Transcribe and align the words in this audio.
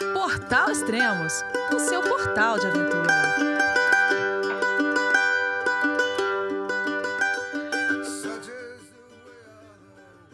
Portal 0.00 0.70
Extremos, 0.70 1.44
o 1.74 1.78
seu 1.78 2.02
portal 2.02 2.58
de 2.58 2.66
aventura. 2.66 3.12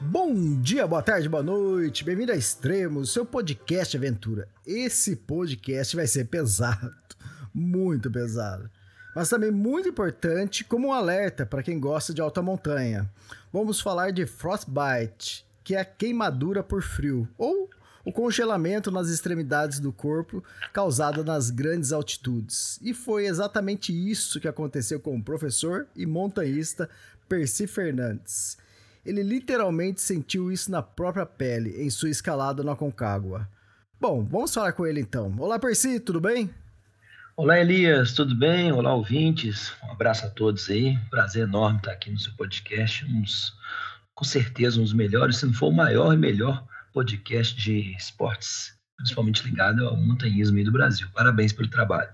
Bom 0.01 0.61
dia, 0.61 0.87
boa 0.87 1.03
tarde, 1.03 1.29
boa 1.29 1.43
noite. 1.43 2.05
Bem-vindo 2.05 2.31
a 2.31 2.37
Extremos, 2.37 3.13
seu 3.13 3.27
podcast 3.27 3.91
de 3.91 3.97
aventura. 3.97 4.49
Esse 4.65 5.17
podcast 5.17 5.97
vai 5.97 6.07
ser 6.07 6.27
pesado, 6.27 6.95
muito 7.53 8.09
pesado. 8.09 8.71
Mas 9.17 9.29
também 9.29 9.51
muito 9.51 9.89
importante 9.89 10.63
como 10.63 10.89
um 10.89 10.93
alerta 10.93 11.45
para 11.45 11.65
quem 11.65 11.81
gosta 11.81 12.15
de 12.15 12.21
alta 12.21 12.41
montanha. 12.41 13.11
Vamos 13.53 13.81
falar 13.81 14.13
de 14.13 14.27
Frostbite, 14.27 15.45
que 15.65 15.75
é 15.75 15.81
a 15.81 15.85
queimadura 15.85 16.63
por 16.63 16.83
frio, 16.83 17.29
ou 17.37 17.69
o 18.07 18.13
congelamento 18.13 18.89
nas 18.89 19.09
extremidades 19.09 19.81
do 19.81 19.93
corpo 19.93 20.43
causada 20.73 21.25
nas 21.25 21.51
grandes 21.51 21.93
altitudes. 21.93 22.79
E 22.81 22.95
foi 22.95 23.27
exatamente 23.27 23.93
isso 23.93 24.39
que 24.39 24.47
aconteceu 24.47 25.01
com 25.01 25.17
o 25.17 25.23
professor 25.23 25.89
e 25.97 26.07
montanhista 26.07 26.89
Percy 27.29 27.67
Fernandes. 27.67 28.59
Ele 29.05 29.25
literalmente 29.25 30.01
sentiu 30.01 30.53
isso 30.53 30.71
na 30.71 30.83
própria 30.83 31.27
pele 31.27 31.83
em 31.83 31.91
sua 31.91 32.09
escalada 32.09 32.63
na 32.63 32.77
Concagua. 32.77 33.49
Bom, 34.01 34.25
vamos 34.25 34.55
falar 34.55 34.73
com 34.73 34.87
ele 34.87 35.01
então. 35.01 35.35
Olá, 35.41 35.59
Percy, 35.59 35.99
tudo 35.99 36.21
bem? 36.21 36.49
Olá, 37.37 37.59
Elias, 37.59 38.13
tudo 38.13 38.37
bem? 38.37 38.71
Olá, 38.71 38.95
ouvintes. 38.95 39.73
Um 39.83 39.91
abraço 39.91 40.25
a 40.27 40.31
todos 40.31 40.71
aí. 40.71 40.97
Prazer 41.11 41.43
enorme 41.43 41.79
estar 41.79 41.91
aqui 41.91 42.13
no 42.13 42.21
seu 42.21 42.33
podcast. 42.35 43.05
Uns, 43.05 43.53
com 44.15 44.25
certeza, 44.25 44.79
um 44.79 44.85
dos 44.85 44.93
melhores, 44.93 45.39
se 45.39 45.47
não 45.47 45.53
for 45.53 45.71
o 45.71 45.73
maior 45.73 46.15
e 46.15 46.17
melhor 46.17 46.65
podcast 46.97 47.55
de 47.55 47.95
esportes, 47.95 48.73
principalmente 48.97 49.45
ligado 49.45 49.87
ao 49.87 49.95
montanhismo 49.99 50.65
do 50.65 50.73
Brasil. 50.73 51.07
Parabéns 51.15 51.53
pelo 51.53 51.69
trabalho. 51.69 52.09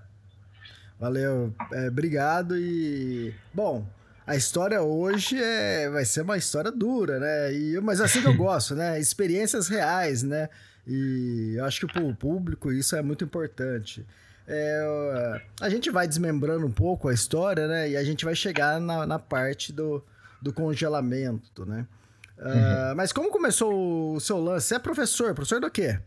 Valeu, 0.99 1.55
é, 1.71 1.87
obrigado 1.87 2.57
e 2.57 3.33
bom. 3.53 3.87
A 4.27 4.35
história 4.35 4.81
hoje 4.81 5.41
é, 5.41 5.89
vai 5.89 6.03
ser 6.03 6.23
uma 6.23 6.35
história 6.35 6.69
dura, 6.69 7.17
né? 7.17 7.53
E, 7.53 7.79
mas 7.79 8.01
é 8.01 8.03
assim 8.03 8.21
que 8.21 8.27
eu 8.27 8.35
gosto, 8.35 8.75
né? 8.75 8.99
Experiências 8.99 9.69
reais, 9.69 10.21
né? 10.21 10.49
E 10.85 11.53
eu 11.55 11.63
acho 11.63 11.79
que 11.79 11.93
para 11.93 12.03
o 12.03 12.13
público 12.13 12.69
isso 12.69 12.93
é 12.93 13.01
muito 13.01 13.23
importante. 13.23 14.05
É, 14.45 15.41
a 15.61 15.69
gente 15.69 15.89
vai 15.91 16.05
desmembrando 16.05 16.65
um 16.65 16.71
pouco 16.71 17.07
a 17.07 17.13
história, 17.13 17.69
né? 17.69 17.91
E 17.91 17.95
a 17.95 18.03
gente 18.03 18.25
vai 18.25 18.35
chegar 18.35 18.81
na, 18.81 19.07
na 19.07 19.17
parte 19.17 19.71
do, 19.71 20.03
do 20.41 20.51
congelamento, 20.51 21.65
né? 21.65 21.87
Uh, 22.43 22.95
mas 22.95 23.13
como 23.13 23.31
começou 23.31 24.15
o 24.15 24.19
seu 24.19 24.37
lance? 24.37 24.67
Você 24.67 24.75
é 24.75 24.79
professor, 24.79 25.33
professor 25.33 25.61
do 25.61 25.71
quê? 25.71 25.97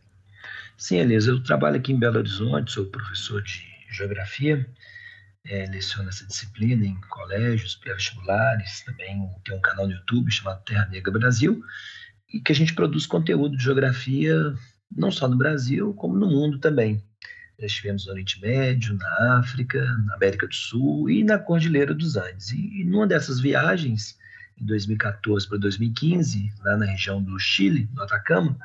Sim, 0.76 0.98
Elisa, 0.98 1.30
eu 1.30 1.42
trabalho 1.42 1.76
aqui 1.76 1.92
em 1.92 1.98
Belo 1.98 2.18
Horizonte, 2.18 2.72
sou 2.72 2.84
professor 2.84 3.42
de 3.42 3.62
geografia, 3.90 4.68
é, 5.46 5.64
leciono 5.66 6.10
essa 6.10 6.26
disciplina 6.26 6.84
em 6.84 6.94
colégios, 7.08 7.76
pré-vestibulares, 7.76 8.82
também 8.82 9.26
tenho 9.44 9.56
um 9.56 9.62
canal 9.62 9.86
no 9.86 9.94
YouTube 9.94 10.30
chamado 10.30 10.62
Terra 10.64 10.86
Negra 10.86 11.10
Brasil, 11.18 11.62
e 12.32 12.40
que 12.40 12.52
a 12.52 12.54
gente 12.54 12.74
produz 12.74 13.06
conteúdo 13.06 13.56
de 13.56 13.64
geografia 13.64 14.54
não 14.94 15.10
só 15.10 15.26
no 15.26 15.36
Brasil, 15.36 15.94
como 15.94 16.18
no 16.18 16.26
mundo 16.26 16.58
também. 16.58 17.02
Já 17.58 17.66
estivemos 17.66 18.04
no 18.04 18.12
Oriente 18.12 18.40
Médio, 18.42 18.94
na 18.94 19.38
África, 19.38 19.82
na 20.04 20.14
América 20.14 20.46
do 20.46 20.54
Sul 20.54 21.08
e 21.08 21.24
na 21.24 21.38
Cordilheira 21.38 21.94
dos 21.94 22.16
Andes. 22.16 22.50
E, 22.50 22.82
e 22.82 22.84
numa 22.84 23.06
dessas 23.06 23.40
viagens, 23.40 24.18
em 24.60 24.64
2014 24.64 25.48
para 25.48 25.58
2015, 25.58 26.52
lá 26.64 26.76
na 26.76 26.86
região 26.86 27.22
do 27.22 27.38
Chile, 27.38 27.88
no 27.94 28.02
Atacama, 28.02 28.56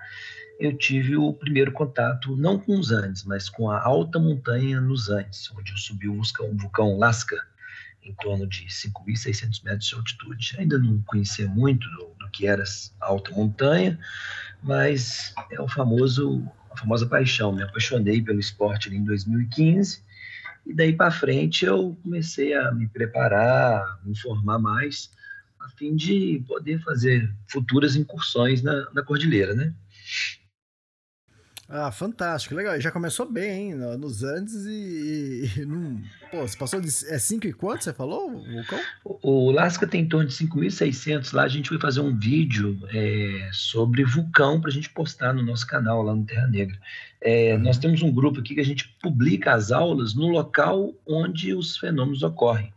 eu 0.59 0.77
tive 0.77 1.17
o 1.17 1.33
primeiro 1.33 1.71
contato, 1.71 2.35
não 2.37 2.59
com 2.59 2.77
os 2.77 2.91
Andes, 2.91 3.23
mas 3.23 3.49
com 3.49 3.69
a 3.69 3.81
alta 3.81 4.19
montanha 4.19 4.79
nos 4.79 5.09
Andes, 5.09 5.51
onde 5.57 5.71
eu 5.71 5.77
subi 5.77 6.07
o 6.07 6.21
vulcão 6.53 6.97
Lasca, 6.97 7.43
em 8.03 8.13
torno 8.15 8.47
de 8.47 8.65
5.600 8.65 9.63
metros 9.63 9.87
de 9.87 9.95
altitude. 9.95 10.55
Ainda 10.57 10.77
não 10.77 11.01
conhecia 11.01 11.47
muito 11.47 11.89
do, 11.89 12.15
do, 12.19 12.29
que 12.31 12.47
era 12.47 12.63
alta 12.99 13.31
montanha, 13.31 13.97
mas 14.61 15.33
é 15.51 15.59
o 15.59 15.67
famoso, 15.67 16.47
a 16.71 16.77
famosa 16.77 17.05
paixão. 17.05 17.51
Me 17.51 17.63
apaixonei 17.63 18.21
pelo 18.21 18.39
esporte 18.39 18.93
em 18.93 19.03
2015 19.03 20.03
e 20.65 20.73
daí 20.73 20.93
para 20.93 21.11
frente 21.11 21.65
eu 21.65 21.97
comecei 22.03 22.53
a 22.53 22.71
me 22.71 22.87
preparar, 22.87 23.99
me 24.03 24.11
informar 24.11 24.59
mais 24.59 25.11
a 25.65 25.69
fim 25.77 25.95
de 25.95 26.43
poder 26.47 26.81
fazer 26.83 27.33
futuras 27.47 27.95
incursões 27.95 28.61
na, 28.61 28.89
na 28.91 29.03
cordilheira, 29.03 29.53
né? 29.53 29.73
Ah, 31.73 31.89
fantástico, 31.89 32.53
legal. 32.53 32.77
Já 32.81 32.91
começou 32.91 33.25
bem, 33.31 33.71
hein? 33.71 33.75
Nos 33.97 34.23
Andes 34.23 34.65
e, 34.65 35.49
e 35.55 35.65
num... 35.65 36.03
Pô, 36.29 36.41
você 36.41 36.57
passou 36.57 36.81
de... 36.81 36.89
É 37.07 37.17
5 37.17 37.47
e 37.47 37.53
quanto 37.53 37.85
você 37.85 37.93
falou, 37.93 38.29
o 38.29 38.43
vulcão? 38.43 38.79
O, 39.05 39.47
o 39.47 39.51
Lasca 39.51 39.87
tem 39.87 40.01
em 40.01 40.07
torno 40.07 40.27
de 40.27 40.33
5.600. 40.35 41.33
Lá 41.33 41.43
a 41.43 41.47
gente 41.47 41.69
vai 41.69 41.79
fazer 41.79 42.01
um 42.01 42.13
vídeo 42.13 42.77
é, 42.93 43.49
sobre 43.53 44.03
vulcão 44.03 44.59
para 44.59 44.69
a 44.69 44.73
gente 44.73 44.89
postar 44.89 45.33
no 45.33 45.43
nosso 45.43 45.65
canal 45.65 46.01
lá 46.01 46.13
no 46.13 46.25
Terra 46.25 46.47
Negra. 46.47 46.77
É, 47.21 47.53
uhum. 47.53 47.61
Nós 47.61 47.77
temos 47.77 48.01
um 48.01 48.11
grupo 48.11 48.41
aqui 48.41 48.53
que 48.53 48.61
a 48.61 48.65
gente 48.65 48.89
publica 49.01 49.53
as 49.53 49.71
aulas 49.71 50.13
no 50.13 50.27
local 50.27 50.93
onde 51.07 51.53
os 51.53 51.77
fenômenos 51.77 52.21
ocorrem. 52.21 52.73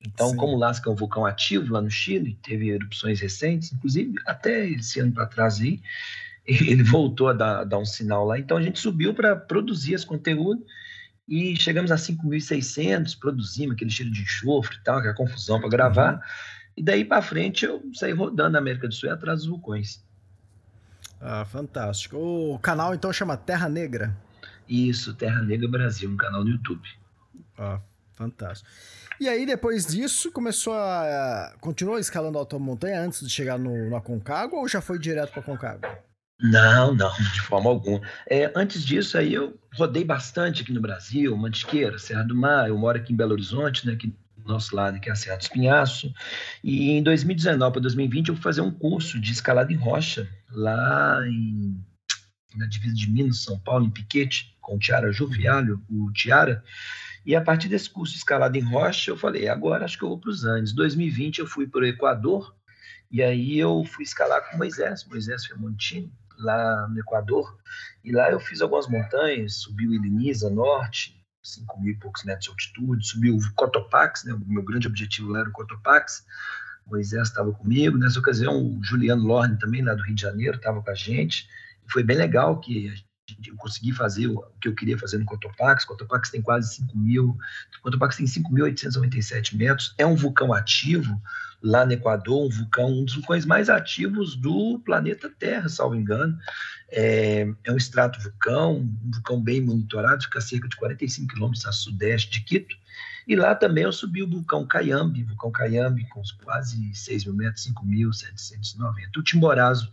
Então, 0.00 0.30
Sim. 0.30 0.36
como 0.36 0.56
Lasca 0.56 0.88
é 0.88 0.92
um 0.92 0.96
vulcão 0.96 1.26
ativo 1.26 1.72
lá 1.72 1.82
no 1.82 1.90
Chile, 1.90 2.38
teve 2.42 2.68
erupções 2.68 3.20
recentes, 3.20 3.72
inclusive 3.72 4.14
até 4.26 4.68
esse 4.68 5.00
ano 5.00 5.12
para 5.12 5.26
trás 5.26 5.60
aí, 5.60 5.82
ele 6.46 6.82
voltou 6.82 7.28
a 7.28 7.32
dar, 7.32 7.64
dar, 7.64 7.78
um 7.78 7.84
sinal 7.84 8.24
lá. 8.24 8.38
Então, 8.38 8.56
a 8.56 8.62
gente 8.62 8.78
subiu 8.78 9.12
para 9.12 9.34
produzir 9.34 9.94
esse 9.94 10.06
conteúdo 10.06 10.64
e 11.28 11.56
chegamos 11.56 11.90
a 11.90 11.96
5.600, 11.96 13.18
produzimos 13.18 13.74
aquele 13.74 13.90
cheiro 13.90 14.10
de 14.10 14.22
enxofre 14.22 14.76
e 14.76 14.80
tal, 14.82 14.98
aquela 14.98 15.14
confusão 15.14 15.60
para 15.60 15.68
gravar. 15.68 16.14
Uhum. 16.14 16.20
E 16.78 16.82
daí 16.82 17.04
para 17.04 17.20
frente 17.20 17.64
eu 17.64 17.82
saí 17.92 18.12
rodando 18.12 18.56
a 18.56 18.60
América 18.60 18.86
do 18.86 18.94
Sul 18.94 19.08
e 19.08 19.12
atrás 19.12 19.40
dos 19.40 19.48
vulcões. 19.48 20.02
Ah, 21.20 21.44
fantástico. 21.44 22.16
O 22.16 22.58
canal 22.60 22.94
então 22.94 23.12
chama 23.12 23.36
Terra 23.36 23.68
Negra? 23.68 24.16
Isso, 24.68 25.12
Terra 25.14 25.42
Negra 25.42 25.68
Brasil, 25.68 26.08
um 26.08 26.16
canal 26.16 26.44
no 26.44 26.50
YouTube. 26.50 26.88
Ah, 27.58 27.80
fantástico. 28.14 28.70
E 29.20 29.28
aí, 29.28 29.44
depois 29.44 29.86
disso, 29.86 30.30
começou 30.30 30.74
a. 30.74 31.54
Continuou 31.60 31.98
escalando 31.98 32.38
a 32.38 32.40
alta 32.40 32.58
montanha 32.58 33.00
antes 33.00 33.20
de 33.20 33.30
chegar 33.30 33.58
no, 33.58 33.90
no 33.90 33.96
Aconcagua 33.96 34.60
ou 34.60 34.68
já 34.68 34.80
foi 34.80 34.98
direto 34.98 35.32
para 35.32 35.40
Aconcagua? 35.40 35.98
Não, 36.40 36.94
não, 36.94 37.12
de 37.34 37.40
forma 37.40 37.68
alguma. 37.68 38.00
É, 38.30 38.52
antes 38.54 38.84
disso, 38.84 39.18
aí 39.18 39.34
eu 39.34 39.58
rodei 39.74 40.04
bastante 40.04 40.62
aqui 40.62 40.72
no 40.72 40.80
Brasil, 40.80 41.36
Mantiqueira, 41.36 41.98
Serra 41.98 42.22
do 42.22 42.34
Mar. 42.34 42.68
Eu 42.68 42.78
moro 42.78 42.96
aqui 42.96 43.12
em 43.12 43.16
Belo 43.16 43.32
Horizonte, 43.32 43.84
né, 43.84 43.94
aqui 43.94 44.14
do 44.36 44.46
nosso 44.46 44.74
lado, 44.74 45.00
que 45.00 45.08
é 45.08 45.12
a 45.12 45.16
Serra 45.16 45.36
do 45.36 45.42
Espinhaço. 45.42 46.14
E 46.62 46.92
em 46.92 47.02
2019 47.02 47.72
para 47.72 47.82
2020 47.82 48.28
eu 48.28 48.34
fui 48.36 48.42
fazer 48.42 48.60
um 48.60 48.70
curso 48.70 49.20
de 49.20 49.32
escalada 49.32 49.72
em 49.72 49.76
rocha 49.76 50.28
lá 50.52 51.20
em, 51.26 51.76
na 52.54 52.66
divisa 52.66 52.94
de 52.94 53.10
Minas, 53.10 53.42
São 53.42 53.58
Paulo, 53.58 53.86
em 53.86 53.90
Piquete, 53.90 54.56
com 54.60 54.76
o 54.76 54.78
Tiara 54.78 55.10
Jovialho, 55.10 55.82
o 55.90 56.12
Tiara. 56.12 56.62
E 57.24 57.34
a 57.36 57.40
partir 57.40 57.68
desse 57.68 57.90
curso 57.90 58.12
de 58.12 58.18
escalada 58.18 58.56
em 58.56 58.62
rocha, 58.62 59.10
eu 59.10 59.16
falei, 59.16 59.48
agora 59.48 59.84
acho 59.84 59.98
que 59.98 60.04
eu 60.04 60.08
vou 60.08 60.18
para 60.18 60.30
os 60.30 60.44
Andes. 60.44 60.72
2020 60.72 61.40
eu 61.40 61.46
fui 61.46 61.66
para 61.66 61.80
o 61.80 61.86
Equador, 61.86 62.54
e 63.10 63.22
aí 63.22 63.58
eu 63.58 63.84
fui 63.84 64.04
escalar 64.04 64.50
com 64.50 64.56
Moisés, 64.56 65.04
Moisés 65.04 65.46
Fermontini, 65.46 66.12
lá 66.38 66.86
no 66.88 66.98
Equador. 66.98 67.58
E 68.04 68.12
lá 68.12 68.30
eu 68.30 68.40
fiz 68.40 68.60
algumas 68.60 68.88
montanhas, 68.88 69.56
subi 69.56 69.86
o 69.86 69.94
Iliniza 69.94 70.50
Norte, 70.50 71.18
5 71.42 71.80
mil 71.80 71.92
e 71.92 71.96
poucos 71.98 72.24
metros 72.24 72.44
de 72.44 72.50
altitude, 72.50 73.06
subi 73.06 73.30
o 73.30 73.38
Cotopaxi, 73.54 74.26
né, 74.26 74.34
o 74.34 74.40
meu 74.46 74.62
grande 74.62 74.86
objetivo 74.86 75.30
lá 75.30 75.40
era 75.40 75.48
o 75.48 75.52
Cotopaxi. 75.52 76.22
Moisés 76.86 77.28
estava 77.28 77.52
comigo. 77.52 77.98
Nessa 77.98 78.18
ocasião, 78.18 78.56
o 78.56 78.82
Juliano 78.82 79.22
Lorne, 79.22 79.58
também 79.58 79.82
lá 79.82 79.94
do 79.94 80.02
Rio 80.02 80.14
de 80.14 80.22
Janeiro, 80.22 80.56
estava 80.56 80.82
com 80.82 80.90
a 80.90 80.94
gente. 80.94 81.48
Foi 81.86 82.02
bem 82.02 82.16
legal 82.16 82.58
que 82.60 82.92
eu 83.46 83.56
consegui 83.56 83.92
fazer 83.92 84.26
o 84.26 84.42
que 84.60 84.68
eu 84.68 84.74
queria 84.74 84.98
fazer 84.98 85.18
no 85.18 85.24
Cotopaxi. 85.24 85.86
Cotopaxi 85.86 86.32
tem 86.32 86.42
quase 86.42 86.74
5 86.76 86.96
mil, 86.96 87.36
Cotopaxi 87.82 88.18
tem 88.18 88.42
5.897 88.42 89.56
metros, 89.56 89.94
é 89.98 90.06
um 90.06 90.14
vulcão 90.14 90.52
ativo 90.52 91.20
lá 91.62 91.84
no 91.84 91.92
Equador, 91.92 92.46
um 92.46 92.48
vulcão, 92.48 92.90
um 92.90 93.04
dos 93.04 93.14
vulcões 93.14 93.44
mais 93.44 93.68
ativos 93.68 94.36
do 94.36 94.78
planeta 94.84 95.28
Terra, 95.28 95.68
salvo 95.68 95.96
engano. 95.96 96.38
É, 96.90 97.46
é 97.64 97.72
um 97.72 97.76
extrato 97.76 98.20
vulcão, 98.20 98.76
um 98.76 99.10
vulcão 99.12 99.40
bem 99.40 99.60
monitorado, 99.60 100.22
fica 100.22 100.38
a 100.38 100.42
cerca 100.42 100.68
de 100.68 100.76
45 100.76 101.34
quilômetros 101.34 101.66
a 101.66 101.72
sudeste 101.72 102.30
de 102.30 102.40
Quito. 102.40 102.76
E 103.26 103.36
lá 103.36 103.54
também 103.54 103.84
eu 103.84 103.92
subi 103.92 104.22
o 104.22 104.30
vulcão 104.30 104.66
Cayambe, 104.66 105.24
vulcão 105.24 105.50
Cayambe 105.50 106.08
com 106.08 106.22
quase 106.42 106.94
6 106.94 107.26
mil 107.26 107.34
metros, 107.34 107.66
5.790. 107.66 109.18
O 109.18 109.22
Timborazo 109.22 109.90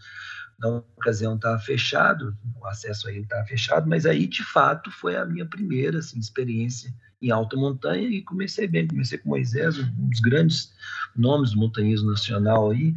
na 0.60 0.70
ocasião 0.98 1.36
estava 1.36 1.60
fechado, 1.60 2.36
o 2.60 2.66
acesso 2.66 3.08
aí 3.08 3.20
estava 3.20 3.46
fechado, 3.46 3.88
mas 3.88 4.06
aí 4.06 4.28
de 4.28 4.44
fato 4.44 4.90
foi 4.92 5.16
a 5.16 5.26
minha 5.26 5.46
primeira 5.46 6.00
assim, 6.00 6.20
experiência 6.20 6.94
em 7.22 7.32
alta 7.32 7.56
montanha 7.56 8.08
e 8.08 8.22
comecei 8.22 8.68
bem, 8.68 8.88
comecei 8.88 9.18
com 9.18 9.30
Moisés, 9.30 9.80
um 9.80 10.10
dos 10.10 10.20
grandes 10.20 10.74
nomes 11.16 11.52
do 11.52 11.60
montanhismo 11.60 12.10
nacional 12.10 12.72
aí, 12.72 12.94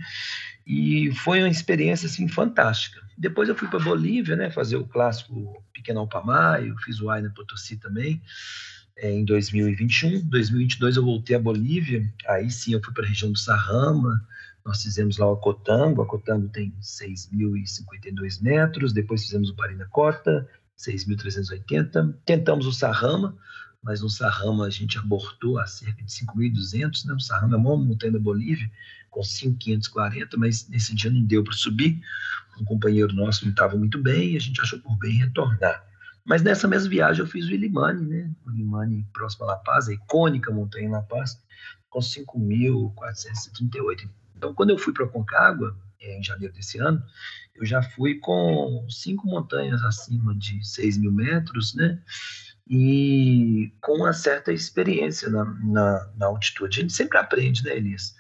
E 0.67 1.11
foi 1.15 1.41
uma 1.41 1.49
experiência 1.49 2.07
assim 2.07 2.29
fantástica. 2.29 3.01
Depois 3.17 3.49
eu 3.49 3.55
fui 3.55 3.69
para 3.69 3.79
Bolívia, 3.79 4.37
né, 4.37 4.51
fazer 4.51 4.77
o 4.77 4.87
clássico 4.87 5.65
Pequeno 5.73 6.01
Alpamayo, 6.01 6.77
fiz 6.85 7.01
o 7.01 7.11
Aina 7.11 7.33
Potosí 7.35 7.77
também, 7.77 8.21
é, 8.97 9.11
em 9.11 9.25
2021. 9.25 10.29
2022 10.29 10.97
eu 10.97 11.05
voltei 11.05 11.37
à 11.37 11.39
Bolívia, 11.39 12.13
aí 12.27 12.51
sim 12.51 12.75
eu 12.75 12.83
fui 12.83 12.93
para 12.93 13.05
a 13.05 13.09
região 13.09 13.33
do 13.33 13.39
Sarrama, 13.39 14.21
nós 14.69 14.83
fizemos 14.83 15.17
lá 15.17 15.27
o 15.27 15.33
Acotango, 15.33 16.03
o 16.03 16.05
Acotango 16.05 16.51
tem 16.51 16.75
6.052 16.79 18.43
metros, 18.43 18.93
depois 18.93 19.23
fizemos 19.23 19.49
o 19.49 19.57
Parinacota, 19.57 20.47
6.380, 20.79 22.15
tentamos 22.27 22.67
o 22.67 22.73
Sarrama, 22.73 23.35
mas 23.83 24.03
no 24.03 24.11
Sarrama 24.11 24.67
a 24.67 24.71
gente 24.71 24.99
abortou 24.99 25.59
a 25.59 25.67
cerca 25.67 26.05
de 26.05 26.13
5.200, 26.13 27.07
né? 27.07 27.15
o 27.15 27.21
Sarrama 27.21 27.55
é 27.55 27.57
uma 27.57 27.79
montanha 27.79 28.13
da 28.13 28.19
Bolívia, 28.19 28.71
com 29.09 29.23
5.540, 29.23 30.37
mas 30.37 30.69
nesse 30.69 30.95
dia 30.95 31.11
não 31.11 31.23
deu 31.23 31.43
para 31.43 31.55
subir, 31.55 31.99
um 32.61 32.65
companheiro 32.65 33.15
nosso 33.15 33.47
não 33.47 33.53
estava 33.53 33.75
muito 33.75 33.97
bem 33.97 34.33
e 34.33 34.37
a 34.37 34.41
gente 34.41 34.61
achou 34.61 34.79
por 34.81 34.99
bem 34.99 35.17
retornar. 35.17 35.83
Mas 36.27 36.43
nessa 36.43 36.69
mesma 36.69 36.91
viagem 36.91 37.23
eu 37.23 37.27
fiz 37.27 37.47
o 37.47 37.53
Ilimani, 37.53 38.07
né? 38.07 38.31
O 38.45 38.51
Ilimani 38.51 39.07
próximo 39.15 39.47
a 39.47 39.53
La 39.53 39.57
Paz, 39.57 39.89
a 39.89 39.95
icônica 39.95 40.53
montanha 40.53 40.91
La 40.91 41.01
Paz, 41.01 41.43
com 41.89 42.01
5.438. 42.01 44.07
Então, 44.39 44.55
quando 44.55 44.71
eu 44.71 44.79
fui 44.79 44.93
para 44.93 45.07
Concagua, 45.07 45.77
em 46.01 46.23
janeiro 46.23 46.55
desse 46.55 46.79
ano, 46.79 47.03
eu 47.57 47.67
já 47.67 47.83
fui 47.83 48.15
com 48.21 48.87
cinco 48.89 49.27
montanhas 49.27 49.83
acima 49.83 50.33
de 50.37 50.65
6 50.65 50.97
mil 50.97 51.11
metros, 51.11 51.75
né? 51.75 52.01
E 52.71 53.73
com 53.81 53.97
uma 53.97 54.13
certa 54.13 54.53
experiência 54.53 55.29
na, 55.29 55.45
na, 55.45 56.11
na 56.17 56.27
altitude. 56.27 56.79
A 56.79 56.83
gente 56.83 56.93
sempre 56.93 57.19
aprende, 57.19 57.65
né, 57.65 57.77
Elias? 57.77 58.15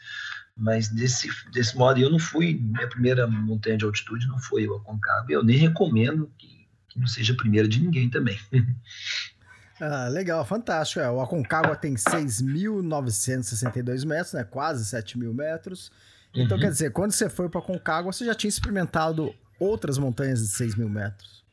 Mas 0.56 0.88
desse, 0.88 1.28
desse 1.52 1.76
modo, 1.76 2.00
eu 2.00 2.10
não 2.10 2.18
fui, 2.18 2.54
minha 2.54 2.88
primeira 2.88 3.28
montanha 3.28 3.78
de 3.78 3.84
altitude 3.84 4.26
não 4.26 4.40
foi 4.40 4.66
o 4.66 4.74
Aconcagua. 4.74 5.32
Eu 5.32 5.44
nem 5.44 5.56
recomendo 5.56 6.32
que, 6.36 6.66
que 6.88 6.98
não 6.98 7.06
seja 7.06 7.32
a 7.32 7.36
primeira 7.36 7.68
de 7.68 7.80
ninguém 7.80 8.10
também. 8.10 8.38
Ah, 9.80 10.08
legal, 10.08 10.44
fantástico. 10.44 11.00
É, 11.00 11.10
o 11.10 11.20
Aconcagua 11.20 11.76
tem 11.76 11.94
6.962 11.94 14.04
metros, 14.04 14.32
né? 14.32 14.42
quase 14.44 14.84
7 14.84 15.18
mil 15.18 15.32
metros. 15.32 15.92
Então, 16.34 16.56
uhum. 16.56 16.62
quer 16.62 16.70
dizer, 16.70 16.92
quando 16.92 17.12
você 17.12 17.28
foi 17.28 17.48
para 17.48 17.62
Concagua, 17.62 18.12
você 18.12 18.24
já 18.24 18.34
tinha 18.34 18.48
experimentado 18.48 19.32
outras 19.58 19.98
montanhas 19.98 20.40
de 20.40 20.48
6 20.48 20.76
mil 20.76 20.88
metros. 20.88 21.44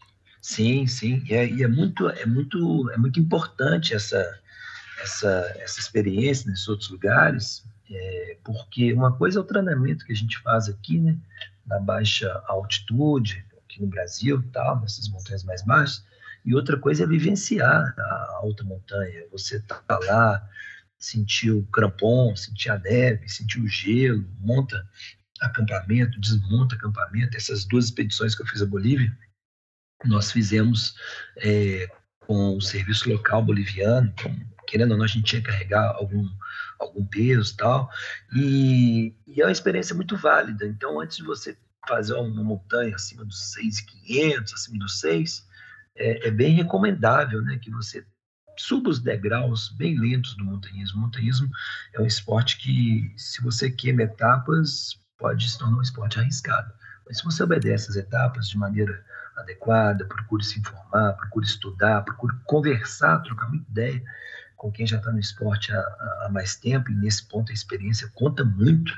Sim, 0.42 0.86
sim. 0.86 1.24
E 1.28 1.34
é, 1.34 1.48
e 1.48 1.64
é, 1.64 1.68
muito, 1.68 2.08
é, 2.10 2.26
muito, 2.26 2.92
é 2.92 2.98
muito 2.98 3.20
importante 3.20 3.96
essa, 3.96 4.40
essa, 5.02 5.56
essa 5.60 5.80
experiência 5.80 6.50
nesses 6.50 6.68
outros 6.68 6.90
lugares, 6.90 7.64
é, 7.90 8.38
porque 8.44 8.94
uma 8.94 9.12
coisa 9.12 9.40
é 9.40 9.42
o 9.42 9.46
treinamento 9.46 10.06
que 10.06 10.14
a 10.14 10.16
gente 10.16 10.38
faz 10.40 10.70
aqui, 10.70 11.00
né, 11.00 11.18
na 11.66 11.80
baixa 11.80 12.44
altitude, 12.48 13.44
aqui 13.64 13.82
no 13.82 13.88
Brasil, 13.88 14.44
tal, 14.52 14.80
nessas 14.82 15.10
montanhas 15.10 15.44
mais 15.44 15.64
baixas, 15.64 16.04
e 16.46 16.54
outra 16.54 16.78
coisa 16.78 17.04
é 17.04 17.08
vivenciar 17.08 17.94
a 17.98 18.40
alta 18.42 18.64
montanha. 18.64 19.26
Você 19.32 19.60
tá 19.62 19.84
lá, 19.90 20.48
sentir 20.98 21.52
o 21.52 21.66
crampon, 21.68 22.36
sentir 22.36 22.70
a 22.70 22.78
neve, 22.78 23.28
sentir 23.28 23.60
o 23.60 23.68
gelo, 23.68 24.24
monta 24.40 24.88
acampamento, 25.42 26.20
desmonta 26.20 26.76
acampamento. 26.76 27.36
Essas 27.36 27.66
duas 27.66 27.86
expedições 27.86 28.36
que 28.36 28.44
eu 28.44 28.48
fiz 28.48 28.62
à 28.62 28.66
Bolívia, 28.66 29.12
nós 30.06 30.32
fizemos 30.32 30.96
é, 31.38 31.90
com 32.20 32.56
o 32.56 32.62
serviço 32.62 33.10
local 33.10 33.44
boliviano, 33.44 34.14
com, 34.22 34.36
querendo 34.68 34.92
ou 34.92 34.98
não, 34.98 35.06
a 35.06 35.08
gente 35.08 35.24
tinha 35.24 35.42
que 35.42 35.50
carregar 35.50 35.96
algum 35.96 36.30
algum 36.80 37.06
peso 37.06 37.54
e 37.54 37.58
tal. 37.58 37.90
E, 38.36 39.16
e 39.28 39.42
é 39.42 39.46
uma 39.46 39.52
experiência 39.52 39.96
muito 39.96 40.16
válida. 40.18 40.66
Então, 40.66 41.00
antes 41.00 41.18
de 41.18 41.24
você 41.24 41.58
fazer 41.88 42.14
uma 42.14 42.44
montanha 42.44 42.96
acima 42.96 43.24
dos 43.24 43.54
6,500, 43.54 44.54
acima 44.54 44.80
dos 44.80 45.00
6, 45.00 45.48
é, 45.96 46.28
é, 46.28 46.32
bem 46.32 46.54
recomendável 46.54 47.42
né, 47.42 47.58
que 47.58 47.72
você 47.72 48.06
suba 48.58 48.90
os 48.90 49.00
degraus 49.00 49.70
bem 49.70 50.00
lentos 50.00 50.36
do 50.36 50.46
montanhismo. 50.46 51.00
O 51.00 51.02
montanhismo 51.02 51.50
é 51.94 52.02
um 52.02 52.06
esporte 52.06 52.58
que, 52.58 53.14
se 53.18 53.42
você 53.42 53.70
queima 53.70 54.04
etapas, 54.04 55.00
pode 55.18 55.50
se 55.50 55.58
tornar 55.58 55.78
um 55.78 55.82
esporte 55.82 56.20
arriscado. 56.20 56.72
Mas 57.06 57.18
se 57.18 57.24
você 57.24 57.44
obedece 57.44 57.90
as 57.90 57.96
etapas 57.96 58.48
de 58.48 58.58
maneira 58.58 59.04
adequada, 59.38 60.06
procure 60.06 60.44
se 60.44 60.60
informar, 60.60 61.14
procure 61.14 61.46
estudar, 61.46 62.04
procure 62.04 62.36
conversar, 62.46 63.20
trocar 63.20 63.48
uma 63.48 63.58
ideia 63.58 64.02
com 64.66 64.72
quem 64.72 64.88
já 64.88 64.98
está 64.98 65.12
no 65.12 65.20
esporte 65.20 65.72
há, 65.72 65.80
há, 66.24 66.30
mais 66.32 66.56
tempo, 66.56 66.90
e 66.90 66.96
nesse 66.96 67.24
ponto 67.28 67.52
a 67.52 67.54
experiência 67.54 68.10
conta 68.16 68.44
muito, 68.44 68.92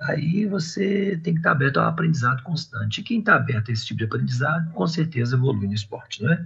aí 0.00 0.44
você 0.44 1.20
tem 1.22 1.34
que 1.34 1.38
estar 1.38 1.52
aberto 1.52 1.78
ao 1.78 1.86
aprendizado 1.86 2.42
constante. 2.42 3.00
E 3.00 3.04
quem 3.04 3.20
está 3.20 3.36
aberto 3.36 3.70
a 3.70 3.72
esse 3.72 3.86
tipo 3.86 3.98
de 3.98 4.06
aprendizado, 4.06 4.72
com 4.72 4.84
certeza 4.88 5.36
evolui 5.36 5.68
no 5.68 5.72
esporte, 5.72 6.20
não 6.20 6.32
é? 6.32 6.44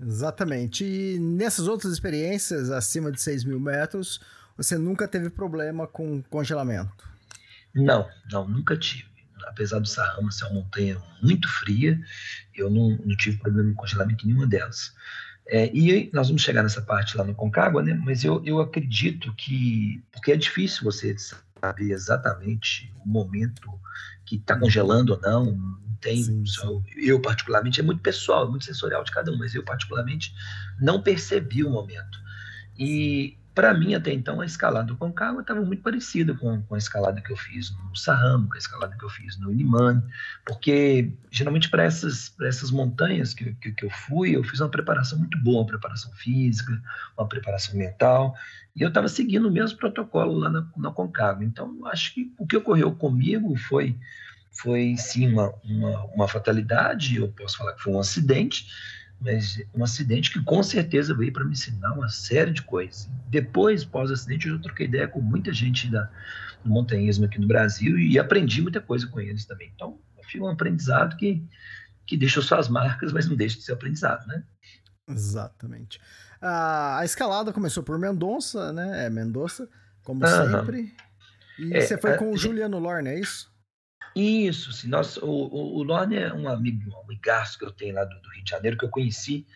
Exatamente. 0.00 0.82
E 0.82 1.18
nessas 1.18 1.68
outras 1.68 1.92
experiências, 1.92 2.70
acima 2.70 3.12
de 3.12 3.20
6 3.20 3.44
mil 3.44 3.60
metros, 3.60 4.18
você 4.56 4.78
nunca 4.78 5.06
teve 5.06 5.28
problema 5.28 5.86
com 5.86 6.22
congelamento? 6.22 7.06
Não, 7.74 8.08
não, 8.30 8.48
nunca 8.48 8.78
tive. 8.78 9.12
Apesar 9.46 9.78
do 9.78 9.86
Sarrama 9.86 10.30
ser 10.30 10.46
uma 10.46 10.62
montanha 10.62 10.96
muito 11.22 11.46
fria, 11.48 12.00
eu 12.54 12.70
não, 12.70 12.96
não 13.04 13.14
tive 13.14 13.36
problema 13.36 13.68
com 13.74 13.82
congelamento 13.82 14.24
em 14.24 14.28
nenhuma 14.28 14.46
delas. 14.46 14.94
É, 15.46 15.70
e 15.74 16.10
nós 16.12 16.28
vamos 16.28 16.42
chegar 16.42 16.62
nessa 16.62 16.82
parte 16.82 17.16
lá 17.16 17.24
no 17.24 17.34
Concagua, 17.34 17.82
né? 17.82 17.94
Mas 18.04 18.24
eu, 18.24 18.42
eu 18.44 18.60
acredito 18.60 19.34
que. 19.34 20.02
Porque 20.12 20.32
é 20.32 20.36
difícil 20.36 20.84
você 20.84 21.16
saber 21.18 21.90
exatamente 21.90 22.92
o 23.04 23.08
momento 23.08 23.68
que 24.24 24.36
está 24.36 24.58
congelando 24.58 25.14
ou 25.14 25.20
não. 25.20 25.46
Não 25.46 25.96
tem. 26.00 26.22
Sim, 26.22 26.44
sim. 26.46 26.82
Eu, 26.96 27.20
particularmente, 27.20 27.80
é 27.80 27.82
muito 27.82 28.00
pessoal, 28.00 28.46
é 28.46 28.50
muito 28.50 28.64
sensorial 28.64 29.02
de 29.04 29.10
cada 29.10 29.32
um, 29.32 29.38
mas 29.38 29.54
eu, 29.54 29.64
particularmente, 29.64 30.32
não 30.80 31.02
percebi 31.02 31.64
o 31.64 31.70
momento. 31.70 32.18
E 32.78 33.36
para 33.54 33.74
mim, 33.74 33.94
até 33.94 34.12
então, 34.12 34.40
a 34.40 34.46
escalada 34.46 34.86
do 34.86 34.96
Concagua 34.96 35.42
estava 35.42 35.60
muito 35.60 35.82
parecida 35.82 36.34
com, 36.34 36.62
com, 36.62 36.74
a 36.74 36.78
escalada 36.78 37.20
que 37.20 37.30
eu 37.30 37.36
fiz 37.36 37.70
no 37.70 37.94
Sarramo, 37.94 38.48
com 38.48 38.54
a 38.54 38.58
escalada 38.58 38.96
que 38.96 39.04
eu 39.04 39.10
fiz 39.10 39.38
no 39.38 39.52
Inimani, 39.52 40.02
porque 40.46 41.12
geralmente 41.30 41.68
para 41.68 41.84
essas, 41.84 42.34
essas 42.40 42.70
montanhas 42.70 43.34
que, 43.34 43.52
que, 43.54 43.72
que, 43.72 43.84
eu 43.84 43.90
fui, 43.90 44.34
eu 44.34 44.42
fiz 44.42 44.60
uma 44.60 44.70
preparação 44.70 45.18
muito 45.18 45.38
boa, 45.38 45.60
uma 45.60 45.66
preparação 45.66 46.10
física, 46.12 46.80
uma 47.16 47.28
preparação 47.28 47.76
mental, 47.76 48.34
e 48.74 48.80
eu 48.80 48.88
estava 48.88 49.06
seguindo 49.06 49.48
o 49.48 49.52
mesmo 49.52 49.76
protocolo 49.76 50.32
lá 50.38 50.48
na, 50.48 50.66
na 50.76 50.90
Concagua. 50.90 51.44
Então, 51.44 51.86
acho 51.86 52.14
que 52.14 52.32
o 52.38 52.46
que 52.46 52.56
ocorreu 52.56 52.94
comigo 52.94 53.54
foi, 53.56 53.98
foi 54.50 54.94
sim, 54.96 55.30
uma, 55.30 55.52
uma, 55.62 56.04
uma 56.06 56.28
fatalidade, 56.28 57.16
eu 57.16 57.28
posso 57.28 57.58
falar 57.58 57.74
que 57.74 57.82
foi 57.82 57.92
um 57.92 58.00
acidente, 58.00 58.66
mas 59.22 59.62
um 59.74 59.84
acidente 59.84 60.32
que 60.32 60.42
com 60.42 60.62
certeza 60.62 61.14
veio 61.14 61.32
para 61.32 61.44
me 61.44 61.52
ensinar 61.52 61.92
uma 61.92 62.08
série 62.08 62.50
de 62.50 62.62
coisas. 62.62 63.08
Depois, 63.28 63.84
pós-acidente, 63.84 64.48
eu 64.48 64.60
troquei 64.60 64.86
ideia 64.86 65.06
com 65.06 65.20
muita 65.20 65.52
gente 65.52 65.90
da, 65.90 66.10
do 66.64 66.70
montanhismo 66.70 67.24
aqui 67.24 67.40
no 67.40 67.46
Brasil 67.46 67.98
e 67.98 68.18
aprendi 68.18 68.60
muita 68.60 68.80
coisa 68.80 69.06
com 69.06 69.20
eles 69.20 69.44
também. 69.44 69.70
Então, 69.74 69.98
foi 70.30 70.40
um 70.40 70.48
aprendizado 70.48 71.16
que, 71.16 71.44
que 72.06 72.16
deixou 72.16 72.42
suas 72.42 72.68
marcas, 72.68 73.12
mas 73.12 73.28
não 73.28 73.36
deixa 73.36 73.58
de 73.58 73.64
ser 73.64 73.72
aprendizado, 73.72 74.26
né? 74.26 74.42
Exatamente. 75.08 76.00
A, 76.40 76.98
a 76.98 77.04
escalada 77.04 77.52
começou 77.52 77.82
por 77.82 77.98
Mendonça, 77.98 78.72
né? 78.72 79.06
É 79.06 79.10
Mendonça, 79.10 79.68
como 80.02 80.24
uhum. 80.24 80.50
sempre. 80.50 80.94
E 81.58 81.74
é, 81.74 81.80
você 81.80 81.98
foi 81.98 82.16
com 82.16 82.32
o 82.32 82.36
Juliano 82.36 82.78
Lorne, 82.78 83.10
é 83.10 83.20
isso? 83.20 83.51
Isso, 84.14 84.72
sim. 84.72 84.88
Nossa, 84.88 85.24
o, 85.24 85.28
o, 85.28 85.78
o 85.78 85.82
Lorne 85.82 86.16
é 86.16 86.32
um 86.32 86.48
amigo, 86.48 86.90
um 86.90 87.00
amigaço 87.00 87.58
que 87.58 87.64
eu 87.64 87.72
tenho 87.72 87.94
lá 87.94 88.04
do, 88.04 88.20
do, 88.20 88.28
Rio 88.30 88.44
de 88.44 88.50
Janeiro, 88.50 88.76
que 88.76 88.84
eu 88.84 88.90
conheci, 88.90 89.46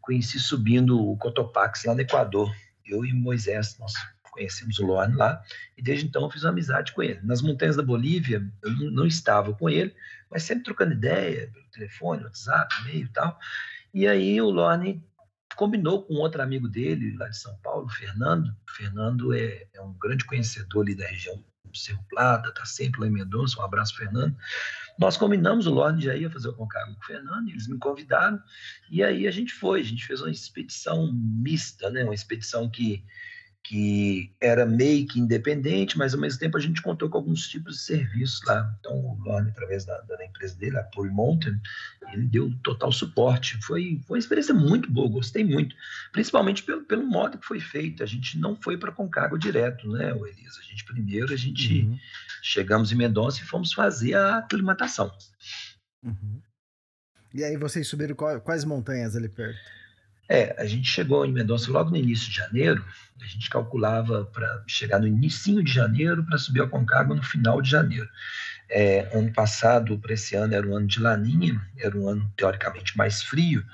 conheci 0.00 0.38
subindo 0.38 0.98
o 0.98 1.16
Cotopaxi 1.16 1.86
lá 1.88 1.94
no 1.94 2.00
Equador. 2.00 2.54
Eu 2.84 3.04
e 3.04 3.12
Moisés, 3.12 3.76
nós 3.78 3.92
conhecemos 4.30 4.78
o 4.78 4.86
Lorne 4.86 5.16
lá, 5.16 5.42
e 5.76 5.82
desde 5.82 6.06
então 6.06 6.22
eu 6.22 6.30
fiz 6.30 6.44
uma 6.44 6.50
amizade 6.50 6.92
com 6.92 7.02
ele. 7.02 7.20
Nas 7.22 7.40
montanhas 7.40 7.76
da 7.76 7.82
Bolívia, 7.82 8.46
eu 8.62 8.70
não, 8.70 8.90
não 8.90 9.06
estava 9.06 9.52
com 9.54 9.68
ele, 9.68 9.94
mas 10.30 10.42
sempre 10.42 10.64
trocando 10.64 10.92
ideia, 10.92 11.50
pelo 11.52 11.64
telefone, 11.70 12.24
WhatsApp, 12.24 12.74
e-mail 12.82 13.06
e 13.06 13.08
tal. 13.08 13.38
E 13.94 14.06
aí 14.06 14.40
o 14.40 14.50
Lorne 14.50 15.02
combinou 15.56 16.02
com 16.02 16.14
outro 16.14 16.42
amigo 16.42 16.68
dele, 16.68 17.16
lá 17.16 17.28
de 17.28 17.38
São 17.38 17.56
Paulo, 17.62 17.88
Fernando. 17.88 18.54
Fernando 18.76 19.34
é, 19.34 19.66
é 19.72 19.80
um 19.80 19.94
grande 19.94 20.24
conhecedor 20.26 20.82
ali 20.82 20.94
da 20.94 21.06
região 21.06 21.42
Cerro 21.74 22.04
Plata, 22.08 22.48
está 22.48 22.64
sempre 22.64 23.00
lá 23.00 23.06
em 23.06 23.10
Mendonça, 23.10 23.60
um 23.60 23.64
abraço, 23.64 23.96
Fernando. 23.96 24.36
Nós 24.98 25.16
combinamos, 25.16 25.66
o 25.66 25.70
Lorde 25.70 26.04
já 26.04 26.16
ia 26.16 26.30
fazer 26.30 26.48
o 26.48 26.54
Concagua 26.54 26.94
com 26.94 27.00
o 27.00 27.04
Fernando, 27.04 27.48
eles 27.48 27.68
me 27.68 27.78
convidaram, 27.78 28.42
e 28.90 29.02
aí 29.02 29.26
a 29.26 29.30
gente 29.30 29.52
foi, 29.52 29.80
a 29.80 29.84
gente 29.84 30.06
fez 30.06 30.20
uma 30.20 30.30
expedição 30.30 31.12
mista, 31.12 31.90
né? 31.90 32.04
uma 32.04 32.14
expedição 32.14 32.68
que, 32.68 33.04
que 33.68 34.32
era 34.40 34.64
meio 34.64 35.08
que 35.08 35.18
independente, 35.18 35.98
mas 35.98 36.14
ao 36.14 36.20
mesmo 36.20 36.38
tempo 36.38 36.56
a 36.56 36.60
gente 36.60 36.80
contou 36.80 37.10
com 37.10 37.18
alguns 37.18 37.48
tipos 37.48 37.74
de 37.74 37.80
serviços 37.80 38.40
lá. 38.46 38.72
Então, 38.78 38.92
o 38.92 39.18
Lorne, 39.24 39.50
através 39.50 39.84
da, 39.84 40.00
da, 40.02 40.24
empresa 40.24 40.56
dele, 40.56 40.78
a 40.78 40.84
Puri 40.84 41.10
Mountain, 41.10 41.60
ele 42.12 42.28
deu 42.28 42.54
total 42.62 42.92
suporte. 42.92 43.58
Foi, 43.62 44.00
foi 44.06 44.18
uma 44.18 44.20
experiência 44.20 44.54
muito 44.54 44.88
boa, 44.88 45.10
gostei 45.10 45.42
muito, 45.42 45.74
principalmente 46.12 46.62
pelo, 46.62 46.84
pelo 46.84 47.04
modo 47.04 47.38
que 47.38 47.46
foi 47.46 47.58
feito. 47.58 48.04
A 48.04 48.06
gente 48.06 48.38
não 48.38 48.54
foi 48.54 48.78
para 48.78 48.92
Concagua 48.92 49.36
direto, 49.36 49.90
né, 49.90 50.10
Elisa? 50.10 50.60
A 50.60 50.64
gente 50.64 50.84
primeiro, 50.84 51.34
a 51.34 51.36
gente 51.36 51.82
uhum. 51.82 51.98
chegamos 52.40 52.92
em 52.92 52.94
Mendonça 52.94 53.42
e 53.42 53.46
fomos 53.46 53.72
fazer 53.72 54.14
a 54.14 54.38
aclimatação. 54.38 55.12
Uhum. 56.04 56.40
E 57.34 57.42
aí 57.42 57.56
vocês 57.56 57.88
subiram 57.88 58.14
quais 58.14 58.64
montanhas 58.64 59.16
ali 59.16 59.28
perto? 59.28 59.58
É, 60.28 60.54
a 60.58 60.66
gente 60.66 60.88
chegou 60.88 61.24
em 61.24 61.32
Mendonça 61.32 61.70
logo 61.70 61.90
no 61.90 61.96
início 61.96 62.28
de 62.28 62.36
janeiro, 62.36 62.84
a 63.20 63.26
gente 63.26 63.48
calculava 63.48 64.24
para 64.26 64.62
chegar 64.66 64.98
no 64.98 65.06
início 65.06 65.62
de 65.62 65.72
janeiro 65.72 66.24
para 66.24 66.38
subir 66.38 66.60
ao 66.60 66.68
Concagua 66.68 67.14
no 67.14 67.22
final 67.22 67.62
de 67.62 67.70
janeiro. 67.70 68.08
É, 68.68 69.08
ano 69.16 69.32
passado, 69.32 69.96
para 69.98 70.14
esse 70.14 70.34
ano, 70.34 70.54
era 70.54 70.66
um 70.66 70.76
ano 70.76 70.86
de 70.86 71.00
laninha, 71.00 71.60
era 71.78 71.96
um 71.96 72.08
ano 72.08 72.30
teoricamente 72.36 72.96
mais 72.96 73.22
frio, 73.22 73.64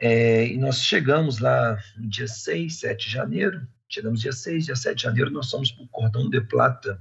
é, 0.00 0.46
e 0.46 0.56
nós 0.56 0.82
chegamos 0.82 1.40
lá 1.40 1.78
no 1.98 2.08
dia 2.08 2.26
6, 2.26 2.74
7 2.80 3.06
de 3.06 3.12
janeiro, 3.12 3.68
chegamos 3.86 4.22
dia 4.22 4.32
6, 4.32 4.64
dia 4.64 4.74
7 4.74 4.96
de 4.96 5.02
janeiro, 5.02 5.30
nós 5.30 5.50
fomos 5.50 5.70
para 5.70 5.84
o 5.84 5.88
Cordão 5.88 6.30
de 6.30 6.40
Plata, 6.40 6.98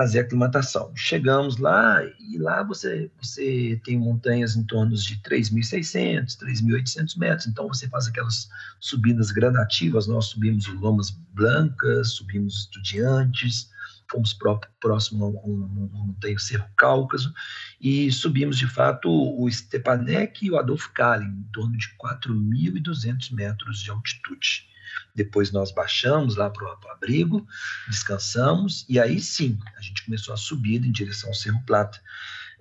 fazer 0.00 0.20
aclimatação. 0.20 0.90
Chegamos 0.96 1.58
lá 1.58 2.02
e 2.18 2.38
lá 2.38 2.62
você, 2.62 3.10
você 3.20 3.78
tem 3.84 3.98
montanhas 3.98 4.56
em 4.56 4.64
torno 4.64 4.96
de 4.96 5.16
3.600, 5.16 6.38
3.800 6.38 7.18
metros, 7.18 7.46
então 7.46 7.68
você 7.68 7.86
faz 7.86 8.06
aquelas 8.06 8.48
subidas 8.80 9.30
gradativas, 9.30 10.06
nós 10.06 10.24
subimos 10.28 10.66
o 10.68 10.74
Lomas 10.78 11.10
Blancas, 11.34 12.12
subimos 12.12 12.60
Estudiantes, 12.60 13.68
fomos 14.10 14.34
próximo 14.80 15.26
ao 15.26 15.32
montanha 15.46 16.38
Cerro 16.38 16.66
Cáucaso 16.78 17.30
e 17.78 18.10
subimos 18.10 18.56
de 18.56 18.66
fato 18.66 19.10
o 19.10 19.50
Stepanek 19.50 20.46
e 20.46 20.50
o 20.50 20.56
Adolfo 20.56 20.90
Kalin, 20.94 21.26
em 21.26 21.48
torno 21.52 21.76
de 21.76 21.88
4.200 22.02 23.34
metros 23.34 23.80
de 23.80 23.90
altitude. 23.90 24.69
Depois 25.14 25.50
nós 25.50 25.72
baixamos 25.72 26.36
lá 26.36 26.48
para 26.50 26.64
o 26.64 26.90
abrigo, 26.90 27.46
descansamos, 27.88 28.84
e 28.88 28.98
aí 28.98 29.20
sim, 29.20 29.58
a 29.76 29.80
gente 29.80 30.04
começou 30.04 30.34
a 30.34 30.36
subir 30.36 30.84
em 30.84 30.92
direção 30.92 31.30
ao 31.30 31.34
Cerro 31.34 31.60
Plata. 31.66 32.00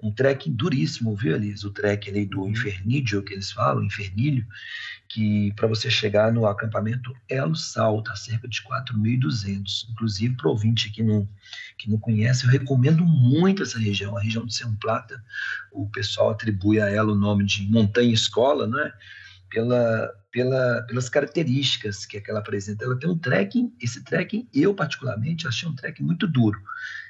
Um 0.01 0.11
trekking 0.11 0.53
duríssimo, 0.53 1.15
viu, 1.15 1.35
Elisa? 1.35 1.67
O 1.67 1.71
trekking 1.71 2.11
ali 2.11 2.25
do 2.25 2.41
uhum. 2.41 2.49
Infernídeo, 2.49 3.21
que 3.21 3.33
eles 3.33 3.51
falam, 3.51 3.83
Infernilho, 3.83 4.45
que 5.09 5.51
para 5.55 5.67
você 5.67 5.89
chegar 5.89 6.31
no 6.31 6.45
acampamento 6.45 7.13
Elo 7.27 7.55
Salto, 7.55 8.09
a 8.11 8.15
cerca 8.15 8.47
de 8.47 8.61
4.200. 8.63 9.89
Inclusive, 9.91 10.35
para 10.35 10.47
o 10.47 10.51
ouvinte 10.51 10.89
que 10.89 11.03
não, 11.03 11.27
que 11.77 11.89
não 11.89 11.97
conhece, 11.97 12.45
eu 12.45 12.49
recomendo 12.49 13.03
muito 13.03 13.63
essa 13.63 13.77
região, 13.77 14.15
a 14.15 14.21
região 14.21 14.45
do 14.45 14.51
Cerro 14.51 14.77
Plata. 14.79 15.21
O 15.71 15.89
pessoal 15.89 16.29
atribui 16.29 16.79
a 16.79 16.89
ela 16.89 17.11
o 17.11 17.15
nome 17.15 17.45
de 17.45 17.63
Montanha 17.63 18.13
Escola, 18.13 18.67
né? 18.67 18.93
Pela, 19.49 20.13
pela, 20.31 20.83
pelas 20.83 21.09
características 21.09 22.05
que, 22.05 22.21
ela 22.27 22.39
apresenta. 22.39 22.85
Ela 22.85 22.97
tem 22.97 23.09
um 23.09 23.17
trekking, 23.17 23.73
esse 23.81 24.03
trekking, 24.03 24.47
eu 24.53 24.73
particularmente, 24.73 25.47
achei 25.47 25.67
um 25.67 25.75
trekking 25.75 26.03
muito 26.03 26.27
duro. 26.27 26.59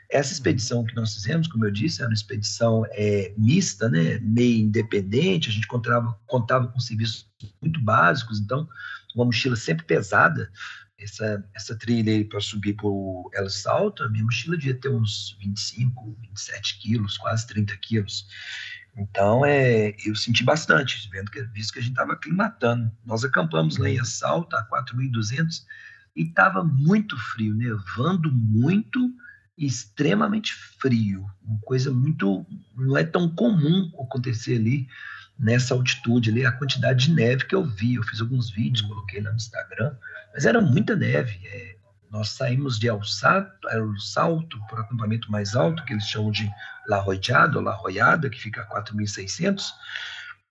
Essa 0.10 0.34
expedição 0.34 0.84
que 0.84 0.96
nós 0.96 1.14
fizemos, 1.14 1.48
como 1.48 1.66
eu 1.66 1.72
disse, 1.72 2.02
era 2.02 2.10
uma 2.10 2.16
expedição 2.16 2.84
é, 2.92 3.34
mista, 3.38 3.90
né, 3.90 4.20
meio 4.20 4.64
independente, 4.64 5.50
a 5.50 5.52
gente 5.52 5.68
contava, 5.68 6.18
contava 6.26 6.68
com 6.68 6.80
serviços 6.80 7.30
muito 7.62 7.80
básicos, 7.80 8.40
então, 8.40 8.68
uma 9.16 9.26
mochila 9.26 9.56
sempre 9.56 9.86
pesada. 9.86 10.52
Essa, 10.98 11.46
essa 11.56 11.78
trilha 11.78 12.26
para 12.28 12.42
subir 12.42 12.76
o 12.84 13.30
El 13.34 13.50
Salto, 13.50 14.04
a 14.04 14.10
minha 14.10 14.24
mochila 14.24 14.58
devia 14.58 14.74
ter 14.74 14.90
uns 14.90 15.38
25, 15.40 16.18
27 16.20 16.80
quilos, 16.80 17.18
quase 17.18 17.48
30 17.48 17.78
quilos. 17.78 18.28
Então, 18.98 19.46
é, 19.46 19.96
eu 20.06 20.16
senti 20.16 20.44
bastante, 20.44 21.10
vendo 21.12 21.32
que, 21.32 21.42
visto 21.44 21.74
que 21.74 21.80
a 21.80 21.82
gente 21.82 21.92
estava 21.92 22.14
aclimatando. 22.14 22.92
Nós 23.06 23.24
acampamos 23.24 23.78
lá 23.78 23.90
em 23.90 23.96
uhum. 23.96 24.02
Assalto, 24.02 24.56
a 24.56 24.68
4.200, 24.68 25.64
e 26.16 26.24
estava 26.24 26.64
muito 26.64 27.18
frio, 27.18 27.54
nevando 27.54 28.32
muito 28.32 29.00
e 29.58 29.66
extremamente 29.66 30.54
frio. 30.54 31.26
Uma 31.46 31.60
coisa 31.60 31.92
muito. 31.92 32.46
não 32.76 32.98
é 32.98 33.04
tão 33.04 33.30
comum 33.30 33.92
acontecer 34.00 34.56
ali 34.56 34.88
nessa 35.38 35.74
altitude 35.74 36.30
ali, 36.30 36.46
a 36.46 36.52
quantidade 36.52 37.08
de 37.08 37.14
neve 37.14 37.46
que 37.46 37.56
eu 37.56 37.64
vi. 37.64 37.96
Eu 37.96 38.04
fiz 38.04 38.20
alguns 38.20 38.50
vídeos, 38.50 38.82
uhum. 38.84 38.90
coloquei 38.90 39.22
lá 39.22 39.30
no 39.32 39.38
Instagram, 39.38 39.96
mas 40.34 40.46
era 40.46 40.60
muita 40.60 40.96
neve. 40.96 41.40
É, 41.46 41.76
nós 42.10 42.30
saímos 42.30 42.80
de 42.80 42.88
El 42.88 43.04
Salto, 43.04 43.70
El 43.70 43.98
Salto 44.00 44.58
para 44.68 44.80
o 44.80 44.82
acampamento 44.84 45.32
mais 45.32 45.56
alto, 45.56 45.84
que 45.86 45.94
eles 45.94 46.06
chamam 46.06 46.32
de 46.32 46.50
La 46.88 47.00
Royada, 47.00 47.62
La 47.62 47.74
Royada, 47.74 48.30
que 48.30 48.40
fica 48.40 48.62
a 48.62 48.68
4.600, 48.68 49.64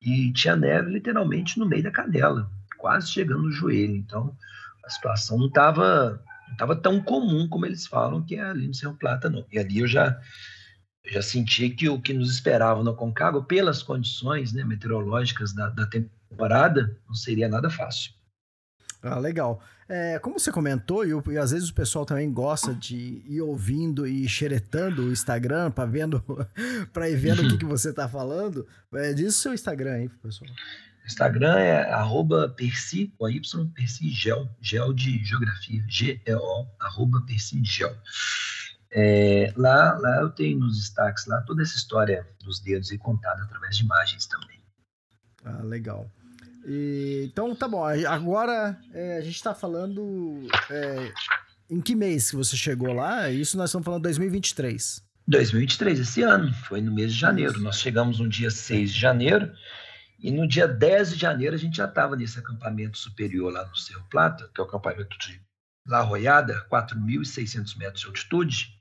e 0.00 0.32
tinha 0.32 0.54
neve 0.54 0.90
literalmente 0.90 1.58
no 1.58 1.66
meio 1.66 1.82
da 1.82 1.90
canela, 1.90 2.50
quase 2.78 3.10
chegando 3.10 3.42
no 3.42 3.52
joelho. 3.52 3.96
Então, 3.96 4.36
a 4.84 4.90
situação 4.90 5.38
não 5.38 5.48
estava 5.48 6.22
não 6.48 6.56
tava 6.56 6.76
tão 6.76 7.02
comum 7.02 7.46
como 7.48 7.66
eles 7.66 7.86
falam 7.86 8.24
que 8.24 8.36
é 8.36 8.42
ali 8.42 8.66
no 8.66 8.74
Cerro 8.74 8.96
Plata, 8.96 9.28
não. 9.28 9.44
E 9.52 9.58
ali 9.58 9.80
eu 9.80 9.86
já, 9.86 10.18
já 11.04 11.20
senti 11.20 11.68
que 11.70 11.88
o 11.88 12.00
que 12.00 12.14
nos 12.14 12.30
esperava 12.30 12.82
no 12.82 12.94
Concagua, 12.94 13.44
pelas 13.44 13.82
condições 13.82 14.52
né, 14.52 14.64
meteorológicas 14.64 15.52
da, 15.52 15.68
da 15.68 15.86
temporada, 15.86 16.98
não 17.06 17.14
seria 17.14 17.48
nada 17.48 17.68
fácil. 17.68 18.12
Ah, 19.02 19.18
legal. 19.18 19.62
É, 19.88 20.18
como 20.18 20.38
você 20.38 20.52
comentou, 20.52 21.04
e, 21.04 21.10
e, 21.32 21.38
às 21.38 21.50
vezes 21.50 21.70
o 21.70 21.74
pessoal 21.74 22.04
também 22.04 22.30
gosta 22.32 22.74
de 22.74 23.22
ir 23.26 23.40
ouvindo 23.40 24.06
e 24.06 24.28
xeretando 24.28 25.04
o 25.04 25.12
Instagram 25.12 25.70
para 25.70 25.86
vendo, 25.86 26.22
para 26.92 27.08
ir 27.08 27.16
vendo 27.16 27.42
o 27.42 27.48
que, 27.48 27.58
que 27.58 27.64
você 27.66 27.92
tá 27.92 28.08
falando. 28.08 28.66
É, 28.92 29.12
diz 29.12 29.36
o 29.36 29.38
seu 29.38 29.54
Instagram 29.54 29.92
aí, 29.92 30.08
pessoal. 30.08 30.50
Instagram 31.06 31.56
é 31.58 31.90
arroba 31.90 32.50
Persi, 32.50 33.10
Y, 33.18 33.72
Persi 33.74 34.10
Gel, 34.10 34.46
Gel 34.60 34.92
de 34.92 35.24
Geografia, 35.24 35.82
G-E-O, 35.88 36.66
arroba 36.78 37.22
Persi 37.26 37.64
Gel. 37.64 37.96
É, 38.90 39.52
lá, 39.56 39.98
lá 39.98 40.20
eu 40.20 40.30
tenho 40.30 40.58
nos 40.60 40.78
destaques 40.78 41.26
lá 41.26 41.40
toda 41.42 41.62
essa 41.62 41.76
história 41.76 42.26
dos 42.40 42.60
dedos 42.60 42.90
e 42.90 42.98
contada 42.98 43.42
através 43.42 43.76
de 43.76 43.84
imagens 43.84 44.26
também. 44.26 44.60
Ah, 45.44 45.62
legal. 45.62 46.10
E, 46.66 47.24
então, 47.30 47.54
tá 47.54 47.68
bom. 47.68 47.84
Agora 47.84 48.78
é, 48.92 49.18
a 49.18 49.20
gente 49.20 49.36
está 49.36 49.54
falando. 49.54 50.46
É, 50.70 51.12
em 51.70 51.80
que 51.80 51.94
mês 51.94 52.30
que 52.30 52.36
você 52.36 52.56
chegou 52.56 52.92
lá? 52.92 53.30
Isso 53.30 53.56
nós 53.56 53.70
estamos 53.70 53.84
falando 53.84 54.02
2023. 54.02 55.02
2023, 55.26 56.00
esse 56.00 56.22
ano. 56.22 56.52
Foi 56.54 56.80
no 56.80 56.92
mês 56.92 57.12
de 57.12 57.20
janeiro. 57.20 57.60
Nós 57.60 57.78
chegamos 57.78 58.18
no 58.18 58.28
dia 58.28 58.50
6 58.50 58.92
de 58.92 58.98
janeiro. 58.98 59.52
E 60.18 60.32
no 60.32 60.48
dia 60.48 60.66
10 60.66 61.14
de 61.14 61.20
janeiro 61.20 61.54
a 61.54 61.58
gente 61.58 61.76
já 61.76 61.84
estava 61.84 62.16
nesse 62.16 62.38
acampamento 62.38 62.98
superior 62.98 63.52
lá 63.52 63.64
no 63.66 63.76
Cerro 63.76 64.04
Plata, 64.10 64.50
que 64.52 64.60
é 64.60 64.64
o 64.64 64.66
acampamento 64.66 65.16
de 65.18 65.40
La 65.86 66.02
Royada, 66.02 66.66
4.600 66.70 67.76
metros 67.78 68.00
de 68.00 68.06
altitude, 68.08 68.74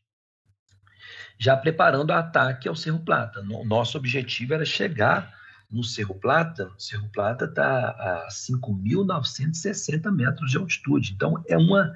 já 1.37 1.55
preparando 1.55 2.09
o 2.09 2.13
ataque 2.13 2.67
ao 2.67 2.75
Cerro 2.75 2.99
Plata. 2.99 3.41
O 3.41 3.63
nosso 3.63 3.97
objetivo 3.97 4.55
era 4.55 4.65
chegar 4.65 5.36
no 5.69 5.83
Cerro 5.83 6.15
Plata, 6.15 6.71
o 6.77 6.79
Cerro 6.79 7.09
Plata 7.09 7.45
está 7.45 7.89
a 7.89 8.27
5.960 8.29 10.11
metros 10.11 10.51
de 10.51 10.57
altitude. 10.57 11.13
Então, 11.13 11.43
é 11.47 11.57
uma 11.57 11.93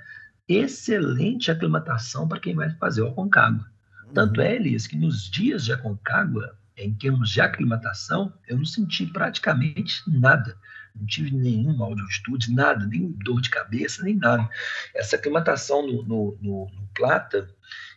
excelente 0.48 1.50
aclimatação 1.50 2.28
para 2.28 2.40
quem 2.40 2.56
vai 2.56 2.70
fazer 2.72 3.01
o 3.01 3.08
Aconcagua. 3.08 3.66
Uhum. 4.06 4.13
Tanto 4.13 4.42
é, 4.42 4.56
Elias, 4.56 4.88
que 4.88 4.98
nos 4.98 5.30
dias 5.30 5.63
de 5.63 5.72
Aconcagua, 5.72 6.58
em 6.75 6.94
termos 6.94 7.30
de 7.30 7.40
aclimatação, 7.40 8.34
eu 8.48 8.58
não 8.58 8.66
senti 8.66 9.06
praticamente 9.06 10.04
nada. 10.08 10.58
Não 10.96 11.06
tive 11.06 11.32
nenhum 11.32 11.78
mal 11.78 11.96
de 11.96 12.01
altitude, 12.01 12.54
nada, 12.54 12.86
nem 12.86 13.12
dor 13.24 13.40
de 13.40 13.50
cabeça, 13.50 14.04
nem 14.04 14.16
nada. 14.16 14.50
Essa 14.94 15.16
aclimatação 15.16 15.86
no, 15.86 16.04
no, 16.04 16.38
no, 16.42 16.72
no 16.72 16.90
Plata, 16.94 17.50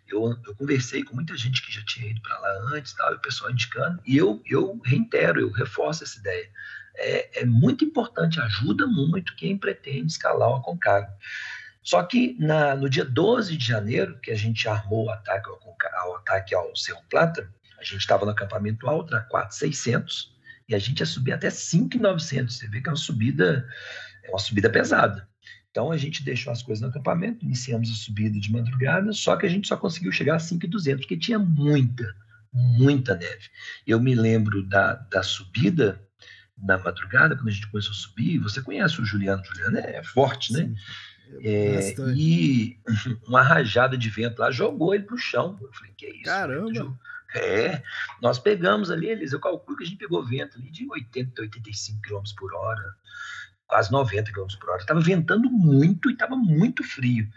eu, 0.08 0.36
eu 0.46 0.54
conversei 0.54 1.02
com 1.02 1.14
muita 1.14 1.36
gente 1.36 1.64
que 1.64 1.72
já 1.72 1.82
tinha 1.84 2.10
ido 2.10 2.20
para 2.22 2.38
lá 2.38 2.76
antes, 2.76 2.92
tal, 2.92 3.12
e 3.12 3.16
o 3.16 3.20
pessoal 3.20 3.50
indicando, 3.50 4.00
e 4.06 4.16
eu, 4.16 4.42
eu 4.46 4.80
reitero, 4.84 5.40
eu 5.40 5.50
reforço 5.50 6.04
essa 6.04 6.18
ideia. 6.18 6.48
É, 6.96 7.42
é 7.42 7.44
muito 7.44 7.84
importante, 7.84 8.40
ajuda 8.40 8.86
muito 8.86 9.34
quem 9.36 9.58
pretende 9.58 10.12
escalar 10.12 10.50
o 10.50 10.56
Aconcagua. 10.56 11.12
Só 11.82 12.02
que 12.02 12.36
na, 12.38 12.74
no 12.74 12.88
dia 12.88 13.04
12 13.04 13.56
de 13.56 13.66
janeiro, 13.66 14.18
que 14.20 14.30
a 14.30 14.36
gente 14.36 14.66
armou 14.68 15.06
o 15.06 15.10
ataque 15.10 15.48
ao, 15.48 15.76
ao, 16.02 16.16
ataque 16.16 16.54
ao 16.54 16.74
Cerro 16.74 17.02
Plata, 17.10 17.52
a 17.78 17.84
gente 17.84 17.98
estava 17.98 18.24
no 18.24 18.30
acampamento 18.30 18.88
alto, 18.88 19.12
na 19.12 19.20
4,600, 19.20 20.32
e 20.66 20.74
a 20.74 20.78
gente 20.78 21.00
ia 21.00 21.06
subir 21.06 21.32
até 21.32 21.50
5,900. 21.50 22.56
Você 22.56 22.68
vê 22.68 22.80
que 22.80 22.88
é 22.88 22.92
uma 22.92 22.96
subida, 22.96 23.68
é 24.22 24.30
uma 24.30 24.38
subida 24.38 24.70
pesada. 24.70 25.28
Então 25.74 25.90
a 25.90 25.96
gente 25.96 26.22
deixou 26.22 26.52
as 26.52 26.62
coisas 26.62 26.80
no 26.80 26.88
acampamento, 26.88 27.44
iniciamos 27.44 27.90
a 27.90 27.94
subida 27.94 28.38
de 28.38 28.52
madrugada, 28.52 29.12
só 29.12 29.36
que 29.36 29.44
a 29.44 29.48
gente 29.48 29.66
só 29.66 29.76
conseguiu 29.76 30.12
chegar 30.12 30.36
a 30.36 30.38
5,200, 30.38 31.00
porque 31.00 31.16
tinha 31.16 31.36
muita, 31.36 32.14
muita 32.52 33.16
neve. 33.16 33.50
Eu 33.84 33.98
me 33.98 34.14
lembro 34.14 34.62
da, 34.62 34.94
da 34.94 35.20
subida 35.24 36.00
na 36.56 36.78
madrugada, 36.78 37.34
quando 37.34 37.48
a 37.48 37.50
gente 37.50 37.66
começou 37.66 37.90
a 37.90 37.96
subir, 37.96 38.38
você 38.38 38.62
conhece 38.62 39.00
o 39.00 39.04
Juliano, 39.04 39.42
o 39.42 39.44
Juliano 39.44 39.78
é 39.78 40.00
forte, 40.04 40.52
né? 40.52 40.72
É, 41.40 41.92
e 42.14 42.78
uma 43.26 43.42
rajada 43.42 43.98
de 43.98 44.08
vento 44.08 44.38
lá 44.38 44.52
jogou 44.52 44.94
ele 44.94 45.02
para 45.02 45.16
o 45.16 45.18
chão. 45.18 45.58
Eu 45.60 45.72
falei, 45.72 45.92
que 45.96 46.06
é 46.06 46.10
isso? 46.10 46.22
Caramba! 46.22 46.96
É, 47.34 47.82
nós 48.22 48.38
pegamos 48.38 48.92
ali, 48.92 49.08
eles, 49.08 49.32
eu 49.32 49.40
calculo 49.40 49.76
que 49.76 49.82
a 49.82 49.86
gente 49.88 49.98
pegou 49.98 50.24
vento 50.24 50.56
ali 50.56 50.70
de 50.70 50.88
80, 50.88 51.42
85 51.42 52.00
km 52.00 52.22
por 52.38 52.54
hora, 52.54 52.94
quase 53.66 53.90
90 53.90 54.32
km 54.32 54.46
por 54.60 54.70
hora. 54.70 54.80
Estava 54.80 55.00
ventando 55.00 55.50
muito 55.50 56.10
e 56.10 56.12
estava 56.12 56.36
muito 56.36 56.82
frio. 56.84 57.28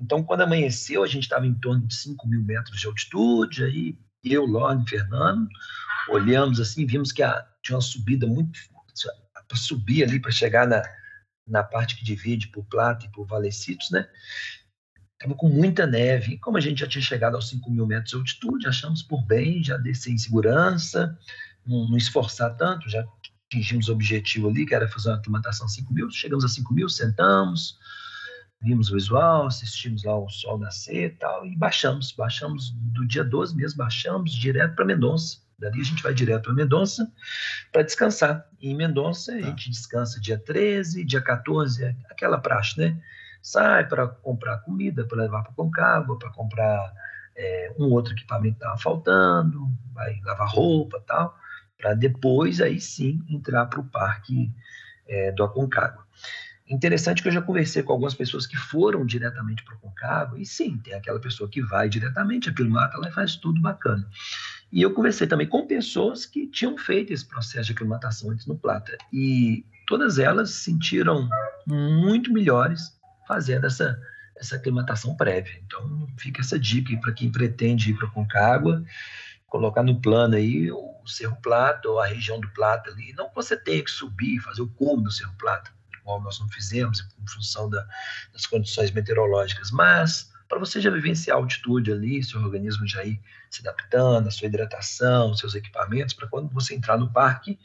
Então, 0.00 0.22
quando 0.22 0.42
amanheceu, 0.42 1.02
a 1.02 1.06
gente 1.06 1.24
estava 1.24 1.46
em 1.46 1.54
torno 1.54 1.86
de 1.86 1.94
5 1.94 2.26
mil 2.28 2.42
metros 2.42 2.80
de 2.80 2.86
altitude, 2.86 3.64
aí 3.64 3.98
eu, 4.22 4.44
Lorne, 4.44 4.88
Fernando, 4.88 5.48
olhamos 6.08 6.60
assim, 6.60 6.86
vimos 6.86 7.12
que 7.12 7.22
a, 7.22 7.46
tinha 7.62 7.76
uma 7.76 7.82
subida 7.82 8.26
muito 8.26 8.58
para 9.46 9.56
subir 9.56 10.04
ali, 10.04 10.20
para 10.20 10.30
chegar 10.30 10.66
na, 10.66 10.82
na 11.46 11.62
parte 11.62 11.96
que 11.96 12.04
divide 12.04 12.48
por 12.48 12.64
Plata 12.64 13.06
e 13.06 13.10
por 13.10 13.26
Valecitos, 13.26 13.90
né? 13.90 14.08
Estava 15.14 15.34
com 15.34 15.48
muita 15.48 15.86
neve. 15.86 16.34
E 16.34 16.38
como 16.38 16.58
a 16.58 16.60
gente 16.60 16.80
já 16.80 16.86
tinha 16.86 17.02
chegado 17.02 17.34
aos 17.34 17.48
5 17.48 17.70
mil 17.70 17.86
metros 17.86 18.10
de 18.10 18.16
altitude, 18.16 18.68
achamos 18.68 19.02
por 19.02 19.24
bem 19.24 19.64
já 19.64 19.76
descer 19.76 20.12
em 20.12 20.18
segurança, 20.18 21.18
não, 21.66 21.88
não 21.88 21.96
esforçar 21.96 22.56
tanto, 22.56 22.88
já 22.88 23.04
atingimos 23.48 23.88
o 23.88 23.92
objetivo 23.92 24.48
ali, 24.48 24.66
que 24.66 24.74
era 24.74 24.86
fazer 24.86 25.08
uma 25.08 25.16
aclimatação 25.16 25.66
5 25.66 25.92
mil. 25.92 26.10
Chegamos 26.10 26.44
a 26.44 26.48
5 26.48 26.72
mil, 26.72 26.88
sentamos, 26.88 27.78
vimos 28.60 28.90
o 28.90 28.94
visual, 28.94 29.46
assistimos 29.46 30.04
lá 30.04 30.16
o 30.16 30.28
sol 30.28 30.58
nascer 30.58 31.06
e 31.06 31.16
tal, 31.16 31.46
e 31.46 31.56
baixamos. 31.56 32.12
Baixamos 32.12 32.70
do 32.70 33.06
dia 33.06 33.24
12 33.24 33.56
mesmo, 33.56 33.78
baixamos 33.78 34.32
direto 34.32 34.74
para 34.74 34.84
Mendonça. 34.84 35.38
Dali 35.58 35.80
a 35.80 35.84
gente 35.84 36.02
vai 36.02 36.14
direto 36.14 36.44
para 36.44 36.52
Mendonça 36.52 37.10
para 37.72 37.82
descansar. 37.82 38.46
E 38.60 38.70
em 38.70 38.76
Mendonça 38.76 39.34
a 39.34 39.40
tá. 39.40 39.46
gente 39.46 39.70
descansa 39.70 40.20
dia 40.20 40.38
13, 40.38 41.04
dia 41.04 41.20
14, 41.20 41.96
aquela 42.10 42.38
praxe, 42.38 42.78
né? 42.78 43.00
Sai 43.42 43.88
para 43.88 44.06
comprar 44.06 44.58
comida, 44.58 45.04
para 45.04 45.22
levar 45.22 45.42
para 45.42 45.52
Concagua, 45.52 46.18
para 46.18 46.30
comprar 46.30 46.92
é, 47.34 47.72
um 47.78 47.86
outro 47.86 48.12
equipamento 48.12 48.58
que 48.58 48.64
estava 48.64 48.78
faltando, 48.78 49.70
vai 49.92 50.20
lavar 50.24 50.48
roupa 50.48 51.02
tal, 51.06 51.36
para 51.78 51.94
depois 51.94 52.60
aí 52.60 52.80
sim 52.80 53.24
entrar 53.28 53.66
para 53.66 53.80
o 53.80 53.84
parque 53.84 54.50
é, 55.06 55.32
do 55.32 55.44
Aconcagua. 55.44 56.06
Interessante 56.68 57.22
que 57.22 57.28
eu 57.28 57.32
já 57.32 57.40
conversei 57.40 57.82
com 57.82 57.92
algumas 57.92 58.14
pessoas 58.14 58.46
que 58.46 58.56
foram 58.56 59.06
diretamente 59.06 59.62
para 59.64 59.74
o 59.74 59.78
Concagua, 59.78 60.38
e 60.38 60.44
sim, 60.44 60.76
tem 60.76 60.92
aquela 60.92 61.18
pessoa 61.18 61.48
que 61.48 61.62
vai 61.62 61.88
diretamente, 61.88 62.50
aclimata 62.50 62.98
lá 62.98 63.08
e 63.08 63.12
faz 63.12 63.36
tudo 63.36 63.58
bacana. 63.60 64.06
E 64.70 64.82
eu 64.82 64.92
conversei 64.92 65.26
também 65.26 65.46
com 65.46 65.66
pessoas 65.66 66.26
que 66.26 66.46
tinham 66.46 66.76
feito 66.76 67.10
esse 67.10 67.24
processo 67.24 67.66
de 67.66 67.72
aclimatação 67.72 68.30
antes 68.30 68.44
no 68.46 68.58
Plata, 68.58 68.98
e 69.10 69.64
todas 69.86 70.18
elas 70.18 70.50
se 70.50 70.64
sentiram 70.64 71.26
muito 71.66 72.30
melhores 72.30 72.98
fazendo 73.26 73.66
essa, 73.66 73.98
essa 74.36 74.56
aclimatação 74.56 75.16
prévia. 75.16 75.58
Então, 75.66 76.06
fica 76.18 76.42
essa 76.42 76.58
dica 76.58 76.94
para 76.98 77.12
quem 77.12 77.32
pretende 77.32 77.90
ir 77.90 77.94
para 77.94 78.06
o 78.06 78.12
Concagua, 78.12 78.84
colocar 79.48 79.82
no 79.82 80.00
plano 80.00 80.36
aí 80.36 80.70
o 80.70 81.02
Cerro 81.06 81.36
Plata 81.42 81.88
ou 81.88 81.98
a 81.98 82.06
região 82.06 82.38
do 82.38 82.48
Plata 82.50 82.90
ali. 82.90 83.12
Não 83.14 83.28
que 83.28 83.34
você 83.34 83.56
tenha 83.56 83.82
que 83.82 83.90
subir, 83.90 84.38
fazer 84.40 84.62
o 84.62 84.68
cume 84.68 85.02
do 85.02 85.10
Cerro 85.10 85.34
Plata, 85.38 85.72
igual 86.00 86.20
nós 86.20 86.38
não 86.38 86.48
fizemos, 86.48 87.00
em 87.00 87.26
função 87.26 87.68
da, 87.68 87.84
das 88.32 88.46
condições 88.46 88.90
meteorológicas, 88.90 89.70
mas 89.70 90.30
para 90.48 90.58
você 90.58 90.80
já 90.80 90.90
vivenciar 90.90 91.36
a 91.36 91.40
altitude 91.40 91.92
ali, 91.92 92.22
seu 92.22 92.40
organismo 92.40 92.86
já 92.86 93.04
ir 93.04 93.20
se 93.50 93.60
adaptando, 93.60 94.28
a 94.28 94.30
sua 94.30 94.46
hidratação, 94.46 95.34
seus 95.34 95.54
equipamentos, 95.54 96.14
para 96.14 96.28
quando 96.28 96.48
você 96.52 96.74
entrar 96.74 96.96
no 96.96 97.12
parque, 97.12 97.58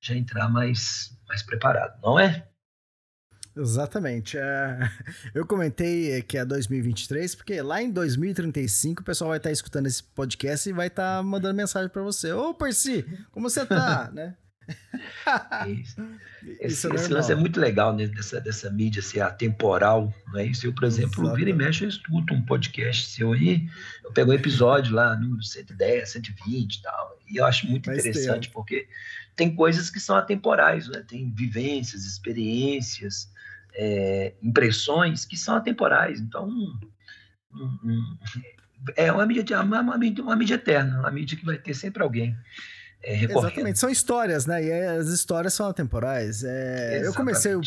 já 0.00 0.14
entrar 0.14 0.48
mais, 0.48 1.16
mais 1.28 1.42
preparado, 1.42 1.98
não 2.02 2.18
é? 2.18 2.46
Exatamente. 3.60 4.38
É, 4.38 4.78
eu 5.34 5.46
comentei 5.46 6.22
que 6.22 6.38
é 6.38 6.44
2023, 6.44 7.34
porque 7.34 7.60
lá 7.60 7.82
em 7.82 7.90
2035 7.90 9.02
o 9.02 9.04
pessoal 9.04 9.30
vai 9.30 9.38
estar 9.38 9.50
escutando 9.50 9.86
esse 9.86 10.02
podcast 10.02 10.68
e 10.68 10.72
vai 10.72 10.86
estar 10.86 11.22
mandando 11.22 11.54
mensagem 11.54 11.88
para 11.88 12.02
você. 12.02 12.32
Ô, 12.32 12.54
Percy, 12.54 13.04
como 13.30 13.48
você 13.48 13.66
tá? 13.66 14.10
né? 14.14 14.34
Isso. 15.68 16.00
Esse, 16.58 16.86
é 16.86 16.94
esse 16.94 17.12
lance 17.12 17.30
é 17.30 17.34
muito 17.34 17.60
legal 17.60 17.94
né, 17.94 18.06
dessa, 18.06 18.40
dessa 18.40 18.70
mídia 18.70 19.02
ser 19.02 19.20
atemporal, 19.20 20.14
não 20.28 20.40
é 20.40 20.46
isso? 20.46 20.66
Eu, 20.66 20.72
por 20.72 20.84
exemplo, 20.84 21.24
Exatamente. 21.24 21.36
vira 21.36 21.50
e 21.50 21.52
mexe, 21.52 21.84
eu 21.84 21.88
escuto 21.88 22.32
um 22.32 22.40
podcast 22.40 23.08
seu 23.08 23.34
aí, 23.34 23.68
eu 24.02 24.10
pego 24.10 24.30
um 24.30 24.34
episódio 24.34 24.94
lá, 24.94 25.14
número 25.16 25.42
110, 25.42 26.08
120 26.08 26.74
e 26.74 26.82
tal, 26.82 27.18
e 27.28 27.36
eu 27.36 27.44
acho 27.44 27.66
muito 27.66 27.90
interessante, 27.90 28.48
porque 28.48 28.88
tem 29.36 29.54
coisas 29.54 29.90
que 29.90 30.00
são 30.00 30.16
atemporais, 30.16 30.88
né? 30.88 31.04
tem 31.06 31.30
vivências, 31.30 32.06
experiências, 32.06 33.30
é, 33.74 34.34
impressões 34.42 35.24
que 35.24 35.36
são 35.36 35.56
atemporais, 35.56 36.20
então 36.20 36.48
um, 36.48 36.78
um, 37.54 38.16
é 38.96 39.10
uma 39.12 39.26
mídia, 39.26 39.60
uma, 39.60 39.80
uma, 39.80 39.98
mídia, 39.98 40.22
uma 40.22 40.36
mídia 40.36 40.54
eterna, 40.54 41.00
uma 41.00 41.10
mídia 41.10 41.36
que 41.36 41.44
vai 41.44 41.58
ter 41.58 41.74
sempre 41.74 42.02
alguém 42.02 42.36
é, 43.02 43.24
Exatamente, 43.24 43.78
são 43.78 43.88
histórias, 43.88 44.44
né? 44.44 44.62
E 44.62 44.70
as 44.70 45.08
histórias 45.08 45.54
são 45.54 45.66
atemporais. 45.66 46.44
É, 46.44 47.00
eu 47.02 47.14
comecei 47.14 47.54
o, 47.54 47.62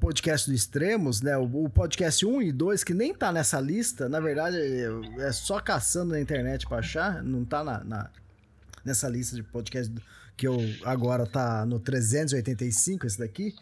podcast 0.00 0.48
do 0.48 0.54
Extremos, 0.54 1.20
né? 1.20 1.36
O, 1.36 1.64
o, 1.64 1.68
podcast 1.68 2.24
1 2.24 2.42
e 2.42 2.52
2, 2.52 2.84
que 2.84 2.94
nem 2.94 3.12
tá 3.12 3.30
nessa 3.30 3.60
lista, 3.60 4.08
na 4.08 4.18
verdade, 4.18 4.56
é 5.18 5.30
só 5.30 5.60
caçando 5.60 6.12
na 6.12 6.20
internet 6.20 6.66
pra 6.66 6.78
achar, 6.78 7.22
não 7.22 7.44
tá 7.44 7.62
na, 7.62 7.84
na 7.84 8.10
nessa 8.82 9.08
lista 9.08 9.36
de 9.36 9.42
podcast 9.42 9.92
que 10.34 10.48
eu 10.48 10.58
agora 10.84 11.26
tá 11.26 11.66
no 11.66 11.78
385, 11.78 13.06
esse 13.06 13.18
daqui. 13.18 13.54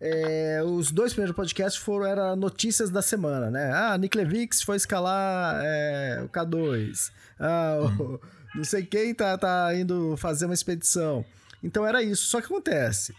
É, 0.00 0.62
os 0.64 0.92
dois 0.92 1.12
primeiros 1.12 1.34
podcasts 1.34 1.80
foram 1.80 2.06
era 2.06 2.36
notícias 2.36 2.88
da 2.88 3.02
semana, 3.02 3.50
né? 3.50 3.72
Ah, 3.72 3.98
Nick 3.98 4.16
Levix 4.16 4.62
foi 4.62 4.76
escalar 4.76 5.60
é, 5.62 6.22
o 6.22 6.28
K2. 6.28 7.10
Ah, 7.38 7.78
o, 7.80 8.20
não 8.54 8.64
sei 8.64 8.84
quem 8.84 9.12
tá, 9.12 9.36
tá 9.36 9.74
indo 9.74 10.16
fazer 10.16 10.44
uma 10.44 10.54
expedição. 10.54 11.24
Então 11.62 11.86
era 11.86 12.02
isso. 12.02 12.26
Só 12.26 12.40
que 12.40 12.46
acontece. 12.46 13.14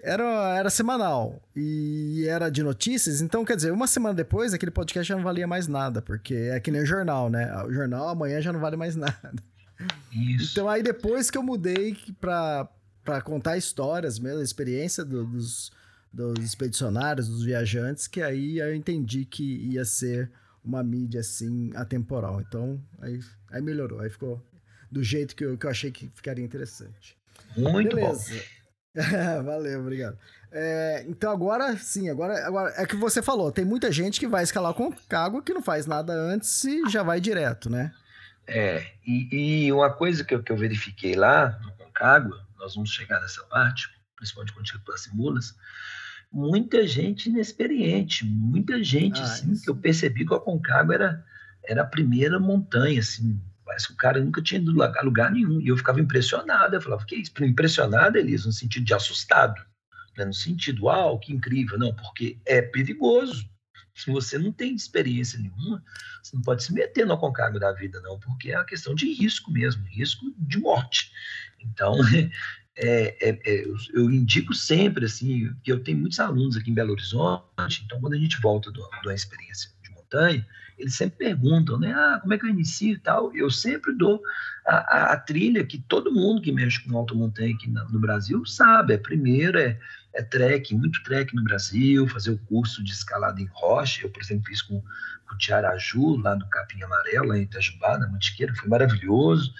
Era, 0.00 0.56
era 0.56 0.70
semanal 0.70 1.42
e 1.56 2.24
era 2.28 2.48
de 2.48 2.62
notícias, 2.62 3.20
então 3.20 3.44
quer 3.44 3.56
dizer, 3.56 3.72
uma 3.72 3.88
semana 3.88 4.14
depois 4.14 4.54
aquele 4.54 4.70
podcast 4.70 5.08
já 5.08 5.16
não 5.16 5.24
valia 5.24 5.44
mais 5.44 5.66
nada, 5.66 6.00
porque 6.00 6.34
é 6.34 6.60
que 6.60 6.70
nem 6.70 6.82
o 6.82 6.86
jornal, 6.86 7.28
né? 7.28 7.52
O 7.64 7.72
jornal 7.72 8.08
amanhã 8.08 8.40
já 8.40 8.52
não 8.52 8.60
vale 8.60 8.76
mais 8.76 8.94
nada. 8.96 9.34
Isso. 10.12 10.52
Então 10.52 10.68
aí 10.68 10.84
depois 10.84 11.30
que 11.30 11.36
eu 11.36 11.42
mudei 11.42 11.96
pra, 12.20 12.68
pra 13.04 13.20
contar 13.20 13.56
histórias 13.56 14.20
mesmo, 14.20 14.38
a 14.38 14.44
experiência 14.44 15.04
do, 15.04 15.24
dos, 15.24 15.72
dos 16.12 16.44
expedicionários, 16.44 17.28
dos 17.28 17.44
viajantes, 17.44 18.06
que 18.06 18.22
aí 18.22 18.58
eu 18.58 18.74
entendi 18.74 19.24
que 19.24 19.42
ia 19.42 19.84
ser 19.84 20.30
uma 20.64 20.82
mídia 20.82 21.20
assim 21.20 21.72
atemporal. 21.74 22.40
Então 22.40 22.82
aí, 23.00 23.20
aí 23.50 23.62
melhorou, 23.62 24.00
aí 24.00 24.10
ficou 24.10 24.42
do 24.90 25.02
jeito 25.02 25.36
que 25.36 25.44
eu, 25.44 25.56
que 25.56 25.66
eu 25.66 25.70
achei 25.70 25.90
que 25.90 26.10
ficaria 26.14 26.44
interessante. 26.44 27.16
Muito 27.56 27.96
Beleza. 27.96 28.34
bom. 28.34 28.58
Valeu, 29.44 29.80
obrigado. 29.80 30.18
É, 30.50 31.04
então 31.06 31.30
agora 31.30 31.76
sim, 31.76 32.08
agora, 32.08 32.46
agora 32.46 32.72
é 32.76 32.86
que 32.86 32.96
você 32.96 33.20
falou, 33.20 33.52
tem 33.52 33.64
muita 33.64 33.92
gente 33.92 34.18
que 34.18 34.26
vai 34.26 34.42
escalar 34.42 34.72
com 34.72 34.90
cágua 35.08 35.42
que 35.42 35.52
não 35.52 35.62
faz 35.62 35.86
nada 35.86 36.12
antes 36.12 36.64
e 36.64 36.88
já 36.88 37.02
vai 37.02 37.20
direto, 37.20 37.68
né? 37.68 37.92
É, 38.46 38.92
e, 39.06 39.66
e 39.66 39.72
uma 39.72 39.92
coisa 39.92 40.24
que 40.24 40.34
eu, 40.34 40.42
que 40.42 40.50
eu 40.50 40.56
verifiquei 40.56 41.14
lá 41.14 41.58
no 41.62 41.72
Concagua, 41.72 42.46
nós 42.58 42.74
vamos 42.74 42.90
chegar 42.90 43.20
nessa 43.20 43.42
parte, 43.44 43.90
principalmente 44.18 44.52
quando 44.52 44.68
chega 44.68 44.82
para 44.84 44.94
as 44.94 45.06
mulas, 45.08 45.56
muita 46.30 46.86
gente 46.86 47.30
inexperiente, 47.30 48.24
muita 48.26 48.82
gente, 48.84 49.20
ah, 49.20 49.24
assim, 49.24 49.58
que 49.58 49.70
eu 49.70 49.76
percebi 49.76 50.26
que 50.26 50.34
a 50.34 50.38
Concagua 50.38 50.94
era, 50.94 51.24
era 51.64 51.82
a 51.82 51.86
primeira 51.86 52.38
montanha, 52.38 53.00
assim, 53.00 53.40
Parece 53.68 53.88
que 53.88 53.92
o 53.92 53.96
cara 53.98 54.18
nunca 54.18 54.40
tinha 54.40 54.58
ido 54.58 54.82
a 54.82 55.02
lugar 55.02 55.30
nenhum. 55.30 55.60
E 55.60 55.68
eu 55.68 55.76
ficava 55.76 56.00
impressionado. 56.00 56.74
Eu 56.74 56.80
falava, 56.80 57.04
que 57.04 57.14
isso? 57.14 57.30
Impressionado, 57.44 58.16
Elisa, 58.16 58.46
no 58.46 58.52
sentido 58.52 58.86
de 58.86 58.94
assustado. 58.94 59.62
Né? 60.16 60.24
No 60.24 60.32
sentido, 60.32 60.86
uau, 60.86 61.18
que 61.18 61.34
incrível. 61.34 61.78
Não, 61.78 61.94
porque 61.94 62.40
é 62.46 62.62
perigoso. 62.62 63.46
Se 63.94 64.10
você 64.10 64.38
não 64.38 64.52
tem 64.52 64.74
experiência 64.74 65.38
nenhuma, 65.38 65.84
você 66.22 66.34
não 66.34 66.42
pode 66.42 66.62
se 66.62 66.72
meter 66.72 67.04
no 67.04 67.18
concagua 67.18 67.60
da 67.60 67.72
vida, 67.72 68.00
não, 68.00 68.18
porque 68.20 68.52
é 68.52 68.56
uma 68.56 68.64
questão 68.64 68.94
de 68.94 69.12
risco 69.12 69.50
mesmo, 69.50 69.84
risco 69.86 70.24
de 70.38 70.58
morte. 70.58 71.10
Então, 71.60 71.94
é, 72.80 73.16
é, 73.20 73.40
é, 73.44 73.64
eu 73.92 74.10
indico 74.10 74.54
sempre, 74.54 75.04
assim, 75.04 75.52
que 75.64 75.72
eu 75.72 75.82
tenho 75.82 75.98
muitos 75.98 76.20
alunos 76.20 76.56
aqui 76.56 76.70
em 76.70 76.74
Belo 76.74 76.92
Horizonte, 76.92 77.82
então 77.84 78.00
quando 78.00 78.14
a 78.14 78.18
gente 78.18 78.40
volta 78.40 78.70
de 78.70 78.80
uma 78.80 79.14
experiência 79.14 79.70
de 79.82 79.90
montanha, 79.90 80.46
eles 80.78 80.94
sempre 80.94 81.18
perguntam, 81.18 81.76
né? 81.76 81.92
Ah, 81.92 82.20
como 82.20 82.32
é 82.32 82.38
que 82.38 82.46
eu 82.46 82.50
inicio 82.50 82.92
e 82.92 82.98
tal? 82.98 83.34
Eu 83.34 83.50
sempre 83.50 83.92
dou 83.92 84.22
a, 84.64 84.76
a, 84.76 85.12
a 85.14 85.16
trilha 85.16 85.66
que 85.66 85.78
todo 85.78 86.12
mundo 86.12 86.40
que 86.40 86.52
mexe 86.52 86.80
com 86.80 86.96
alta 86.96 87.14
montanha 87.14 87.52
aqui 87.52 87.68
no, 87.68 87.84
no 87.88 87.98
Brasil 87.98 88.46
sabe. 88.46 88.94
É 88.94 88.98
primeiro 88.98 89.58
é, 89.58 89.76
é 90.14 90.22
trek, 90.22 90.72
muito 90.76 91.02
trek 91.02 91.34
no 91.34 91.42
Brasil, 91.42 92.06
fazer 92.06 92.30
o 92.30 92.38
curso 92.38 92.84
de 92.84 92.92
escalada 92.92 93.40
em 93.40 93.48
rocha. 93.52 94.02
Eu, 94.04 94.10
por 94.10 94.22
exemplo, 94.22 94.46
fiz 94.46 94.62
com, 94.62 94.80
com 94.80 95.34
o 95.34 95.38
Tiaraju, 95.38 96.16
lá 96.18 96.36
no 96.36 96.48
Capim 96.48 96.80
Amarelo, 96.80 97.34
em 97.34 97.42
Itajubá, 97.42 97.98
na 97.98 98.08
Mantiqueira, 98.08 98.54
foi 98.54 98.68
maravilhoso. 98.68 99.52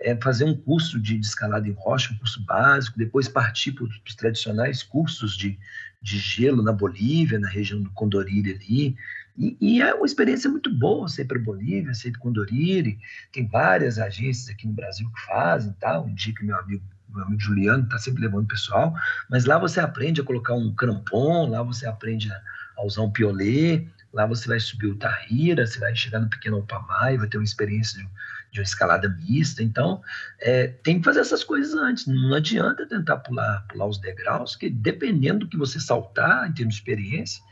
É, 0.00 0.16
fazer 0.16 0.44
um 0.44 0.56
curso 0.56 0.98
de, 0.98 1.18
de, 1.18 1.26
escalada 1.26 1.68
em 1.68 1.72
rocha, 1.72 2.12
um 2.12 2.18
curso 2.18 2.42
básico, 2.44 2.98
depois 2.98 3.28
partir 3.28 3.72
para 3.72 3.84
os 3.84 4.14
tradicionais 4.14 4.82
cursos 4.82 5.36
de, 5.36 5.58
de 6.00 6.18
gelo 6.18 6.62
na 6.62 6.72
Bolívia, 6.72 7.38
na 7.38 7.48
região 7.48 7.82
do 7.82 7.90
Condoriri 7.90 8.52
ali. 8.52 8.96
E, 9.36 9.56
e, 9.60 9.82
é 9.82 9.94
uma 9.94 10.06
experiência 10.06 10.50
muito 10.50 10.72
boa 10.72 11.08
você 11.08 11.22
ir 11.22 11.26
para 11.26 11.38
a 11.38 11.42
Bolívia, 11.42 11.94
você 11.94 12.08
ir 12.08 12.12
para 12.12 12.20
Condoriri. 12.20 12.98
Tem 13.32 13.46
várias 13.46 13.98
agências 13.98 14.48
aqui 14.48 14.66
no 14.66 14.72
Brasil 14.72 15.10
que 15.10 15.26
fazem, 15.26 15.72
tá? 15.74 16.00
Um 16.00 16.14
dia 16.14 16.34
que 16.34 16.44
meu 16.44 16.58
amigo 16.58 16.84
meu 17.12 17.24
amigo 17.24 17.40
Juliano 17.40 17.84
está 17.84 17.98
sempre 17.98 18.22
levando 18.22 18.44
o 18.44 18.48
pessoal, 18.48 18.94
mas 19.28 19.44
lá 19.44 19.58
você 19.58 19.80
aprende 19.80 20.20
a 20.20 20.24
colocar 20.24 20.54
um 20.54 20.72
crampon, 20.74 21.48
lá 21.48 21.60
você 21.60 21.86
aprende 21.86 22.30
a, 22.30 22.40
a 22.78 22.84
usar 22.84 23.02
um 23.02 23.10
piolê, 23.10 23.86
lá 24.12 24.26
você 24.26 24.48
vai 24.48 24.60
subir 24.60 24.86
o 24.86 24.96
Tahira, 24.96 25.66
você 25.66 25.78
vai 25.78 25.94
chegar 25.94 26.20
no 26.20 26.30
Pequeno 26.30 26.58
Opamai, 26.58 27.18
vai 27.18 27.28
ter 27.28 27.38
uma 27.38 27.44
experiência 27.44 28.00
de, 28.00 28.08
de 28.50 28.60
uma 28.60 28.64
escalada 28.64 29.08
mista. 29.08 29.62
Então, 29.62 30.02
é, 30.38 30.66
tem 30.66 30.98
que 30.98 31.04
fazer 31.04 31.20
essas 31.20 31.44
coisas 31.44 31.74
antes. 31.74 32.06
Não 32.06 32.34
adianta 32.34 32.86
tentar 32.86 33.18
pular, 33.18 33.66
pular 33.68 33.86
os 33.86 33.98
degraus, 33.98 34.56
que 34.56 34.68
dependendo 34.68 35.40
do 35.40 35.48
que 35.48 35.56
você 35.56 35.78
saltar 35.78 36.48
em 36.48 36.52
termos 36.52 36.74
de 36.74 36.80
experiência, 36.80 37.42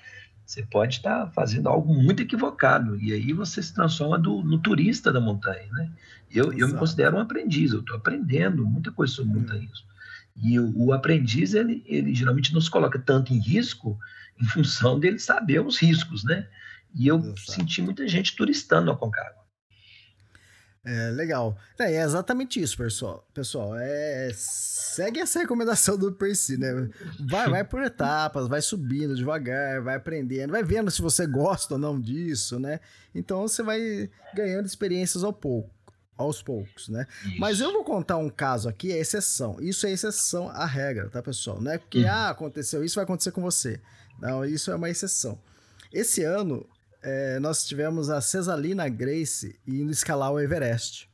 você 0.44 0.62
pode 0.62 0.96
estar 0.96 1.30
fazendo 1.32 1.68
algo 1.68 1.92
muito 1.94 2.22
equivocado. 2.22 2.98
E 3.00 3.12
aí 3.12 3.32
você 3.32 3.62
se 3.62 3.74
transforma 3.74 4.18
do, 4.18 4.42
no 4.42 4.58
turista 4.58 5.12
da 5.12 5.20
montanha. 5.20 5.68
Né? 5.72 5.90
Eu, 6.30 6.52
eu 6.52 6.68
me 6.68 6.74
considero 6.74 7.16
um 7.16 7.20
aprendiz, 7.20 7.72
eu 7.72 7.80
estou 7.80 7.96
aprendendo 7.96 8.64
muita 8.66 8.90
coisa 8.90 9.12
sobre 9.12 9.32
hum. 9.32 9.40
montanhismo. 9.40 9.86
E 10.40 10.58
o, 10.58 10.72
o, 10.76 10.92
aprendiz, 10.92 11.52
ele, 11.52 11.82
ele 11.86 12.14
geralmente 12.14 12.54
não 12.54 12.60
se 12.60 12.70
coloca 12.70 12.98
tanto 12.98 13.34
em 13.34 13.38
risco 13.38 13.98
em 14.40 14.46
função 14.48 14.98
dele 14.98 15.18
saber 15.18 15.60
os 15.60 15.78
riscos, 15.78 16.24
né? 16.24 16.46
E 16.94 17.06
eu 17.06 17.18
Exato. 17.18 17.52
senti 17.52 17.82
muita 17.82 18.08
gente 18.08 18.34
turistando 18.34 18.86
no 18.86 18.92
Aconcagua. 18.92 19.47
É, 20.88 21.10
legal. 21.10 21.54
É, 21.78 21.96
é, 21.96 22.02
exatamente 22.02 22.58
isso, 22.62 22.74
pessoal. 22.78 23.22
Pessoal, 23.34 23.76
é, 23.76 24.30
segue 24.34 25.20
essa 25.20 25.38
recomendação 25.38 25.98
do 25.98 26.10
Percy, 26.10 26.56
né? 26.56 26.88
Vai, 27.20 27.50
vai 27.50 27.62
por 27.62 27.82
etapas, 27.82 28.48
vai 28.48 28.62
subindo 28.62 29.14
devagar, 29.14 29.82
vai 29.82 29.96
aprendendo, 29.96 30.52
vai 30.52 30.62
vendo 30.62 30.90
se 30.90 31.02
você 31.02 31.26
gosta 31.26 31.74
ou 31.74 31.80
não 31.80 32.00
disso, 32.00 32.58
né? 32.58 32.80
Então 33.14 33.42
você 33.42 33.62
vai 33.62 34.08
ganhando 34.34 34.64
experiências 34.64 35.22
ao 35.22 35.32
pouco, 35.32 35.70
aos 36.16 36.42
poucos, 36.42 36.88
né? 36.88 37.06
Isso. 37.26 37.38
Mas 37.38 37.60
eu 37.60 37.70
vou 37.70 37.84
contar 37.84 38.16
um 38.16 38.30
caso 38.30 38.66
aqui, 38.66 38.90
é 38.90 38.96
exceção. 38.96 39.58
Isso 39.60 39.86
é 39.86 39.90
exceção 39.90 40.48
à 40.48 40.64
regra, 40.64 41.10
tá, 41.10 41.22
pessoal? 41.22 41.60
Não 41.60 41.70
é 41.70 41.76
porque, 41.76 41.98
uhum. 41.98 42.10
ah, 42.10 42.30
aconteceu 42.30 42.82
isso, 42.82 42.94
vai 42.94 43.04
acontecer 43.04 43.30
com 43.32 43.42
você. 43.42 43.78
Não, 44.18 44.42
isso 44.42 44.70
é 44.70 44.74
uma 44.74 44.88
exceção. 44.88 45.38
Esse 45.92 46.24
ano, 46.24 46.66
é, 47.02 47.38
nós 47.38 47.66
tivemos 47.66 48.10
a 48.10 48.20
Cesalina 48.20 48.88
Grace 48.88 49.58
indo 49.66 49.90
escalar 49.90 50.32
o 50.32 50.40
Everest. 50.40 51.08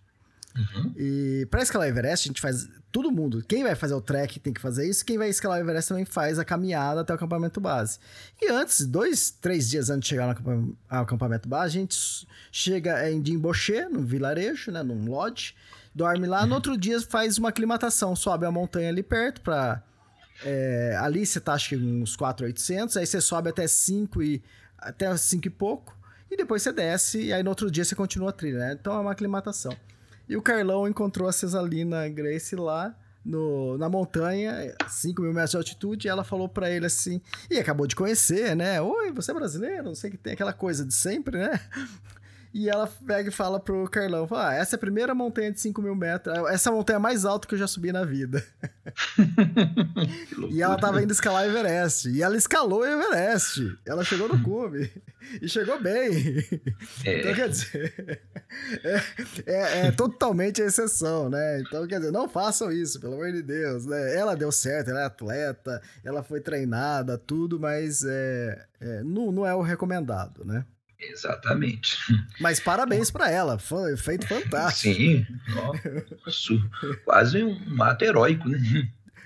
Uhum. 0.57 0.95
E 0.97 1.47
para 1.51 1.63
escalar 1.63 1.87
o 1.87 1.91
Everest, 1.91 2.29
a 2.29 2.31
gente 2.31 2.41
faz. 2.41 2.69
Todo 2.93 3.11
mundo, 3.11 3.45
quem 3.49 3.65
vai 3.65 3.75
fazer 3.75 3.95
o 3.95 4.01
trek 4.01 4.39
tem 4.39 4.53
que 4.53 4.61
fazer 4.61 4.89
isso, 4.89 5.05
quem 5.05 5.19
vai 5.19 5.29
escalar 5.29 5.59
o 5.59 5.61
Everest 5.61 5.89
também 5.89 6.05
faz 6.05 6.39
a 6.39 6.45
caminhada 6.45 7.01
até 7.01 7.13
o 7.13 7.17
acampamento 7.17 7.61
base. 7.61 7.99
E 8.41 8.49
antes, 8.49 8.87
dois, 8.87 9.33
três 9.33 9.69
dias 9.69 9.91
antes 9.91 10.09
de 10.09 10.11
chegar 10.11 10.41
no 10.41 10.77
acampamento 10.89 11.49
base, 11.49 11.77
a 11.77 11.81
gente 11.81 12.29
chega 12.53 13.11
em 13.11 13.21
Dimboché, 13.21 13.89
no 13.89 14.01
vilarejo, 14.03 14.71
né, 14.71 14.81
num 14.85 15.11
lodge, 15.11 15.57
dorme 15.93 16.29
lá. 16.29 16.43
No 16.43 16.51
uhum. 16.51 16.55
outro 16.55 16.79
dia 16.79 17.01
faz 17.01 17.37
uma 17.37 17.49
aclimatação, 17.49 18.15
sobe 18.15 18.47
a 18.47 18.51
montanha 18.53 18.91
ali 18.91 19.03
perto 19.03 19.41
para 19.41 19.83
é, 20.43 20.97
ali 21.01 21.25
você 21.25 21.41
tá 21.41 21.53
acho 21.53 21.71
que 21.71 21.77
uns 21.77 22.17
4,800, 22.17 22.97
aí 22.97 23.07
você 23.07 23.21
sobe 23.21 23.51
até 23.51 23.67
5 23.67 24.23
e 24.23 24.43
até 24.85 25.15
5 25.17 25.47
e 25.47 25.51
pouco, 25.51 25.97
e 26.31 26.37
depois 26.37 26.63
você 26.63 26.73
desce, 26.73 27.23
e 27.23 27.33
aí 27.33 27.43
no 27.43 27.51
outro 27.51 27.71
dia 27.71 27.85
você 27.85 27.95
continua 27.95 28.31
a 28.31 28.33
trilha, 28.33 28.59
né? 28.59 28.77
Então 28.79 28.95
é 28.95 29.01
uma 29.01 29.13
aclimatação. 29.13 29.77
E 30.29 30.37
o 30.37 30.43
Carlão 30.43 30.89
encontrou 30.89 31.29
a 31.29 31.33
Cesalina 31.33 32.09
Grace 32.09 32.57
lá 32.57 32.97
no, 33.25 33.79
na 33.79 33.89
montanha, 33.89 34.75
5 34.89 35.23
mil 35.23 35.33
metros 35.33 35.53
de 35.53 35.57
altitude, 35.57 36.07
e 36.07 36.11
ela 36.11 36.25
falou 36.25 36.49
para 36.49 36.71
ele 36.71 36.87
assim, 36.87 37.21
e 37.51 37.59
acabou 37.59 37.87
de 37.87 37.97
conhecer, 37.97 38.55
né? 38.55 38.81
Oi, 38.81 39.13
você 39.13 39.31
é 39.31 39.35
brasileiro? 39.35 39.85
Não 39.85 39.95
sei 39.95 40.11
que 40.11 40.17
tem 40.17 40.33
aquela 40.35 40.53
coisa 40.53 40.85
de 40.85 40.95
sempre, 40.95 41.39
né? 41.39 41.61
E 42.55 42.69
ela 42.71 42.89
pega 43.05 43.31
e 43.31 43.33
fala 43.33 43.59
pro 43.59 43.91
Carlão: 43.91 44.29
ah, 44.31 44.55
essa 44.55 44.77
é 44.77 44.79
a 44.79 44.81
primeira 44.81 45.13
montanha 45.13 45.51
de 45.51 45.61
5 45.61 45.83
mil 45.83 45.97
metros. 45.97 46.37
Essa 46.49 46.71
é 46.71 46.73
a 46.73 46.77
montanha 46.77 47.01
mais 47.01 47.25
alta 47.25 47.49
que 47.49 47.55
eu 47.57 47.59
já 47.59 47.67
subi 47.67 47.91
na 47.91 48.05
vida. 48.05 48.47
e 50.51 50.63
ela 50.63 50.79
tava 50.79 51.03
indo 51.03 51.13
escalar 51.13 51.45
Everest. 51.45 52.09
E 52.09 52.23
ela 52.23 52.37
escalou 52.37 52.83
o 52.83 52.87
Everest. 52.87 53.77
Ela 53.85 54.05
chegou 54.05 54.29
no 54.29 54.41
cume. 54.41 54.89
e 55.43 55.49
chegou 55.49 55.81
bem. 55.81 56.39
É. 57.05 57.21
Então, 57.21 57.35
quer 57.35 57.49
dizer, 57.49 58.23
é, 58.85 59.03
é, 59.47 59.87
é, 59.87 59.91
totalmente 59.91 60.63
a 60.63 60.67
exceção, 60.67 61.29
né? 61.29 61.61
Então, 61.61 61.87
quer 61.87 61.99
dizer, 61.99 62.13
não 62.13 62.29
façam 62.29 62.71
isso, 62.71 63.01
pelo 63.01 63.15
amor 63.15 63.33
de 63.33 63.43
Deus, 63.43 63.87
né? 63.87 64.15
Ela 64.15 64.37
deu 64.37 64.53
certo, 64.53 64.91
ela 64.91 65.01
é 65.01 65.07
atleta, 65.07 65.83
ela 66.05 66.23
foi 66.23 66.41
treinada, 66.41 67.19
tudo, 67.19 67.59
mas 67.59 68.05
é, 68.05 68.65
é 68.81 69.03
não, 69.03 69.33
não 69.33 69.47
é 69.47 69.55
o 69.55 69.61
recomendado, 69.61 70.45
né? 70.45 70.65
Exatamente. 70.99 71.99
Mas 72.41 72.61
parabéns 72.61 73.11
para 73.11 73.31
ela, 73.31 73.59
foi 73.59 73.97
feito 73.97 74.27
fantástico. 74.27 74.95
Sim, 74.95 75.27
nossa, 75.49 77.01
quase 77.05 77.43
um 77.43 77.83
ato 77.83 78.05
heróico, 78.05 78.49
né? 78.49 78.59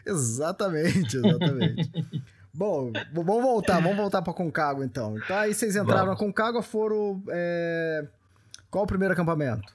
Exatamente, 0.05 1.17
exatamente. 1.17 1.91
Bom, 2.53 2.93
vamos 3.13 3.43
voltar, 3.43 3.81
vamos 3.81 3.97
voltar 3.97 4.23
para 4.23 4.33
Concagua 4.33 4.85
então. 4.85 5.17
Então 5.17 5.37
aí 5.37 5.55
vocês 5.55 5.77
entraram 5.77 6.07
vamos. 6.07 6.21
na 6.21 6.27
Concagua, 6.27 6.63
foram. 6.63 7.23
É... 7.29 8.05
Qual 8.71 8.85
o 8.85 8.87
primeiro 8.87 9.13
acampamento? 9.15 9.73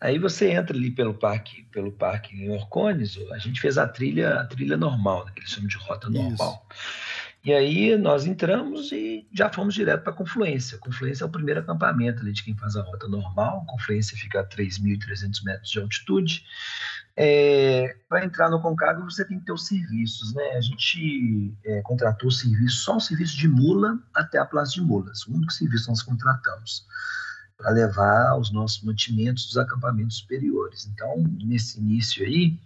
Aí 0.00 0.18
você 0.18 0.50
entra 0.50 0.76
ali 0.76 0.90
pelo 0.90 1.14
parque, 1.14 1.64
pelo 1.72 1.90
parque 1.90 2.36
em 2.36 2.50
Orcones, 2.50 3.18
a 3.32 3.38
gente 3.38 3.60
fez 3.60 3.78
a 3.78 3.88
trilha, 3.88 4.40
a 4.40 4.44
trilha 4.44 4.76
normal, 4.76 5.24
né, 5.24 5.32
que 5.34 5.40
eles 5.40 5.50
chamam 5.50 5.68
de 5.68 5.76
rota 5.78 6.10
normal. 6.10 6.66
Isso. 6.70 6.84
E 7.46 7.54
aí 7.54 7.96
nós 7.96 8.26
entramos 8.26 8.90
e 8.90 9.24
já 9.32 9.48
fomos 9.48 9.72
direto 9.72 10.02
para 10.02 10.12
Confluência. 10.12 10.78
Confluência 10.78 11.22
é 11.22 11.26
o 11.28 11.30
primeiro 11.30 11.60
acampamento 11.60 12.20
ali 12.20 12.32
de 12.32 12.42
quem 12.42 12.56
faz 12.56 12.74
a 12.74 12.82
rota 12.82 13.06
normal. 13.06 13.64
Confluência 13.66 14.18
fica 14.18 14.40
a 14.40 14.44
3.300 14.44 15.44
metros 15.44 15.70
de 15.70 15.78
altitude. 15.78 16.44
É, 17.16 17.96
para 18.08 18.24
entrar 18.24 18.50
no 18.50 18.60
Concagua 18.60 19.04
você 19.04 19.24
tem 19.24 19.38
que 19.38 19.44
ter 19.44 19.52
os 19.52 19.64
serviços, 19.64 20.34
né? 20.34 20.42
A 20.56 20.60
gente 20.60 21.54
é, 21.64 21.82
contratou 21.82 22.30
o 22.30 22.32
serviço, 22.32 22.78
só 22.78 22.96
o 22.96 23.00
serviço 23.00 23.36
de 23.36 23.46
mula 23.46 23.96
até 24.12 24.38
a 24.38 24.44
Praça 24.44 24.72
de 24.72 24.80
Mulas. 24.80 25.24
O 25.28 25.32
único 25.32 25.52
serviço 25.52 25.88
nós 25.88 26.02
contratamos 26.02 26.84
para 27.56 27.70
levar 27.70 28.36
os 28.40 28.50
nossos 28.50 28.82
mantimentos 28.82 29.46
dos 29.46 29.56
acampamentos 29.56 30.16
superiores. 30.16 30.84
Então, 30.92 31.22
nesse 31.44 31.78
início 31.78 32.26
aí, 32.26 32.58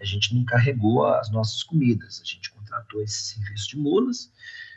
a 0.00 0.04
gente 0.06 0.34
não 0.34 0.46
carregou 0.46 1.06
as 1.06 1.30
nossas 1.30 1.62
comidas, 1.62 2.22
a 2.22 2.24
gente 2.24 2.53
contratou 2.74 3.02
esse 3.02 3.34
serviço 3.34 3.68
de 3.70 3.78
mulas, 3.78 4.32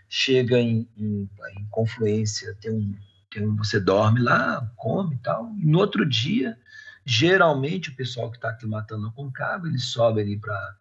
chega 0.07 0.59
em, 0.59 0.87
em, 0.95 1.29
em 1.57 1.65
confluência, 1.69 2.55
tem 2.61 2.71
um, 2.71 2.95
tem 3.31 3.47
um, 3.47 3.55
você 3.55 3.79
dorme 3.79 4.21
lá, 4.21 4.71
come 4.75 5.15
e 5.15 5.19
tal, 5.19 5.53
e 5.57 5.65
no 5.65 5.79
outro 5.79 6.07
dia, 6.07 6.57
geralmente 7.05 7.89
o 7.89 7.95
pessoal 7.95 8.29
que 8.29 8.37
está 8.37 8.49
aclimatando 8.49 9.07
a 9.07 9.11
Concagua, 9.11 9.67
ele 9.67 9.79
sobe 9.79 10.21
ali 10.21 10.37
para 10.39 10.75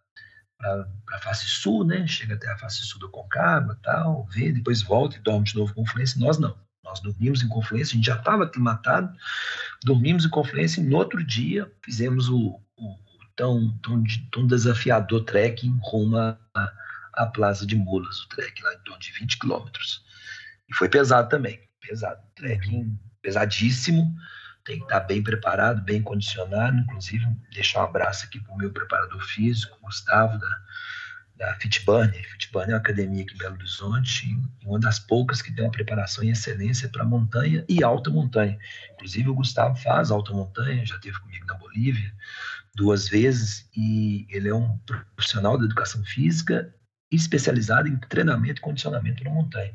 para 0.58 1.18
a 1.18 1.20
face 1.20 1.46
sul, 1.46 1.84
né? 1.84 2.06
Chega 2.06 2.34
até 2.34 2.50
a 2.50 2.56
face 2.56 2.78
sul 2.78 2.98
do 2.98 3.10
Concagua 3.10 3.78
tal, 3.82 4.24
vê, 4.32 4.50
depois 4.50 4.80
volta 4.80 5.14
e 5.16 5.20
dorme 5.20 5.44
de 5.44 5.54
novo 5.54 5.70
em 5.70 5.74
Confluência. 5.74 6.18
Nós 6.18 6.38
não. 6.38 6.56
Nós 6.82 6.98
dormimos 7.00 7.42
em 7.42 7.48
Confluência, 7.48 7.92
a 7.92 7.96
gente 7.96 8.06
já 8.06 8.16
estava 8.16 8.44
aclimatado, 8.44 9.14
dormimos 9.84 10.24
em 10.24 10.30
Confluência 10.30 10.80
e 10.80 10.84
no 10.84 10.96
outro 10.96 11.22
dia 11.22 11.70
fizemos 11.84 12.30
o, 12.30 12.58
o 12.78 12.96
tão, 13.36 13.70
tão, 13.82 14.02
tão 14.32 14.46
desafiador 14.46 15.22
trekking 15.24 15.78
rumo 15.82 16.16
a, 16.16 16.38
a 17.16 17.26
Plaza 17.26 17.66
de 17.66 17.74
Mulas, 17.74 18.20
o 18.20 18.28
trek 18.28 18.62
lá 18.62 18.74
em 18.74 18.78
torno 18.80 19.00
de 19.00 19.12
20 19.12 19.38
quilômetros. 19.38 20.04
E 20.68 20.74
foi 20.74 20.88
pesado 20.88 21.28
também, 21.28 21.60
pesado. 21.80 22.20
Trekking 22.34 22.98
pesadíssimo, 23.22 24.14
tem 24.64 24.78
que 24.78 24.84
estar 24.84 25.00
bem 25.00 25.22
preparado, 25.22 25.82
bem 25.82 26.02
condicionado. 26.02 26.76
Inclusive, 26.78 27.26
deixar 27.52 27.80
um 27.80 27.84
abraço 27.84 28.26
aqui 28.26 28.40
para 28.40 28.54
o 28.54 28.58
meu 28.58 28.72
preparador 28.72 29.20
físico, 29.24 29.78
Gustavo, 29.80 30.38
da, 30.38 30.60
da 31.36 31.54
Fitburn. 31.54 32.12
Fitburn 32.12 32.70
é 32.70 32.74
uma 32.74 32.80
academia 32.80 33.22
aqui 33.22 33.34
em 33.34 33.38
Belo 33.38 33.54
Horizonte, 33.54 34.36
uma 34.64 34.78
das 34.78 34.98
poucas 34.98 35.40
que 35.40 35.52
tem 35.52 35.64
uma 35.64 35.70
preparação 35.70 36.24
em 36.24 36.30
excelência 36.30 36.88
para 36.88 37.04
montanha 37.04 37.64
e 37.68 37.82
alta 37.82 38.10
montanha. 38.10 38.58
Inclusive, 38.94 39.28
o 39.28 39.34
Gustavo 39.34 39.76
faz 39.76 40.10
alta 40.10 40.32
montanha, 40.32 40.84
já 40.84 40.96
esteve 40.96 41.18
comigo 41.20 41.46
na 41.46 41.54
Bolívia 41.54 42.12
duas 42.76 43.08
vezes 43.08 43.68
e 43.74 44.26
ele 44.28 44.50
é 44.50 44.54
um 44.54 44.76
profissional 45.16 45.56
da 45.56 45.64
educação 45.64 46.04
física 46.04 46.72
especializado 47.10 47.88
em 47.88 47.96
treinamento 47.96 48.60
e 48.60 48.62
condicionamento 48.62 49.22
na 49.22 49.30
montanha. 49.30 49.72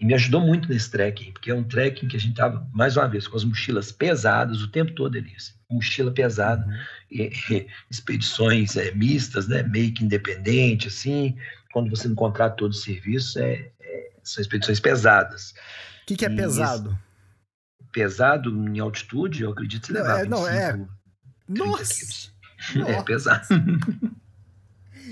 E 0.00 0.04
me 0.04 0.14
ajudou 0.14 0.40
muito 0.40 0.68
nesse 0.68 0.90
trekking, 0.90 1.32
porque 1.32 1.50
é 1.50 1.54
um 1.54 1.62
trekking 1.62 2.08
que 2.08 2.16
a 2.16 2.20
gente 2.20 2.32
estava, 2.32 2.66
mais 2.72 2.96
uma 2.96 3.08
vez, 3.08 3.28
com 3.28 3.36
as 3.36 3.44
mochilas 3.44 3.92
pesadas 3.92 4.62
o 4.62 4.68
tempo 4.68 4.92
todo, 4.92 5.16
Elias. 5.16 5.54
Mochila 5.70 6.10
pesada, 6.10 6.66
uhum. 6.66 6.74
e, 7.10 7.32
e, 7.50 7.66
expedições 7.90 8.76
é, 8.76 8.92
mistas, 8.92 9.46
né, 9.48 9.62
meio 9.62 9.92
que 9.94 10.04
independente, 10.04 10.88
assim, 10.88 11.36
quando 11.72 11.88
você 11.88 12.08
não 12.08 12.14
contrata 12.14 12.56
todo 12.56 12.72
o 12.72 12.74
serviço, 12.74 13.38
é, 13.38 13.70
é, 13.80 14.10
são 14.22 14.42
expedições 14.42 14.80
pesadas. 14.80 15.54
O 16.02 16.06
que, 16.06 16.16
que, 16.16 16.26
é 16.26 16.30
e 16.30 16.36
pesado? 16.36 16.98
pesado 17.92 18.50
em 18.50 18.78
altitude, 18.80 19.42
eu 19.42 19.52
acredito 19.52 19.82
que 19.82 19.86
você 19.88 19.92
levava 19.92 20.20
é, 20.20 20.24
não, 20.24 20.48
é... 20.48 20.86
Nossa! 21.48 21.94
Quilos. 21.94 22.32
É 22.88 23.02
pesado. 23.02 23.46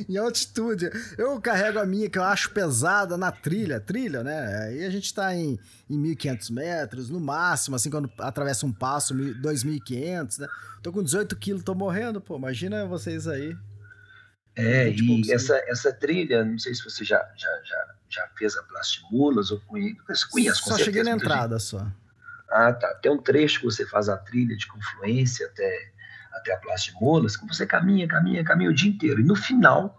em 0.08 0.16
altitude. 0.16 0.90
Eu 1.16 1.40
carrego 1.40 1.78
a 1.78 1.86
minha, 1.86 2.08
que 2.08 2.18
eu 2.18 2.24
acho 2.24 2.50
pesada, 2.50 3.16
na 3.16 3.30
trilha. 3.30 3.80
Trilha, 3.80 4.22
né? 4.22 4.64
Aí 4.64 4.84
a 4.84 4.90
gente 4.90 5.12
tá 5.12 5.34
em, 5.34 5.58
em 5.88 6.02
1.500 6.14 6.52
metros, 6.52 7.10
no 7.10 7.20
máximo, 7.20 7.76
assim, 7.76 7.90
quando 7.90 8.10
atravessa 8.18 8.66
um 8.66 8.72
passo, 8.72 9.14
2.500, 9.14 10.38
né? 10.38 10.48
Tô 10.82 10.92
com 10.92 11.02
18 11.02 11.36
quilos, 11.36 11.62
tô 11.62 11.74
morrendo, 11.74 12.20
pô. 12.20 12.36
Imagina 12.36 12.86
vocês 12.86 13.26
aí. 13.26 13.56
É, 14.56 14.90
e 14.90 15.32
essa, 15.32 15.56
essa 15.68 15.92
trilha, 15.92 16.44
não 16.44 16.58
sei 16.58 16.74
se 16.74 16.82
você 16.82 17.04
já, 17.04 17.18
já, 17.36 17.48
já, 17.64 17.94
já 18.08 18.28
fez 18.36 18.56
a 18.56 18.62
Plastimulas 18.64 19.50
ou 19.50 19.60
conhece, 19.60 20.28
conhece 20.30 20.60
Só 20.62 20.76
cheguei 20.76 21.02
na 21.02 21.12
entrada, 21.12 21.58
gente. 21.58 21.68
só. 21.68 21.86
Ah, 22.50 22.72
tá. 22.72 22.92
Tem 22.96 23.10
um 23.12 23.18
trecho 23.18 23.60
que 23.60 23.66
você 23.66 23.86
faz 23.86 24.08
a 24.08 24.16
trilha 24.16 24.56
de 24.56 24.66
confluência 24.66 25.46
até 25.46 25.92
até 26.40 26.52
a 26.54 26.58
Praça 26.58 26.86
de 26.86 26.94
Molas, 26.94 27.36
que 27.36 27.46
você 27.46 27.66
caminha, 27.66 28.08
caminha, 28.08 28.42
caminha 28.42 28.70
o 28.70 28.74
dia 28.74 28.90
inteiro. 28.90 29.20
E 29.20 29.24
no 29.24 29.36
final 29.36 29.96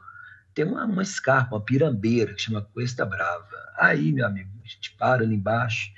tem 0.54 0.66
uma, 0.66 0.86
uma 0.86 1.04
escarpa, 1.04 1.56
uma 1.56 1.62
pirambeira, 1.64 2.34
que 2.34 2.42
chama 2.42 2.62
Cuesta 2.62 3.06
Brava. 3.06 3.48
Aí, 3.78 4.12
meu 4.12 4.26
amigo, 4.26 4.50
a 4.64 4.68
gente 4.68 4.96
para 4.98 5.24
ali 5.24 5.36
embaixo, 5.36 5.92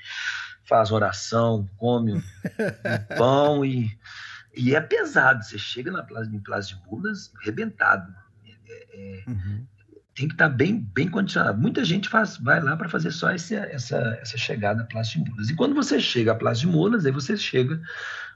faz 0.65 0.91
oração, 0.91 1.69
come 1.77 2.13
um, 2.13 2.17
um 2.17 2.21
pão 3.17 3.65
e, 3.65 3.97
e 4.55 4.75
é 4.75 4.81
pesado. 4.81 5.43
Você 5.43 5.57
chega 5.57 5.91
na 5.91 6.03
Praça, 6.03 6.29
em 6.29 6.39
Praça 6.39 6.69
de 6.69 6.81
Molas 6.85 7.31
rebentado. 7.41 8.13
É, 8.45 8.51
é, 8.93 9.23
uhum. 9.27 9.65
Tem 10.15 10.27
que 10.27 10.35
estar 10.35 10.49
tá 10.49 10.55
bem, 10.55 10.79
bem 10.79 11.09
condicionado. 11.09 11.59
Muita 11.59 11.83
gente 11.83 12.07
faz, 12.07 12.37
vai 12.37 12.61
lá 12.61 12.77
para 12.77 12.87
fazer 12.87 13.09
só 13.09 13.31
esse, 13.31 13.55
essa, 13.55 13.97
essa 14.21 14.37
chegada 14.37 14.83
à 14.83 14.85
Praça 14.85 15.11
de 15.11 15.19
Mulas. 15.27 15.49
E 15.49 15.55
quando 15.55 15.73
você 15.73 15.99
chega 15.99 16.31
à 16.31 16.35
Praça 16.35 16.61
de 16.61 16.67
Mulas, 16.67 17.05
aí 17.05 17.11
você 17.11 17.35
chega 17.35 17.81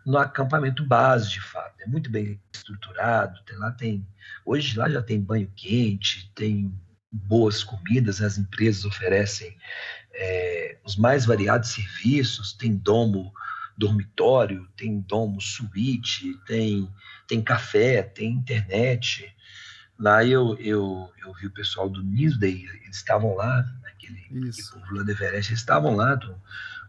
no 0.07 0.17
acampamento 0.17 0.85
base, 0.85 1.29
de 1.29 1.41
fato. 1.41 1.81
É 1.81 1.85
muito 1.85 2.09
bem 2.09 2.39
estruturado. 2.53 3.43
Tem, 3.45 3.57
lá 3.57 3.71
tem, 3.71 4.07
hoje 4.45 4.77
lá 4.77 4.89
já 4.89 5.01
tem 5.01 5.19
banho 5.19 5.51
quente, 5.53 6.31
tem 6.33 6.73
boas 7.11 7.61
comidas, 7.61 8.21
as 8.21 8.37
empresas 8.37 8.85
oferecem 8.85 9.57
é, 10.13 10.77
os 10.85 10.95
mais 10.95 11.25
variados 11.25 11.71
serviços, 11.71 12.53
tem 12.53 12.73
domo 12.73 13.33
dormitório, 13.77 14.65
tem 14.77 15.01
domo 15.01 15.41
suíte, 15.41 16.33
tem, 16.47 16.89
tem 17.27 17.41
café, 17.41 18.01
tem 18.01 18.31
internet. 18.31 19.35
Lá 19.99 20.23
eu, 20.23 20.55
eu, 20.59 21.11
eu 21.21 21.33
vi 21.33 21.47
o 21.47 21.53
pessoal 21.53 21.89
do 21.89 22.01
Newsday, 22.01 22.65
eles 22.81 22.95
estavam 22.95 23.35
lá, 23.35 23.61
naquele 23.81 24.21
povo 24.71 24.95
lá 24.95 25.03
do 25.03 25.11
Everest, 25.11 25.51
eles 25.51 25.59
estavam 25.59 25.97
lá, 25.97 26.15
do, 26.15 26.41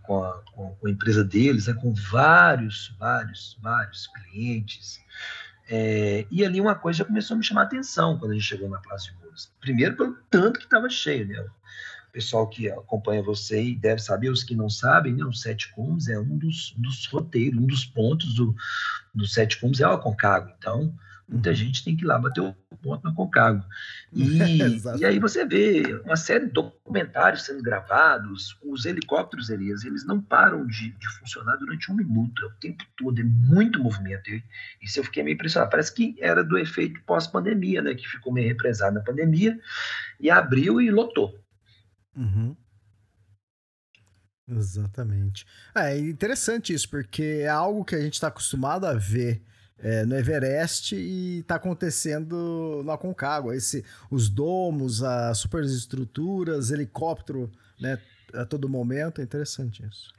com 0.08 0.24
a, 0.24 0.32
com 0.54 0.86
a 0.86 0.90
empresa 0.90 1.22
deles, 1.22 1.66
né, 1.66 1.74
com 1.74 1.92
vários, 1.92 2.96
vários, 2.98 3.58
vários 3.60 4.06
clientes. 4.06 4.98
É, 5.68 6.26
e 6.30 6.42
ali 6.42 6.58
uma 6.62 6.74
coisa 6.74 7.00
já 7.00 7.04
começou 7.04 7.34
a 7.34 7.38
me 7.38 7.44
chamar 7.44 7.60
a 7.60 7.64
atenção 7.64 8.18
quando 8.18 8.30
a 8.30 8.34
gente 8.34 8.46
chegou 8.46 8.70
na 8.70 8.78
Praça 8.78 9.10
de 9.10 9.16
Mulas. 9.18 9.52
Primeiro, 9.60 9.94
pelo 9.96 10.16
tanto 10.30 10.58
que 10.58 10.64
estava 10.64 10.88
cheio, 10.88 11.28
né? 11.28 11.38
O 11.38 12.10
pessoal 12.10 12.48
que 12.48 12.70
acompanha 12.70 13.22
você 13.22 13.62
e 13.62 13.76
deve 13.76 14.00
saber, 14.00 14.30
os 14.30 14.42
que 14.42 14.54
não 14.54 14.70
sabem, 14.70 15.14
né? 15.14 15.22
o 15.24 15.32
Sete 15.32 15.70
Cumes 15.74 16.08
é 16.08 16.18
um 16.18 16.38
dos, 16.38 16.74
dos 16.78 17.04
roteiros, 17.06 17.60
um 17.60 17.66
dos 17.66 17.84
pontos 17.84 18.34
do, 18.34 18.56
do 19.14 19.26
Sete 19.26 19.60
Cumes 19.60 19.80
é 19.80 19.86
o 19.86 19.92
Aconcagua. 19.92 20.54
Então, 20.58 20.94
Muita 21.28 21.54
gente 21.54 21.84
tem 21.84 21.94
que 21.94 22.04
ir 22.04 22.06
lá 22.06 22.18
bater 22.18 22.40
o 22.40 22.54
ponto 22.82 23.04
na 23.04 23.12
Concagua. 23.12 23.64
E, 24.12 24.38
e 24.98 25.04
aí 25.04 25.18
você 25.18 25.44
vê 25.44 26.00
uma 26.04 26.16
série 26.16 26.46
de 26.46 26.52
documentários 26.52 27.42
sendo 27.42 27.62
gravados, 27.62 28.58
os 28.64 28.86
helicópteros, 28.86 29.50
Elias, 29.50 29.84
eles 29.84 30.06
não 30.06 30.22
param 30.22 30.66
de, 30.66 30.90
de 30.90 31.08
funcionar 31.18 31.56
durante 31.56 31.92
um 31.92 31.96
minuto, 31.96 32.42
é 32.42 32.46
o 32.46 32.54
tempo 32.58 32.82
todo, 32.96 33.20
é 33.20 33.24
muito 33.24 33.82
movimento. 33.82 34.30
E, 34.30 34.42
isso 34.82 34.98
eu 34.98 35.04
fiquei 35.04 35.22
meio 35.22 35.34
impressionado. 35.34 35.70
Parece 35.70 35.92
que 35.92 36.16
era 36.18 36.42
do 36.42 36.56
efeito 36.56 37.00
pós-pandemia, 37.02 37.82
né? 37.82 37.94
Que 37.94 38.08
ficou 38.08 38.32
meio 38.32 38.48
represado 38.48 38.94
na 38.94 39.02
pandemia, 39.02 39.60
e 40.18 40.30
abriu 40.30 40.80
e 40.80 40.90
lotou. 40.90 41.38
Uhum. 42.16 42.56
Exatamente. 44.48 45.44
É 45.74 45.98
interessante 45.98 46.72
isso, 46.72 46.88
porque 46.88 47.40
é 47.42 47.48
algo 47.48 47.84
que 47.84 47.94
a 47.94 48.00
gente 48.00 48.14
está 48.14 48.28
acostumado 48.28 48.86
a 48.86 48.94
ver 48.94 49.42
é, 49.80 50.04
no 50.04 50.16
Everest 50.16 50.94
e 50.94 51.40
está 51.40 51.54
acontecendo 51.54 52.82
no 52.84 52.90
Aconcagua. 52.90 53.56
Esse, 53.56 53.84
os 54.10 54.28
domos, 54.28 55.02
as 55.02 55.38
superestruturas, 55.38 56.70
helicóptero 56.70 57.50
né, 57.80 57.98
a 58.34 58.44
todo 58.44 58.68
momento. 58.68 59.20
É 59.20 59.24
interessante 59.24 59.84
isso. 59.86 60.12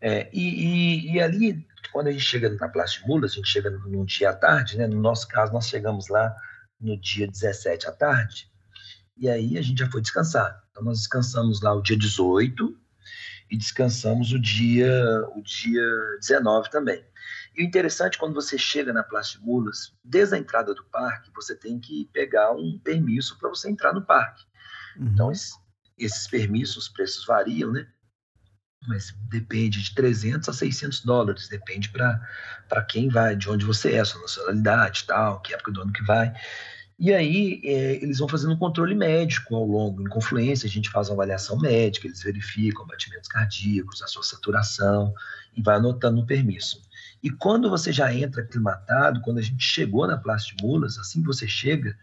É, 0.00 0.28
e, 0.32 0.40
e, 0.40 1.12
e, 1.12 1.20
ali, 1.20 1.64
quando 1.92 2.08
a 2.08 2.12
gente 2.12 2.24
chega 2.24 2.50
na 2.50 2.68
Praça 2.68 2.98
de 2.98 3.06
Mulas, 3.06 3.32
a 3.32 3.34
gente 3.36 3.48
chega 3.48 3.70
num 3.70 4.04
dia 4.04 4.30
à 4.30 4.32
tarde, 4.34 4.76
né? 4.76 4.86
no 4.86 5.00
nosso 5.00 5.28
caso, 5.28 5.52
nós 5.52 5.68
chegamos 5.68 6.08
lá 6.08 6.34
no 6.80 7.00
dia 7.00 7.28
17 7.28 7.86
à 7.86 7.92
tarde, 7.92 8.50
e 9.16 9.28
aí 9.28 9.56
a 9.56 9.62
gente 9.62 9.78
já 9.78 9.88
foi 9.88 10.00
descansar. 10.00 10.60
Então, 10.70 10.82
nós 10.82 10.98
descansamos 10.98 11.60
lá 11.60 11.72
o 11.72 11.82
dia 11.82 11.96
18 11.96 12.76
e 13.48 13.56
descansamos 13.56 14.32
o 14.32 14.40
dia, 14.40 14.90
o 15.36 15.42
dia 15.42 15.86
19 16.18 16.68
também. 16.70 17.04
E 17.56 17.62
o 17.62 17.66
interessante, 17.66 18.18
quando 18.18 18.34
você 18.34 18.56
chega 18.56 18.92
na 18.92 19.02
Praça 19.02 19.32
de 19.32 19.40
Mulas, 19.44 19.92
desde 20.02 20.34
a 20.34 20.38
entrada 20.38 20.74
do 20.74 20.84
parque, 20.84 21.30
você 21.34 21.54
tem 21.54 21.78
que 21.78 22.08
pegar 22.12 22.52
um 22.52 22.78
permisso 22.78 23.36
para 23.38 23.48
você 23.48 23.70
entrar 23.70 23.92
no 23.92 24.02
parque. 24.02 24.44
Uhum. 24.96 25.08
Então, 25.08 25.30
esses, 25.30 26.26
permissos, 26.28 26.76
os 26.76 26.88
preços 26.88 27.26
variam, 27.26 27.70
né? 27.72 27.86
Mas 28.88 29.14
depende 29.28 29.82
de 29.82 29.94
300 29.94 30.48
a 30.48 30.52
600 30.52 31.04
dólares, 31.04 31.48
depende 31.48 31.90
para 31.90 32.82
quem 32.88 33.08
vai, 33.08 33.36
de 33.36 33.48
onde 33.48 33.64
você 33.64 33.94
é, 33.94 34.04
sua 34.04 34.20
nacionalidade 34.22 35.04
tal, 35.06 35.40
que 35.40 35.54
época 35.54 35.70
do 35.70 35.82
ano 35.82 35.92
que 35.92 36.02
vai. 36.02 36.34
E 36.98 37.12
aí 37.12 37.60
é, 37.64 37.96
eles 38.02 38.18
vão 38.18 38.28
fazendo 38.28 38.54
um 38.54 38.58
controle 38.58 38.94
médico 38.94 39.54
ao 39.54 39.64
longo, 39.64 40.02
em 40.02 40.08
confluência, 40.08 40.66
a 40.66 40.70
gente 40.70 40.90
faz 40.90 41.08
uma 41.08 41.14
avaliação 41.14 41.58
médica, 41.58 42.06
eles 42.06 42.22
verificam 42.22 42.86
batimentos 42.86 43.28
cardíacos, 43.28 44.02
a 44.02 44.06
sua 44.06 44.22
saturação, 44.22 45.14
e 45.56 45.62
vai 45.62 45.76
anotando 45.76 46.20
no 46.20 46.26
permisso. 46.26 46.80
E 47.22 47.30
quando 47.30 47.70
você 47.70 47.92
já 47.92 48.12
entra 48.12 48.42
aclimatado, 48.42 49.20
quando 49.20 49.38
a 49.38 49.42
gente 49.42 49.62
chegou 49.64 50.06
na 50.06 50.16
Praça 50.16 50.46
de 50.46 50.62
Mulas, 50.62 50.98
assim 50.98 51.20
que 51.20 51.26
você 51.26 51.46
chega, 51.46 51.96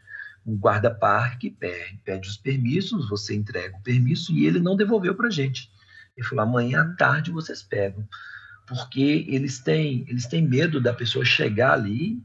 o 0.45 0.55
guarda-parque 0.55 1.49
pede, 1.51 1.99
pede 2.03 2.29
os 2.29 2.37
permissos, 2.37 3.09
você 3.09 3.35
entrega 3.35 3.75
o 3.75 3.83
permisso 3.83 4.31
e 4.31 4.45
ele 4.45 4.59
não 4.59 4.77
devolveu 4.77 5.13
para 5.13 5.27
a 5.27 5.31
gente. 5.31 5.69
Ele 6.15 6.25
falou: 6.25 6.43
amanhã 6.43 6.81
à 6.81 6.95
tarde 6.95 7.31
vocês 7.31 7.61
pegam. 7.61 8.07
Porque 8.65 9.25
eles 9.27 9.59
têm, 9.59 10.05
eles 10.07 10.27
têm 10.27 10.47
medo 10.47 10.79
da 10.79 10.93
pessoa 10.93 11.25
chegar 11.25 11.73
ali, 11.73 12.23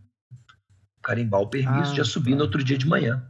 carimbar 1.02 1.40
o 1.40 1.48
permisso, 1.48 1.92
ah, 1.92 1.96
já 1.96 2.04
subir 2.04 2.32
tá. 2.32 2.36
no 2.36 2.42
outro 2.42 2.62
dia 2.62 2.76
de 2.76 2.86
manhã. 2.86 3.26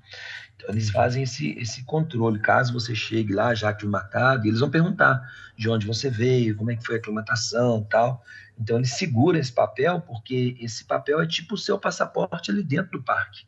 Então, 0.56 0.70
eles 0.70 0.90
fazem 0.90 1.22
esse, 1.22 1.50
esse 1.58 1.84
controle. 1.84 2.38
Caso 2.38 2.72
você 2.72 2.94
chegue 2.94 3.32
lá 3.32 3.54
já 3.54 3.70
aclimatado, 3.70 4.46
eles 4.46 4.60
vão 4.60 4.70
perguntar 4.70 5.22
de 5.56 5.68
onde 5.68 5.86
você 5.86 6.10
veio, 6.10 6.56
como 6.56 6.70
é 6.70 6.76
que 6.76 6.84
foi 6.84 6.96
a 6.96 6.98
aclimatação 6.98 7.86
tal. 7.88 8.22
Então, 8.58 8.76
ele 8.76 8.86
segura 8.86 9.38
esse 9.38 9.52
papel, 9.52 10.00
porque 10.00 10.56
esse 10.60 10.84
papel 10.84 11.20
é 11.20 11.26
tipo 11.26 11.54
o 11.54 11.58
seu 11.58 11.78
passaporte 11.78 12.50
ali 12.50 12.62
dentro 12.62 12.98
do 12.98 13.02
parque. 13.02 13.44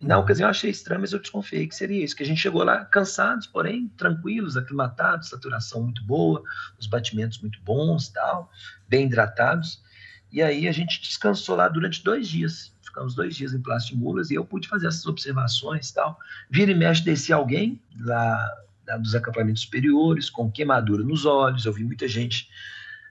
Na 0.00 0.18
ocasião, 0.18 0.46
eu 0.46 0.50
achei 0.50 0.70
estranho, 0.70 1.00
mas 1.00 1.12
eu 1.12 1.18
desconfiei 1.18 1.66
que 1.66 1.74
seria 1.74 2.04
isso, 2.04 2.16
que 2.16 2.22
a 2.22 2.26
gente 2.26 2.40
chegou 2.40 2.62
lá 2.62 2.84
cansados, 2.84 3.46
porém 3.46 3.88
tranquilos, 3.96 4.56
aclimatados, 4.56 5.28
saturação 5.28 5.82
muito 5.82 6.02
boa, 6.04 6.42
os 6.78 6.86
batimentos 6.86 7.38
muito 7.40 7.60
bons, 7.62 8.08
tal, 8.08 8.50
bem 8.88 9.06
hidratados. 9.06 9.82
E 10.30 10.40
aí 10.40 10.68
a 10.68 10.72
gente 10.72 11.00
descansou 11.00 11.56
lá 11.56 11.68
durante 11.68 12.02
dois 12.02 12.28
dias. 12.28 12.72
Ficamos 12.82 13.14
dois 13.14 13.34
dias 13.36 13.52
em 13.52 13.60
Plástico 13.60 13.96
de 13.96 14.02
Mulas 14.02 14.30
e 14.30 14.34
eu 14.34 14.44
pude 14.44 14.68
fazer 14.68 14.86
essas 14.86 15.04
observações 15.06 15.90
tal. 15.90 16.18
Vira 16.50 16.70
e 16.70 16.74
mexe, 16.74 17.02
descia 17.02 17.36
alguém 17.36 17.80
lá, 18.00 18.48
lá 18.86 18.96
dos 18.96 19.14
acampamentos 19.14 19.62
superiores, 19.62 20.30
com 20.30 20.50
queimadura 20.50 21.02
nos 21.02 21.24
olhos. 21.24 21.64
Eu 21.64 21.72
vi 21.72 21.84
muita 21.84 22.06
gente 22.06 22.48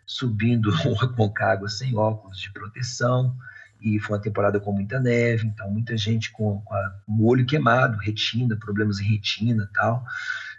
subindo 0.08 0.72
com 1.16 1.34
água 1.44 1.68
sem 1.68 1.96
óculos 1.96 2.40
de 2.40 2.52
proteção, 2.52 3.38
e 3.80 4.00
foi 4.00 4.16
uma 4.16 4.22
temporada 4.22 4.60
com 4.60 4.72
muita 4.72 5.00
neve, 5.00 5.48
então 5.48 5.70
muita 5.70 5.96
gente 5.96 6.32
com, 6.32 6.62
com, 6.62 6.74
a, 6.74 6.90
com 7.06 7.12
o 7.14 7.26
olho 7.26 7.46
queimado, 7.46 7.98
retina, 7.98 8.56
problemas 8.56 9.00
em 9.00 9.04
retina 9.04 9.70
tal. 9.74 10.04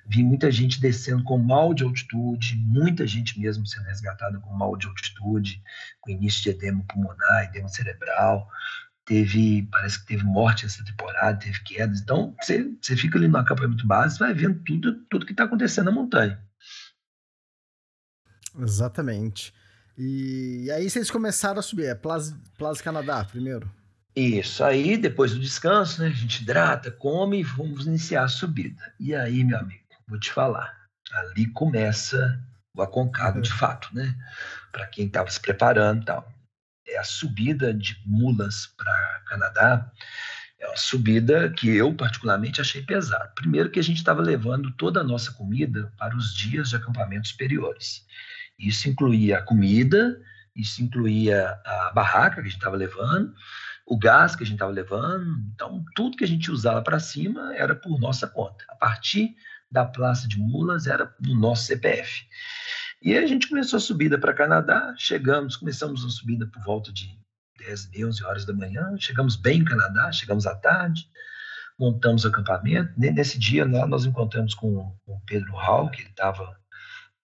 Vi 0.07 0.23
muita 0.23 0.51
gente 0.51 0.81
descendo 0.81 1.23
com 1.25 1.37
mal 1.37 1.75
de 1.75 1.85
altitude, 1.85 2.57
muita 2.57 3.07
gente 3.07 3.39
mesmo 3.39 3.67
sendo 3.67 3.87
resgatada 3.87 4.39
com 4.39 4.55
mal 4.55 4.77
de 4.77 4.87
altitude, 4.87 5.61
com 6.01 6.11
início 6.11 6.43
de 6.43 6.51
edema 6.51 6.83
pulmonar, 6.89 7.45
edema 7.45 7.69
cerebral. 7.69 8.49
Teve, 9.05 9.69
parece 9.71 10.01
que 10.01 10.07
teve 10.07 10.25
morte 10.25 10.65
essa 10.65 10.85
temporada, 10.85 11.39
teve 11.39 11.63
quedas. 11.63 12.01
Então, 12.01 12.35
você, 12.41 12.71
você 12.81 12.97
fica 12.97 13.19
ali 13.19 13.27
no 13.27 13.39
acampamento 13.39 13.87
base, 13.87 14.19
vai 14.19 14.33
vendo 14.33 14.61
tudo, 14.65 14.95
tudo 15.11 15.27
que 15.27 15.33
está 15.33 15.45
acontecendo 15.45 15.87
na 15.87 15.93
montanha. 15.93 16.39
Exatamente. 18.59 19.55
E 19.97 20.71
aí 20.71 20.89
vocês 20.89 21.11
começaram 21.11 21.59
a 21.59 21.63
subir, 21.63 21.87
é 21.87 21.95
Plaza, 21.95 22.39
Plaza 22.57 22.83
Canadá 22.83 23.25
primeiro? 23.25 23.71
Isso, 24.15 24.65
aí 24.65 24.97
depois 24.97 25.33
do 25.33 25.41
descanso, 25.41 26.01
né, 26.01 26.09
a 26.09 26.11
gente 26.11 26.43
hidrata, 26.43 26.91
come 26.91 27.41
e 27.41 27.45
vamos 27.45 27.87
iniciar 27.87 28.25
a 28.25 28.29
subida. 28.29 28.83
E 28.99 29.15
aí, 29.15 29.45
meu 29.45 29.59
amigo, 29.59 29.83
vou 30.09 30.19
te 30.19 30.33
falar, 30.33 30.75
ali 31.13 31.47
começa 31.53 32.41
o 32.77 32.83
Aconcagua 32.83 33.43
de 33.43 33.53
fato, 33.53 33.89
né? 33.93 34.15
Para 34.73 34.87
quem 34.87 35.07
estava 35.07 35.31
se 35.31 35.41
preparando 35.41 36.03
e 36.03 36.05
tal. 36.05 36.33
É 36.87 36.99
a 36.99 37.05
subida 37.05 37.75
de 37.75 38.01
mulas 38.07 38.67
para 38.77 39.23
Canadá 39.27 39.91
é 40.59 40.67
uma 40.67 40.77
subida 40.77 41.51
que 41.51 41.69
eu 41.69 41.95
particularmente 41.95 42.61
achei 42.61 42.83
pesada. 42.83 43.31
Primeiro 43.35 43.71
que 43.71 43.79
a 43.79 43.83
gente 43.83 43.99
estava 43.99 44.21
levando 44.21 44.73
toda 44.73 45.01
a 45.01 45.05
nossa 45.05 45.33
comida 45.33 45.93
para 45.97 46.17
os 46.17 46.35
dias 46.35 46.71
de 46.71 46.77
acampamento 46.77 47.29
superiores. 47.29 48.05
Isso 48.59 48.89
incluía 48.89 49.39
a 49.39 49.43
comida, 49.43 50.21
isso 50.55 50.83
incluía 50.83 51.61
a 51.65 51.93
barraca 51.95 52.37
que 52.37 52.41
a 52.41 52.45
gente 52.45 52.55
estava 52.55 52.77
levando, 52.77 53.33
o 53.87 53.97
gás 53.97 54.35
que 54.35 54.43
a 54.43 54.47
gente 54.47 54.57
estava 54.57 54.73
levando. 54.73 55.39
Então, 55.55 55.85
tudo 55.95 56.17
que 56.17 56.25
a 56.25 56.29
gente 56.29 56.51
usava 56.51 56.83
para 56.83 56.99
cima 56.99 57.55
era 57.55 57.75
por 57.75 57.99
nossa 58.01 58.27
conta. 58.27 58.65
A 58.69 58.75
partir 58.75 59.35
da 59.71 59.85
Praça 59.85 60.27
de 60.27 60.39
Mulas 60.39 60.87
era 60.87 61.15
no 61.21 61.35
nosso 61.35 61.65
CPF. 61.65 62.27
E 63.01 63.17
a 63.17 63.27
gente 63.27 63.49
começou 63.49 63.77
a 63.77 63.81
subida 63.81 64.19
para 64.19 64.35
Canadá, 64.35 64.93
chegamos, 64.97 65.57
começamos 65.57 66.05
a 66.05 66.09
subida 66.09 66.47
por 66.47 66.63
volta 66.65 66.93
de 66.93 67.17
10, 67.59 67.91
11 68.05 68.25
horas 68.25 68.45
da 68.45 68.53
manhã, 68.53 68.95
chegamos 68.99 69.37
bem 69.37 69.61
em 69.61 69.65
Canadá, 69.65 70.11
chegamos 70.11 70.47
à 70.47 70.55
tarde, 70.57 71.09
montamos 71.79 72.25
o 72.25 72.29
acampamento. 72.29 72.93
Nesse 72.97 73.39
dia 73.39 73.65
lá 73.65 73.87
nós 73.87 74.05
encontramos 74.05 74.55
com 74.55 74.97
o 75.07 75.21
Pedro 75.27 75.53
Hall, 75.53 75.91
que 75.91 76.03
ele 76.03 76.11
estava 76.11 76.59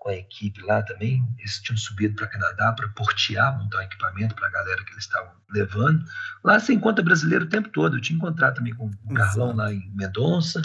com 0.05 0.11
a 0.11 0.17
equipe 0.17 0.61
lá 0.61 0.83
também, 0.83 1.27
eles 1.39 1.59
tinham 1.63 1.79
subido 1.79 2.15
para 2.15 2.27
Canadá 2.27 2.73
para 2.73 2.87
portear, 2.91 3.59
montar 3.59 3.79
um 3.79 3.83
equipamento 3.83 4.35
para 4.35 4.49
a 4.49 4.51
galera 4.51 4.85
que 4.85 4.93
eles 4.93 5.05
estavam 5.05 5.33
levando. 5.51 6.05
Lá 6.45 6.61
você 6.61 6.75
encontra 6.75 7.03
brasileiro 7.03 7.47
o 7.47 7.49
tempo 7.49 7.71
todo, 7.71 7.97
eu 7.97 8.01
tinha 8.03 8.19
encontrado 8.19 8.57
também 8.57 8.75
com 8.75 8.87
o 8.87 9.15
Carlão 9.15 9.57
lá 9.57 9.73
em 9.73 9.91
Mendonça, 9.95 10.61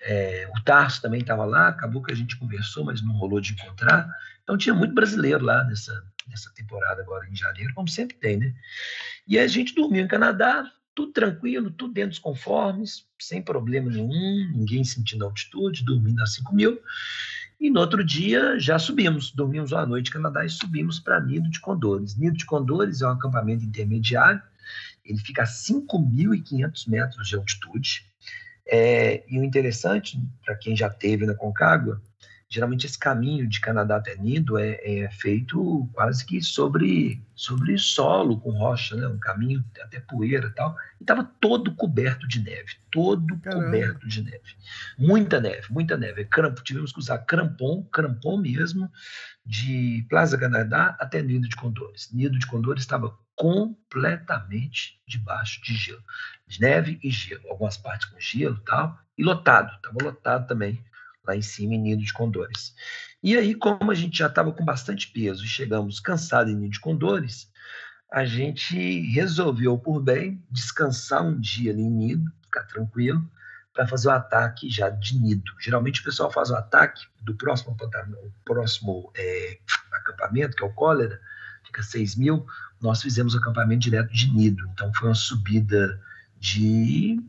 é, 0.00 0.48
o 0.56 0.62
Tarso 0.62 1.02
também 1.02 1.20
estava 1.20 1.44
lá, 1.44 1.68
acabou 1.68 2.02
que 2.02 2.12
a 2.12 2.16
gente 2.16 2.38
conversou, 2.38 2.82
mas 2.82 3.02
não 3.02 3.12
rolou 3.12 3.42
de 3.42 3.52
encontrar. 3.52 4.08
Então 4.42 4.56
tinha 4.56 4.74
muito 4.74 4.94
brasileiro 4.94 5.44
lá 5.44 5.62
nessa, 5.64 6.02
nessa 6.26 6.50
temporada 6.54 7.02
agora 7.02 7.28
em 7.28 7.36
janeiro, 7.36 7.74
como 7.74 7.88
sempre 7.88 8.16
tem, 8.16 8.38
né? 8.38 8.54
E 9.28 9.38
a 9.38 9.46
gente 9.46 9.74
dormiu 9.74 10.02
em 10.02 10.08
Canadá, 10.08 10.64
tudo 10.94 11.12
tranquilo, 11.12 11.70
tudo 11.70 11.92
dentro 11.92 12.10
dos 12.10 12.18
conformes, 12.18 13.04
sem 13.20 13.42
problema 13.42 13.90
nenhum, 13.90 14.50
ninguém 14.54 14.82
sentindo 14.82 15.26
altitude, 15.26 15.84
dormindo 15.84 16.22
a 16.22 16.26
5 16.26 16.54
mil. 16.54 16.80
E 17.58 17.70
no 17.70 17.80
outro 17.80 18.04
dia 18.04 18.58
já 18.58 18.78
subimos, 18.78 19.30
dormimos 19.30 19.72
uma 19.72 19.86
noite 19.86 20.08
em 20.08 20.12
Canadá 20.12 20.44
e 20.44 20.50
subimos 20.50 21.00
para 21.00 21.20
Nido 21.20 21.48
de 21.48 21.58
Condores. 21.58 22.16
Nido 22.16 22.36
de 22.36 22.44
Condores 22.44 23.00
é 23.00 23.06
um 23.06 23.10
acampamento 23.10 23.64
intermediário, 23.64 24.42
ele 25.04 25.18
fica 25.18 25.42
a 25.42 25.46
5.500 25.46 26.88
metros 26.88 27.28
de 27.28 27.36
altitude. 27.36 28.04
É, 28.68 29.24
e 29.28 29.38
o 29.38 29.44
interessante, 29.44 30.20
para 30.44 30.56
quem 30.56 30.76
já 30.76 30.90
teve 30.90 31.24
na 31.24 31.34
Concagua, 31.34 32.02
geralmente 32.48 32.86
esse 32.86 32.98
caminho 32.98 33.48
de 33.48 33.60
Canadá 33.60 33.96
até 33.96 34.16
Nido 34.16 34.56
é, 34.56 34.78
é, 34.82 35.10
feito 35.10 35.88
quase 35.92 36.24
que 36.24 36.40
sobre, 36.40 37.22
sobre 37.34 37.76
solo, 37.76 38.40
com 38.40 38.50
rocha, 38.52 38.94
né? 38.94 39.06
um 39.08 39.18
caminho 39.18 39.64
até 39.82 39.98
poeira 40.00 40.46
e 40.46 40.54
tal, 40.54 40.76
e 41.00 41.02
estava 41.02 41.24
todo 41.40 41.74
coberto 41.74 42.26
de 42.28 42.40
neve, 42.40 42.74
todo 42.90 43.38
Caramba. 43.40 43.64
coberto 43.64 44.06
de 44.06 44.22
neve. 44.22 44.56
Muita 44.96 45.40
neve, 45.40 45.66
muita 45.70 45.96
neve. 45.96 46.24
Crampo, 46.24 46.62
tivemos 46.62 46.92
que 46.92 47.00
usar 47.00 47.18
crampon, 47.18 47.82
crampon 47.84 48.36
mesmo, 48.38 48.90
de 49.44 50.06
Plaza 50.08 50.38
Canadá 50.38 50.96
até 51.00 51.22
Nido 51.22 51.48
de 51.48 51.56
Condores. 51.56 52.10
Nido 52.12 52.38
de 52.38 52.46
Condores 52.46 52.82
estava 52.82 53.16
completamente 53.34 55.00
debaixo 55.06 55.60
de 55.62 55.74
gelo. 55.74 56.02
De 56.46 56.60
neve 56.60 56.98
e 57.02 57.10
gelo, 57.10 57.48
algumas 57.50 57.76
partes 57.76 58.08
com 58.08 58.20
gelo 58.20 58.56
e 58.56 58.64
tal, 58.64 58.98
e 59.18 59.24
lotado, 59.24 59.74
estava 59.76 59.96
lotado 60.02 60.46
também 60.46 60.82
lá 61.26 61.36
em 61.36 61.42
cima 61.42 61.74
em 61.74 61.80
Nido 61.80 62.02
de 62.02 62.12
Condores. 62.12 62.74
E 63.22 63.36
aí, 63.36 63.54
como 63.54 63.90
a 63.90 63.94
gente 63.94 64.18
já 64.18 64.26
estava 64.26 64.52
com 64.52 64.64
bastante 64.64 65.08
peso 65.08 65.44
e 65.44 65.48
chegamos 65.48 66.00
cansados 66.00 66.52
em 66.52 66.56
Nido 66.56 66.72
de 66.72 66.80
Condores, 66.80 67.50
a 68.12 68.24
gente 68.24 69.00
resolveu 69.12 69.76
por 69.78 70.00
bem 70.00 70.42
descansar 70.50 71.24
um 71.24 71.38
dia 71.38 71.72
ali 71.72 71.82
em 71.82 71.90
Nido, 71.90 72.32
ficar 72.42 72.62
tranquilo, 72.64 73.28
para 73.74 73.86
fazer 73.86 74.08
o 74.08 74.12
ataque 74.12 74.70
já 74.70 74.88
de 74.88 75.18
Nido. 75.18 75.52
Geralmente 75.60 76.00
o 76.00 76.04
pessoal 76.04 76.30
faz 76.30 76.50
o 76.50 76.56
ataque 76.56 77.06
do 77.20 77.34
próximo, 77.34 77.76
próximo 78.44 79.12
é, 79.14 79.58
acampamento, 79.92 80.56
que 80.56 80.64
é 80.64 80.66
o 80.66 80.72
Cólera, 80.72 81.20
fica 81.64 81.82
6 81.82 82.16
mil, 82.16 82.46
nós 82.80 83.02
fizemos 83.02 83.34
o 83.34 83.38
acampamento 83.38 83.82
direto 83.82 84.12
de 84.12 84.32
Nido. 84.32 84.66
Então 84.72 84.92
foi 84.94 85.08
uma 85.08 85.14
subida 85.14 86.00
de 86.38 87.20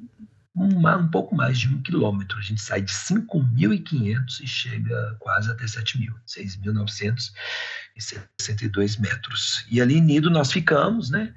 uma, 0.58 0.98
um 0.98 1.08
pouco 1.08 1.34
mais 1.36 1.60
de 1.60 1.70
um 1.70 1.80
quilômetro. 1.82 2.40
A 2.40 2.42
gente 2.42 2.60
sai 2.60 2.82
de 2.82 2.92
5.500 2.92 4.42
e 4.42 4.48
chega 4.48 5.16
quase 5.20 5.52
até 5.52 5.66
7.000, 5.66 6.16
6.962 6.26 9.00
metros. 9.00 9.64
E 9.70 9.80
ali 9.80 10.02
Nido 10.02 10.32
nós 10.32 10.52
ficamos, 10.52 11.12
né? 11.12 11.36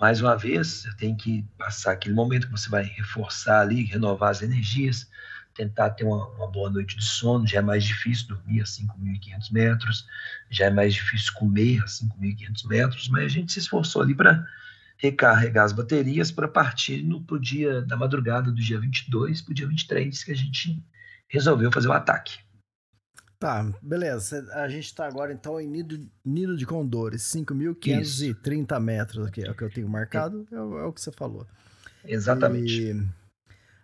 Mais 0.00 0.20
uma 0.20 0.36
vez, 0.36 0.86
tem 0.96 1.16
que 1.16 1.44
passar 1.58 1.90
aquele 1.92 2.14
momento 2.14 2.46
que 2.46 2.52
você 2.52 2.68
vai 2.68 2.84
reforçar 2.84 3.60
ali, 3.60 3.84
renovar 3.84 4.30
as 4.30 4.42
energias, 4.42 5.08
tentar 5.54 5.90
ter 5.90 6.04
uma, 6.04 6.28
uma, 6.28 6.48
boa 6.48 6.70
noite 6.70 6.96
de 6.96 7.04
sono. 7.04 7.46
Já 7.46 7.58
é 7.58 7.62
mais 7.62 7.84
difícil 7.84 8.28
dormir 8.28 8.60
a 8.60 8.64
5.500 8.64 9.52
metros, 9.52 10.06
já 10.50 10.66
é 10.66 10.70
mais 10.70 10.94
difícil 10.94 11.32
comer 11.34 11.82
a 11.82 11.86
5.500 11.86 12.68
metros, 12.68 13.08
mas 13.08 13.24
a 13.24 13.28
gente 13.28 13.52
se 13.52 13.58
esforçou 13.58 14.02
ali 14.02 14.14
para 14.14 14.46
recarregar 15.02 15.64
as 15.64 15.72
baterias 15.72 16.30
para 16.30 16.46
partir 16.46 17.02
no 17.02 17.20
pro 17.24 17.38
dia 17.38 17.82
da 17.82 17.96
madrugada 17.96 18.52
do 18.52 18.62
dia 18.62 18.78
22 18.78 19.42
para 19.42 19.50
o 19.50 19.54
dia 19.54 19.66
23 19.66 20.22
que 20.22 20.30
a 20.30 20.36
gente 20.36 20.80
resolveu 21.28 21.72
fazer 21.72 21.88
o 21.88 21.92
ataque. 21.92 22.38
Tá, 23.40 23.68
beleza. 23.82 24.46
A 24.52 24.68
gente 24.68 24.84
está 24.84 25.04
agora 25.04 25.32
então 25.32 25.60
em 25.60 25.66
Nido, 25.66 26.08
Nido 26.24 26.56
de 26.56 26.64
Condores, 26.64 27.22
5.530 27.22 28.78
metros 28.78 29.26
aqui, 29.26 29.44
é 29.44 29.50
o 29.50 29.54
que 29.56 29.64
eu 29.64 29.70
tenho 29.70 29.88
marcado, 29.88 30.46
é, 30.52 30.54
é, 30.54 30.60
o, 30.60 30.92
que 30.92 31.00
você 31.00 31.10
falou. 31.10 31.44
Exatamente. 32.04 32.92
E... 32.92 33.08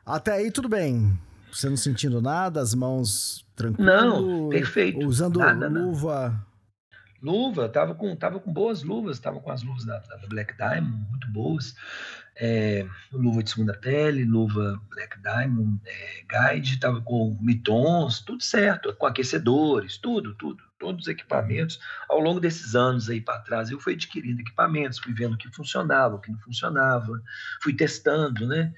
Até 0.07 0.35
aí 0.35 0.53
tudo 0.53 0.69
bem. 0.69 1.19
Você 1.51 1.69
não 1.69 1.77
sentindo 1.77 2.23
nada, 2.23 2.61
as 2.61 2.73
mãos 2.75 3.45
tranquilas? 3.57 4.05
Não, 4.05 4.51
perfeito. 4.51 5.05
Usando 5.05 5.41
nada, 5.41 5.67
luva. 5.67 6.47
Luva, 7.21 7.69
tava 7.69 7.95
com, 7.95 8.15
tava 8.15 8.39
com 8.39 8.53
boas 8.53 8.83
luvas, 8.83 9.19
tava 9.19 9.41
com 9.41 9.51
as 9.51 9.63
luvas 9.63 9.85
da, 9.85 9.99
da 9.99 10.17
Black 10.29 10.57
Diamond, 10.57 11.07
muito 11.11 11.29
boas. 11.29 11.75
É, 12.41 12.87
luva 13.13 13.43
de 13.43 13.51
segunda 13.51 13.75
pele, 13.75 14.25
luva 14.25 14.81
Black 14.91 15.21
Diamond, 15.21 15.81
é, 15.85 16.53
Guide, 16.55 16.79
tava 16.79 17.01
com 17.01 17.37
mitons, 17.41 18.21
tudo 18.21 18.41
certo, 18.45 18.95
com 18.95 19.07
aquecedores, 19.07 19.97
tudo, 19.97 20.37
tudo, 20.37 20.63
todos 20.79 21.03
os 21.03 21.09
equipamentos. 21.09 21.81
Ao 22.09 22.21
longo 22.21 22.39
desses 22.39 22.77
anos 22.77 23.11
aí 23.11 23.21
para 23.21 23.41
trás, 23.41 23.71
eu 23.71 23.81
fui 23.81 23.95
adquirindo 23.95 24.41
equipamentos, 24.41 25.01
fui 25.01 25.13
vendo 25.13 25.35
o 25.35 25.37
que 25.37 25.53
funcionava, 25.53 26.15
o 26.15 26.21
que 26.21 26.31
não 26.31 26.39
funcionava, 26.39 27.21
fui 27.61 27.75
testando, 27.75 28.47
né? 28.47 28.73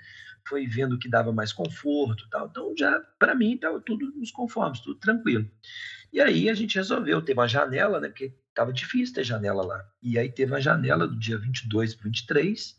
Fui 0.49 0.67
vendo 0.67 0.95
o 0.95 0.99
que 0.99 1.09
dava 1.09 1.31
mais 1.31 1.53
conforto, 1.53 2.27
tal. 2.31 2.47
Então 2.47 2.75
já 2.79 2.99
para 3.19 3.35
mim 3.35 3.55
estava 3.57 3.79
tudo 3.79 4.11
nos 4.17 4.31
conformes, 4.31 4.81
tudo 4.81 4.99
tranquilo. 4.99 5.47
E 6.13 6.21
aí 6.21 6.51
a 6.51 6.55
gente 6.55 6.77
resolveu, 6.77 7.23
ter 7.23 7.35
uma 7.35 7.47
janela, 7.47 8.01
né? 8.01 8.09
Porque 8.09 8.35
estava 8.49 8.73
difícil 8.73 9.15
ter 9.15 9.25
janela 9.25 9.65
lá. 9.65 9.89
E 10.03 10.19
aí 10.19 10.31
teve 10.31 10.53
uma 10.53 10.61
janela 10.61 11.07
do 11.07 11.19
dia 11.19 11.39
22 11.39 11.95
para 11.95 12.05
23, 12.05 12.77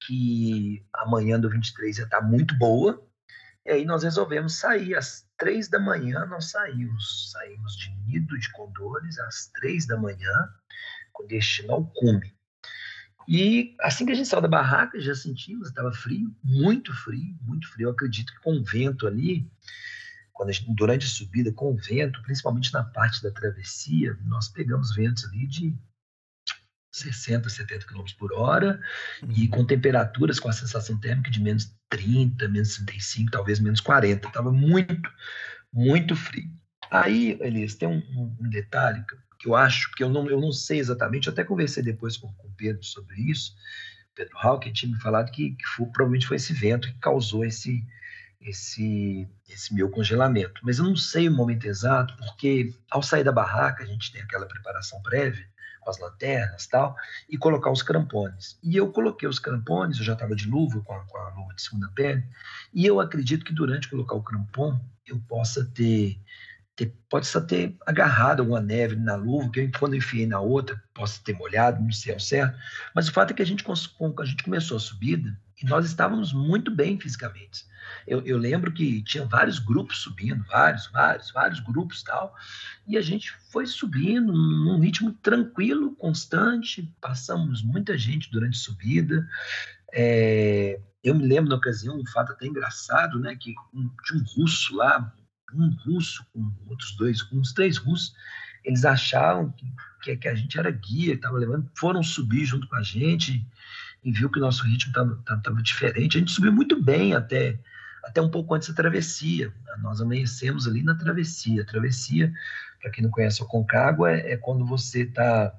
que 0.00 0.84
amanhã 0.92 1.38
do 1.38 1.48
23 1.48 1.98
ia 1.98 2.04
estar 2.04 2.20
tá 2.20 2.26
muito 2.26 2.56
boa. 2.58 3.06
E 3.64 3.70
aí 3.70 3.84
nós 3.84 4.02
resolvemos 4.02 4.54
sair 4.54 4.94
às 4.94 5.26
três 5.38 5.68
da 5.68 5.78
manhã, 5.78 6.26
nós 6.26 6.50
saímos. 6.50 7.30
Saímos 7.32 7.76
de 7.76 7.90
Nido 8.06 8.38
de 8.38 8.50
Condores 8.52 9.18
às 9.20 9.48
três 9.48 9.86
da 9.86 9.96
manhã, 9.96 10.48
com 11.12 11.26
destino 11.26 11.72
ao 11.72 11.86
cume. 11.86 12.34
E 13.28 13.74
assim 13.80 14.06
que 14.06 14.12
a 14.12 14.14
gente 14.14 14.28
saiu 14.28 14.40
da 14.40 14.48
barraca, 14.48 15.00
já 15.00 15.14
sentimos, 15.14 15.68
estava 15.68 15.92
frio, 15.92 16.32
muito 16.44 16.94
frio, 16.94 17.36
muito 17.42 17.68
frio. 17.68 17.88
Eu 17.88 17.92
acredito 17.92 18.32
que 18.32 18.40
com 18.40 18.56
o 18.56 18.64
vento 18.64 19.06
ali, 19.06 19.50
quando 20.36 20.52
gente, 20.52 20.72
durante 20.74 21.06
a 21.06 21.08
subida 21.08 21.50
com 21.50 21.72
o 21.72 21.76
vento, 21.76 22.22
principalmente 22.22 22.72
na 22.72 22.84
parte 22.84 23.22
da 23.22 23.30
travessia, 23.30 24.16
nós 24.24 24.48
pegamos 24.48 24.94
ventos 24.94 25.24
ali 25.24 25.46
de 25.46 25.74
60, 26.92 27.48
70 27.48 27.86
km 27.86 28.04
por 28.18 28.32
hora 28.34 28.80
uhum. 29.22 29.32
e 29.32 29.48
com 29.48 29.64
temperaturas 29.64 30.38
com 30.38 30.48
a 30.48 30.52
sensação 30.52 30.98
térmica 31.00 31.30
de 31.30 31.42
menos 31.42 31.74
30, 31.88 32.48
menos 32.48 32.74
35, 32.76 33.30
talvez 33.30 33.58
menos 33.58 33.80
40. 33.80 34.28
Estava 34.28 34.52
muito, 34.52 35.10
muito 35.72 36.14
frio. 36.14 36.50
Aí, 36.90 37.38
Elias, 37.40 37.74
tem 37.74 37.88
um, 37.88 38.36
um, 38.40 38.48
detalhe 38.48 39.02
que 39.38 39.48
eu 39.48 39.56
acho, 39.56 39.90
que 39.92 40.04
eu 40.04 40.08
não, 40.08 40.28
eu 40.28 40.40
não 40.40 40.52
sei 40.52 40.78
exatamente, 40.78 41.26
eu 41.26 41.32
até 41.32 41.44
conversei 41.44 41.82
depois 41.82 42.16
com, 42.16 42.32
com 42.34 42.48
o 42.48 42.54
Pedro 42.56 42.82
sobre 42.84 43.16
isso, 43.22 43.54
Pedro 44.14 44.36
Hawking 44.38 44.72
tinha 44.72 44.92
me 44.92 45.00
falado 45.00 45.30
que, 45.30 45.50
que 45.50 45.66
foi, 45.66 45.86
provavelmente 45.86 46.26
foi 46.26 46.36
esse 46.36 46.52
vento 46.52 46.88
que 46.88 46.98
causou 46.98 47.44
esse, 47.44 47.86
esse, 48.40 49.28
esse 49.48 49.74
meu 49.74 49.90
congelamento. 49.90 50.60
Mas 50.62 50.78
eu 50.78 50.84
não 50.84 50.96
sei 50.96 51.28
o 51.28 51.32
momento 51.32 51.66
exato, 51.66 52.16
porque 52.16 52.74
ao 52.90 53.02
sair 53.02 53.24
da 53.24 53.32
barraca, 53.32 53.82
a 53.82 53.86
gente 53.86 54.12
tem 54.12 54.22
aquela 54.22 54.46
preparação 54.46 55.00
prévia, 55.02 55.46
com 55.80 55.90
as 55.90 55.98
lanternas 55.98 56.66
tal, 56.66 56.96
e 57.28 57.38
colocar 57.38 57.70
os 57.70 57.82
crampones. 57.82 58.58
E 58.62 58.76
eu 58.76 58.90
coloquei 58.90 59.28
os 59.28 59.38
crampones, 59.38 59.98
eu 59.98 60.04
já 60.04 60.14
estava 60.14 60.34
de 60.34 60.48
luva, 60.48 60.80
com 60.80 60.92
a, 60.92 61.04
com 61.04 61.18
a, 61.18 61.28
luva 61.30 61.54
de 61.54 61.62
segunda 61.62 61.88
pele, 61.94 62.24
e 62.74 62.84
eu 62.84 63.00
acredito 63.00 63.44
que 63.44 63.54
durante 63.54 63.88
colocar 63.88 64.14
o 64.16 64.22
crampon, 64.22 64.78
eu 65.06 65.20
possa 65.28 65.64
ter 65.64 66.20
ter, 66.74 66.94
pode 67.08 67.26
só 67.26 67.40
ter 67.40 67.74
agarrado 67.86 68.40
alguma 68.40 68.60
neve 68.60 68.96
na 68.96 69.16
luva, 69.16 69.50
que 69.50 69.60
eu, 69.60 69.70
quando 69.78 69.94
eu 69.94 69.98
enfiei 69.98 70.26
na 70.26 70.38
outra, 70.40 70.80
possa 70.92 71.20
ter 71.24 71.32
molhado, 71.32 71.82
não 71.82 71.90
sei 71.90 72.12
ao 72.12 72.20
certo. 72.20 72.58
Mas 72.94 73.08
o 73.08 73.12
fato 73.12 73.30
é 73.30 73.34
que 73.34 73.40
a 73.40 73.46
gente, 73.46 73.64
a 73.66 74.24
gente 74.24 74.44
começou 74.44 74.76
a 74.76 74.80
subida 74.80 75.34
e 75.62 75.66
nós 75.66 75.86
estávamos 75.86 76.32
muito 76.32 76.70
bem 76.70 77.00
fisicamente. 77.00 77.64
Eu, 78.06 78.20
eu, 78.26 78.36
lembro 78.36 78.72
que 78.72 79.02
tinha 79.02 79.24
vários 79.24 79.58
grupos 79.58 79.98
subindo, 79.98 80.44
vários, 80.44 80.86
vários, 80.88 81.30
vários 81.30 81.60
grupos 81.60 82.02
tal, 82.02 82.34
e 82.86 82.96
a 82.96 83.00
gente 83.00 83.32
foi 83.50 83.66
subindo 83.66 84.32
num 84.32 84.80
ritmo 84.80 85.12
tranquilo, 85.22 85.94
constante, 85.96 86.92
passamos 87.00 87.62
muita 87.62 87.96
gente 87.96 88.30
durante 88.30 88.56
a 88.56 88.60
subida. 88.60 89.26
É, 89.92 90.80
eu 91.02 91.14
me 91.14 91.26
lembro 91.26 91.48
na 91.48 91.56
ocasião, 91.56 91.96
um 91.96 92.06
fato 92.06 92.32
até 92.32 92.46
engraçado, 92.46 93.18
né, 93.18 93.34
que 93.36 93.54
um, 93.72 93.88
tinha 94.04 94.20
um 94.20 94.24
russo 94.24 94.76
lá, 94.76 95.14
um 95.54 95.70
russo 95.86 96.26
com 96.32 96.52
outros 96.68 96.94
dois, 96.96 97.22
com 97.22 97.36
uns 97.36 97.52
três 97.52 97.78
russos, 97.78 98.14
eles 98.64 98.84
achavam 98.84 99.52
que, 99.52 99.64
que, 100.02 100.16
que 100.16 100.28
a 100.28 100.34
gente 100.34 100.58
era 100.58 100.70
guia, 100.70 101.14
estava 101.14 101.38
levando, 101.38 101.70
foram 101.74 102.02
subir 102.02 102.44
junto 102.44 102.68
com 102.68 102.76
a 102.76 102.82
gente 102.82 103.46
e 104.06 104.12
viu 104.12 104.30
que 104.30 104.38
o 104.38 104.42
nosso 104.42 104.62
ritmo 104.64 104.92
estava 105.18 105.60
diferente. 105.60 106.16
A 106.16 106.20
gente 106.20 106.30
subiu 106.30 106.52
muito 106.52 106.80
bem 106.80 107.12
até 107.12 107.58
até 108.04 108.22
um 108.22 108.30
pouco 108.30 108.54
antes 108.54 108.68
da 108.68 108.74
travessia. 108.74 109.52
Nós 109.82 110.00
amanhecemos 110.00 110.68
ali 110.68 110.80
na 110.80 110.94
travessia. 110.94 111.62
A 111.62 111.66
travessia, 111.66 112.32
para 112.80 112.92
quem 112.92 113.02
não 113.02 113.10
conhece 113.10 113.42
o 113.42 113.46
Concagua, 113.46 114.12
é, 114.12 114.34
é 114.34 114.36
quando 114.36 114.64
você 114.64 115.02
está, 115.02 115.52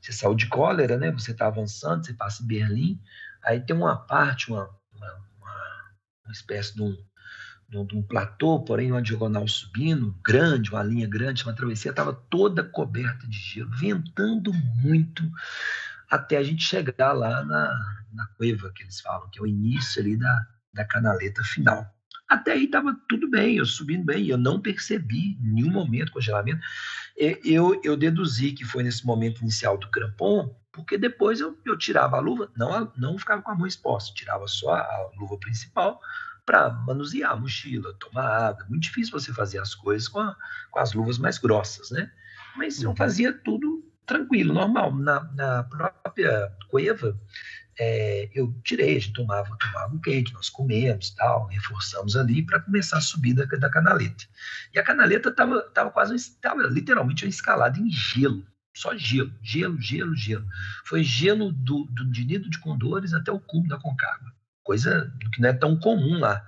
você 0.00 0.12
saiu 0.12 0.36
de 0.36 0.46
cólera, 0.46 0.96
né? 0.96 1.10
Você 1.10 1.32
está 1.32 1.48
avançando, 1.48 2.06
você 2.06 2.14
passa 2.14 2.44
em 2.44 2.46
Berlim, 2.46 3.00
aí 3.42 3.60
tem 3.60 3.74
uma 3.74 3.96
parte, 3.96 4.48
uma, 4.48 4.70
uma, 4.94 5.12
uma, 5.40 5.56
uma 6.24 6.32
espécie 6.32 6.72
de 6.76 6.82
um, 6.82 6.96
de 7.84 7.96
um 7.96 8.02
platô, 8.02 8.60
porém 8.60 8.92
uma 8.92 9.02
diagonal 9.02 9.46
subindo, 9.48 10.16
grande, 10.24 10.70
uma 10.70 10.84
linha 10.84 11.06
grande, 11.08 11.42
uma 11.42 11.52
travessia 11.52 11.90
estava 11.90 12.12
toda 12.12 12.62
coberta 12.62 13.26
de 13.26 13.36
gelo, 13.36 13.70
ventando 13.72 14.52
muito, 14.54 15.28
até 16.10 16.36
a 16.36 16.42
gente 16.42 16.62
chegar 16.62 17.12
lá 17.12 17.44
na, 17.44 18.04
na 18.12 18.26
cueva 18.36 18.72
que 18.74 18.82
eles 18.82 19.00
falam, 19.00 19.28
que 19.30 19.38
é 19.38 19.42
o 19.42 19.46
início 19.46 20.00
ali 20.00 20.16
da, 20.16 20.46
da 20.72 20.84
canaleta 20.84 21.42
final. 21.44 21.86
Até 22.28 22.52
aí 22.52 22.64
estava 22.64 22.94
tudo 23.08 23.28
bem, 23.30 23.56
eu 23.56 23.64
subindo 23.64 24.04
bem, 24.04 24.26
eu 24.26 24.36
não 24.36 24.60
percebi 24.60 25.38
em 25.40 25.54
nenhum 25.54 25.70
momento 25.70 26.12
congelamento. 26.12 26.60
Eu, 27.16 27.80
eu 27.82 27.96
deduzi 27.96 28.52
que 28.52 28.64
foi 28.64 28.82
nesse 28.82 29.06
momento 29.06 29.40
inicial 29.40 29.78
do 29.78 29.90
crampon, 29.90 30.54
porque 30.70 30.98
depois 30.98 31.40
eu, 31.40 31.58
eu 31.64 31.76
tirava 31.76 32.16
a 32.16 32.20
luva, 32.20 32.52
não, 32.54 32.92
não 32.96 33.18
ficava 33.18 33.40
com 33.40 33.50
a 33.50 33.54
mão 33.54 33.66
exposta, 33.66 34.14
tirava 34.14 34.46
só 34.46 34.74
a 34.74 35.10
luva 35.18 35.38
principal 35.38 36.00
para 36.44 36.70
manusear 36.70 37.32
a 37.32 37.36
mochila, 37.36 37.94
tomar 37.98 38.26
água. 38.26 38.66
Muito 38.68 38.84
difícil 38.84 39.12
você 39.12 39.32
fazer 39.32 39.58
as 39.58 39.74
coisas 39.74 40.06
com, 40.06 40.20
a, 40.20 40.36
com 40.70 40.78
as 40.78 40.92
luvas 40.92 41.18
mais 41.18 41.38
grossas, 41.38 41.90
né? 41.90 42.10
Mas 42.56 42.82
eu 42.82 42.90
uhum. 42.90 42.96
fazia 42.96 43.32
tudo 43.32 43.87
tranquilo, 44.08 44.54
normal. 44.54 44.96
Na, 44.96 45.22
na 45.34 45.62
própria 45.62 46.50
cueva, 46.68 47.16
é, 47.78 48.28
eu 48.34 48.52
tirei, 48.64 48.96
a 48.96 49.00
gente 49.00 49.12
tomava, 49.12 49.56
tomava 49.56 49.94
um 49.94 50.00
quente, 50.00 50.32
nós 50.32 50.48
comemos 50.48 51.10
tal, 51.10 51.46
reforçamos 51.46 52.16
ali 52.16 52.44
para 52.44 52.60
começar 52.60 52.98
a 52.98 53.02
subida 53.02 53.46
da, 53.46 53.70
canaleta. 53.70 54.24
E 54.74 54.78
a 54.78 54.82
canaleta 54.82 55.28
estava 55.28 55.62
tava 55.70 55.90
quase, 55.90 56.16
estava 56.16 56.62
literalmente 56.62 57.28
escalada 57.28 57.78
em 57.78 57.88
gelo, 57.88 58.44
só 58.74 58.96
gelo, 58.96 59.32
gelo, 59.42 59.80
gelo, 59.80 60.16
gelo. 60.16 60.46
Foi 60.86 61.04
gelo 61.04 61.52
do, 61.52 61.84
do 61.84 62.10
de 62.10 62.24
Nido 62.24 62.50
de 62.50 62.58
Condores 62.58 63.14
até 63.14 63.30
o 63.30 63.38
cubo 63.38 63.68
da 63.68 63.78
Concagua, 63.78 64.32
coisa 64.64 65.12
que 65.32 65.40
não 65.40 65.50
é 65.50 65.52
tão 65.52 65.78
comum 65.78 66.18
lá. 66.18 66.44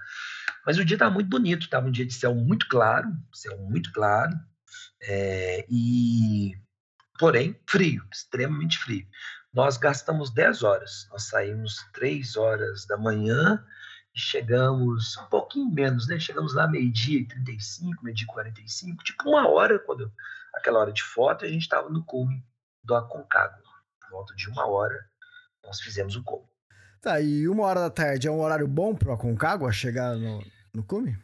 Mas 0.66 0.78
o 0.78 0.84
dia 0.84 0.96
estava 0.96 1.12
muito 1.12 1.28
bonito, 1.28 1.62
estava 1.62 1.86
um 1.86 1.92
dia 1.92 2.04
de 2.04 2.12
céu 2.12 2.34
muito 2.34 2.68
claro, 2.68 3.08
céu 3.32 3.56
muito 3.58 3.92
claro, 3.92 4.36
é, 5.02 5.64
e 5.70 6.54
porém 7.20 7.54
frio, 7.68 8.02
extremamente 8.10 8.78
frio. 8.78 9.06
Nós 9.52 9.76
gastamos 9.76 10.30
10 10.30 10.62
horas. 10.62 11.06
Nós 11.10 11.24
saímos 11.24 11.76
3 11.92 12.34
horas 12.36 12.86
da 12.86 12.96
manhã 12.96 13.62
e 14.14 14.18
chegamos 14.18 15.18
um 15.18 15.26
pouquinho 15.26 15.70
menos, 15.70 16.08
né? 16.08 16.18
Chegamos 16.18 16.54
lá 16.54 16.66
meio-dia 16.66 17.20
e 17.20 17.26
35, 17.26 18.02
meio-dia 18.02 18.24
e 18.24 18.32
45, 18.32 19.04
tipo 19.04 19.28
uma 19.28 19.46
hora, 19.46 19.78
quando 19.80 20.10
aquela 20.54 20.80
hora 20.80 20.92
de 20.92 21.02
foto, 21.02 21.44
a 21.44 21.48
gente 21.48 21.62
estava 21.62 21.90
no 21.90 22.02
cume 22.04 22.42
do 22.82 22.94
Aconcagua. 22.94 23.58
Por 24.00 24.10
volta 24.10 24.34
de 24.34 24.48
uma 24.48 24.66
hora, 24.66 24.98
nós 25.62 25.78
fizemos 25.78 26.16
o 26.16 26.24
cume. 26.24 26.48
Tá, 27.02 27.20
e 27.20 27.46
uma 27.46 27.64
hora 27.64 27.80
da 27.80 27.90
tarde 27.90 28.28
é 28.28 28.30
um 28.30 28.40
horário 28.40 28.66
bom 28.66 28.94
para 28.94 29.10
o 29.10 29.12
Aconcagua 29.12 29.70
chegar 29.72 30.16
no, 30.16 30.42
no 30.72 30.82
cume? 30.82 31.18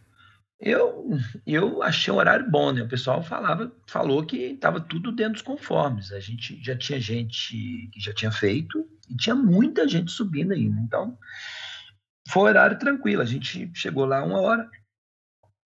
Eu, 0.58 1.10
eu 1.46 1.82
achei 1.82 2.12
um 2.12 2.16
horário 2.16 2.50
bom, 2.50 2.72
né? 2.72 2.82
O 2.82 2.88
pessoal 2.88 3.22
falava, 3.22 3.70
falou 3.86 4.24
que 4.24 4.36
estava 4.36 4.80
tudo 4.80 5.12
dentro 5.12 5.34
dos 5.34 5.42
conformes. 5.42 6.12
A 6.12 6.20
gente 6.20 6.62
já 6.62 6.76
tinha 6.76 6.98
gente 6.98 7.90
que 7.92 8.00
já 8.00 8.12
tinha 8.14 8.32
feito 8.32 8.88
e 9.08 9.16
tinha 9.16 9.34
muita 9.34 9.86
gente 9.86 10.10
subindo 10.10 10.52
ainda. 10.52 10.80
Então, 10.80 11.18
foi 12.28 12.42
um 12.42 12.46
horário 12.46 12.78
tranquilo. 12.78 13.20
A 13.20 13.26
gente 13.26 13.70
chegou 13.74 14.06
lá 14.06 14.24
uma 14.24 14.40
hora, 14.40 14.68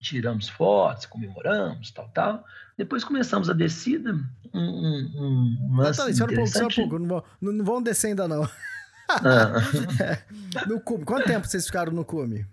tiramos 0.02 0.50
fotos, 0.50 1.06
comemoramos, 1.06 1.92
tal, 1.92 2.10
tal. 2.10 2.46
Depois 2.76 3.04
começamos 3.04 3.48
a 3.48 3.54
descida. 3.54 4.12
Um, 4.52 4.60
um, 4.60 5.12
um 5.16 5.78
não, 5.78 5.92
tá, 5.92 6.10
espera 6.10 6.32
um 6.32 6.70
pouco. 6.70 7.00
Não, 7.00 7.08
vão, 7.08 7.24
não, 7.40 7.52
não 7.52 7.66
vão 7.66 7.84
descer 7.84 8.08
ainda, 8.08 8.28
não. 8.28 8.50
Ah. 9.10 9.54
no 10.68 10.80
cume. 10.82 11.06
Quanto 11.06 11.26
tempo 11.26 11.48
vocês 11.48 11.68
ficaram 11.68 11.92
no 11.92 12.04
cume? 12.04 12.48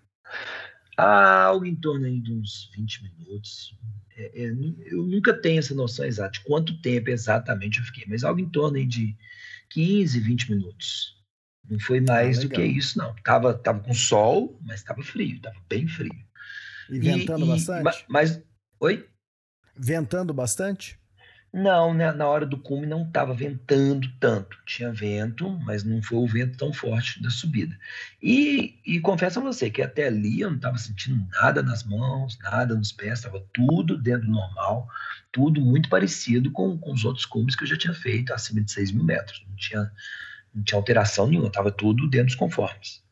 Ah, 0.96 1.44
algo 1.44 1.66
em 1.66 1.74
torno 1.74 2.20
de 2.20 2.32
uns 2.32 2.70
20 2.74 3.02
minutos. 3.02 3.76
É, 4.16 4.44
é, 4.44 4.50
eu 4.86 5.02
nunca 5.02 5.34
tenho 5.34 5.58
essa 5.58 5.74
noção 5.74 6.04
exata 6.04 6.32
de 6.32 6.40
quanto 6.40 6.80
tempo 6.80 7.10
exatamente 7.10 7.78
eu 7.78 7.84
fiquei, 7.84 8.04
mas 8.08 8.24
algo 8.24 8.40
em 8.40 8.48
torno 8.48 8.84
de 8.86 9.14
15, 9.70 10.18
20 10.20 10.50
minutos. 10.52 11.16
Não 11.68 11.78
foi 11.78 11.98
ah, 11.98 12.02
mais 12.02 12.38
ah, 12.38 12.42
do 12.42 12.48
que 12.48 12.62
isso, 12.62 12.98
não. 12.98 13.14
Tava, 13.16 13.52
tava 13.54 13.80
com 13.80 13.92
sol, 13.92 14.58
mas 14.62 14.80
estava 14.80 15.02
frio, 15.02 15.36
estava 15.36 15.56
bem 15.68 15.86
frio. 15.86 16.14
E 16.88 16.98
ventando 16.98 17.44
e, 17.44 17.48
bastante? 17.48 18.00
E, 18.00 18.04
mas, 18.08 18.42
oi? 18.80 19.06
Ventando 19.76 20.32
bastante? 20.32 20.98
Não, 21.56 21.94
né, 21.94 22.12
na 22.12 22.26
hora 22.26 22.44
do 22.44 22.58
cume 22.58 22.84
não 22.86 23.00
estava 23.00 23.32
ventando 23.32 24.06
tanto. 24.20 24.58
Tinha 24.66 24.92
vento, 24.92 25.48
mas 25.64 25.82
não 25.84 26.02
foi 26.02 26.18
o 26.18 26.26
vento 26.26 26.58
tão 26.58 26.70
forte 26.70 27.22
da 27.22 27.30
subida. 27.30 27.74
E, 28.22 28.78
e 28.84 29.00
confesso 29.00 29.38
a 29.38 29.42
você 29.42 29.70
que 29.70 29.80
até 29.80 30.08
ali 30.08 30.42
eu 30.42 30.50
não 30.50 30.58
estava 30.58 30.76
sentindo 30.76 31.26
nada 31.32 31.62
nas 31.62 31.82
mãos, 31.82 32.38
nada 32.42 32.74
nos 32.74 32.92
pés, 32.92 33.20
estava 33.20 33.42
tudo 33.54 33.96
dentro 33.96 34.26
do 34.26 34.32
normal, 34.32 34.86
tudo 35.32 35.58
muito 35.62 35.88
parecido 35.88 36.50
com, 36.52 36.76
com 36.76 36.92
os 36.92 37.06
outros 37.06 37.24
cumes 37.24 37.56
que 37.56 37.64
eu 37.64 37.68
já 37.68 37.78
tinha 37.78 37.94
feito 37.94 38.34
acima 38.34 38.60
de 38.60 38.70
6 38.70 38.92
mil 38.92 39.04
metros. 39.04 39.42
Não 39.48 39.56
tinha, 39.56 39.90
não 40.54 40.62
tinha 40.62 40.78
alteração 40.78 41.26
nenhuma, 41.26 41.48
estava 41.48 41.72
tudo 41.72 42.06
dentro 42.06 42.26
dos 42.26 42.34
conformes. 42.34 43.02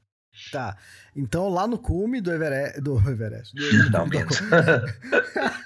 Tá. 0.52 0.76
Então 1.16 1.48
lá 1.48 1.66
no 1.66 1.78
cume 1.78 2.20
do 2.20 2.30
Everest. 2.30 2.78
Do 2.82 2.98
Everest. 3.08 3.54
Do, 3.54 3.62
não, 3.90 4.06
menos. 4.06 4.38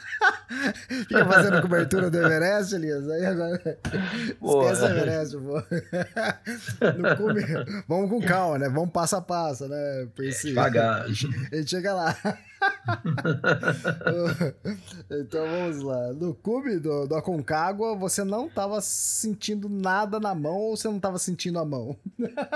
Fica 0.89 1.25
fazendo 1.27 1.63
cobertura 1.63 2.11
do 2.11 2.19
Everest, 2.19 2.75
Elias. 2.75 3.09
Aí 3.09 3.27
agora. 3.27 3.79
Boa. 4.41 4.73
Esquece 4.73 4.83
o 4.83 4.97
Everest, 4.97 5.37
pô. 5.37 5.63
Vamos 7.87 8.11
com 8.11 8.21
calma, 8.21 8.59
né? 8.59 8.69
Vamos 8.69 8.91
passo 8.91 9.17
a 9.17 9.21
passo, 9.21 9.69
né? 9.69 10.09
Pensei. 10.15 10.51
Devagar. 10.51 11.03
A 11.03 11.09
gente 11.09 11.71
chega 11.71 11.93
lá. 11.95 12.17
então 15.11 15.47
vamos 15.47 15.83
lá. 15.83 16.13
No 16.13 16.35
cume 16.35 16.79
do, 16.79 17.07
do 17.07 17.15
Aconcagua, 17.15 17.95
você 17.97 18.25
não 18.25 18.47
estava 18.47 18.81
sentindo 18.81 19.69
nada 19.69 20.19
na 20.19 20.35
mão 20.35 20.57
ou 20.57 20.77
você 20.77 20.89
não 20.89 20.97
estava 20.97 21.19
sentindo 21.19 21.59
a 21.59 21.65
mão? 21.65 21.97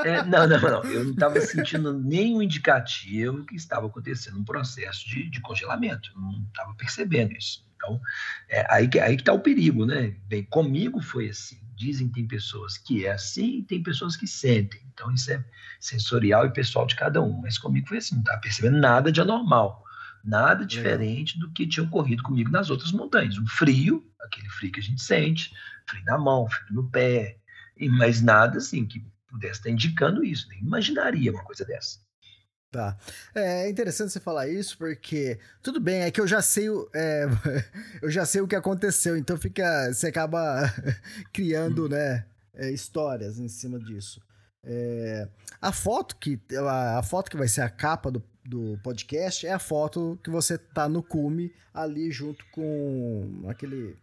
É, 0.05 0.23
não, 0.25 0.47
não, 0.47 0.61
não. 0.61 0.83
Eu 0.85 1.05
não 1.05 1.13
estava 1.13 1.41
sentindo 1.41 1.93
nenhum 1.93 2.43
indicativo 2.43 3.45
que 3.45 3.55
estava 3.57 3.87
acontecendo 3.87 4.39
um 4.39 4.45
processo 4.45 5.09
de, 5.09 5.31
de 5.31 5.41
congelamento. 5.41 6.11
Eu 6.15 6.21
não 6.21 6.45
estava 6.49 6.75
percebendo 6.75 7.33
isso. 7.33 7.65
Então, 7.83 8.01
é 8.49 8.65
aí 8.73 8.87
que 8.87 9.01
aí 9.01 9.17
está 9.17 9.33
o 9.33 9.41
perigo, 9.41 9.85
né? 9.85 10.15
Bem, 10.29 10.45
comigo 10.45 11.03
foi 11.03 11.29
assim. 11.29 11.59
Dizem 11.75 12.07
que 12.07 12.15
tem 12.15 12.29
pessoas 12.29 12.79
que 12.79 13.05
é 13.05 13.11
assim 13.11 13.59
e 13.59 13.63
tem 13.65 13.83
pessoas 13.83 14.17
que 14.17 14.27
sentem. 14.27 14.81
Então, 14.93 15.11
isso 15.13 15.33
é 15.33 15.45
sensorial 15.81 16.47
e 16.47 16.53
pessoal 16.53 16.87
de 16.87 16.95
cada 16.95 17.21
um. 17.21 17.41
Mas 17.41 17.59
comigo 17.59 17.89
foi 17.89 17.99
assim, 17.99 18.15
não 18.15 18.23
estava 18.23 18.41
percebendo 18.41 18.79
nada 18.79 19.11
de 19.11 19.21
anormal. 19.21 19.85
Nada 20.25 20.65
diferente 20.65 21.41
do 21.41 21.51
que 21.51 21.67
tinha 21.67 21.85
ocorrido 21.85 22.23
comigo 22.23 22.49
nas 22.51 22.71
outras 22.71 22.93
montanhas. 22.93 23.37
O 23.37 23.47
frio, 23.47 24.09
aquele 24.21 24.49
frio 24.49 24.71
que 24.71 24.79
a 24.79 24.83
gente 24.83 25.03
sente, 25.03 25.53
frio 25.89 26.05
na 26.05 26.17
mão, 26.17 26.49
frio 26.49 26.73
no 26.73 26.89
pé, 26.89 27.39
e 27.77 27.89
mais 27.89 28.23
nada 28.23 28.59
assim 28.59 28.87
que 28.87 29.05
pudesse 29.27 29.59
estar 29.59 29.71
indicando 29.71 30.23
isso. 30.23 30.49
Nem 30.49 30.61
imaginaria 30.61 31.33
uma 31.33 31.43
coisa 31.43 31.65
dessa. 31.65 31.99
Tá. 32.73 32.97
É 33.35 33.69
interessante 33.69 34.13
você 34.13 34.19
falar 34.19 34.49
isso, 34.49 34.79
porque 34.79 35.39
tudo 35.63 35.79
bem, 35.79 36.01
é 36.01 36.11
que 36.11 36.19
eu 36.19 36.27
já 36.27 36.41
sei 36.41 36.71
o, 36.71 36.89
é, 36.95 37.27
eu 38.01 38.11
já 38.11 38.25
sei 38.25 38.41
o 38.41 38.49
que 38.49 38.57
aconteceu, 38.57 39.15
então 39.15 39.37
fica. 39.37 39.93
Você 39.93 40.07
acaba 40.07 40.63
criando, 41.35 41.85
hum. 41.85 41.89
né, 41.89 42.25
é, 42.55 42.71
histórias 42.71 43.39
em 43.39 43.47
cima 43.47 43.79
disso. 43.79 44.23
É, 44.65 45.29
a 45.61 45.71
foto 45.71 46.17
que 46.17 46.41
a, 46.57 46.99
a, 46.99 47.03
foto 47.03 47.31
que 47.31 47.37
vai 47.37 47.47
ser 47.47 47.61
a 47.61 47.69
capa 47.69 48.11
do, 48.11 48.25
do 48.43 48.79
podcast 48.83 49.47
é 49.47 49.53
a 49.53 49.59
foto 49.59 50.19
que 50.25 50.31
você 50.31 50.57
tá 50.57 50.89
no 50.89 51.03
cume 51.03 51.53
ali 51.75 52.11
junto 52.11 52.43
com 52.53 53.45
aquele. 53.49 53.99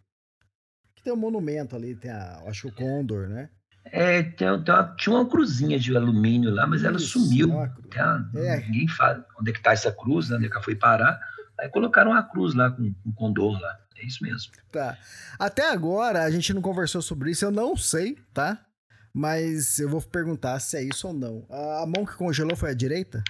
Que 0.96 1.02
tem 1.02 1.12
um 1.14 1.18
monumento 1.18 1.76
ali, 1.76 1.96
tem 1.96 2.12
a. 2.12 2.44
Acho 2.46 2.68
que 2.68 2.68
o 2.68 2.76
Condor, 2.76 3.28
né? 3.28 3.50
É, 3.92 4.24
tem, 4.24 4.64
tem 4.64 4.74
uma, 4.74 4.96
tinha 4.96 5.16
uma 5.16 5.28
cruzinha 5.28 5.80
de 5.80 5.96
alumínio 5.96 6.52
lá, 6.52 6.68
mas 6.68 6.84
ela 6.84 6.98
Isso, 6.98 7.20
sumiu. 7.20 7.52
É 7.52 8.04
uma, 8.04 8.32
é. 8.36 8.58
Ninguém 8.62 8.88
fala 8.88 9.26
onde 9.40 9.52
é 9.52 9.54
que 9.54 9.62
tá 9.62 9.72
essa 9.72 9.92
cruz, 9.92 10.30
né? 10.30 10.38
onde 10.38 10.46
é 10.46 10.50
que 10.50 10.56
ela 10.56 10.64
foi 10.64 10.76
parar. 10.76 11.20
Aí 11.60 11.70
colocaram 11.70 12.12
uma 12.12 12.24
cruz 12.24 12.54
lá 12.54 12.72
com 12.72 12.94
um 13.06 13.12
condor 13.12 13.60
lá. 13.60 13.80
É 13.98 14.06
isso 14.06 14.24
mesmo. 14.24 14.54
Tá. 14.72 14.98
Até 15.38 15.72
agora 15.72 16.24
a 16.24 16.32
gente 16.32 16.54
não 16.54 16.62
conversou 16.62 17.02
sobre 17.02 17.32
isso, 17.32 17.44
eu 17.44 17.52
não 17.52 17.76
sei, 17.76 18.18
tá? 18.34 18.66
Mas 19.14 19.80
eu 19.80 19.90
vou 19.90 20.02
perguntar 20.02 20.60
se 20.60 20.78
é 20.78 20.84
isso 20.84 21.08
ou 21.08 21.14
não. 21.14 21.46
A 21.50 21.86
mão 21.86 22.06
que 22.06 22.16
congelou 22.16 22.56
foi 22.56 22.72
a 22.72 22.76
direita? 22.76 23.22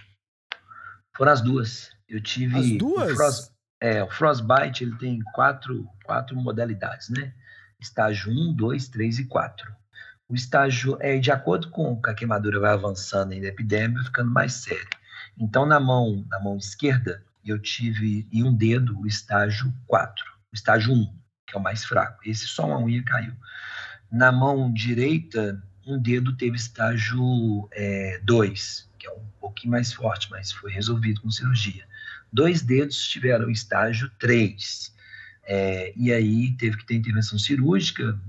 Foram 1.16 1.32
as 1.32 1.42
duas. 1.42 1.90
Eu 2.08 2.22
tive. 2.22 2.58
As 2.58 2.78
duas? 2.78 3.12
O 3.12 3.16
frost, 3.16 3.52
é, 3.82 4.04
o 4.04 4.10
Frostbite 4.10 4.84
ele 4.84 4.96
tem 4.98 5.20
quatro, 5.34 5.88
quatro 6.04 6.36
modalidades, 6.36 7.10
né? 7.10 7.34
Estágio 7.80 8.32
1, 8.32 8.54
2, 8.56 8.90
3 8.90 9.20
e 9.20 9.26
4. 9.26 9.79
O 10.30 10.36
estágio 10.36 10.96
é 11.02 11.18
de 11.18 11.32
acordo 11.32 11.72
com 11.72 12.00
que 12.00 12.08
a 12.08 12.14
queimadura 12.14 12.60
vai 12.60 12.72
avançando 12.72 13.34
em 13.34 13.44
epidemia, 13.44 14.04
ficando 14.04 14.30
mais 14.30 14.54
sério. 14.54 14.88
Então, 15.36 15.66
na 15.66 15.80
mão, 15.80 16.24
na 16.30 16.40
mão 16.40 16.56
esquerda, 16.56 17.24
eu 17.44 17.58
tive 17.58 18.28
em 18.32 18.44
um 18.44 18.54
dedo 18.54 19.00
o 19.00 19.08
estágio 19.08 19.74
4, 19.88 20.24
o 20.52 20.56
estágio 20.56 20.94
1, 20.94 21.06
que 21.48 21.56
é 21.56 21.60
o 21.60 21.64
mais 21.64 21.84
fraco. 21.84 22.20
Esse 22.24 22.46
só 22.46 22.68
uma 22.68 22.80
unha 22.80 23.04
caiu. 23.04 23.34
Na 24.12 24.32
mão 24.32 24.72
direita, 24.72 25.64
um 25.84 25.98
dedo 25.98 26.38
teve 26.38 26.58
estágio 26.58 27.68
2, 28.22 28.88
é, 28.94 29.00
que 29.00 29.08
é 29.08 29.12
um 29.12 29.26
pouquinho 29.40 29.72
mais 29.72 29.92
forte, 29.92 30.30
mas 30.30 30.52
foi 30.52 30.72
resolvido 30.72 31.22
com 31.22 31.32
cirurgia. 31.32 31.86
Dois 32.32 32.62
dedos 32.62 33.08
tiveram 33.08 33.50
estágio 33.50 34.12
3. 34.20 34.94
É, 35.44 35.92
e 35.96 36.14
aí 36.14 36.52
teve 36.52 36.78
que 36.78 36.86
ter 36.86 36.94
intervenção 36.94 37.40
cirúrgica, 37.40 38.20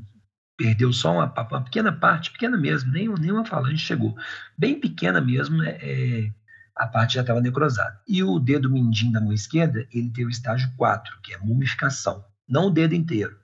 perdeu 0.61 0.92
só 0.92 1.14
uma, 1.14 1.24
uma 1.24 1.64
pequena 1.64 1.90
parte, 1.90 2.30
pequena 2.30 2.54
mesmo, 2.54 2.92
nem, 2.92 3.08
nem 3.08 3.32
uma 3.32 3.46
falange 3.46 3.78
chegou. 3.78 4.14
Bem 4.58 4.78
pequena 4.78 5.18
mesmo, 5.18 5.62
é, 5.62 5.78
é 5.80 6.30
a 6.76 6.86
parte 6.86 7.14
já 7.14 7.22
estava 7.22 7.40
necrosada. 7.40 7.98
E 8.06 8.22
o 8.22 8.38
dedo 8.38 8.68
mindinho 8.68 9.12
da 9.12 9.22
mão 9.22 9.32
esquerda, 9.32 9.86
ele 9.90 10.11
teve 10.11 10.26
o 10.26 10.30
estágio 10.30 10.70
4, 10.76 11.18
que 11.22 11.32
é 11.32 11.38
mumificação. 11.38 12.22
Não 12.46 12.66
o 12.66 12.70
dedo 12.70 12.94
inteiro, 12.94 13.38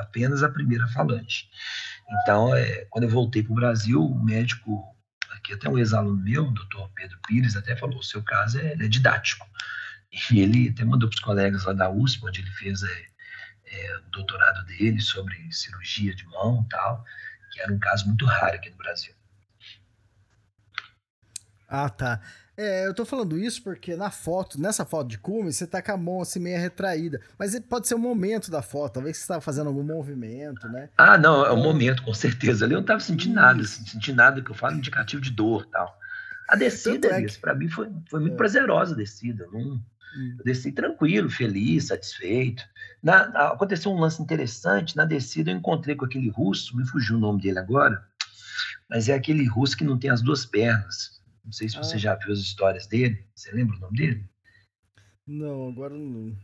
apenas 0.00 0.42
a 0.42 0.48
primeira 0.48 0.88
falange. 0.88 1.46
Então, 2.22 2.54
é, 2.54 2.86
quando 2.88 3.04
eu 3.04 3.10
voltei 3.10 3.42
para 3.42 3.52
o 3.52 3.56
Brasil, 3.56 4.02
o 4.02 4.24
médico, 4.24 4.82
aqui 5.32 5.52
até 5.52 5.68
um 5.68 5.76
ex-aluno 5.76 6.22
meu, 6.22 6.46
o 6.46 6.54
doutor 6.54 6.90
Pedro 6.94 7.18
Pires, 7.28 7.54
até 7.54 7.76
falou: 7.76 7.98
o 7.98 8.02
seu 8.02 8.22
caso 8.22 8.58
é, 8.58 8.72
é 8.72 8.88
didático. 8.88 9.46
E 10.30 10.40
ele 10.40 10.70
até 10.70 10.84
mandou 10.86 11.10
para 11.10 11.16
os 11.16 11.20
colegas 11.20 11.64
lá 11.64 11.74
da 11.74 11.90
USP, 11.90 12.24
onde 12.24 12.40
ele 12.40 12.50
fez 12.52 12.82
é, 12.82 13.06
é, 13.66 13.96
o 13.96 14.10
doutorado 14.10 14.64
dele 14.66 15.00
sobre 15.00 15.36
cirurgia 15.52 16.14
de 16.14 16.26
mão 16.26 16.64
e 16.64 16.68
tal, 16.68 17.04
que 17.52 17.60
era 17.60 17.72
um 17.72 17.78
caso 17.78 18.06
muito 18.06 18.24
raro 18.24 18.54
aqui 18.54 18.70
no 18.70 18.76
Brasil. 18.76 19.14
Ah, 21.68 21.90
tá. 21.90 22.20
É, 22.56 22.86
eu 22.86 22.94
tô 22.94 23.04
falando 23.04 23.38
isso 23.38 23.62
porque 23.62 23.94
na 23.96 24.10
foto, 24.10 24.58
nessa 24.58 24.84
foto 24.84 25.08
de 25.08 25.18
cume, 25.18 25.52
você 25.52 25.66
tá 25.66 25.82
com 25.82 25.92
a 25.92 25.96
mão 25.96 26.22
assim 26.22 26.38
meio 26.38 26.58
retraída. 26.58 27.20
Mas 27.38 27.58
pode 27.60 27.86
ser 27.86 27.94
o 27.94 27.98
um 27.98 28.00
momento 28.00 28.50
da 28.50 28.62
foto, 28.62 28.94
talvez 28.94 29.16
você 29.16 29.24
estava 29.24 29.42
fazendo 29.42 29.66
algum 29.66 29.82
movimento, 29.82 30.66
né? 30.68 30.88
Ah, 30.96 31.18
não, 31.18 31.44
é 31.44 31.50
o 31.50 31.56
momento, 31.56 32.02
com 32.02 32.14
certeza. 32.14 32.64
Ali 32.64 32.72
eu 32.72 32.78
não 32.78 32.86
tava 32.86 33.00
sentindo 33.00 33.34
nada, 33.34 33.60
assim, 33.60 33.84
sentindo 33.84 34.16
nada 34.16 34.40
que 34.40 34.50
eu 34.50 34.54
falo 34.54 34.76
indicativo 34.76 35.20
de 35.20 35.30
dor 35.30 35.66
tal. 35.66 35.98
A 36.48 36.56
descida, 36.56 37.08
é 37.08 37.22
que... 37.24 37.38
para 37.38 37.54
mim, 37.54 37.68
foi, 37.68 37.90
foi 38.08 38.20
muito 38.20 38.34
é. 38.34 38.36
prazerosa 38.36 38.94
a 38.94 38.96
descida. 38.96 39.46
Não, 39.52 39.82
hum. 40.16 40.36
Eu 40.38 40.44
desci 40.44 40.72
tranquilo, 40.72 41.30
feliz, 41.30 41.86
satisfeito. 41.86 42.64
Na, 43.02 43.22
aconteceu 43.52 43.92
um 43.92 44.00
lance 44.00 44.22
interessante. 44.22 44.96
Na 44.96 45.04
descida, 45.04 45.50
eu 45.50 45.56
encontrei 45.56 45.94
com 45.94 46.04
aquele 46.04 46.28
russo, 46.28 46.76
me 46.76 46.86
fugiu 46.86 47.16
o 47.16 47.20
nome 47.20 47.42
dele 47.42 47.58
agora, 47.58 48.04
mas 48.88 49.08
é 49.08 49.14
aquele 49.14 49.44
russo 49.46 49.76
que 49.76 49.84
não 49.84 49.98
tem 49.98 50.10
as 50.10 50.22
duas 50.22 50.46
pernas. 50.46 51.22
Não 51.44 51.52
sei 51.52 51.68
se 51.68 51.76
você 51.76 51.94
ah. 51.94 51.98
já 51.98 52.14
viu 52.16 52.32
as 52.32 52.40
histórias 52.40 52.86
dele. 52.86 53.24
Você 53.34 53.52
lembra 53.52 53.76
o 53.76 53.80
nome 53.80 53.96
dele? 53.96 54.24
Não, 55.26 55.68
agora 55.68 55.94
não. 55.94 56.36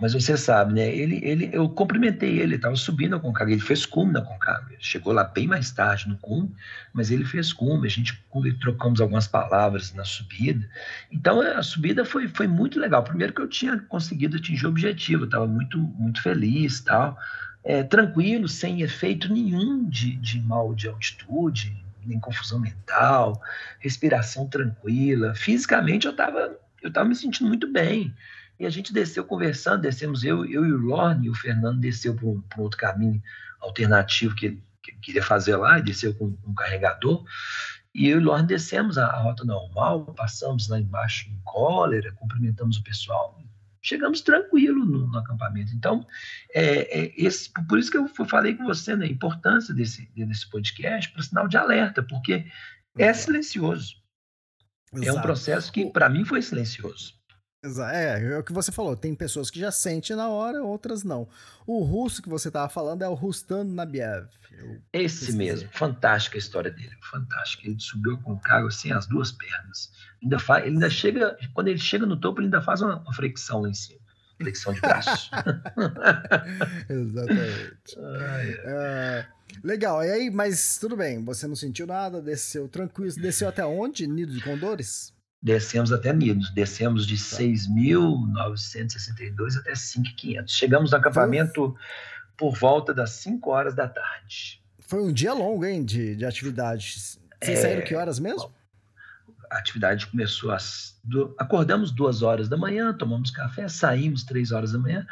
Mas 0.00 0.12
você 0.12 0.36
sabe, 0.36 0.74
né? 0.74 0.94
Ele, 0.94 1.20
ele, 1.24 1.50
eu 1.52 1.68
cumprimentei 1.68 2.38
ele, 2.38 2.54
estava 2.54 2.76
subindo 2.76 3.16
a 3.16 3.20
Concagua, 3.20 3.52
ele 3.52 3.60
fez 3.60 3.84
cume 3.84 4.12
na 4.12 4.22
Concagua. 4.22 4.76
Chegou 4.78 5.12
lá 5.12 5.24
bem 5.24 5.46
mais 5.46 5.70
tarde 5.72 6.08
no 6.08 6.16
cume, 6.18 6.54
mas 6.92 7.10
ele 7.10 7.24
fez 7.24 7.52
cume, 7.52 7.86
a 7.86 7.90
gente 7.90 8.22
trocamos 8.60 9.00
algumas 9.00 9.26
palavras 9.26 9.92
na 9.92 10.04
subida. 10.04 10.68
Então 11.10 11.40
a 11.40 11.62
subida 11.62 12.04
foi, 12.04 12.28
foi 12.28 12.46
muito 12.46 12.78
legal. 12.78 13.02
Primeiro 13.02 13.32
que 13.32 13.40
eu 13.40 13.48
tinha 13.48 13.76
conseguido 13.88 14.36
atingir 14.36 14.66
o 14.66 14.70
objetivo, 14.70 15.24
estava 15.24 15.46
muito, 15.46 15.78
muito 15.78 16.22
feliz 16.22 16.80
tal. 16.80 17.18
É, 17.64 17.82
tranquilo, 17.82 18.48
sem 18.48 18.82
efeito 18.82 19.32
nenhum 19.32 19.88
de, 19.88 20.14
de 20.16 20.40
mal 20.40 20.74
de 20.74 20.88
altitude, 20.88 21.76
nem 22.06 22.20
confusão 22.20 22.60
mental, 22.60 23.42
respiração 23.80 24.46
tranquila. 24.46 25.34
Fisicamente 25.34 26.06
eu 26.06 26.12
estava 26.12 26.56
eu 26.82 26.92
tava 26.92 27.08
me 27.08 27.14
sentindo 27.14 27.48
muito 27.48 27.70
bem. 27.70 28.14
E 28.58 28.66
a 28.66 28.70
gente 28.70 28.92
desceu 28.92 29.24
conversando, 29.24 29.82
descemos 29.82 30.24
eu, 30.24 30.44
eu 30.44 30.66
e 30.66 30.72
o 30.72 30.78
Lorne, 30.78 31.26
e 31.26 31.30
o 31.30 31.34
Fernando 31.34 31.78
desceu 31.78 32.14
para 32.14 32.26
um, 32.26 32.42
um, 32.58 32.62
outro 32.62 32.78
caminho 32.78 33.22
alternativo 33.60 34.34
que 34.34 34.46
ele, 34.46 34.62
que 34.82 34.92
queria 34.96 35.22
fazer 35.22 35.56
lá, 35.56 35.78
e 35.78 35.82
desceu 35.82 36.14
com 36.14 36.36
um 36.46 36.54
carregador. 36.54 37.24
E 37.94 38.08
eu 38.08 38.18
e 38.18 38.22
o 38.22 38.24
Lorne 38.24 38.48
descemos 38.48 38.98
a, 38.98 39.06
a 39.06 39.20
rota 39.20 39.44
normal, 39.44 40.06
passamos 40.14 40.68
lá 40.68 40.78
embaixo 40.78 41.28
em 41.28 41.40
cólera, 41.44 42.12
cumprimentamos 42.12 42.78
o 42.78 42.82
pessoal, 42.82 43.40
chegamos 43.80 44.20
tranquilo 44.20 44.84
no, 44.84 45.06
no 45.06 45.18
acampamento. 45.18 45.72
Então, 45.74 46.06
é, 46.52 47.00
é, 47.00 47.12
esse, 47.16 47.50
por 47.68 47.78
isso 47.78 47.90
que 47.90 47.96
eu 47.96 48.08
falei 48.26 48.54
com 48.54 48.64
você, 48.64 48.96
né, 48.96 49.06
a 49.06 49.10
importância 49.10 49.72
desse, 49.72 50.10
desse 50.14 50.48
podcast 50.50 51.10
para 51.12 51.22
sinal 51.22 51.48
de 51.48 51.56
alerta, 51.56 52.02
porque 52.02 52.46
é 52.96 53.12
silencioso. 53.12 53.96
Exato. 54.92 55.08
É 55.08 55.12
um 55.12 55.22
processo 55.22 55.70
que, 55.70 55.86
para 55.86 56.08
mim, 56.08 56.24
foi 56.24 56.42
silencioso. 56.42 57.17
É, 57.64 58.34
é 58.34 58.38
o 58.38 58.44
que 58.44 58.52
você 58.52 58.70
falou. 58.70 58.96
Tem 58.96 59.14
pessoas 59.14 59.50
que 59.50 59.58
já 59.58 59.72
sentem 59.72 60.14
na 60.14 60.28
hora, 60.28 60.62
outras 60.62 61.02
não. 61.02 61.28
O 61.66 61.82
russo 61.82 62.22
que 62.22 62.28
você 62.28 62.48
estava 62.48 62.68
falando 62.68 63.02
é 63.02 63.08
o 63.08 63.14
Rustan 63.14 63.64
Nabiev. 63.64 64.28
Esse 64.92 65.32
mesmo. 65.32 65.68
Fantástica 65.72 66.36
a 66.36 66.38
história 66.38 66.70
dele. 66.70 66.96
Fantástica. 67.10 67.66
Ele 67.66 67.80
subiu 67.80 68.16
com 68.18 68.34
o 68.34 68.40
carro 68.40 68.68
assim, 68.68 68.92
as 68.92 69.06
duas 69.06 69.32
pernas. 69.32 69.90
Ainda 70.22 70.38
faz, 70.38 70.64
ele 70.64 70.74
ainda 70.74 70.90
chega, 70.90 71.36
quando 71.52 71.68
ele 71.68 71.78
chega 71.78 72.06
no 72.06 72.16
topo, 72.16 72.40
ele 72.40 72.46
ainda 72.46 72.62
faz 72.62 72.80
uma, 72.80 72.96
uma 73.00 73.12
flexão 73.12 73.62
lá 73.62 73.68
em 73.68 73.74
cima. 73.74 74.00
Flexão 74.36 74.72
de 74.72 74.80
braço. 74.80 75.30
Exatamente. 76.88 77.98
Ah, 77.98 78.42
é. 78.44 79.26
legal. 79.64 80.04
E 80.04 80.10
aí, 80.12 80.30
mas 80.30 80.78
tudo 80.78 80.96
bem. 80.96 81.24
Você 81.24 81.48
não 81.48 81.56
sentiu 81.56 81.88
nada, 81.88 82.22
desceu 82.22 82.68
tranquilo. 82.68 83.12
Desceu 83.16 83.48
até 83.48 83.66
onde? 83.66 84.06
Nido 84.06 84.32
de 84.32 84.40
Condores? 84.42 85.12
Descemos 85.42 85.92
até 85.92 86.12
Nidos, 86.12 86.50
descemos 86.50 87.06
de 87.06 87.16
6.962 87.16 89.54
tá. 89.54 89.60
até 89.60 89.72
5.500. 89.72 90.48
Chegamos 90.48 90.90
no 90.90 90.96
acampamento 90.96 91.76
por 92.36 92.56
volta 92.56 92.92
das 92.92 93.10
5 93.10 93.50
horas 93.50 93.74
da 93.74 93.88
tarde. 93.88 94.62
Foi 94.80 95.02
um 95.02 95.12
dia 95.12 95.32
longo, 95.32 95.64
hein, 95.64 95.84
de, 95.84 96.16
de 96.16 96.24
atividades. 96.24 97.20
Vocês 97.42 97.58
é... 97.58 97.62
saíram 97.62 97.84
que 97.84 97.94
horas 97.94 98.18
mesmo? 98.18 98.52
A 99.50 99.58
atividade 99.58 100.06
começou 100.06 100.50
às... 100.50 100.98
Do... 101.04 101.34
Acordamos 101.38 101.90
duas 101.90 102.22
horas 102.22 102.48
da 102.48 102.56
manhã, 102.56 102.92
tomamos 102.92 103.30
café, 103.30 103.68
saímos 103.68 104.24
três 104.24 104.52
horas 104.52 104.72
da 104.72 104.78
manhã. 104.78 105.06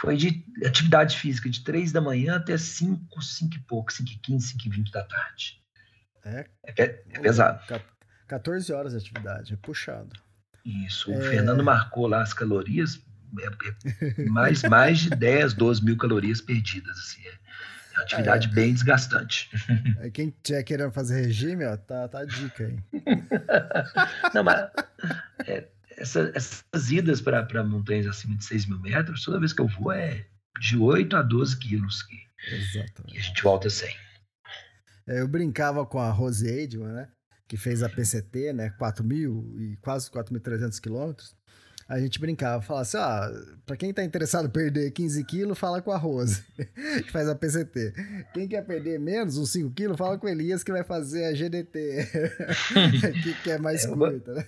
Foi 0.00 0.16
de 0.16 0.44
atividade 0.66 1.16
física 1.16 1.48
de 1.48 1.62
três 1.62 1.92
da 1.92 2.00
manhã 2.00 2.36
até 2.36 2.56
5, 2.56 3.22
5 3.22 3.54
e 3.54 3.58
pouco, 3.60 3.92
5 3.92 4.10
e 4.10 4.18
15, 4.18 4.48
5 4.48 4.66
e 4.66 4.70
20 4.70 4.90
da 4.90 5.04
tarde. 5.04 5.62
É, 6.24 6.46
é, 6.66 7.02
é 7.10 7.18
pesado. 7.20 7.60
14 8.32 8.72
horas 8.72 8.92
de 8.92 8.98
atividade, 8.98 9.52
é 9.52 9.56
puxado. 9.56 10.10
Isso, 10.64 11.10
o 11.10 11.14
é... 11.14 11.20
Fernando 11.20 11.62
marcou 11.62 12.06
lá 12.06 12.22
as 12.22 12.32
calorias, 12.32 12.98
é, 13.38 14.22
é 14.22 14.24
mais, 14.24 14.62
mais 14.62 15.00
de 15.00 15.10
10, 15.10 15.52
12 15.52 15.84
mil 15.84 15.98
calorias 15.98 16.40
perdidas, 16.40 16.96
assim, 16.96 17.20
é 17.26 17.32
uma 17.94 18.02
atividade 18.04 18.48
é. 18.48 18.50
bem 18.50 18.72
desgastante. 18.72 19.50
É, 19.98 20.08
quem 20.08 20.28
estiver 20.28 20.62
querendo 20.62 20.92
fazer 20.92 21.20
regime, 21.20 21.66
ó, 21.66 21.76
tá, 21.76 22.08
tá 22.08 22.20
a 22.20 22.24
dica 22.24 22.64
aí. 22.64 22.78
Não, 24.32 24.42
mas 24.42 24.70
é, 25.46 25.68
essa, 25.98 26.32
essas 26.34 26.90
idas 26.90 27.20
para 27.20 27.62
montanhas 27.62 28.06
acima 28.06 28.34
de 28.34 28.46
6 28.46 28.64
mil 28.64 28.80
metros, 28.80 29.22
toda 29.22 29.38
vez 29.38 29.52
que 29.52 29.60
eu 29.60 29.68
vou 29.68 29.92
é 29.92 30.24
de 30.58 30.78
8 30.78 31.16
a 31.16 31.22
12 31.22 31.58
quilos 31.58 32.02
que, 32.02 32.16
Exatamente. 32.50 33.12
que 33.12 33.18
a 33.18 33.20
gente 33.20 33.42
volta 33.42 33.68
sem. 33.68 33.94
É, 35.06 35.20
eu 35.20 35.28
brincava 35.28 35.84
com 35.84 35.98
a 35.98 36.10
Rose 36.10 36.48
Edman, 36.48 36.92
né? 36.92 37.08
Que 37.52 37.56
fez 37.58 37.82
a 37.82 37.88
PCT, 37.90 38.54
né, 38.54 38.70
4 38.78 39.04
mil 39.04 39.54
e 39.58 39.76
quase 39.82 40.10
4.300 40.10 40.80
quilômetros, 40.80 41.36
a 41.86 42.00
gente 42.00 42.18
brincava, 42.18 42.62
falava 42.62 42.80
assim, 42.80 42.96
ah, 42.96 43.30
pra 43.66 43.76
quem 43.76 43.92
tá 43.92 44.02
interessado 44.02 44.46
em 44.46 44.50
perder 44.50 44.90
15 44.90 45.22
quilos, 45.24 45.58
fala 45.58 45.82
com 45.82 45.92
a 45.92 45.98
Rose, 45.98 46.42
que 47.04 47.12
faz 47.12 47.28
a 47.28 47.34
PCT. 47.34 47.92
Quem 48.32 48.48
quer 48.48 48.62
perder 48.64 48.98
menos, 48.98 49.36
uns 49.36 49.52
5 49.52 49.70
quilos, 49.72 49.98
fala 49.98 50.16
com 50.16 50.26
o 50.26 50.30
Elias, 50.30 50.64
que 50.64 50.72
vai 50.72 50.82
fazer 50.82 51.26
a 51.26 51.34
GDT, 51.34 52.08
que, 53.22 53.34
que, 53.42 53.50
é 53.50 53.58
mais 53.58 53.84
é, 53.84 53.88
curta, 53.88 54.32
né? 54.32 54.46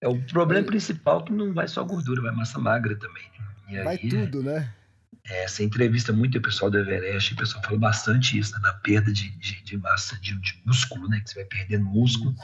É 0.00 0.08
o 0.08 0.18
problema 0.28 0.66
principal 0.66 1.22
que 1.26 1.34
não 1.34 1.52
vai 1.52 1.68
só 1.68 1.84
gordura, 1.84 2.22
vai 2.22 2.34
massa 2.34 2.58
magra 2.58 2.96
também. 2.96 3.24
Né? 3.70 3.82
vai 3.82 3.98
tudo, 3.98 4.42
né? 4.42 4.72
Essa 5.24 5.62
entrevista 5.62 6.12
muito 6.12 6.36
o 6.38 6.42
pessoal 6.42 6.70
do 6.70 6.78
Everest, 6.78 7.32
o 7.32 7.36
pessoal 7.36 7.62
fala 7.62 7.78
bastante 7.78 8.38
isso, 8.38 8.52
né, 8.54 8.60
na 8.62 8.72
perda 8.74 9.12
de, 9.12 9.30
de, 9.38 9.62
de 9.62 9.76
massa, 9.76 10.16
de, 10.20 10.34
de, 10.40 10.60
músculo, 10.64 11.08
né? 11.08 11.20
Que 11.20 11.30
você 11.30 11.36
vai 11.36 11.44
perdendo 11.44 11.84
músculo. 11.84 12.34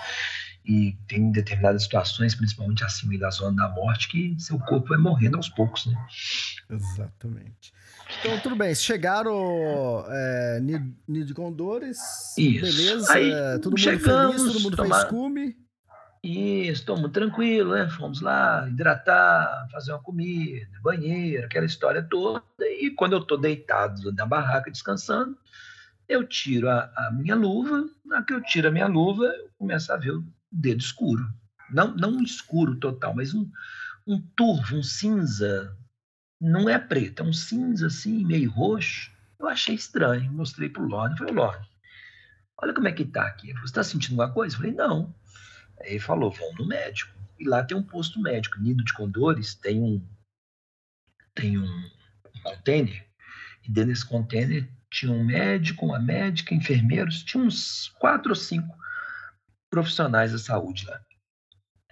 E 0.64 0.96
tem 1.08 1.32
determinadas 1.32 1.84
situações, 1.84 2.34
principalmente 2.34 2.84
acima 2.84 3.18
da 3.18 3.30
zona 3.30 3.56
da 3.56 3.68
morte, 3.74 4.08
que 4.08 4.36
seu 4.38 4.58
corpo 4.58 4.88
vai 4.88 4.98
morrendo 4.98 5.36
aos 5.36 5.48
poucos, 5.48 5.86
né? 5.86 5.96
Exatamente. 6.70 7.72
Então, 8.20 8.38
tudo 8.40 8.56
bem. 8.56 8.74
Chegaram 8.74 10.04
é, 10.08 10.60
Condores. 11.34 11.98
Isso. 12.36 12.64
Beleza. 12.64 13.12
Aí, 13.12 13.30
todo 13.60 13.70
mundo 13.72 13.80
chegamos, 13.80 14.36
feliz, 14.36 14.52
todo 14.52 14.62
mundo 14.62 14.76
tomar... 14.76 15.00
fez 15.00 15.10
cume. 15.10 15.67
Isso, 16.22 16.80
estamos 16.80 17.10
tranquilo, 17.12 17.74
né? 17.74 17.88
Fomos 17.90 18.20
lá 18.20 18.68
hidratar, 18.68 19.68
fazer 19.70 19.92
uma 19.92 20.02
comida, 20.02 20.68
banheiro, 20.82 21.44
aquela 21.44 21.66
história 21.66 22.02
toda. 22.02 22.42
E 22.60 22.90
quando 22.90 23.12
eu 23.12 23.20
estou 23.20 23.38
deitado 23.38 24.12
na 24.12 24.26
barraca 24.26 24.70
descansando, 24.70 25.36
eu 26.08 26.26
tiro 26.26 26.68
a, 26.68 26.90
a, 26.96 27.10
minha 27.12 27.36
luva. 27.36 27.88
Na 28.04 28.22
que 28.22 28.32
eu 28.32 28.42
tiro 28.42 28.68
a 28.68 28.70
minha 28.70 28.86
luva, 28.86 29.26
eu 29.26 29.50
começo 29.58 29.92
a 29.92 29.96
ver 29.96 30.12
o 30.12 30.24
dedo 30.50 30.80
escuro. 30.80 31.28
Não, 31.70 31.94
não 31.94 32.22
escuro 32.22 32.76
total, 32.76 33.14
mas 33.14 33.32
um, 33.34 33.48
um 34.06 34.20
turvo, 34.34 34.76
um 34.76 34.82
cinza. 34.82 35.76
Não 36.40 36.68
é 36.68 36.78
preto, 36.78 37.22
é 37.22 37.26
um 37.26 37.32
cinza 37.32 37.88
assim, 37.88 38.24
meio 38.24 38.50
roxo. 38.50 39.12
Eu 39.38 39.46
achei 39.46 39.74
estranho, 39.74 40.32
mostrei 40.32 40.68
para 40.68 40.82
o 40.82 40.88
Lorde. 40.88 41.18
Falei, 41.18 41.34
Lorde, 41.34 41.68
olha 42.60 42.74
como 42.74 42.88
é 42.88 42.92
que 42.92 43.04
tá 43.04 43.22
aqui. 43.22 43.52
Você 43.54 43.66
está 43.66 43.84
sentindo 43.84 44.20
alguma 44.20 44.34
coisa? 44.34 44.54
Eu 44.54 44.58
falei, 44.58 44.74
não. 44.74 45.14
Aí 45.80 45.90
ele 45.90 46.00
falou, 46.00 46.30
vão 46.30 46.52
no 46.54 46.66
médico. 46.66 47.16
E 47.38 47.44
lá 47.46 47.62
tem 47.62 47.76
um 47.76 47.82
posto 47.82 48.20
médico. 48.20 48.60
Nido 48.60 48.84
de 48.84 48.92
Condores 48.92 49.54
tem 49.54 49.80
um, 49.80 50.04
tem 51.34 51.58
um, 51.58 51.90
container. 52.42 53.06
E 53.64 53.70
dentro 53.70 53.90
desse 53.90 54.06
container 54.06 54.68
tinha 54.90 55.12
um 55.12 55.24
médico, 55.24 55.86
uma 55.86 55.98
médica, 55.98 56.54
enfermeiros. 56.54 57.22
Tinha 57.22 57.42
uns 57.42 57.88
quatro 57.98 58.30
ou 58.30 58.36
cinco 58.36 58.76
profissionais 59.70 60.32
da 60.32 60.38
saúde 60.38 60.86
lá. 60.86 61.00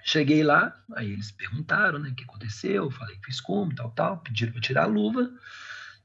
Cheguei 0.02 0.44
lá, 0.44 0.72
aí 0.94 1.10
eles 1.10 1.32
perguntaram 1.32 1.98
né, 1.98 2.10
o 2.10 2.14
que 2.14 2.22
aconteceu, 2.22 2.84
eu 2.84 2.90
falei 2.92 3.16
que 3.16 3.26
fiz 3.26 3.40
como, 3.40 3.74
tal, 3.74 3.90
tal, 3.90 4.18
pediram 4.18 4.52
para 4.52 4.60
tirar 4.60 4.84
a 4.84 4.86
luva, 4.86 5.28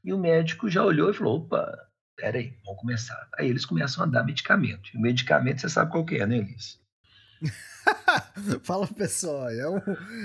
e 0.02 0.12
o 0.12 0.18
médico 0.18 0.68
já 0.68 0.82
olhou 0.82 1.08
e 1.08 1.14
falou, 1.14 1.36
opa, 1.36 1.88
peraí, 2.16 2.58
vamos 2.64 2.80
começar. 2.80 3.28
Aí 3.38 3.48
eles 3.48 3.64
começam 3.64 4.02
a 4.02 4.06
dar 4.08 4.24
medicamento. 4.24 4.90
E 4.92 4.98
o 4.98 5.00
medicamento, 5.00 5.60
você 5.60 5.68
sabe 5.68 5.92
qual 5.92 6.04
que 6.04 6.16
é, 6.16 6.26
né, 6.26 6.38
Elis? 6.38 6.81
Fala 8.62 8.86
pessoal, 8.86 9.50
é 9.50 9.68
um, 9.68 9.80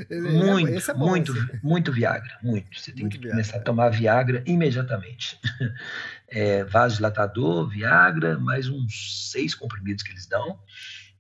ele, 0.10 0.30
muito, 0.30 0.70
é, 0.70 0.92
é 0.92 0.94
bom, 0.94 1.10
muito, 1.10 1.32
assim. 1.32 1.60
muito 1.64 1.92
Viagra, 1.92 2.38
muito. 2.44 2.80
Você 2.80 2.92
tem 2.92 3.02
muito 3.02 3.14
que 3.14 3.20
Viagra. 3.20 3.32
começar 3.32 3.58
a 3.58 3.62
tomar 3.62 3.90
Viagra 3.90 4.44
imediatamente. 4.46 5.40
É, 6.30 6.66
vasodilatador, 6.66 7.70
Viagra, 7.70 8.38
mais 8.38 8.68
uns 8.68 9.32
seis 9.32 9.56
comprimidos 9.56 10.04
que 10.04 10.12
eles 10.12 10.26
dão. 10.26 10.60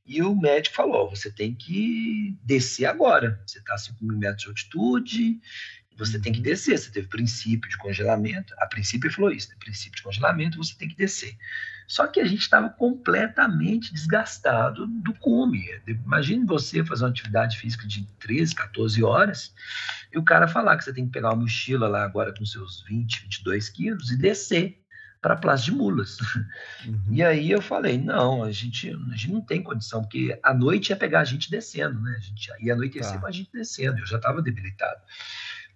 E 0.05 0.21
o 0.21 0.35
médico 0.35 0.75
falou: 0.75 1.09
você 1.09 1.31
tem 1.31 1.55
que 1.55 2.37
descer 2.43 2.85
agora. 2.85 3.41
Você 3.47 3.59
está 3.59 3.73
a 3.73 3.77
5 3.77 4.03
mil 4.03 4.17
metros 4.17 4.43
de 4.43 4.49
altitude, 4.49 5.39
você 5.97 6.19
tem 6.19 6.31
que 6.31 6.39
uhum. 6.39 6.43
descer. 6.43 6.77
Você 6.77 6.91
teve 6.91 7.07
princípio 7.07 7.69
de 7.69 7.77
congelamento. 7.77 8.53
A 8.57 8.65
princípio 8.65 9.07
ele 9.07 9.15
falou 9.15 9.31
isso: 9.31 9.49
né? 9.49 9.55
princípio 9.59 9.95
de 9.95 10.03
congelamento, 10.03 10.57
você 10.57 10.75
tem 10.77 10.87
que 10.87 10.95
descer. 10.95 11.35
Só 11.87 12.05
que 12.05 12.19
a 12.19 12.25
gente 12.25 12.41
estava 12.41 12.69
completamente 12.69 13.93
desgastado 13.93 14.85
do 14.85 15.13
cume. 15.13 15.63
Imagine 15.87 16.45
você 16.45 16.83
fazer 16.83 17.05
uma 17.05 17.09
atividade 17.09 17.57
física 17.57 17.87
de 17.87 18.05
13, 18.19 18.53
14 18.53 19.01
horas 19.03 19.53
e 20.13 20.17
o 20.17 20.23
cara 20.23 20.49
falar 20.49 20.77
que 20.77 20.83
você 20.83 20.93
tem 20.93 21.05
que 21.05 21.13
pegar 21.13 21.29
uma 21.29 21.43
mochila 21.43 21.87
lá 21.87 22.03
agora 22.03 22.33
com 22.37 22.45
seus 22.45 22.83
20, 22.83 23.23
22 23.23 23.69
quilos 23.69 24.11
e 24.11 24.17
descer 24.17 24.77
para 25.21 25.33
a 25.33 25.37
Praça 25.37 25.63
de 25.63 25.71
Mulas. 25.71 26.17
Uhum. 26.85 27.01
E 27.09 27.23
aí 27.23 27.49
eu 27.49 27.61
falei, 27.61 27.97
não, 27.97 28.43
a 28.43 28.51
gente, 28.51 28.89
a 28.89 29.15
gente 29.15 29.31
não 29.31 29.41
tem 29.41 29.63
condição, 29.63 30.01
porque 30.01 30.37
a 30.43 30.53
noite 30.53 30.89
ia 30.89 30.95
pegar 30.95 31.21
a 31.21 31.25
gente 31.25 31.49
descendo, 31.49 31.99
né? 31.99 32.15
A 32.17 32.21
gente 32.21 32.51
ia 32.59 32.73
anoitecer 32.73 33.13
tá. 33.13 33.19
com 33.19 33.27
a 33.27 33.31
gente 33.31 33.49
descendo, 33.51 33.99
eu 33.99 34.05
já 34.05 34.17
estava 34.17 34.41
debilitado. 34.41 35.01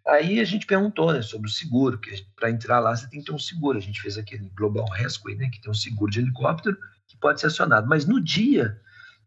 Aí 0.08 0.40
a 0.40 0.46
gente 0.46 0.66
perguntou 0.66 1.14
né, 1.14 1.22
sobre 1.22 1.48
o 1.48 1.54
seguro, 1.54 2.00
que 2.00 2.26
para 2.36 2.50
entrar 2.50 2.80
lá 2.80 2.96
você 2.96 3.08
tem 3.08 3.20
que 3.20 3.26
ter 3.28 3.34
um 3.34 3.40
seguro. 3.40 3.78
A 3.78 3.82
gente 3.82 4.02
fez 4.02 4.18
aquele 4.18 4.50
Global 4.56 4.86
Rescue, 4.90 5.36
né, 5.36 5.50
que 5.50 5.62
tem 5.62 5.72
um 5.72 5.76
seguro 5.76 6.12
de 6.12 6.20
helicóptero 6.20 6.78
que 7.08 7.18
pode 7.18 7.40
ser 7.40 7.48
acionado. 7.48 7.88
Mas 7.88 8.06
no 8.06 8.20
dia 8.20 8.80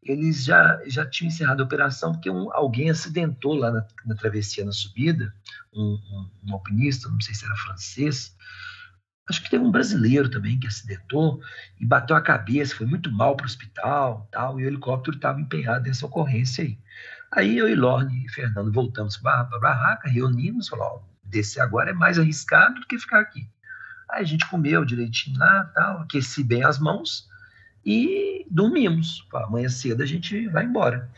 eles 0.04 0.44
já, 0.44 0.80
já 0.86 1.06
tinham 1.06 1.28
encerrado 1.28 1.62
a 1.62 1.64
operação 1.64 2.12
porque 2.12 2.28
um, 2.28 2.52
alguém 2.52 2.90
acidentou 2.90 3.54
lá 3.54 3.70
na, 3.70 3.86
na 4.04 4.14
travessia, 4.14 4.64
na 4.64 4.72
subida, 4.72 5.34
um, 5.72 5.82
um, 5.82 6.30
um, 6.46 6.52
alpinista, 6.52 7.08
não 7.08 7.20
sei 7.20 7.34
se 7.34 7.44
era 7.44 7.56
francês, 7.56 8.36
acho 9.28 9.42
que 9.42 9.50
teve 9.50 9.64
um 9.64 9.70
brasileiro 9.70 10.28
também 10.28 10.58
que 10.58 10.66
acidentou 10.66 11.40
e 11.80 11.86
bateu 11.86 12.14
a 12.14 12.20
cabeça, 12.20 12.76
foi 12.76 12.86
muito 12.86 13.10
mal 13.10 13.34
para 13.34 13.44
o 13.44 13.46
hospital 13.46 14.28
tal, 14.30 14.60
e 14.60 14.64
o 14.64 14.66
helicóptero 14.66 15.16
estava 15.16 15.40
empenhado 15.40 15.86
nessa 15.86 16.04
ocorrência 16.04 16.62
aí. 16.62 16.78
Aí 17.34 17.58
eu 17.58 17.68
e 17.68 17.74
Lorne 17.74 18.24
e 18.24 18.28
Fernando 18.28 18.70
voltamos 18.70 19.16
para 19.16 19.40
a 19.40 19.58
barraca, 19.58 20.08
reunimos, 20.08 20.68
falou, 20.68 21.04
descer 21.24 21.60
agora 21.60 21.90
é 21.90 21.92
mais 21.92 22.16
arriscado 22.16 22.80
do 22.80 22.86
que 22.86 22.96
ficar 22.96 23.18
aqui. 23.18 23.48
Aí 24.08 24.22
a 24.22 24.24
gente 24.24 24.48
comeu 24.48 24.84
direitinho 24.84 25.38
lá, 25.38 25.64
tal, 25.74 26.02
aqueci 26.02 26.44
bem 26.44 26.62
as 26.62 26.78
mãos 26.78 27.28
e 27.84 28.46
dormimos. 28.48 29.26
Amanhã 29.34 29.68
cedo 29.68 30.02
a 30.02 30.06
gente 30.06 30.46
vai 30.48 30.64
embora. 30.64 31.10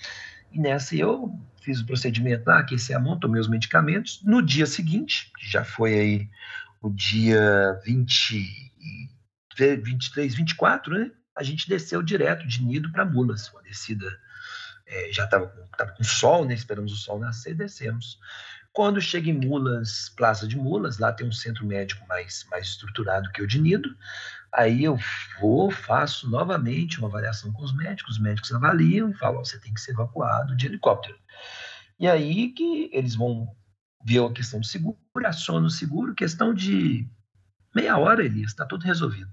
E 0.51 0.59
nessa 0.59 0.97
eu 0.97 1.39
fiz 1.61 1.81
o 1.81 1.87
procedimento 1.87 2.49
lá, 2.49 2.61
aqueci 2.61 2.95
a 2.95 2.99
mão, 2.99 3.19
tomei 3.19 3.41
os 3.41 3.49
medicamentos. 3.49 4.23
No 4.25 4.41
dia 4.41 4.65
seguinte, 4.65 5.31
que 5.39 5.51
já 5.51 5.65
foi 5.65 5.95
aí 5.95 6.31
o 6.81 6.89
dia 6.89 7.79
20, 7.85 8.73
23, 9.59 10.35
24, 10.35 10.95
né? 10.95 11.11
A 11.37 11.43
gente 11.43 11.69
desceu 11.69 12.03
direto 12.03 12.47
de 12.47 12.65
Nido 12.65 12.91
para 12.91 13.05
Mulas, 13.05 13.53
uma 13.53 13.63
descida 13.63 14.07
é, 14.87 15.13
já 15.13 15.25
estava 15.25 15.49
com, 15.49 16.05
sol, 16.05 16.45
né? 16.45 16.55
Esperamos 16.55 16.93
o 16.93 16.97
sol 16.97 17.19
nascer 17.19 17.51
e 17.53 17.55
descemos. 17.55 18.19
Quando 18.73 19.01
chega 19.01 19.31
em 19.31 19.33
Mulas, 19.33 20.11
Plaza 20.11 20.47
de 20.47 20.57
Mulas, 20.57 20.99
lá 20.99 21.13
tem 21.13 21.27
um 21.27 21.33
centro 21.33 21.67
médico 21.67 22.07
mais, 22.07 22.47
mais 22.51 22.69
estruturado 22.69 23.33
que 23.33 23.43
o 23.43 23.47
de 23.47 23.59
Nido. 23.59 23.97
Aí 24.53 24.85
eu 24.85 24.99
vou, 25.41 25.71
faço 25.71 26.29
novamente 26.29 26.99
uma 26.99 27.09
avaliação 27.09 27.53
com 27.53 27.63
os 27.63 27.75
médicos, 27.75 28.17
os 28.17 28.23
médicos 28.23 28.53
avaliam 28.53 29.11
e 29.11 29.15
falam: 29.15 29.41
oh, 29.41 29.45
você 29.45 29.59
tem 29.59 29.73
que 29.73 29.81
ser 29.81 29.93
evacuado 29.93 30.55
de 30.55 30.67
helicóptero. 30.67 31.19
E 31.99 32.07
aí 32.07 32.53
que 32.53 32.91
eles 32.93 33.15
vão 33.15 33.49
ver 34.05 34.23
a 34.23 34.33
questão 34.33 34.61
do 34.61 34.67
seguro, 34.67 34.99
acionam 35.25 35.67
o 35.67 35.71
seguro, 35.71 36.15
questão 36.15 36.55
de 36.55 37.09
meia 37.75 37.97
hora, 37.97 38.25
Elias, 38.25 38.51
está 38.51 38.67
tudo 38.67 38.85
resolvido. 38.85 39.31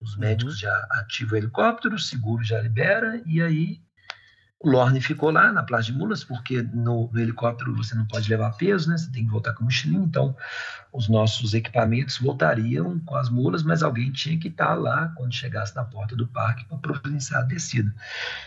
Os 0.00 0.14
uhum. 0.14 0.20
médicos 0.20 0.58
já 0.58 0.74
ativam 0.92 1.34
o 1.34 1.36
helicóptero, 1.38 1.94
o 1.94 1.98
seguro 1.98 2.44
já 2.44 2.60
libera, 2.60 3.22
e 3.24 3.40
aí 3.40 3.85
o 4.66 4.68
Lorne 4.68 5.00
ficou 5.00 5.30
lá 5.30 5.52
na 5.52 5.62
Praça 5.62 5.84
de 5.84 5.92
Mulas, 5.92 6.24
porque 6.24 6.60
no, 6.60 7.08
no, 7.12 7.20
helicóptero 7.20 7.72
você 7.72 7.94
não 7.94 8.04
pode 8.04 8.28
levar 8.28 8.50
peso, 8.56 8.90
né? 8.90 8.98
Você 8.98 9.08
tem 9.12 9.24
que 9.24 9.30
voltar 9.30 9.52
com 9.52 9.60
o 9.60 9.64
mochilinho. 9.66 10.02
Então, 10.02 10.36
os 10.92 11.08
nossos 11.08 11.54
equipamentos 11.54 12.18
voltariam 12.18 12.98
com 12.98 13.14
as 13.14 13.30
mulas, 13.30 13.62
mas 13.62 13.84
alguém 13.84 14.10
tinha 14.10 14.36
que 14.36 14.48
estar 14.48 14.74
lá 14.74 15.12
quando 15.16 15.32
chegasse 15.32 15.72
na 15.76 15.84
porta 15.84 16.16
do 16.16 16.26
parque 16.26 16.64
para 16.64 16.78
providenciar 16.78 17.42
a 17.42 17.44
descida. 17.44 17.94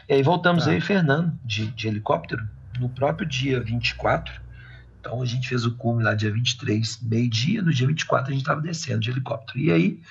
E 0.10 0.16
aí 0.16 0.22
voltamos 0.22 0.66
tá. 0.66 0.72
aí, 0.72 0.82
Fernando, 0.82 1.40
de, 1.46 1.68
de 1.68 1.88
helicóptero, 1.88 2.46
no 2.78 2.90
próprio 2.90 3.26
dia 3.26 3.62
24. 3.62 4.42
Então, 5.00 5.22
a 5.22 5.26
gente 5.26 5.48
fez 5.48 5.66
o 5.66 5.78
cume 5.78 6.04
lá 6.04 6.16
dia 6.16 6.34
23, 6.34 7.02
meio-dia. 7.02 7.62
No 7.62 7.72
dia 7.72 7.88
24, 7.88 8.28
a 8.28 8.32
gente 8.32 8.42
estava 8.42 8.60
descendo 8.60 9.00
de 9.00 9.10
helicóptero. 9.10 9.58
E 9.58 9.72
aí, 9.72 10.02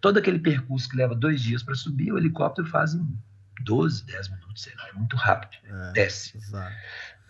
todo 0.00 0.18
aquele 0.18 0.40
percurso 0.40 0.88
que 0.88 0.96
leva 0.96 1.14
dois 1.14 1.40
dias 1.40 1.62
para 1.62 1.76
subir, 1.76 2.10
o 2.10 2.18
helicóptero 2.18 2.66
faz 2.66 2.92
em 2.92 3.06
12, 3.62 4.04
10 4.04 4.28
minutos, 4.30 4.62
sei 4.62 4.74
lá, 4.76 4.88
é 4.88 4.92
muito 4.92 5.16
rápido, 5.16 5.56
é, 5.64 5.92
desce. 5.92 6.38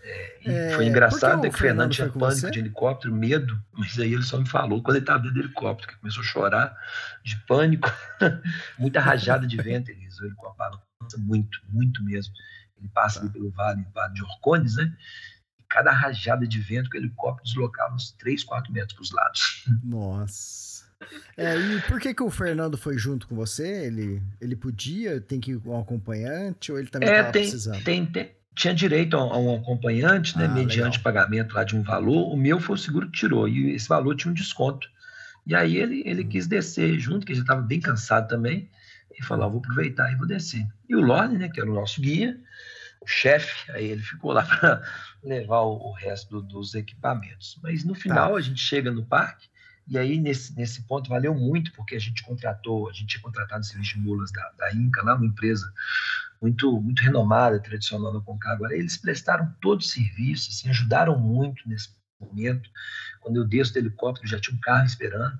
É, 0.02 0.38
e 0.46 0.50
é, 0.50 0.70
foi 0.74 0.86
engraçado 0.86 1.42
né, 1.42 1.48
que 1.48 1.54
o 1.54 1.58
Fernando, 1.58 1.90
tinha 1.90 2.08
pânico 2.08 2.40
você? 2.40 2.50
de 2.50 2.58
helicóptero, 2.58 3.14
medo, 3.14 3.58
mas 3.72 3.98
aí 3.98 4.12
ele 4.12 4.22
só 4.22 4.38
me 4.38 4.48
falou 4.48 4.82
quando 4.82 4.96
ele 4.96 5.04
estava 5.04 5.20
dentro 5.20 5.34
do 5.34 5.40
helicóptero, 5.40 5.92
que 5.92 5.98
começou 5.98 6.22
a 6.22 6.26
chorar 6.26 6.76
de 7.22 7.36
pânico, 7.46 7.90
muita 8.78 9.00
rajada 9.00 9.46
de 9.46 9.56
vento, 9.56 9.90
ele 9.90 10.06
o 10.20 10.26
helicóptero 10.26 10.54
balança 10.58 11.18
muito, 11.18 11.58
muito 11.68 12.02
mesmo. 12.04 12.34
Ele 12.78 12.88
passa 12.88 13.20
tá. 13.20 13.28
pelo 13.28 13.50
vale, 13.50 13.86
vale 13.94 14.14
de 14.14 14.22
Orcones, 14.22 14.76
né? 14.76 14.94
E 15.58 15.62
cada 15.68 15.90
rajada 15.90 16.46
de 16.46 16.60
vento 16.60 16.90
que 16.90 16.98
o 16.98 17.00
helicóptero 17.00 17.44
deslocava 17.44 17.94
uns 17.94 18.12
3, 18.12 18.44
4 18.44 18.72
metros 18.72 18.92
para 18.92 19.02
os 19.02 19.10
lados. 19.10 19.64
Nossa. 19.82 20.63
É, 21.36 21.56
e 21.56 21.80
por 21.82 22.00
que, 22.00 22.14
que 22.14 22.22
o 22.22 22.30
Fernando 22.30 22.76
foi 22.76 22.96
junto 22.96 23.26
com 23.26 23.34
você? 23.34 23.86
Ele, 23.86 24.22
ele 24.40 24.56
podia? 24.56 25.20
Tem 25.20 25.40
que 25.40 25.52
ir 25.52 25.58
com 25.58 25.70
um 25.76 25.80
acompanhante 25.80 26.72
ou 26.72 26.78
ele 26.78 26.88
também 26.88 27.08
estava 27.08 27.28
é, 27.28 27.32
precisando? 27.32 27.84
Tem, 27.84 28.06
tem, 28.06 28.30
tinha 28.54 28.74
direito 28.74 29.16
a, 29.16 29.38
um 29.38 29.56
acompanhante, 29.56 30.36
né, 30.38 30.46
ah, 30.46 30.48
mediante 30.48 30.98
legal. 30.98 31.02
pagamento 31.02 31.54
lá 31.54 31.64
de 31.64 31.76
um 31.76 31.82
valor. 31.82 32.32
O 32.32 32.36
meu 32.36 32.60
foi 32.60 32.76
o 32.76 32.78
seguro 32.78 33.06
que 33.10 33.18
tirou 33.18 33.48
e 33.48 33.74
esse 33.74 33.88
valor 33.88 34.14
tinha 34.16 34.30
um 34.30 34.34
desconto. 34.34 34.88
E 35.46 35.54
aí 35.54 35.76
ele, 35.76 36.02
ele 36.06 36.24
hum. 36.24 36.28
quis 36.28 36.46
descer 36.46 36.98
junto, 36.98 37.26
que 37.26 37.34
já 37.34 37.42
estava 37.42 37.60
bem 37.60 37.80
cansado 37.80 38.28
também, 38.28 38.70
e 39.18 39.22
falou: 39.22 39.46
ah, 39.46 39.48
vou 39.48 39.58
aproveitar 39.58 40.10
e 40.12 40.16
vou 40.16 40.26
descer. 40.26 40.66
E 40.88 40.94
o 40.94 41.00
Lorne, 41.00 41.38
né, 41.38 41.48
que 41.48 41.60
era 41.60 41.70
o 41.70 41.74
nosso 41.74 42.00
guia, 42.00 42.38
o 43.00 43.06
chefe, 43.06 43.70
aí 43.72 43.86
ele 43.86 44.02
ficou 44.02 44.32
lá 44.32 44.42
para 44.46 44.82
levar 45.22 45.60
o, 45.60 45.90
o 45.90 45.92
resto 45.92 46.30
do, 46.30 46.42
dos 46.42 46.74
equipamentos. 46.74 47.58
Mas 47.62 47.84
no 47.84 47.94
final 47.94 48.32
tá. 48.32 48.38
a 48.38 48.40
gente 48.40 48.60
chega 48.60 48.90
no 48.90 49.04
parque 49.04 49.48
e 49.86 49.98
aí, 49.98 50.18
nesse, 50.18 50.56
nesse 50.56 50.82
ponto, 50.86 51.10
valeu 51.10 51.34
muito, 51.34 51.72
porque 51.72 51.94
a 51.94 51.98
gente 51.98 52.22
contratou, 52.22 52.88
a 52.88 52.92
gente 52.92 53.06
tinha 53.06 53.22
contratado 53.22 53.60
o 53.60 53.64
serviço 53.64 53.94
de 53.94 54.00
mulas 54.00 54.32
da, 54.32 54.50
da 54.58 54.74
Inca, 54.74 55.02
lá 55.02 55.14
uma 55.14 55.26
empresa 55.26 55.70
muito 56.40 56.80
muito 56.80 57.02
renomada, 57.02 57.60
tradicional 57.60 58.12
no 58.12 58.22
Concagua. 58.22 58.74
Eles 58.74 58.96
prestaram 58.96 59.54
todo 59.60 59.80
o 59.80 59.84
serviço, 59.84 60.50
assim, 60.50 60.70
ajudaram 60.70 61.18
muito 61.18 61.68
nesse 61.68 61.90
momento. 62.18 62.68
Quando 63.20 63.36
eu 63.36 63.44
desço 63.46 63.74
do 63.74 63.78
helicóptero, 63.78 64.26
já 64.26 64.40
tinha 64.40 64.56
um 64.56 64.60
carro 64.60 64.86
esperando, 64.86 65.38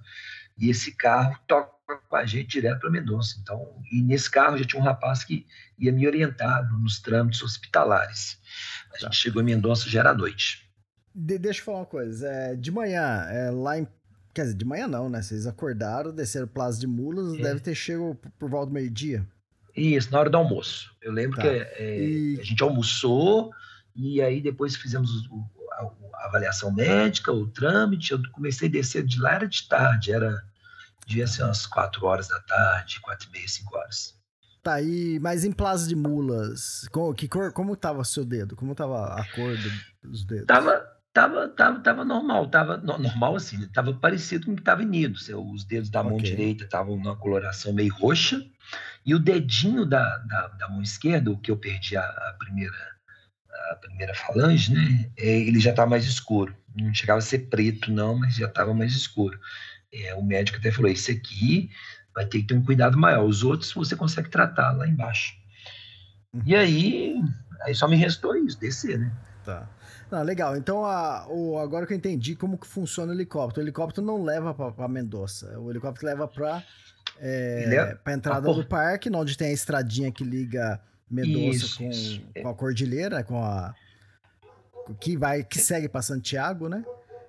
e 0.58 0.68
esse 0.68 0.92
carro 0.92 1.38
toca 1.46 1.74
com 2.08 2.16
a 2.16 2.24
gente 2.26 2.48
direto 2.48 2.80
para 2.80 2.90
Mendonça. 2.90 3.38
Então, 3.40 3.82
e 3.90 4.02
nesse 4.02 4.30
carro 4.30 4.56
já 4.58 4.64
tinha 4.64 4.80
um 4.80 4.84
rapaz 4.84 5.24
que 5.24 5.46
ia 5.78 5.92
me 5.92 6.06
orientar 6.06 6.70
nos 6.72 7.00
trâmites 7.00 7.42
hospitalares. 7.42 8.38
A 8.88 8.92
tá. 8.92 8.98
gente 9.00 9.16
chegou 9.16 9.42
em 9.42 9.46
Mendonça 9.46 9.88
já 9.88 10.00
era 10.00 10.14
noite. 10.14 10.70
De, 11.14 11.38
deixa 11.38 11.60
eu 11.60 11.64
falar 11.64 11.78
uma 11.78 11.86
coisa. 11.86 12.28
É, 12.28 12.56
de 12.56 12.70
manhã, 12.70 13.24
é, 13.28 13.50
lá 13.50 13.78
em 13.78 13.86
Quer 14.34 14.42
dizer, 14.42 14.56
de 14.56 14.64
manhã 14.64 14.88
não, 14.88 15.08
né? 15.08 15.22
Vocês 15.22 15.46
acordaram, 15.46 16.12
desceram 16.12 16.48
Plaza 16.48 16.80
de 16.80 16.86
Mulas, 16.86 17.38
é. 17.38 17.42
deve 17.42 17.60
ter 17.60 17.74
chegado 17.74 18.18
por 18.38 18.50
volta 18.50 18.66
do 18.66 18.72
meio-dia. 18.72 19.26
Isso, 19.76 20.10
na 20.10 20.18
hora 20.20 20.30
do 20.30 20.36
almoço. 20.36 20.94
Eu 21.00 21.12
lembro 21.12 21.36
tá. 21.36 21.42
que 21.42 21.48
é, 21.48 22.04
e... 22.04 22.38
a 22.40 22.44
gente 22.44 22.62
almoçou 22.62 23.52
e 23.94 24.20
aí 24.20 24.40
depois 24.40 24.74
fizemos 24.74 25.26
o, 25.26 25.48
a, 25.72 25.82
a, 26.16 26.26
avaliação 26.26 26.72
médica, 26.72 27.32
o 27.32 27.46
trâmite. 27.46 28.12
Eu 28.12 28.20
comecei 28.32 28.68
a 28.68 28.70
descer 28.70 29.04
de 29.04 29.20
lá, 29.20 29.34
era 29.34 29.48
de 29.48 29.68
tarde, 29.68 30.12
era 30.12 30.42
devia 31.06 31.26
ser 31.26 31.44
umas 31.44 31.66
4 31.66 32.04
horas 32.04 32.28
da 32.28 32.40
tarde, 32.40 33.00
4 33.00 33.28
e 33.28 33.32
meia, 33.32 33.48
5 33.48 33.76
horas. 33.76 34.14
Tá, 34.62 34.80
e, 34.80 35.18
mas 35.20 35.44
em 35.44 35.52
Plaza 35.52 35.86
de 35.86 35.94
Mulas, 35.94 36.88
como, 36.90 37.12
que 37.12 37.28
cor, 37.28 37.52
como 37.52 37.76
tava 37.76 38.02
seu 38.02 38.24
dedo? 38.24 38.56
Como 38.56 38.74
tava 38.74 39.14
a 39.14 39.24
cor 39.32 39.54
dos 40.02 40.24
dedos? 40.24 40.46
Tava, 40.46 40.82
Tava, 41.14 41.48
tava, 41.48 41.78
tava 41.78 42.04
normal, 42.04 42.48
tava 42.48 42.76
normal 42.76 43.36
assim, 43.36 43.68
tava 43.68 43.94
parecido 43.94 44.46
com 44.46 44.52
o 44.52 44.56
que 44.56 44.62
tava 44.62 44.82
inido. 44.82 45.16
Os 45.52 45.62
dedos 45.62 45.88
da 45.88 46.02
mão 46.02 46.16
okay. 46.16 46.30
direita 46.30 46.64
estavam 46.64 46.96
numa 46.96 47.14
coloração 47.14 47.72
meio 47.72 47.94
roxa, 47.94 48.44
e 49.06 49.14
o 49.14 49.18
dedinho 49.20 49.86
da, 49.86 50.18
da, 50.18 50.48
da 50.48 50.68
mão 50.68 50.82
esquerda, 50.82 51.30
o 51.30 51.38
que 51.38 51.52
eu 51.52 51.56
perdi 51.56 51.96
a, 51.96 52.02
a, 52.02 52.34
primeira 52.36 52.74
a 53.70 53.76
primeira 53.76 54.12
falange, 54.12 54.74
né? 54.74 55.08
É, 55.16 55.38
ele 55.38 55.60
já 55.60 55.70
estava 55.70 55.88
mais 55.88 56.04
escuro. 56.04 56.52
Não 56.74 56.92
chegava 56.92 57.20
a 57.20 57.22
ser 57.22 57.48
preto, 57.48 57.92
não, 57.92 58.18
mas 58.18 58.34
já 58.34 58.46
estava 58.46 58.74
mais 58.74 58.92
escuro. 58.92 59.38
É, 59.92 60.16
o 60.16 60.22
médico 60.22 60.58
até 60.58 60.72
falou: 60.72 60.90
esse 60.90 61.12
aqui 61.12 61.70
vai 62.12 62.26
ter 62.26 62.40
que 62.40 62.48
ter 62.48 62.54
um 62.54 62.64
cuidado 62.64 62.98
maior. 62.98 63.24
Os 63.24 63.44
outros 63.44 63.72
você 63.72 63.94
consegue 63.94 64.30
tratar 64.30 64.72
lá 64.72 64.88
embaixo. 64.88 65.32
E 66.44 66.54
uhum. 66.54 66.60
aí, 66.60 67.22
aí 67.62 67.72
só 67.72 67.86
me 67.86 67.94
restou 67.94 68.34
isso, 68.36 68.58
descer, 68.58 68.98
né? 68.98 69.12
Tá. 69.44 69.68
Ah, 70.10 70.22
legal. 70.22 70.56
Então, 70.56 70.84
a, 70.84 71.26
o, 71.28 71.58
agora 71.58 71.86
que 71.86 71.92
eu 71.92 71.96
entendi 71.96 72.36
como 72.36 72.58
que 72.58 72.66
funciona 72.66 73.12
o 73.12 73.14
helicóptero. 73.14 73.60
O 73.60 73.64
helicóptero 73.64 74.06
não 74.06 74.22
leva 74.22 74.54
para 74.54 74.88
Mendoza. 74.88 75.58
O 75.58 75.70
helicóptero 75.70 76.06
leva 76.06 76.28
para 76.28 76.62
é, 77.20 77.96
a 78.04 78.12
entrada 78.12 78.52
do 78.52 78.64
parque, 78.64 79.10
onde 79.14 79.36
tem 79.36 79.48
a 79.48 79.52
estradinha 79.52 80.10
que 80.10 80.24
liga 80.24 80.80
Mendoza 81.10 81.76
com, 81.76 81.90
isso. 81.90 82.22
com 82.42 82.48
a 82.48 82.54
cordilheira, 82.54 83.22
com 83.22 83.42
a 83.42 83.74
que 85.00 85.16
vai 85.16 85.42
que 85.42 85.58
segue 85.58 85.88
para 85.88 86.02
Santiago, 86.02 86.68
né? 86.68 86.84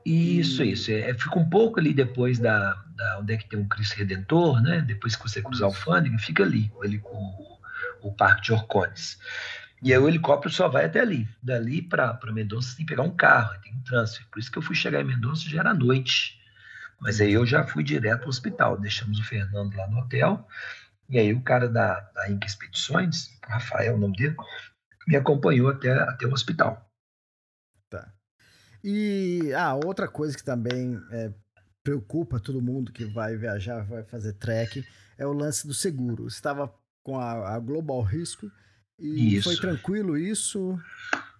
Isso, 0.05 0.63
e... 0.63 0.71
isso. 0.71 0.91
É, 0.91 1.13
fica 1.13 1.39
um 1.39 1.49
pouco 1.49 1.79
ali 1.79 1.93
depois 1.93 2.37
da, 2.37 2.73
da 2.95 3.19
onde 3.19 3.33
é 3.33 3.37
que 3.37 3.47
tem 3.47 3.57
um 3.57 3.67
Cristo 3.67 3.95
Redentor, 3.95 4.61
né? 4.61 4.81
Depois 4.81 5.15
que 5.15 5.23
você 5.23 5.41
cruzar 5.41 5.69
o 5.69 5.73
Fândega, 5.73 6.17
fica 6.19 6.43
ali, 6.43 6.71
ali 6.83 6.99
com 6.99 7.15
o, 7.15 7.59
o 8.09 8.11
Parque 8.11 8.43
de 8.43 8.53
Orcones. 8.53 9.17
E 9.85 9.93
aí 9.93 9.99
o 9.99 10.07
helicóptero 10.07 10.51
só 10.51 10.67
vai 10.67 10.85
até 10.85 10.99
ali. 10.99 11.29
Dali 11.43 11.79
para 11.79 12.19
Mendonça 12.33 12.69
você 12.69 12.77
tem 12.77 12.85
que 12.87 12.89
pegar 12.89 13.03
um 13.03 13.15
carro, 13.15 13.61
tem 13.61 13.71
um 13.71 13.83
transfer. 13.83 14.25
Por 14.31 14.39
isso 14.39 14.51
que 14.51 14.57
eu 14.57 14.61
fui 14.63 14.75
chegar 14.75 14.99
em 14.99 15.03
Mendonça 15.03 15.47
já 15.47 15.59
era 15.59 15.75
noite. 15.75 16.41
Mas 16.99 17.21
aí 17.21 17.33
eu 17.33 17.45
já 17.45 17.67
fui 17.67 17.83
direto 17.83 18.23
ao 18.23 18.29
hospital. 18.29 18.79
Deixamos 18.79 19.19
o 19.19 19.23
Fernando 19.23 19.75
lá 19.75 19.87
no 19.87 19.99
hotel. 19.99 20.47
E 21.07 21.19
aí 21.19 21.31
o 21.31 21.43
cara 21.43 21.69
da, 21.69 21.99
da 21.99 22.27
Inca 22.31 22.47
Expedições, 22.47 23.29
Rafael, 23.43 23.93
o 23.93 23.99
nome 23.99 24.17
dele, 24.17 24.35
me 25.07 25.15
acompanhou 25.15 25.69
até, 25.69 25.91
até 25.91 26.25
o 26.25 26.33
hospital. 26.33 26.89
Tá. 27.87 28.11
E 28.83 29.53
ah, 29.53 29.75
outra 29.75 30.07
coisa 30.07 30.35
que 30.35 30.43
também 30.43 30.99
é, 31.11 31.31
preocupa 31.83 32.39
todo 32.39 32.59
mundo 32.59 32.91
que 32.91 33.05
vai 33.05 33.37
viajar, 33.37 33.83
vai 33.83 34.03
fazer 34.03 34.33
trek, 34.33 34.83
é 35.15 35.27
o 35.27 35.31
lance 35.31 35.67
do 35.67 35.75
seguro. 35.75 36.25
Estava 36.25 36.73
com 37.03 37.19
a, 37.19 37.53
a 37.53 37.59
Global 37.59 38.01
Risco 38.01 38.51
e 38.99 39.35
isso. 39.35 39.49
foi 39.49 39.57
tranquilo 39.57 40.17
isso? 40.17 40.79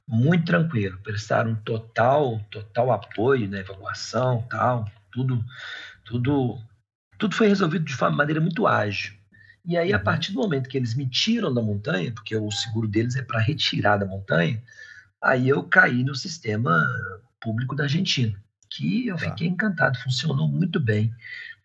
Muito 0.07 0.45
tranquilo. 0.45 0.99
Prestaram 1.03 1.55
total, 1.55 2.39
total 2.51 2.91
apoio 2.91 3.49
na 3.49 3.59
evacuação, 3.59 4.45
tal, 4.49 4.89
tudo, 5.11 5.43
tudo, 6.03 6.59
tudo 7.17 7.35
foi 7.35 7.47
resolvido 7.47 7.85
de 7.85 7.95
forma, 7.95 8.17
maneira 8.17 8.41
muito 8.41 8.67
ágil. 8.67 9.13
E 9.63 9.75
aí, 9.77 9.91
a 9.91 9.97
uhum. 9.97 10.03
partir 10.03 10.31
do 10.31 10.39
momento 10.39 10.69
que 10.69 10.77
eles 10.77 10.93
me 10.93 11.09
tiram 11.09 11.51
da 11.51 11.61
montanha, 11.61 12.11
porque 12.11 12.35
o 12.35 12.51
seguro 12.51 12.87
deles 12.87 13.15
é 13.15 13.23
para 13.23 13.39
retirar 13.39 13.97
da 13.97 14.05
montanha, 14.05 14.61
aí 15.21 15.49
eu 15.49 15.63
caí 15.63 16.03
no 16.03 16.13
sistema 16.13 16.85
público 17.41 17.75
da 17.75 17.83
Argentina, 17.83 18.39
que 18.69 19.07
eu 19.07 19.15
tá. 19.15 19.29
fiquei 19.29 19.47
encantado, 19.47 19.97
funcionou 19.99 20.47
muito 20.47 20.79
bem 20.79 21.11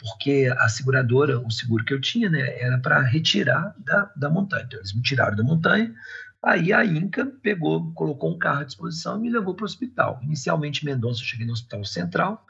porque 0.00 0.50
a 0.58 0.68
seguradora, 0.68 1.38
o 1.38 1.50
seguro 1.50 1.84
que 1.84 1.92
eu 1.92 2.00
tinha, 2.00 2.30
né, 2.30 2.58
era 2.58 2.78
para 2.78 3.00
retirar 3.02 3.74
da, 3.78 4.10
da 4.16 4.30
montanha. 4.30 4.64
Então, 4.64 4.78
eles 4.78 4.94
me 4.94 5.02
tiraram 5.02 5.36
da 5.36 5.42
montanha, 5.42 5.94
aí 6.42 6.72
a 6.72 6.84
Inca 6.84 7.26
pegou, 7.42 7.92
colocou 7.92 8.34
um 8.34 8.38
carro 8.38 8.60
à 8.60 8.64
disposição 8.64 9.18
e 9.18 9.20
me 9.20 9.30
levou 9.30 9.54
para 9.54 9.64
o 9.64 9.66
hospital. 9.66 10.18
Inicialmente, 10.22 10.86
Mendonça, 10.86 11.20
eu 11.20 11.26
cheguei 11.26 11.46
no 11.46 11.52
hospital 11.52 11.84
central, 11.84 12.46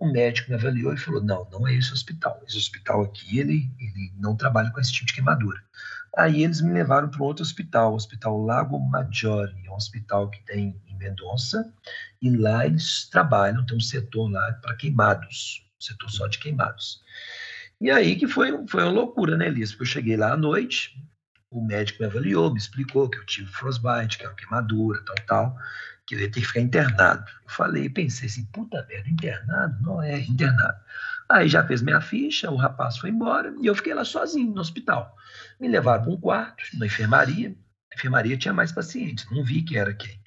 o 0.00 0.10
médico 0.10 0.50
me 0.50 0.56
avaliou 0.56 0.92
e 0.92 0.96
falou, 0.96 1.22
não, 1.22 1.48
não 1.52 1.68
é 1.68 1.74
esse 1.74 1.92
hospital. 1.92 2.40
Esse 2.46 2.56
hospital 2.56 3.02
aqui, 3.02 3.38
ele, 3.38 3.70
ele 3.78 4.12
não 4.18 4.36
trabalha 4.36 4.70
com 4.70 4.80
esse 4.80 4.92
tipo 4.92 5.06
de 5.06 5.14
queimadura. 5.14 5.60
Aí 6.16 6.42
eles 6.42 6.60
me 6.60 6.72
levaram 6.72 7.08
para 7.08 7.22
outro 7.22 7.44
hospital, 7.44 7.92
o 7.92 7.96
Hospital 7.96 8.42
Lago 8.44 8.78
Maggiore, 8.80 9.54
é 9.64 9.70
um 9.70 9.74
hospital 9.74 10.28
que 10.30 10.42
tem 10.42 10.74
em 10.88 10.96
Mendonça, 10.96 11.72
e 12.20 12.36
lá 12.36 12.66
eles 12.66 13.08
trabalham, 13.08 13.64
tem 13.64 13.76
um 13.76 13.80
setor 13.80 14.28
lá 14.28 14.52
para 14.54 14.74
queimados, 14.74 15.67
setor 15.78 16.10
só 16.10 16.26
de 16.26 16.38
queimados. 16.38 17.02
E 17.80 17.90
aí 17.90 18.16
que 18.16 18.26
foi, 18.26 18.66
foi 18.66 18.82
uma 18.82 18.92
loucura, 18.92 19.36
né, 19.36 19.48
Liz? 19.48 19.70
Porque 19.70 19.84
eu 19.84 19.86
cheguei 19.86 20.16
lá 20.16 20.32
à 20.32 20.36
noite, 20.36 20.96
o 21.50 21.64
médico 21.64 22.02
me 22.02 22.06
avaliou, 22.06 22.52
me 22.52 22.58
explicou 22.58 23.08
que 23.08 23.18
eu 23.18 23.24
tive 23.24 23.50
frostbite, 23.50 24.18
que 24.18 24.26
uma 24.26 24.34
queimadura, 24.34 25.02
tal, 25.04 25.16
tal, 25.26 25.58
que 26.06 26.14
eu 26.14 26.20
ia 26.20 26.30
ter 26.30 26.40
que 26.40 26.46
ficar 26.46 26.60
internado. 26.60 27.24
Eu 27.44 27.50
falei, 27.50 27.88
pensei 27.88 28.28
assim, 28.28 28.44
puta 28.46 28.84
merda, 28.88 29.08
internado? 29.08 29.82
Não 29.82 30.02
é 30.02 30.20
internado. 30.20 30.78
Aí 31.28 31.48
já 31.48 31.64
fez 31.66 31.82
minha 31.82 32.00
ficha, 32.00 32.50
o 32.50 32.56
rapaz 32.56 32.96
foi 32.96 33.10
embora 33.10 33.54
e 33.60 33.66
eu 33.66 33.74
fiquei 33.74 33.94
lá 33.94 34.04
sozinho 34.04 34.52
no 34.52 34.60
hospital. 34.60 35.14
Me 35.60 35.68
levaram 35.68 36.04
para 36.04 36.12
um 36.12 36.20
quarto, 36.20 36.62
na 36.74 36.86
enfermaria. 36.86 37.54
A 37.92 37.94
enfermaria 37.94 38.36
tinha 38.36 38.54
mais 38.54 38.72
pacientes, 38.72 39.26
não 39.30 39.44
vi 39.44 39.62
que 39.62 39.76
era 39.76 39.92
quem. 39.94 40.20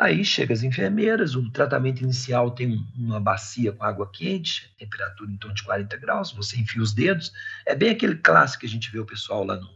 Aí 0.00 0.24
chega 0.24 0.54
as 0.54 0.62
enfermeiras, 0.62 1.34
o 1.34 1.50
tratamento 1.50 2.02
inicial 2.02 2.52
tem 2.52 2.82
uma 2.96 3.20
bacia 3.20 3.70
com 3.70 3.84
água 3.84 4.10
quente, 4.10 4.74
temperatura 4.78 5.30
em 5.30 5.36
torno 5.36 5.54
de 5.54 5.62
40 5.62 5.94
graus, 5.98 6.32
você 6.32 6.58
enfia 6.58 6.80
os 6.80 6.94
dedos. 6.94 7.30
É 7.66 7.74
bem 7.74 7.90
aquele 7.90 8.14
clássico 8.14 8.60
que 8.60 8.66
a 8.66 8.68
gente 8.70 8.90
vê 8.90 8.98
o 8.98 9.04
pessoal 9.04 9.44
lá, 9.44 9.56
no, 9.56 9.68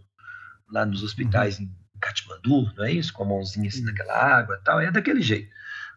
lá 0.73 0.87
nos 0.87 1.03
hospitais 1.03 1.61
em 1.61 1.71
Katmandu, 2.01 2.73
não 2.75 2.85
é 2.87 2.93
isso? 2.93 3.13
Com 3.13 3.25
a 3.25 3.27
mãozinha 3.27 3.69
assim 3.69 3.85
naquela 3.85 4.15
água 4.15 4.59
tal, 4.65 4.81
é 4.81 4.91
daquele 4.91 5.21
jeito. 5.21 5.51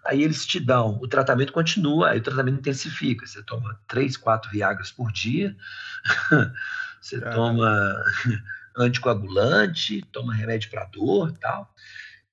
Aí 0.06 0.22
eles 0.22 0.46
te 0.46 0.60
dão, 0.60 1.00
o 1.02 1.08
tratamento 1.08 1.54
continua, 1.54 2.10
aí 2.10 2.18
o 2.18 2.24
tratamento 2.24 2.60
intensifica. 2.60 3.26
Você 3.26 3.42
toma 3.44 3.80
três, 3.88 4.18
quatro 4.18 4.52
Viagras 4.52 4.92
por 4.92 5.10
dia, 5.10 5.56
você 7.00 7.22
toma 7.22 7.96
anticoagulante, 8.76 10.02
toma 10.12 10.36
remédio 10.36 10.70
para 10.70 10.84
dor 10.84 11.32
tal. 11.40 11.74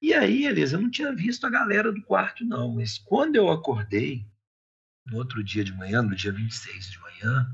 E 0.05 0.13
aí, 0.13 0.45
Elisa, 0.45 0.77
eu 0.77 0.83
não 0.83 0.91
tinha 0.91 1.15
visto 1.15 1.47
a 1.47 1.51
galera 1.51 1.91
do 1.91 2.03
quarto, 2.03 2.45
não. 2.45 2.75
Mas 2.75 2.99
quando 2.99 3.37
eu 3.37 3.51
acordei, 3.51 4.29
no 5.07 5.17
outro 5.17 5.43
dia 5.43 5.65
de 5.65 5.73
manhã, 5.73 6.03
no 6.03 6.15
dia 6.15 6.31
26 6.31 6.91
de 6.91 6.99
manhã, 7.01 7.49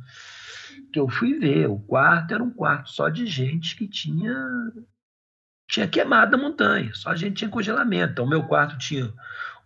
que 0.92 0.98
eu 0.98 1.08
fui 1.08 1.38
ver, 1.38 1.68
o 1.68 1.78
quarto 1.78 2.34
era 2.34 2.42
um 2.42 2.50
quarto 2.50 2.90
só 2.90 3.08
de 3.08 3.24
gente 3.24 3.76
que 3.76 3.86
tinha 3.86 4.34
tinha 5.70 5.86
queimado 5.86 6.34
a 6.34 6.38
montanha, 6.40 6.92
só 6.92 7.10
a 7.10 7.16
gente 7.16 7.36
tinha 7.36 7.48
congelamento. 7.48 8.14
Então, 8.14 8.26
meu 8.26 8.42
quarto 8.42 8.76
tinha 8.76 9.14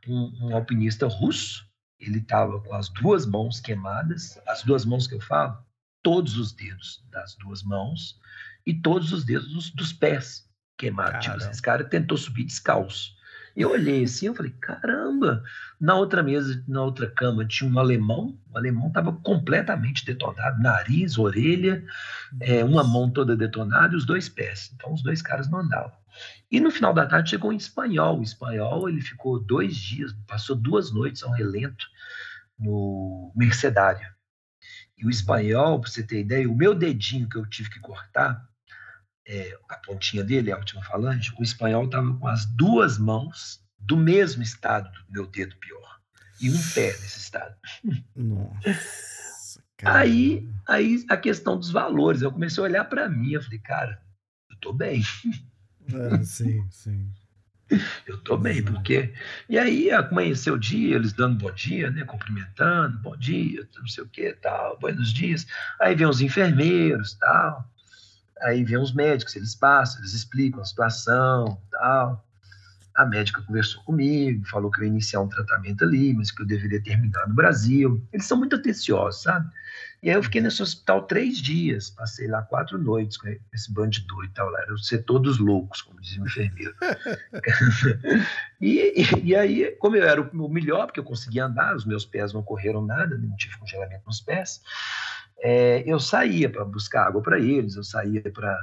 um, 0.06 0.48
um 0.50 0.54
alpinista 0.54 1.06
russo, 1.06 1.66
ele 1.98 2.18
estava 2.18 2.60
com 2.60 2.74
as 2.74 2.90
duas 2.90 3.24
mãos 3.24 3.60
queimadas, 3.60 4.38
as 4.46 4.62
duas 4.62 4.84
mãos 4.84 5.06
que 5.06 5.14
eu 5.14 5.20
falo, 5.22 5.56
todos 6.02 6.36
os 6.36 6.52
dedos 6.52 7.02
das 7.10 7.34
duas 7.36 7.62
mãos 7.62 8.20
e 8.66 8.74
todos 8.74 9.10
os 9.10 9.24
dedos 9.24 9.50
dos, 9.54 9.70
dos 9.70 9.90
pés 9.90 10.44
queimado. 10.76 11.18
Tipo, 11.18 11.36
esse 11.36 11.62
cara 11.62 11.84
tentou 11.84 12.16
subir 12.16 12.44
descalço. 12.44 13.14
Eu 13.56 13.70
olhei 13.70 14.02
assim, 14.02 14.26
eu 14.26 14.34
falei, 14.34 14.52
caramba! 14.60 15.42
Na 15.80 15.94
outra 15.94 16.22
mesa, 16.22 16.62
na 16.66 16.82
outra 16.82 17.08
cama, 17.08 17.46
tinha 17.46 17.70
um 17.70 17.78
alemão. 17.78 18.36
O 18.50 18.58
alemão 18.58 18.88
estava 18.88 19.12
completamente 19.12 20.04
detonado, 20.04 20.60
nariz, 20.60 21.16
orelha, 21.18 21.84
é, 22.40 22.64
uma 22.64 22.82
mão 22.82 23.08
toda 23.08 23.36
detonada 23.36 23.94
e 23.94 23.96
os 23.96 24.04
dois 24.04 24.28
pés. 24.28 24.72
Então, 24.74 24.92
os 24.92 25.02
dois 25.02 25.22
caras 25.22 25.48
não 25.48 25.60
andavam. 25.60 25.92
E 26.50 26.58
no 26.60 26.70
final 26.70 26.92
da 26.92 27.06
tarde 27.06 27.30
chegou 27.30 27.52
em 27.52 27.56
espanhol. 27.56 28.18
O 28.18 28.22
espanhol 28.22 28.88
ele 28.88 29.00
ficou 29.00 29.38
dois 29.38 29.76
dias, 29.76 30.12
passou 30.26 30.56
duas 30.56 30.92
noites 30.92 31.22
ao 31.22 31.30
relento 31.30 31.86
no 32.58 33.32
Mercedário. 33.36 34.06
E 34.96 35.06
o 35.06 35.10
espanhol, 35.10 35.80
para 35.80 35.90
você 35.90 36.02
ter 36.02 36.20
ideia, 36.20 36.48
o 36.48 36.56
meu 36.56 36.74
dedinho 36.74 37.28
que 37.28 37.36
eu 37.36 37.46
tive 37.46 37.70
que 37.70 37.80
cortar, 37.80 38.48
é, 39.26 39.56
a 39.68 39.76
pontinha 39.76 40.22
dele, 40.22 40.52
a 40.52 40.56
última 40.56 40.82
falange, 40.82 41.32
o 41.38 41.42
espanhol 41.42 41.84
estava 41.84 42.14
com 42.14 42.28
as 42.28 42.44
duas 42.46 42.98
mãos 42.98 43.62
do 43.78 43.96
mesmo 43.96 44.42
estado 44.42 44.90
do 45.06 45.12
meu 45.12 45.26
dedo 45.26 45.56
pior. 45.56 46.00
E 46.40 46.50
um 46.50 46.62
pé 46.74 46.88
nesse 46.88 47.18
estado. 47.18 47.54
Nossa. 48.14 49.62
Aí, 49.84 50.48
aí 50.66 51.04
a 51.08 51.16
questão 51.16 51.58
dos 51.58 51.70
valores. 51.70 52.22
Eu 52.22 52.32
comecei 52.32 52.62
a 52.62 52.66
olhar 52.66 52.84
para 52.84 53.08
mim, 53.08 53.32
eu 53.32 53.42
falei, 53.42 53.58
cara, 53.58 54.00
eu 54.50 54.56
tô 54.56 54.72
bem. 54.72 55.02
É, 55.92 56.22
sim, 56.24 56.66
sim. 56.70 57.10
Eu 58.06 58.18
tô 58.18 58.36
bem, 58.36 58.62
porque. 58.62 59.12
E 59.48 59.58
aí 59.58 59.90
amanheceu 59.90 60.54
o 60.54 60.58
dia, 60.58 60.96
eles 60.96 61.12
dando 61.12 61.38
bom 61.38 61.50
dia, 61.50 61.90
né? 61.90 62.04
Cumprimentando, 62.04 62.98
bom 62.98 63.16
dia, 63.16 63.68
não 63.76 63.86
sei 63.86 64.04
o 64.04 64.08
que, 64.08 64.32
tal, 64.34 64.78
buenos 64.78 65.12
dias. 65.12 65.46
Aí 65.80 65.94
vem 65.94 66.06
os 66.06 66.20
enfermeiros, 66.20 67.14
tal. 67.14 67.70
Aí 68.44 68.62
vem 68.62 68.76
os 68.76 68.92
médicos, 68.92 69.34
eles 69.36 69.54
passam, 69.54 70.00
eles 70.00 70.12
explicam 70.12 70.60
a 70.60 70.64
situação, 70.64 71.58
tal. 71.70 72.24
A 72.94 73.04
médica 73.04 73.42
conversou 73.42 73.82
comigo, 73.82 74.46
falou 74.46 74.70
que 74.70 74.78
eu 74.78 74.84
ia 74.84 74.90
iniciar 74.90 75.20
um 75.20 75.28
tratamento 75.28 75.82
ali, 75.82 76.14
mas 76.14 76.30
que 76.30 76.42
eu 76.42 76.46
deveria 76.46 76.80
terminar 76.80 77.26
no 77.26 77.34
Brasil. 77.34 78.06
Eles 78.12 78.26
são 78.26 78.38
muito 78.38 78.54
atenciosos, 78.54 79.22
sabe? 79.22 79.50
E 80.00 80.10
aí 80.10 80.16
eu 80.16 80.22
fiquei 80.22 80.42
nesse 80.42 80.62
hospital 80.62 81.06
três 81.06 81.38
dias, 81.38 81.88
passei 81.88 82.28
lá 82.28 82.42
quatro 82.42 82.76
noites 82.76 83.16
com 83.16 83.26
esse 83.54 83.72
bando 83.72 83.88
de 83.88 84.02
doido 84.02 84.30
e 84.30 84.34
tal, 84.34 84.50
lá, 84.50 84.60
era 84.60 84.74
o 84.74 84.78
setor 84.78 85.18
dos 85.18 85.38
loucos, 85.38 85.80
como 85.80 85.98
dizia 85.98 86.22
o 86.22 86.26
enfermeiro. 86.26 86.74
e, 88.60 89.00
e, 89.00 89.30
e, 89.30 89.34
aí, 89.34 89.70
como 89.80 89.96
eu 89.96 90.04
era 90.04 90.20
o 90.20 90.48
melhor, 90.50 90.86
porque 90.86 91.00
eu 91.00 91.04
conseguia 91.04 91.46
andar, 91.46 91.74
os 91.74 91.86
meus 91.86 92.04
pés 92.04 92.34
não 92.34 92.42
correram 92.42 92.84
nada, 92.84 93.16
não 93.16 93.34
tive 93.36 93.56
congelamento 93.56 94.02
nos 94.06 94.20
pés, 94.20 94.60
é, 95.44 95.84
eu 95.86 96.00
saía 96.00 96.48
para 96.48 96.64
buscar 96.64 97.06
água 97.06 97.20
para 97.20 97.38
eles, 97.38 97.76
eu 97.76 97.84
saía 97.84 98.22
para 98.32 98.58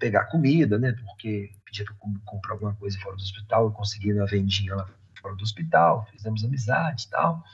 pegar 0.00 0.24
comida, 0.24 0.76
né, 0.76 0.92
porque 0.92 1.52
pedia 1.64 1.84
para 1.84 1.94
comprar 2.24 2.54
alguma 2.54 2.74
coisa 2.74 2.98
fora 2.98 3.14
do 3.14 3.22
hospital, 3.22 3.66
eu 3.66 3.70
conseguia 3.70 4.12
na 4.12 4.24
vendinha 4.24 4.74
lá 4.74 4.90
fora 5.22 5.36
do 5.36 5.44
hospital, 5.44 6.04
fizemos 6.10 6.44
amizade 6.44 7.04
e 7.04 7.10
tal. 7.10 7.44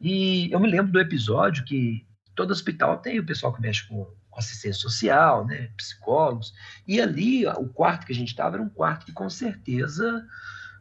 E 0.00 0.50
eu 0.50 0.58
me 0.58 0.70
lembro 0.70 0.92
do 0.92 0.98
episódio 0.98 1.62
que 1.62 2.06
todo 2.34 2.52
hospital 2.52 2.96
tem 2.96 3.18
o 3.18 3.26
pessoal 3.26 3.52
que 3.52 3.60
mexe 3.60 3.86
com, 3.86 4.10
com 4.30 4.40
assistência 4.40 4.80
social, 4.80 5.46
né, 5.46 5.70
psicólogos, 5.76 6.54
e 6.88 7.02
ali 7.02 7.46
o 7.46 7.68
quarto 7.68 8.06
que 8.06 8.12
a 8.12 8.16
gente 8.16 8.28
estava 8.28 8.56
era 8.56 8.64
um 8.64 8.70
quarto 8.70 9.04
que 9.04 9.12
com 9.12 9.28
certeza 9.28 10.26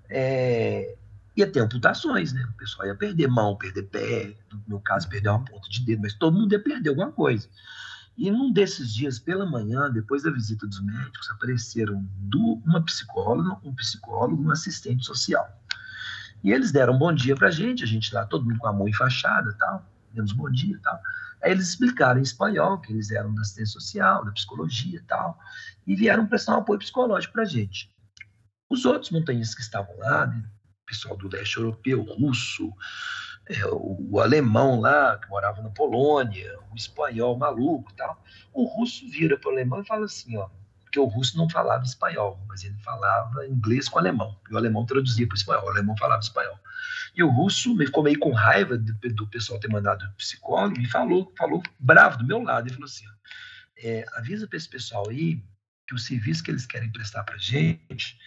é, 0.09 0.95
ia 1.35 1.49
ter 1.49 1.59
amputações, 1.59 2.33
né? 2.33 2.43
O 2.49 2.57
pessoal 2.57 2.87
ia 2.87 2.95
perder 2.95 3.27
mão, 3.27 3.57
perder 3.57 3.83
pé, 3.83 4.37
no 4.51 4.63
meu 4.67 4.79
caso, 4.79 5.09
perder 5.09 5.29
uma 5.29 5.43
ponta 5.43 5.67
de 5.69 5.83
dedo, 5.83 6.01
mas 6.01 6.13
todo 6.13 6.37
mundo 6.37 6.51
ia 6.51 6.63
perder 6.63 6.89
alguma 6.89 7.11
coisa. 7.11 7.49
E 8.15 8.29
num 8.29 8.53
desses 8.53 8.93
dias, 8.93 9.17
pela 9.17 9.45
manhã, 9.45 9.89
depois 9.89 10.21
da 10.21 10.29
visita 10.29 10.67
dos 10.67 10.79
médicos, 10.83 11.29
apareceram 11.31 12.07
uma 12.63 12.81
psicóloga, 12.83 13.57
um 13.63 13.73
psicólogo, 13.73 14.43
um 14.43 14.51
assistente 14.51 15.03
social. 15.03 15.47
E 16.43 16.51
eles 16.51 16.71
deram 16.71 16.93
um 16.93 16.99
bom 16.99 17.13
dia 17.13 17.35
pra 17.35 17.49
gente, 17.49 17.83
a 17.83 17.87
gente 17.87 18.13
lá, 18.13 18.25
todo 18.25 18.45
mundo 18.45 18.59
com 18.59 18.67
a 18.67 18.73
mão 18.73 18.87
enfaixada 18.87 19.49
e 19.49 19.57
tal, 19.57 19.83
demos 20.11 20.31
bom 20.33 20.51
dia 20.51 20.75
e 20.75 20.79
tal. 20.79 20.99
Aí 21.41 21.51
eles 21.51 21.69
explicaram 21.69 22.19
em 22.19 22.23
espanhol 22.23 22.79
que 22.79 22.93
eles 22.93 23.09
eram 23.11 23.33
da 23.33 23.41
assistência 23.41 23.73
social, 23.73 24.23
da 24.23 24.31
psicologia 24.31 24.99
e 24.99 25.03
tal, 25.03 25.39
e 25.87 25.95
vieram 25.95 26.27
prestar 26.27 26.55
um 26.55 26.59
apoio 26.59 26.79
psicológico 26.79 27.33
para 27.33 27.43
a 27.43 27.47
gente. 27.47 27.89
Os 28.69 28.85
outros 28.85 29.11
montanhistas 29.11 29.55
que 29.55 29.61
estavam 29.61 29.97
lá, 29.97 30.27
né, 30.27 30.43
pessoal 30.93 31.17
do 31.17 31.27
leste 31.27 31.57
europeu, 31.57 32.01
russo, 32.03 32.71
é, 33.49 33.65
o, 33.65 34.19
alemão 34.19 34.79
lá, 34.79 35.17
que 35.17 35.27
morava 35.27 35.61
na 35.61 35.69
Polônia, 35.69 36.57
o 36.71 36.75
espanhol 36.75 37.35
maluco 37.37 37.91
e 37.91 37.95
tal, 37.95 38.23
o 38.53 38.63
russo 38.65 39.09
vira 39.09 39.37
para 39.37 39.49
o 39.49 39.51
alemão 39.51 39.81
e 39.81 39.85
fala 39.85 40.05
assim, 40.05 40.37
ó, 40.37 40.47
porque 40.83 40.99
o 40.99 41.05
russo 41.05 41.35
não 41.35 41.49
falava 41.49 41.83
espanhol, 41.83 42.39
mas 42.47 42.63
ele 42.63 42.77
falava 42.77 43.47
inglês 43.47 43.89
com 43.89 43.97
alemão, 43.97 44.39
e 44.49 44.53
o 44.53 44.57
alemão 44.57 44.85
traduzia 44.85 45.27
para 45.27 45.33
o 45.33 45.37
espanhol, 45.37 45.65
o 45.65 45.69
alemão 45.69 45.97
falava 45.97 46.21
espanhol. 46.21 46.57
E 47.15 47.23
o 47.23 47.29
russo 47.29 47.75
ficou 47.77 48.03
meio 48.03 48.19
com 48.19 48.31
raiva 48.31 48.77
do, 48.77 48.93
do 48.93 49.27
pessoal 49.27 49.59
ter 49.59 49.67
mandado 49.67 50.03
o 50.05 50.13
psicólogo 50.13 50.79
e 50.79 50.85
falou, 50.87 51.31
falou 51.37 51.61
bravo 51.79 52.17
do 52.17 52.25
meu 52.25 52.41
lado. 52.41 52.67
Ele 52.67 52.73
falou 52.73 52.87
assim: 52.87 53.05
é, 53.77 54.03
avisa 54.15 54.47
para 54.47 54.57
esse 54.57 54.67
pessoal 54.67 55.07
aí 55.07 55.39
que 55.87 55.93
o 55.93 55.99
serviço 55.99 56.43
que 56.43 56.49
eles 56.49 56.65
querem 56.65 56.91
prestar 56.91 57.23
para 57.23 57.37
gente, 57.37 58.17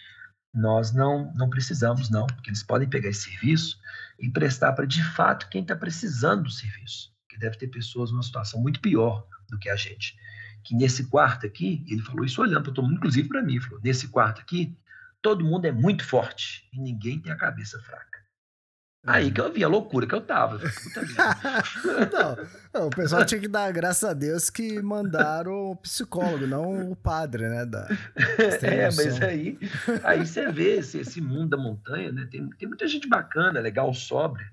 nós 0.57 0.91
não, 0.91 1.31
não 1.35 1.49
precisamos, 1.49 2.09
não, 2.09 2.25
porque 2.25 2.49
eles 2.49 2.63
podem 2.63 2.89
pegar 2.89 3.09
esse 3.09 3.29
serviço 3.29 3.79
e 4.19 4.29
prestar 4.29 4.73
para 4.73 4.87
de 4.87 5.03
fato 5.03 5.47
quem 5.49 5.61
está 5.61 5.75
precisando 5.75 6.43
do 6.43 6.49
serviço. 6.49 7.13
Que 7.29 7.37
deve 7.37 7.57
ter 7.57 7.67
pessoas 7.67 8.11
numa 8.11 8.23
situação 8.23 8.59
muito 8.59 8.79
pior 8.79 9.27
do 9.49 9.59
que 9.59 9.69
a 9.69 9.75
gente. 9.75 10.17
Que 10.63 10.75
nesse 10.75 11.05
quarto 11.05 11.45
aqui, 11.45 11.85
ele 11.87 12.01
falou 12.01 12.25
isso 12.25 12.41
olhando 12.41 12.63
para 12.63 12.73
todo 12.73 12.85
mundo, 12.85 12.97
inclusive 12.97 13.29
para 13.29 13.43
mim, 13.43 13.59
falou: 13.59 13.79
nesse 13.83 14.07
quarto 14.07 14.41
aqui, 14.41 14.75
todo 15.21 15.45
mundo 15.45 15.65
é 15.65 15.71
muito 15.71 16.03
forte 16.03 16.67
e 16.73 16.79
ninguém 16.79 17.19
tem 17.19 17.31
a 17.31 17.37
cabeça 17.37 17.79
fraca. 17.79 18.16
Aí 19.07 19.31
que 19.31 19.39
eu 19.39 19.51
vi 19.53 19.63
a 19.63 19.69
loucura 19.69 20.05
que 20.05 20.13
eu 20.13 20.19
tava. 20.19 20.59
não, 22.11 22.37
não, 22.73 22.87
o 22.87 22.89
pessoal 22.89 23.25
tinha 23.25 23.39
que 23.39 23.47
dar 23.47 23.71
graças 23.71 24.03
a 24.03 24.13
Deus 24.13 24.49
que 24.49 24.81
mandaram 24.81 25.71
o 25.71 25.75
psicólogo, 25.77 26.45
não 26.45 26.91
o 26.91 26.95
padre, 26.95 27.47
né? 27.47 27.65
Da, 27.65 27.87
é, 28.61 28.85
mas 28.87 29.21
aí, 29.21 29.57
aí 30.03 30.27
você 30.27 30.51
vê 30.51 30.79
esse, 30.79 30.99
esse 30.99 31.21
mundo 31.21 31.51
da 31.51 31.57
montanha, 31.57 32.11
né? 32.11 32.27
Tem, 32.29 32.49
tem 32.49 32.67
muita 32.67 32.85
gente 32.85 33.07
bacana, 33.07 33.61
legal, 33.61 33.93
sóbria, 33.93 34.45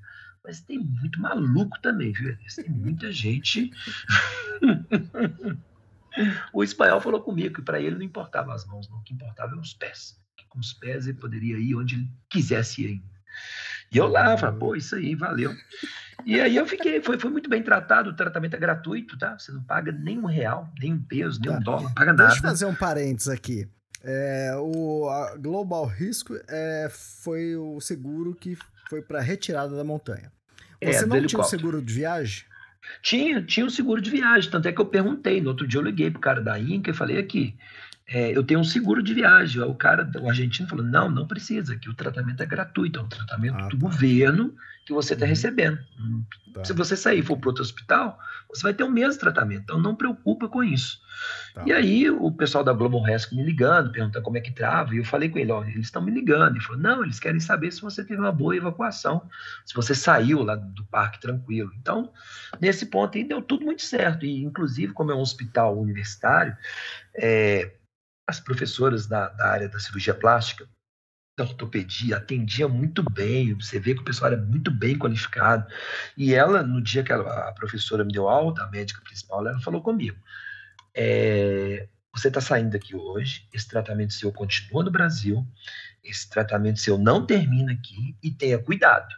mas 0.45 0.61
tem 0.61 0.79
muito 0.79 1.21
maluco 1.21 1.77
também, 1.83 2.13
viu? 2.13 2.37
Tem 2.55 2.71
muita 2.71 3.11
gente. 3.11 3.73
o 6.53 6.63
espanhol 6.63 7.01
falou 7.01 7.21
comigo 7.21 7.57
que 7.57 7.63
para 7.63 7.81
ele 7.81 7.97
não 7.97 8.03
importava 8.03 8.55
as 8.55 8.65
mãos, 8.67 8.89
não, 8.89 8.99
o 8.99 9.03
que 9.03 9.15
importava 9.15 9.51
eram 9.51 9.63
os 9.63 9.75
pés. 9.75 10.17
Que 10.37 10.47
com 10.47 10.61
os 10.61 10.73
pés 10.73 11.09
ele 11.09 11.19
poderia 11.19 11.59
ir 11.59 11.75
onde 11.75 11.97
ele 11.97 12.09
quisesse 12.31 12.83
ir 12.83 13.03
e 13.95 13.99
eu 13.99 14.09
lá, 14.09 14.37
falei, 14.37 14.59
pô, 14.59 14.75
isso 14.75 14.95
aí, 14.97 15.15
valeu. 15.15 15.55
E 16.27 16.41
aí 16.41 16.57
eu 16.57 16.67
fiquei, 16.67 17.03
foi, 17.03 17.19
foi 17.19 17.31
muito 17.31 17.49
bem 17.49 17.63
tratado, 17.63 18.11
o 18.11 18.17
tratamento 18.17 18.55
é 18.55 18.59
gratuito, 18.59 19.19
tá? 19.19 19.39
Você 19.39 19.53
não 19.53 19.63
paga 19.63 19.93
nem 19.93 20.19
um 20.19 20.27
real, 20.27 20.69
nem 20.81 20.95
um 20.95 21.03
peso, 21.03 21.41
nem 21.41 21.51
tá. 21.51 21.59
um 21.59 21.63
dólar, 21.63 21.83
não 21.83 21.95
paga 21.95 22.13
nada. 22.13 22.29
Deixa 22.29 22.39
eu 22.39 22.51
fazer 22.51 22.67
um 22.67 22.75
parênteses 22.75 23.29
aqui. 23.29 23.69
É, 24.03 24.53
o 24.57 25.09
Global 25.39 25.87
Risco 25.87 26.35
é, 26.49 26.89
foi 26.91 27.57
o 27.57 27.81
seguro 27.81 28.35
que 28.35 28.57
foi 28.89 29.01
para 29.01 29.21
retirada 29.21 29.75
da 29.75 29.85
montanha. 29.85 30.31
É, 30.81 30.93
Você 30.93 31.05
é, 31.05 31.07
não 31.07 31.27
tinha 31.27 31.41
o 31.41 31.45
seguro 31.45 31.81
de 31.81 31.95
viagem? 31.95 32.45
Tinha, 33.03 33.43
tinha 33.43 33.65
um 33.65 33.71
seguro 33.71 34.01
de 34.01 34.11
viagem, 34.11 34.51
tanto 34.51 34.69
é 34.69 34.73
que 34.73 34.81
eu 34.81 34.87
perguntei, 34.87 35.41
no 35.41 35.49
outro 35.51 35.67
dia 35.67 35.81
eu 35.81 35.85
liguei 35.85 36.11
pro 36.11 36.21
cara 36.21 36.41
da 36.41 36.59
Inca 36.59 36.91
e 36.91 36.95
falei 36.95 37.19
aqui, 37.19 37.57
é, 38.15 38.31
eu 38.31 38.45
tenho 38.45 38.61
um 38.61 38.65
seguro 38.65 39.03
de 39.03 39.13
viagem. 39.13 39.61
O 39.63 39.75
cara, 39.75 40.09
o 40.21 40.29
argentino 40.29 40.69
falou, 40.69 40.85
não, 40.85 41.11
não 41.11 41.27
precisa, 41.27 41.75
que 41.77 41.91
o 41.91 41.95
tratamento 41.95 42.41
é 42.41 42.47
gratuito, 42.47 43.01
é 43.01 43.03
um 43.03 43.09
tratamento 43.09 43.57
ah, 43.59 43.67
do 43.67 43.77
tá. 43.77 43.89
governo 43.89 44.55
que 44.87 44.93
você 44.93 45.15
está 45.15 45.25
uhum. 45.25 45.31
recebendo. 45.31 45.79
Tá. 46.53 46.65
Se 46.65 46.73
você 46.73 46.97
sair 46.97 47.19
e 47.19 47.23
for 47.23 47.37
para 47.37 47.49
outro 47.49 47.65
hospital, 47.65 48.17
você 48.49 48.63
vai 48.63 48.73
ter 48.73 48.85
o 48.85 48.91
mesmo 48.91 49.19
tratamento, 49.19 49.63
então 49.63 49.81
não 49.81 49.97
preocupa 49.97 50.49
com 50.49 50.63
isso. 50.63 51.01
Tá. 51.55 51.65
E 51.67 51.73
aí 51.73 52.09
o 52.09 52.31
pessoal 52.31 52.63
da 52.63 52.73
Global 52.73 53.03
Rescue 53.03 53.37
me 53.37 53.43
ligando, 53.43 53.91
perguntando 53.91 54.25
como 54.25 54.37
é 54.37 54.41
que 54.41 54.53
trava, 54.53 54.95
e 54.95 54.99
eu 54.99 55.05
falei 55.05 55.29
com 55.29 55.41
ele, 55.41 55.51
olha, 55.51 55.71
eles 55.71 55.87
estão 55.87 56.01
me 56.01 56.13
ligando. 56.13 56.55
Ele 56.55 56.65
falou, 56.65 56.81
não, 56.81 57.03
eles 57.03 57.19
querem 57.19 57.41
saber 57.41 57.73
se 57.73 57.81
você 57.81 58.05
teve 58.05 58.21
uma 58.21 58.31
boa 58.31 58.55
evacuação, 58.55 59.29
se 59.67 59.75
você 59.75 59.93
saiu 59.93 60.45
lá 60.45 60.55
do 60.55 60.85
parque 60.85 61.19
tranquilo. 61.19 61.73
Então, 61.81 62.13
nesse 62.61 62.87
ponto 62.87 63.19
aí 63.19 63.25
deu 63.25 63.43
tudo 63.43 63.65
muito 63.65 63.83
certo, 63.83 64.25
e 64.25 64.45
inclusive 64.45 64.93
como 64.93 65.11
é 65.11 65.17
um 65.17 65.21
hospital 65.21 65.77
universitário, 65.77 66.57
é, 67.17 67.73
as 68.27 68.41
professoras 68.41 69.07
da, 69.07 69.29
da 69.29 69.49
área 69.49 69.69
da 69.69 69.79
cirurgia 69.79 70.15
plástica, 70.15 70.69
da 71.37 71.45
ortopedia, 71.45 72.17
atendia 72.17 72.69
muito 72.69 73.03
bem, 73.03 73.55
você 73.55 73.79
vê 73.79 73.95
que 73.95 74.01
o 74.01 74.05
pessoal 74.05 74.33
era 74.33 74.41
muito 74.41 74.71
bem 74.71 74.97
qualificado. 74.97 75.67
E 76.17 76.33
ela, 76.33 76.63
no 76.63 76.81
dia 76.81 77.03
que 77.03 77.13
ela, 77.13 77.49
a 77.49 77.53
professora 77.53 78.05
me 78.05 78.13
deu 78.13 78.29
alta, 78.29 78.63
a 78.63 78.71
médica 78.71 79.03
principal, 79.03 79.47
ela 79.47 79.61
falou 79.61 79.83
comigo: 79.83 80.17
é, 80.95 81.89
você 82.15 82.29
está 82.29 82.41
saindo 82.41 82.71
daqui 82.71 82.95
hoje, 82.95 83.49
esse 83.53 83.69
tratamento 83.69 84.15
seu 84.15 84.33
continua 84.33 84.85
no 84.85 84.91
Brasil, 84.91 85.45
esse 86.03 86.31
tratamento 86.31 86.79
seu 86.79 86.97
não 86.97 87.27
termina 87.27 87.73
aqui 87.73 88.17
e 88.23 88.31
tenha 88.31 88.59
cuidado, 88.59 89.13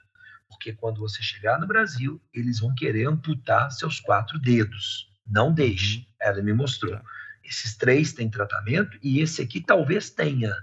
porque 0.49 0.73
quando 0.73 1.01
você 1.01 1.23
chegar 1.23 1.61
no 1.61 1.67
Brasil, 1.67 2.21
eles 2.33 2.61
vão 2.61 2.75
querer 2.75 3.07
amputar 3.07 3.71
seus 3.71 4.01
quatro 4.01 4.39
dedos. 4.39 5.13
Não 5.27 5.53
deixe. 5.53 5.99
Uhum. 5.99 6.05
Ela 6.21 6.43
me 6.43 6.53
mostrou. 6.53 6.99
Esses 7.47 7.77
três 7.77 8.13
têm 8.13 8.29
tratamento 8.29 8.99
e 9.03 9.21
esse 9.21 9.41
aqui 9.41 9.61
talvez 9.61 10.11
tenha. 10.11 10.55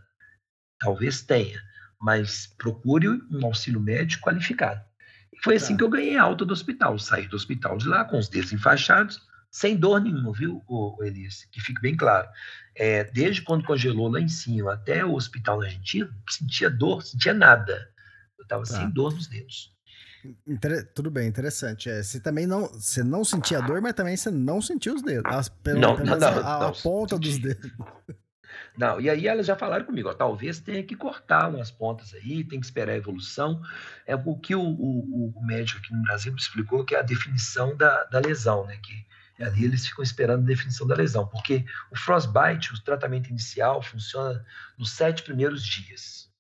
Talvez 0.80 1.22
tenha. 1.22 1.62
Mas 2.00 2.48
procure 2.58 3.08
um 3.08 3.46
auxílio 3.46 3.80
médico 3.80 4.26
qualificado. 4.26 4.84
E 5.32 5.42
foi 5.42 5.56
assim 5.56 5.74
tá. 5.74 5.78
que 5.78 5.84
eu 5.84 5.90
ganhei 5.90 6.18
alta 6.18 6.44
do 6.44 6.52
hospital. 6.52 7.00
Saí 7.00 7.28
do 7.28 7.36
hospital 7.36 7.78
de 7.78 7.88
lá 7.88 8.04
com 8.04 8.18
os 8.18 8.28
dedos 8.28 8.52
enfaixados, 8.52 9.22
sem 9.50 9.78
dor 9.78 10.02
nenhuma, 10.02 10.34
viu, 10.34 10.62
Elias? 11.02 11.46
Que 11.52 11.62
fique 11.62 11.80
bem 11.80 11.96
claro. 11.96 12.28
É, 12.76 13.04
desde 13.06 13.42
quando 13.42 13.64
congelou 13.64 14.10
lá 14.10 14.20
em 14.20 14.28
cima 14.28 14.74
até 14.74 15.06
o 15.06 15.14
hospital 15.14 15.60
na 15.60 15.68
Argentina, 15.68 16.10
sentia 16.30 16.70
dor, 16.70 17.02
sentia 17.04 17.34
nada. 17.34 17.90
Eu 18.38 18.44
estava 18.44 18.64
tá. 18.64 18.78
sem 18.78 18.90
dor 18.90 19.14
nos 19.14 19.28
dedos. 19.28 19.72
Inter... 20.48 20.92
Tudo 20.94 21.12
bem, 21.12 21.28
interessante. 21.28 21.90
É, 21.90 22.02
você 22.02 22.20
também 22.20 22.46
não, 22.46 22.68
você 22.68 23.04
não 23.04 23.24
sentia 23.24 23.62
dor, 23.62 23.82
mas 23.82 23.94
também 23.94 24.16
você 24.16 24.32
não 24.32 24.62
sentiu 24.62 24.96
os 24.96 25.02
dedos. 25.02 25.32
As, 25.34 25.50
pelo, 25.50 25.80
não, 25.80 25.98
não, 25.98 26.18
não, 26.18 26.28
a, 26.28 26.32
a, 26.32 26.68
a 26.68 26.72
ponta 26.72 27.18
dos 27.18 27.38
dedos. 27.38 27.72
Não, 28.78 29.00
e 29.00 29.10
aí 29.10 29.28
elas 29.28 29.46
já 29.46 29.56
falaram 29.56 29.86
comigo, 29.86 30.10
ó, 30.10 30.14
talvez 30.14 30.60
tenha 30.60 30.84
que 30.84 30.96
cortar 30.96 31.50
umas 31.50 31.70
pontas 31.70 32.14
aí, 32.14 32.44
tem 32.44 32.60
que 32.60 32.66
esperar 32.66 32.94
a 32.94 32.98
evolução. 32.98 33.62
É 34.06 34.16
o 34.16 34.36
que 34.38 34.56
o, 34.56 34.62
o, 34.62 35.34
o 35.36 35.46
médico 35.46 35.80
aqui 35.80 35.94
no 35.94 36.02
Brasil 36.02 36.32
me 36.32 36.40
explicou, 36.40 36.84
que 36.84 36.96
é 36.96 37.00
a 37.00 37.04
definição 37.04 37.76
da, 37.76 38.04
da 38.06 38.20
lesão, 38.20 38.66
né? 38.66 38.78
Que 38.78 39.44
ali 39.44 39.66
eles 39.66 39.86
ficam 39.86 40.04
esperando 40.04 40.44
a 40.44 40.48
definição 40.48 40.88
da 40.88 40.96
lesão, 40.96 41.28
porque 41.28 41.66
o 41.92 41.98
frostbite, 41.98 42.74
o 42.74 42.84
tratamento 42.84 43.30
inicial, 43.30 43.82
funciona 43.82 44.44
nos 44.78 44.92
sete 44.92 45.24
primeiros 45.24 45.64
dias. 45.64 46.32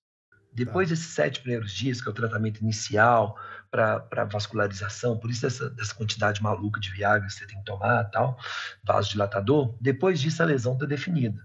Depois 0.53 0.89
tá. 0.89 0.95
desses 0.95 1.11
sete 1.11 1.41
primeiros 1.41 1.71
dias, 1.71 2.01
que 2.01 2.07
é 2.07 2.11
o 2.11 2.15
tratamento 2.15 2.61
inicial 2.61 3.37
para 3.73 4.25
vascularização, 4.25 5.17
por 5.17 5.31
isso 5.31 5.47
essa, 5.47 5.73
quantidade 5.97 6.43
maluca 6.43 6.79
de 6.79 6.91
Viagra 6.91 7.27
que 7.27 7.33
você 7.33 7.47
tem 7.47 7.57
que 7.57 7.65
tomar, 7.65 8.03
tal, 8.11 8.37
vasodilatador, 8.83 9.75
depois 9.81 10.21
disso 10.21 10.43
a 10.43 10.45
lesão 10.45 10.73
está 10.73 10.85
definida. 10.85 11.43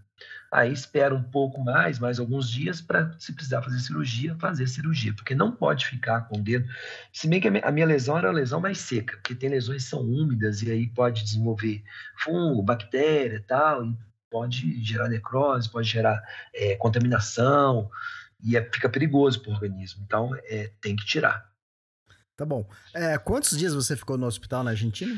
Aí 0.52 0.70
espera 0.72 1.14
um 1.14 1.22
pouco 1.22 1.62
mais, 1.62 1.98
mais 1.98 2.18
alguns 2.18 2.50
dias, 2.50 2.82
para, 2.82 3.14
se 3.18 3.32
precisar 3.32 3.62
fazer 3.62 3.80
cirurgia, 3.80 4.36
fazer 4.38 4.66
cirurgia, 4.66 5.14
porque 5.14 5.34
não 5.34 5.52
pode 5.52 5.86
ficar 5.86 6.22
com 6.22 6.38
o 6.38 6.42
dedo. 6.42 6.68
Se 7.12 7.26
bem 7.28 7.40
que 7.40 7.48
a 7.48 7.70
minha 7.70 7.86
lesão 7.86 8.18
era 8.18 8.28
a 8.28 8.32
lesão 8.32 8.60
mais 8.60 8.78
seca, 8.78 9.16
porque 9.16 9.34
tem 9.34 9.48
lesões 9.48 9.84
que 9.84 9.90
são 9.90 10.00
úmidas 10.00 10.62
e 10.62 10.70
aí 10.70 10.86
pode 10.86 11.24
desenvolver 11.24 11.82
fungo, 12.18 12.62
bactéria 12.62 13.42
tal, 13.46 13.86
e 13.86 13.96
pode 14.30 14.82
gerar 14.84 15.08
necrose, 15.08 15.70
pode 15.70 15.88
gerar 15.88 16.22
é, 16.54 16.76
contaminação, 16.76 17.90
e 18.42 18.56
é, 18.56 18.70
fica 18.70 18.88
perigoso 18.88 19.40
para 19.40 19.50
o 19.50 19.54
organismo. 19.54 20.02
Então, 20.04 20.34
é, 20.44 20.70
tem 20.80 20.94
que 20.94 21.06
tirar. 21.06 21.48
Tá 22.38 22.46
bom. 22.46 22.64
É, 22.94 23.18
quantos 23.18 23.58
dias 23.58 23.74
você 23.74 23.96
ficou 23.96 24.16
no 24.16 24.24
hospital 24.24 24.62
na 24.62 24.70
Argentina? 24.70 25.12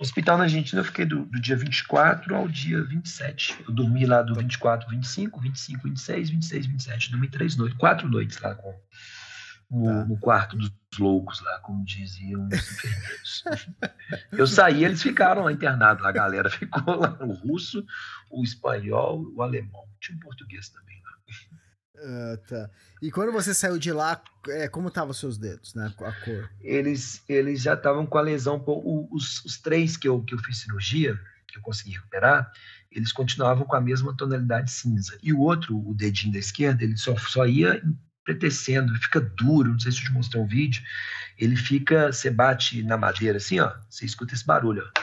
Hospital 0.00 0.38
na 0.38 0.44
Argentina 0.44 0.80
eu 0.80 0.84
fiquei 0.84 1.04
do, 1.04 1.26
do, 1.26 1.38
dia 1.38 1.54
24 1.54 2.34
ao 2.34 2.48
dia 2.48 2.82
27. 2.82 3.64
Eu 3.68 3.74
dormi 3.74 4.06
lá 4.06 4.22
do 4.22 4.34
24, 4.34 4.88
25, 4.88 5.38
25, 5.38 5.82
26, 5.86 6.30
26, 6.30 6.66
27. 6.66 7.10
Dormi 7.10 7.28
três 7.28 7.54
noites, 7.54 7.76
quatro 7.76 8.08
noites 8.08 8.40
lá 8.40 8.54
com, 8.54 8.74
no, 9.70 9.84
tá. 9.84 10.04
no 10.06 10.16
quarto 10.16 10.56
dos 10.56 10.72
loucos 10.98 11.38
lá, 11.42 11.58
como 11.58 11.84
diziam 11.84 12.46
os 12.46 12.54
enfermeiros. 12.54 13.44
eu 14.32 14.46
saí, 14.46 14.86
eles 14.86 15.02
ficaram 15.02 15.44
lá 15.44 15.52
internados, 15.52 16.02
a 16.02 16.12
galera 16.12 16.48
ficou 16.48 16.94
lá, 16.96 17.14
o 17.20 17.32
russo, 17.34 17.84
o 18.30 18.42
espanhol, 18.42 19.22
o 19.36 19.42
alemão. 19.42 19.84
Tinha 20.00 20.16
um 20.16 20.20
português 20.20 20.70
também 20.70 20.98
lá. 21.04 21.12
Uh, 22.00 22.36
tá. 22.48 22.70
E 23.02 23.10
quando 23.10 23.32
você 23.32 23.52
saiu 23.52 23.78
de 23.78 23.92
lá, 23.92 24.22
é, 24.48 24.68
como 24.68 24.88
estavam 24.88 25.10
os 25.10 25.18
seus 25.18 25.36
dedos, 25.36 25.74
né? 25.74 25.92
A 25.98 26.12
cor? 26.12 26.50
Eles, 26.60 27.22
eles 27.28 27.60
já 27.62 27.74
estavam 27.74 28.06
com 28.06 28.18
a 28.18 28.22
lesão. 28.22 28.62
Os, 29.10 29.44
os 29.44 29.58
três 29.58 29.96
que 29.96 30.08
eu, 30.08 30.22
que 30.22 30.34
eu 30.34 30.38
fiz 30.38 30.58
cirurgia, 30.58 31.18
que 31.46 31.58
eu 31.58 31.62
consegui 31.62 31.92
recuperar, 31.92 32.50
eles 32.90 33.12
continuavam 33.12 33.64
com 33.64 33.76
a 33.76 33.80
mesma 33.80 34.16
tonalidade 34.16 34.70
cinza. 34.70 35.18
E 35.22 35.32
o 35.32 35.40
outro, 35.40 35.76
o 35.76 35.94
dedinho 35.94 36.32
da 36.32 36.38
esquerda, 36.38 36.84
ele 36.84 36.96
só, 36.96 37.16
só 37.16 37.46
ia 37.46 37.82
empretecendo, 38.20 38.94
fica 38.96 39.20
duro. 39.20 39.72
Não 39.72 39.80
sei 39.80 39.92
se 39.92 39.98
eu 39.98 40.04
te 40.04 40.12
mostrei 40.12 40.42
um 40.42 40.46
vídeo. 40.46 40.82
Ele 41.38 41.56
fica, 41.56 42.12
você 42.12 42.30
bate 42.30 42.82
na 42.82 42.96
madeira 42.96 43.38
assim, 43.38 43.60
ó, 43.60 43.72
você 43.88 44.04
escuta 44.04 44.34
esse 44.34 44.44
barulho, 44.44 44.82
ó. 44.84 45.00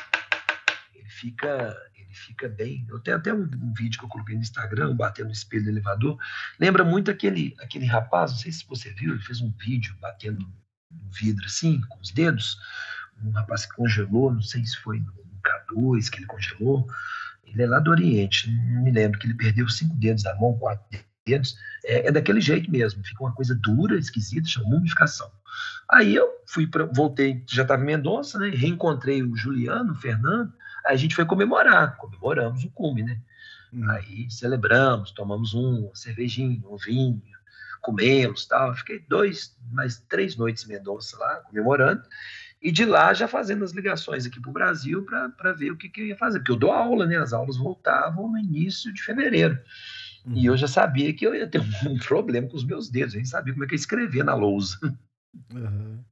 Ele 0.93 1.09
fica, 1.09 1.75
fica 2.15 2.47
bem. 2.47 2.85
Eu 2.89 2.99
tenho 2.99 3.17
até 3.17 3.33
um, 3.33 3.43
um, 3.43 3.73
vídeo 3.73 3.99
que 3.99 4.05
eu 4.05 4.09
coloquei 4.09 4.35
no 4.35 4.41
Instagram, 4.41 4.95
batendo 4.95 5.27
no 5.27 5.31
espelho 5.31 5.63
do 5.63 5.69
elevador. 5.69 6.17
Lembra 6.59 6.83
muito 6.83 7.11
aquele, 7.11 7.55
aquele 7.59 7.85
rapaz, 7.85 8.31
não 8.31 8.37
sei 8.39 8.51
se 8.51 8.65
você 8.67 8.91
viu, 8.93 9.11
ele 9.11 9.21
fez 9.21 9.41
um 9.41 9.51
vídeo 9.51 9.95
batendo 9.99 10.39
no 10.39 11.11
vidro 11.11 11.45
assim, 11.45 11.81
com 11.89 11.99
os 11.99 12.11
dedos. 12.11 12.57
Um 13.23 13.31
rapaz 13.31 13.65
que 13.65 13.75
congelou, 13.75 14.33
não 14.33 14.41
sei 14.41 14.65
se 14.65 14.77
foi 14.77 14.99
no 14.99 15.13
K2 15.43 16.09
que 16.09 16.19
ele 16.19 16.25
congelou. 16.25 16.87
Ele 17.45 17.61
é 17.61 17.67
lá 17.67 17.79
do 17.79 17.91
Oriente, 17.91 18.51
não 18.51 18.83
me 18.83 18.91
lembro, 18.91 19.19
que 19.19 19.27
ele 19.27 19.35
perdeu 19.35 19.69
cinco 19.69 19.95
dedos 19.95 20.23
da 20.23 20.35
mão, 20.35 20.57
quatro 20.57 20.85
dedos. 21.25 21.55
É, 21.85 22.07
é 22.07 22.11
daquele 22.11 22.41
jeito 22.41 22.69
mesmo, 22.69 23.03
fica 23.03 23.23
uma 23.23 23.33
coisa 23.33 23.55
dura, 23.55 23.97
esquisita, 23.97 24.47
chama 24.47 24.69
mumificação. 24.69 25.31
Aí 25.89 26.15
eu 26.15 26.27
fui 26.47 26.67
pra, 26.67 26.85
voltei, 26.85 27.43
já 27.49 27.61
estava 27.61 27.81
em 27.83 27.85
Mendonça, 27.85 28.39
né? 28.39 28.49
Reencontrei 28.49 29.23
o 29.23 29.35
Juliano, 29.35 29.93
o 29.93 29.95
Fernando, 29.95 30.51
a 30.85 30.95
gente 30.95 31.15
foi 31.15 31.25
comemorar, 31.25 31.97
comemoramos 31.97 32.63
o 32.63 32.69
cume, 32.71 33.03
né? 33.03 33.19
Hum. 33.73 33.89
Aí 33.89 34.29
celebramos, 34.29 35.11
tomamos 35.11 35.53
um, 35.53 35.85
uma 35.85 35.95
cervejinha, 35.95 36.61
um 36.67 36.77
vinho, 36.77 37.21
comemos 37.81 38.45
tal. 38.45 38.73
Fiquei 38.75 38.99
dois, 38.99 39.55
mais 39.71 39.99
três 40.09 40.35
noites 40.35 40.63
em 40.63 40.69
Mendonça 40.69 41.17
lá, 41.17 41.35
comemorando. 41.41 42.03
E 42.61 42.71
de 42.71 42.85
lá 42.85 43.13
já 43.13 43.27
fazendo 43.27 43.63
as 43.63 43.71
ligações 43.71 44.25
aqui 44.25 44.39
para 44.39 44.49
o 44.49 44.53
Brasil 44.53 45.05
para 45.05 45.53
ver 45.53 45.71
o 45.71 45.77
que, 45.77 45.89
que 45.89 46.01
eu 46.01 46.05
ia 46.07 46.17
fazer. 46.17 46.39
Porque 46.39 46.51
eu 46.51 46.55
dou 46.55 46.71
aula, 46.71 47.05
né? 47.05 47.17
As 47.17 47.33
aulas 47.33 47.57
voltavam 47.57 48.31
no 48.31 48.37
início 48.37 48.91
de 48.93 49.03
fevereiro. 49.03 49.59
Uhum. 50.25 50.33
E 50.33 50.45
eu 50.45 50.57
já 50.57 50.67
sabia 50.67 51.13
que 51.13 51.27
eu 51.27 51.35
ia 51.35 51.47
ter 51.47 51.61
um 51.87 51.97
problema 51.99 52.47
com 52.47 52.55
os 52.55 52.63
meus 52.63 52.89
dedos. 52.89 53.13
Eu 53.13 53.19
nem 53.19 53.25
sabia 53.25 53.53
como 53.53 53.65
é 53.65 53.67
que 53.67 53.75
eu 53.75 53.79
escrevia 53.79 54.23
na 54.23 54.33
lousa. 54.33 54.79
Uhum. 55.53 56.03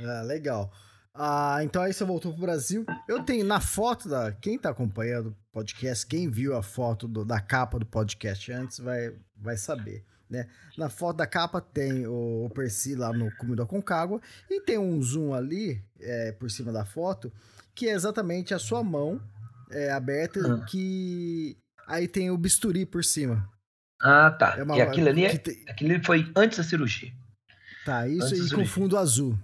Ah, 0.00 0.22
legal. 0.22 0.70
Ah, 1.14 1.60
então 1.62 1.80
aí 1.80 1.92
você 1.92 2.04
voltou 2.04 2.32
pro 2.32 2.40
Brasil. 2.40 2.84
Eu 3.06 3.22
tenho 3.22 3.44
na 3.44 3.60
foto 3.60 4.08
da. 4.08 4.32
Quem 4.32 4.58
tá 4.58 4.70
acompanhando 4.70 5.28
o 5.28 5.36
podcast, 5.52 6.04
quem 6.04 6.28
viu 6.28 6.56
a 6.56 6.62
foto 6.62 7.06
do, 7.06 7.24
da 7.24 7.40
capa 7.40 7.78
do 7.78 7.86
podcast 7.86 8.50
antes 8.50 8.80
vai, 8.80 9.14
vai 9.36 9.56
saber. 9.56 10.04
Né? 10.28 10.48
Na 10.76 10.88
foto 10.88 11.18
da 11.18 11.26
capa 11.26 11.60
tem 11.60 12.06
o, 12.06 12.46
o 12.46 12.50
Percy 12.50 12.96
lá 12.96 13.12
no 13.12 13.30
Comida 13.36 13.64
com 13.64 13.80
Cágua 13.80 14.20
e 14.50 14.60
tem 14.60 14.78
um 14.78 15.00
zoom 15.00 15.32
ali 15.32 15.80
é, 16.00 16.32
por 16.32 16.50
cima 16.50 16.72
da 16.72 16.84
foto 16.84 17.30
que 17.74 17.88
é 17.88 17.92
exatamente 17.92 18.54
a 18.54 18.58
sua 18.58 18.82
mão 18.82 19.20
é, 19.70 19.92
aberta 19.92 20.40
ah. 20.40 20.64
que 20.64 21.56
aí 21.86 22.08
tem 22.08 22.30
o 22.30 22.38
bisturi 22.38 22.86
por 22.86 23.04
cima. 23.04 23.48
Ah, 24.00 24.30
tá. 24.30 24.54
É 24.58 24.62
uma, 24.62 24.76
e 24.76 24.82
aquilo 24.82 25.08
ali, 25.08 25.24
é, 25.24 25.36
tem... 25.36 25.62
aquilo 25.68 25.92
ali 25.92 26.04
foi 26.04 26.32
antes 26.36 26.58
da 26.58 26.64
cirurgia. 26.64 27.12
Tá, 27.84 28.08
isso 28.08 28.26
antes 28.26 28.50
e 28.50 28.54
com 28.54 28.64
fundo 28.64 28.96
azul. 28.96 29.38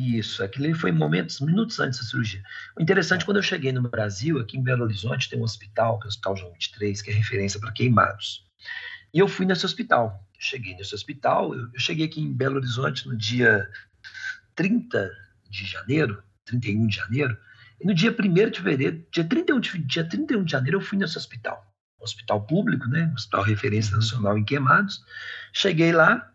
Isso, 0.00 0.42
aquilo 0.42 0.74
foi 0.74 0.90
momentos, 0.92 1.40
minutos 1.40 1.78
antes 1.78 1.98
da 1.98 2.06
cirurgia. 2.06 2.42
O 2.74 2.80
interessante, 2.80 3.22
quando 3.22 3.36
eu 3.36 3.42
cheguei 3.42 3.70
no 3.70 3.82
Brasil, 3.82 4.38
aqui 4.38 4.56
em 4.56 4.62
Belo 4.62 4.84
Horizonte, 4.84 5.28
tem 5.28 5.38
um 5.38 5.42
hospital, 5.42 5.98
que 5.98 6.04
é 6.04 6.06
o 6.06 6.08
Hospital 6.08 6.36
João 6.36 6.52
23, 6.52 7.02
que 7.02 7.10
é 7.10 7.12
referência 7.12 7.60
para 7.60 7.70
queimados. 7.70 8.46
E 9.12 9.18
eu 9.18 9.28
fui 9.28 9.44
nesse 9.44 9.66
hospital. 9.66 10.26
cheguei 10.38 10.74
nesse 10.74 10.94
hospital, 10.94 11.54
eu, 11.54 11.68
eu 11.74 11.78
cheguei 11.78 12.06
aqui 12.06 12.18
em 12.18 12.32
Belo 12.32 12.56
Horizonte 12.56 13.06
no 13.06 13.14
dia 13.14 13.68
30 14.54 15.10
de 15.50 15.66
janeiro, 15.66 16.22
31 16.46 16.86
de 16.86 16.96
janeiro, 16.96 17.36
e 17.78 17.86
no 17.86 17.92
dia 17.92 18.10
1 18.10 18.50
de 18.50 18.58
fevereiro, 18.58 19.06
dia 19.12 19.24
31 19.24 19.60
de, 19.60 19.78
dia 19.80 20.08
31 20.08 20.44
de 20.44 20.52
janeiro, 20.52 20.78
eu 20.78 20.82
fui 20.82 20.96
nesse 20.96 21.18
hospital. 21.18 21.62
Hospital 22.00 22.46
público, 22.46 22.88
né? 22.88 23.12
Hospital 23.14 23.42
Referência 23.42 23.94
Nacional 23.94 24.38
em 24.38 24.44
Queimados. 24.44 25.04
Cheguei 25.52 25.92
lá, 25.92 26.32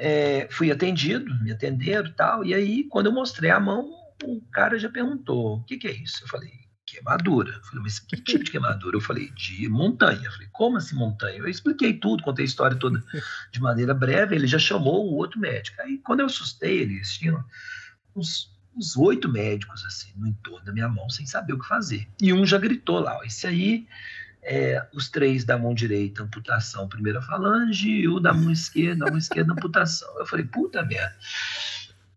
é, 0.00 0.48
fui 0.50 0.70
atendido, 0.70 1.38
me 1.42 1.52
atenderam 1.52 2.08
e 2.08 2.12
tal. 2.12 2.44
E 2.44 2.54
aí, 2.54 2.84
quando 2.84 3.06
eu 3.06 3.12
mostrei 3.12 3.50
a 3.50 3.60
mão, 3.60 3.90
o 4.24 4.40
cara 4.50 4.78
já 4.78 4.88
perguntou: 4.88 5.58
o 5.58 5.64
que, 5.64 5.76
que 5.76 5.86
é 5.86 5.92
isso? 5.92 6.24
Eu 6.24 6.28
falei: 6.28 6.50
queimadura. 6.86 7.52
Eu 7.52 7.62
falei, 7.64 7.82
mas 7.82 7.98
que 7.98 8.16
tipo 8.24 8.42
de 8.42 8.50
queimadura? 8.50 8.96
Eu 8.96 9.00
falei: 9.00 9.30
de 9.30 9.68
montanha. 9.68 10.24
Eu 10.24 10.32
falei: 10.32 10.48
como 10.52 10.78
assim 10.78 10.96
montanha? 10.96 11.38
Eu 11.38 11.48
expliquei 11.48 11.92
tudo, 11.92 12.22
contei 12.22 12.44
a 12.44 12.48
história 12.48 12.76
toda 12.76 13.04
de 13.52 13.60
maneira 13.60 13.92
breve. 13.92 14.34
Ele 14.34 14.46
já 14.46 14.58
chamou 14.58 15.06
o 15.06 15.16
outro 15.16 15.38
médico. 15.38 15.80
Aí, 15.82 15.98
quando 15.98 16.20
eu 16.20 16.26
assustei, 16.26 16.80
eles 16.80 17.16
tinham 17.18 17.44
uns 18.16 18.50
uns 18.72 18.96
oito 18.96 19.28
médicos 19.28 19.84
assim 19.84 20.12
no 20.16 20.28
entorno 20.28 20.64
da 20.64 20.72
minha 20.72 20.88
mão 20.88 21.10
sem 21.10 21.26
saber 21.26 21.52
o 21.52 21.58
que 21.58 21.66
fazer. 21.66 22.08
E 22.22 22.32
um 22.32 22.46
já 22.46 22.56
gritou 22.56 23.00
lá, 23.00 23.18
esse 23.26 23.44
aí 23.44 23.86
é, 24.42 24.86
os 24.94 25.08
três 25.08 25.44
da 25.44 25.58
mão 25.58 25.74
direita, 25.74 26.22
amputação, 26.22 26.88
primeira 26.88 27.20
falange, 27.20 27.88
e 27.88 28.08
o 28.08 28.20
da 28.20 28.32
mão 28.32 28.50
esquerda, 28.50 29.06
a 29.06 29.10
mão 29.10 29.18
esquerda, 29.18 29.52
amputação. 29.52 30.08
Eu 30.18 30.26
falei, 30.26 30.44
puta 30.46 30.82
merda. 30.82 31.14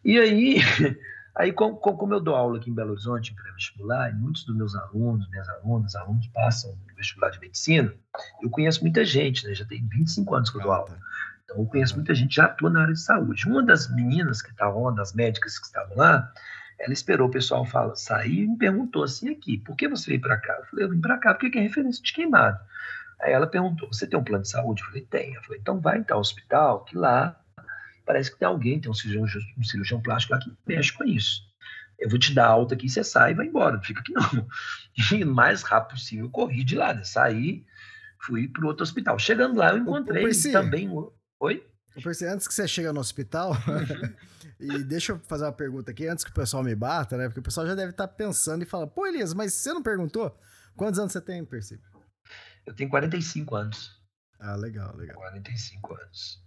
E 0.03 0.17
aí, 0.19 0.57
aí 1.35 1.51
como, 1.51 1.77
como 1.77 2.13
eu 2.13 2.19
dou 2.19 2.35
aula 2.35 2.57
aqui 2.57 2.69
em 2.69 2.73
Belo 2.73 2.91
Horizonte, 2.91 3.31
em 3.31 3.35
pré-vestibular, 3.35 4.09
e 4.09 4.13
muitos 4.13 4.43
dos 4.45 4.55
meus 4.55 4.75
alunos, 4.75 5.29
minhas 5.29 5.49
alunas, 5.49 5.95
alunos 5.95 6.27
passam 6.27 6.71
no 6.71 6.95
vestibular 6.95 7.29
de 7.29 7.39
medicina, 7.39 7.93
eu 8.41 8.49
conheço 8.49 8.81
muita 8.81 9.03
gente, 9.03 9.45
né? 9.45 9.53
Já 9.53 9.65
tem 9.65 9.85
25 9.87 10.35
anos 10.35 10.49
que 10.49 10.57
eu 10.57 10.61
dou 10.61 10.71
aula. 10.71 10.97
Então, 11.43 11.57
eu 11.57 11.65
conheço 11.65 11.95
muita 11.95 12.15
gente, 12.15 12.35
já 12.35 12.45
atua 12.45 12.69
na 12.69 12.83
área 12.83 12.93
de 12.93 12.99
saúde. 13.01 13.47
Uma 13.47 13.61
das 13.61 13.93
meninas 13.93 14.41
que 14.41 14.49
estavam 14.49 14.83
lá, 14.83 14.91
das 14.91 15.13
médicas 15.13 15.59
que 15.59 15.65
estavam 15.65 15.97
lá, 15.97 16.31
ela 16.83 16.91
esperou 16.91 17.29
o 17.29 17.31
pessoal 17.31 17.65
fala, 17.65 17.95
sair 17.95 18.43
e 18.43 18.47
me 18.47 18.57
perguntou 18.57 19.03
assim 19.03 19.29
aqui, 19.29 19.57
por 19.57 19.75
que 19.75 19.87
você 19.87 20.09
veio 20.09 20.21
para 20.21 20.37
cá? 20.37 20.53
Eu 20.59 20.65
falei, 20.65 20.85
eu 20.85 20.89
vim 20.89 20.99
para 20.99 21.17
cá 21.17 21.33
porque 21.33 21.57
é 21.57 21.61
referência 21.61 22.03
de 22.03 22.11
queimado. 22.11 22.59
Aí 23.21 23.31
ela 23.31 23.47
perguntou, 23.47 23.87
você 23.87 24.05
tem 24.05 24.19
um 24.19 24.23
plano 24.23 24.43
de 24.43 24.49
saúde? 24.49 24.81
Eu 24.81 24.87
falei, 24.87 25.01
tem. 25.05 25.33
Eu 25.33 25.41
falei, 25.43 25.59
então 25.61 25.79
vai 25.79 25.97
então 25.97 26.17
ao 26.17 26.21
hospital, 26.21 26.83
que 26.83 26.97
lá 26.97 27.39
parece 28.05 28.29
que 28.29 28.37
tem 28.37 28.45
alguém, 28.45 28.81
tem 28.81 28.91
um 28.91 28.93
cirurgião, 28.93 29.41
um 29.57 29.63
cirurgião 29.63 30.01
plástico 30.01 30.33
lá 30.33 30.39
que 30.39 30.51
mexe 30.67 30.91
com 30.91 31.05
isso. 31.05 31.41
eu 31.97 32.09
vou 32.09 32.19
te 32.19 32.33
dar 32.33 32.47
alta 32.47 32.75
aqui, 32.75 32.89
você 32.89 33.01
sai 33.01 33.31
e 33.31 33.33
vai 33.33 33.45
embora, 33.45 33.77
não 33.77 33.83
fica 33.83 34.01
aqui 34.01 34.11
não. 34.11 34.45
E 35.15 35.23
o 35.23 35.27
mais 35.27 35.63
rápido 35.63 35.95
possível, 35.95 36.25
eu 36.25 36.31
corri 36.31 36.65
de 36.65 36.75
lá, 36.75 36.93
né? 36.93 37.05
saí, 37.05 37.65
fui 38.19 38.49
para 38.49 38.65
o 38.65 38.67
outro 38.67 38.83
hospital. 38.83 39.17
Chegando 39.17 39.55
lá, 39.55 39.69
eu 39.69 39.77
encontrei 39.77 40.25
o, 40.25 40.51
também. 40.51 40.89
Oi? 41.39 41.65
Eu 41.95 42.01
pensei, 42.01 42.27
antes 42.27 42.45
que 42.45 42.53
você 42.53 42.67
chega 42.67 42.91
no 42.91 42.99
hospital, 42.99 43.51
uhum. 43.51 44.13
e 44.63 44.83
deixa 44.83 45.11
eu 45.11 45.19
fazer 45.19 45.45
uma 45.45 45.51
pergunta 45.51 45.91
aqui, 45.91 46.07
antes 46.07 46.23
que 46.23 46.31
o 46.31 46.33
pessoal 46.33 46.63
me 46.63 46.73
bata, 46.75 47.17
né? 47.17 47.25
Porque 47.27 47.39
o 47.39 47.43
pessoal 47.43 47.67
já 47.67 47.75
deve 47.75 47.91
estar 47.91 48.07
tá 48.07 48.13
pensando 48.13 48.63
e 48.63 48.65
falando, 48.65 48.89
pô, 48.89 49.05
Elias, 49.05 49.33
mas 49.33 49.53
você 49.53 49.73
não 49.73 49.83
perguntou? 49.83 50.37
Quantos 50.75 50.99
anos 50.99 51.11
você 51.11 51.21
tem, 51.21 51.43
Percy? 51.45 51.79
Eu 52.65 52.73
tenho 52.73 52.89
45 52.89 53.55
anos. 53.55 54.01
Ah, 54.39 54.55
legal, 54.55 54.95
legal. 54.95 55.15
45 55.17 55.95
anos. 55.95 56.42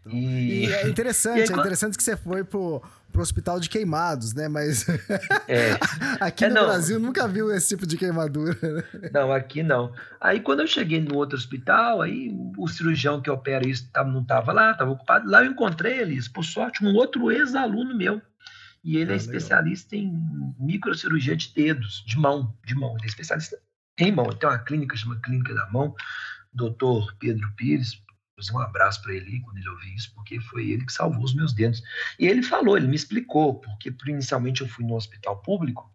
Então, 0.00 0.18
e... 0.18 0.66
e... 0.66 0.72
é 0.72 0.88
interessante, 0.88 1.52
aí, 1.52 1.58
é 1.58 1.60
interessante 1.60 1.96
que 1.96 2.02
você 2.02 2.16
foi 2.16 2.42
pro, 2.42 2.82
pro 3.12 3.22
hospital 3.22 3.60
de 3.60 3.68
queimados, 3.68 4.34
né? 4.34 4.48
Mas 4.48 4.88
é. 5.46 5.78
aqui 6.20 6.44
é, 6.44 6.48
no 6.48 6.54
não. 6.54 6.66
Brasil 6.66 6.98
nunca 6.98 7.28
viu 7.28 7.52
esse 7.52 7.68
tipo 7.68 7.86
de 7.86 7.96
queimadura. 7.96 8.56
Né? 8.62 9.10
Não, 9.12 9.32
aqui 9.32 9.62
não. 9.62 9.92
Aí 10.20 10.40
quando 10.40 10.60
eu 10.60 10.66
cheguei 10.66 11.00
no 11.00 11.16
outro 11.16 11.36
hospital, 11.36 12.02
aí 12.02 12.34
o 12.56 12.68
cirurgião 12.68 13.20
que 13.20 13.30
opera 13.30 13.66
isso 13.68 13.88
não 14.06 14.22
estava 14.22 14.52
lá, 14.52 14.72
estava 14.72 14.90
ocupado. 14.90 15.28
Lá 15.28 15.44
eu 15.44 15.50
encontrei 15.50 15.98
eles, 15.98 16.28
por 16.28 16.44
sorte, 16.44 16.84
um 16.84 16.94
outro 16.94 17.30
ex-aluno 17.30 17.96
meu. 17.96 18.20
E 18.82 18.96
ele 18.96 19.10
é 19.10 19.14
é 19.14 19.16
especialista 19.16 19.94
legal. 19.94 20.12
em 20.12 20.54
microcirurgia 20.58 21.36
de 21.36 21.52
dedos, 21.54 22.02
de 22.06 22.18
mão, 22.18 22.54
de 22.64 22.74
mão. 22.74 22.94
Ele 22.96 23.04
é 23.04 23.08
especialista 23.08 23.58
em 23.98 24.10
mão. 24.10 24.26
Ele 24.26 24.36
tem 24.36 24.48
uma 24.48 24.58
clínica, 24.58 24.96
chama 24.96 25.20
Clínica 25.22 25.54
da 25.54 25.68
Mão, 25.68 25.94
doutor 26.52 27.14
Pedro 27.18 27.52
Pires, 27.56 28.02
fazer 28.40 28.56
um 28.56 28.60
abraço 28.60 29.02
para 29.02 29.14
ele 29.14 29.40
quando 29.40 29.58
ele 29.58 29.68
ouvir 29.68 29.94
isso, 29.94 30.12
porque 30.14 30.40
foi 30.40 30.70
ele 30.70 30.84
que 30.84 30.92
salvou 30.92 31.22
os 31.22 31.34
meus 31.34 31.52
dedos. 31.52 31.82
E 32.18 32.26
ele 32.26 32.42
falou, 32.42 32.76
ele 32.76 32.88
me 32.88 32.96
explicou, 32.96 33.54
porque 33.54 33.94
inicialmente 34.06 34.62
eu 34.62 34.68
fui 34.68 34.84
no 34.84 34.94
hospital 34.94 35.36
público, 35.38 35.90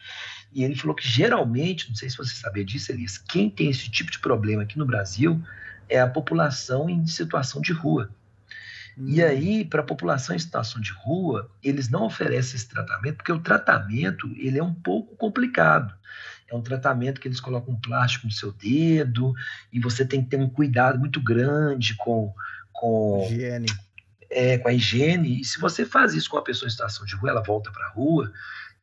e 0.54 0.64
ele 0.64 0.76
falou 0.76 0.96
que 0.96 1.08
geralmente, 1.08 1.90
não 1.90 1.96
sei 1.96 2.10
se 2.10 2.18
você 2.18 2.36
sabia 2.36 2.64
disso, 2.64 2.92
Elias, 2.92 3.18
quem 3.18 3.50
tem 3.50 3.70
esse 3.70 3.90
tipo 3.90 4.12
de 4.12 4.20
problema 4.20 4.64
aqui 4.64 4.78
no 4.78 4.86
Brasil 4.86 5.42
é 5.90 6.00
a 6.00 6.08
população 6.08 6.90
em 6.90 7.06
situação 7.06 7.62
de 7.62 7.74
rua. 7.74 8.10
Hum. 8.98 9.06
E 9.08 9.22
aí, 9.22 9.66
para 9.66 9.82
a 9.82 9.86
população 9.86 10.36
em 10.36 10.40
situação 10.40 10.82
de 10.82 10.92
rua, 10.92 11.52
eles 11.62 11.90
não 11.90 12.04
oferecem 12.06 12.56
esse 12.56 12.68
tratamento, 12.68 13.18
porque 13.18 13.32
o 13.32 13.40
tratamento 13.40 14.28
ele 14.38 14.58
é 14.58 14.64
um 14.64 14.74
pouco 14.74 15.16
complicado. 15.16 15.94
É 16.48 16.56
um 16.56 16.62
tratamento 16.62 17.20
que 17.20 17.28
eles 17.28 17.40
colocam 17.40 17.74
um 17.74 17.80
plástico 17.80 18.28
no 18.28 18.32
seu 18.32 18.52
dedo 18.52 19.34
e 19.74 19.80
você 19.80 20.06
tem 20.06 20.24
que 20.24 20.30
ter 20.30 20.38
um 20.38 20.50
cuidado 20.50 21.00
muito 21.00 21.22
grande 21.22 21.96
com 21.96 22.34
com 22.72 23.26
higiene. 23.30 23.68
É, 24.30 24.58
com 24.58 24.68
a 24.68 24.74
higiene. 24.74 25.42
E 25.42 25.46
se 25.46 25.60
você 25.60 25.86
faz 25.86 26.14
isso 26.14 26.30
com 26.30 26.38
uma 26.38 26.44
pessoa 26.44 26.68
em 26.68 26.72
situação 26.72 27.06
de 27.06 27.16
rua, 27.16 27.30
ela 27.30 27.42
volta 27.42 27.72
para 27.72 27.86
a 27.86 27.90
rua 27.90 28.32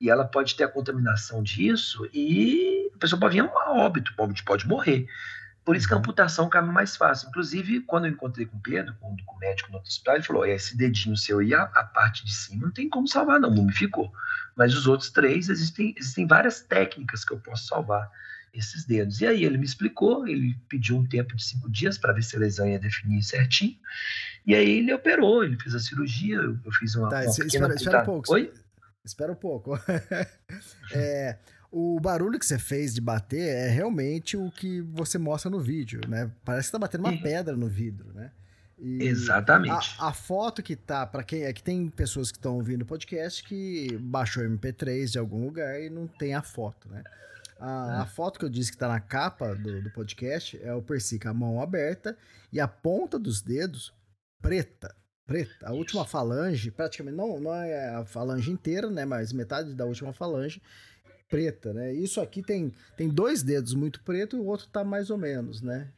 e 0.01 0.11
ela 0.11 0.25
pode 0.25 0.57
ter 0.57 0.65
a 0.65 0.69
contaminação 0.69 1.43
disso 1.43 2.09
e 2.13 2.91
a 2.95 2.99
pessoa 2.99 3.21
pode 3.21 3.35
vir 3.35 3.49
a 3.49 3.73
óbito, 3.73 4.13
pode, 4.17 4.43
pode 4.43 4.67
morrer. 4.67 5.07
Por 5.65 5.77
isso 5.77 5.87
que 5.87 5.95
a 5.95 5.97
uhum. 5.97 6.03
amputação 6.03 6.49
cabe 6.49 6.73
mais 6.73 6.97
fácil. 6.97 7.29
Inclusive, 7.29 7.81
quando 7.83 8.07
eu 8.07 8.11
encontrei 8.11 8.47
com 8.47 8.57
o 8.57 8.61
Pedro, 8.61 8.95
com, 9.01 9.17
com 9.25 9.37
o 9.37 9.39
médico 9.39 9.71
no 9.71 9.77
outro 9.77 9.89
hospital, 9.89 10.17
ele 10.17 10.25
falou: 10.25 10.45
esse 10.45 10.77
dedinho 10.77 11.17
seu 11.17 11.41
e 11.41 11.55
a, 11.55 11.63
a, 11.63 11.85
parte 11.85 12.25
de 12.25 12.35
cima 12.35 12.67
não 12.67 12.73
tem 12.73 12.89
como 12.89 13.07
salvar, 13.07 13.39
não, 13.39 13.51
mumificou. 13.51 14.13
Mas 14.57 14.75
os 14.75 14.87
outros 14.87 15.11
três, 15.11 15.49
existem, 15.49 15.95
existem 15.99 16.27
várias 16.27 16.61
técnicas 16.61 17.25
que 17.25 17.33
eu 17.33 17.41
posso 17.41 17.67
salvar 17.67 18.11
esses 18.53 18.85
dedos. 18.85 19.21
E 19.21 19.27
aí 19.27 19.45
ele 19.45 19.57
me 19.57 19.65
explicou, 19.65 20.27
ele 20.29 20.57
pediu 20.69 20.97
um 20.97 21.07
tempo 21.07 21.35
de 21.35 21.43
cinco 21.43 21.71
dias 21.71 21.97
para 21.97 22.13
ver 22.13 22.23
se 22.23 22.37
a 22.37 22.39
lesão 22.39 22.69
ia 22.69 22.79
definir 22.79 23.23
certinho. 23.23 23.77
E 24.47 24.55
aí 24.55 24.79
ele 24.79 24.93
operou, 24.93 25.43
ele 25.43 25.59
fez 25.59 25.75
a 25.75 25.81
cirurgia, 25.81 26.37
eu, 26.37 26.59
eu 26.65 26.73
fiz 26.73 26.95
uma. 26.95 27.09
Tá, 27.09 27.21
uma 27.21 27.31
espera, 27.31 27.75
espera 27.75 28.03
um 28.03 28.05
pouco. 28.05 28.33
Oi? 28.33 28.53
Espera 29.05 29.33
um 29.33 29.37
pouco. 29.37 29.79
é, 30.93 31.39
o 31.71 31.99
barulho 31.99 32.39
que 32.39 32.47
você 32.47 32.59
fez 32.59 32.95
de 32.95 33.01
bater 33.01 33.49
é 33.49 33.69
realmente 33.69 34.37
o 34.37 34.51
que 34.51 34.81
você 34.83 35.19
mostra 35.19 35.51
no 35.51 35.59
vídeo, 35.59 36.01
né? 36.07 36.31
Parece 36.45 36.69
que 36.69 36.73
tá 36.73 36.79
batendo 36.79 37.07
uma 37.07 37.23
pedra 37.23 37.57
no 37.57 37.67
vidro, 37.67 38.13
né? 38.13 38.31
E 38.83 39.05
Exatamente. 39.05 39.95
A, 40.01 40.09
a, 40.09 40.13
foto 40.13 40.61
que 40.61 40.75
tá, 40.75 41.07
para 41.07 41.23
quem 41.23 41.45
é 41.45 41.53
que 41.53 41.63
tem 41.63 41.89
pessoas 41.89 42.33
que 42.33 42.39
estão 42.39 42.57
ouvindo 42.57 42.83
o 42.83 42.87
podcast 42.87 43.45
que 43.45 43.97
baixou 44.01 44.43
MP3 44.43 45.13
de 45.13 45.19
algum 45.21 45.45
lugar 45.45 45.81
e 45.81 45.89
não 45.89 46.09
tem 46.09 46.35
a 46.35 46.43
foto, 46.43 46.89
né? 46.89 47.05
A, 47.61 47.99
é. 47.99 48.03
a 48.03 48.07
foto 48.07 48.41
que 48.41 48.45
eu 48.45 48.49
disse 48.49 48.73
que 48.73 48.77
tá 48.77 48.89
na 48.89 48.99
capa 48.99 49.55
do, 49.55 49.83
do 49.83 49.91
podcast 49.91 50.61
é 50.61 50.75
o 50.75 50.83
Percy 50.83 51.21
com 51.21 51.29
a 51.29 51.35
mão 51.35 51.63
aberta 51.63 52.19
e 52.53 52.59
a 52.59 52.67
ponta 52.67 53.21
dos 53.21 53.41
dedos 53.41 53.95
preta. 54.43 54.93
Preta. 55.25 55.69
A 55.69 55.73
última 55.73 56.05
falange, 56.05 56.73
praticamente, 56.73 57.17
não, 57.17 57.39
não 57.39 57.55
é 57.55 57.95
a 57.95 58.05
falange 58.05 58.51
inteira, 58.51 58.91
né? 58.91 59.05
Mas 59.05 59.33
metade 59.33 59.75
da 59.75 59.85
última 59.85 60.13
falange 60.13 60.61
preta, 61.29 61.73
né? 61.73 61.95
Isso 61.95 62.21
aqui 62.21 62.43
tem, 62.43 62.73
tem 62.97 63.09
dois 63.09 63.45
dedos 63.45 63.75
muito 63.75 64.03
preto 64.03 64.37
e 64.37 64.41
o 64.41 64.45
outro 64.45 64.67
tá 64.67 64.83
mais 64.83 65.09
ou 65.09 65.17
menos, 65.17 65.63
né? 65.63 65.89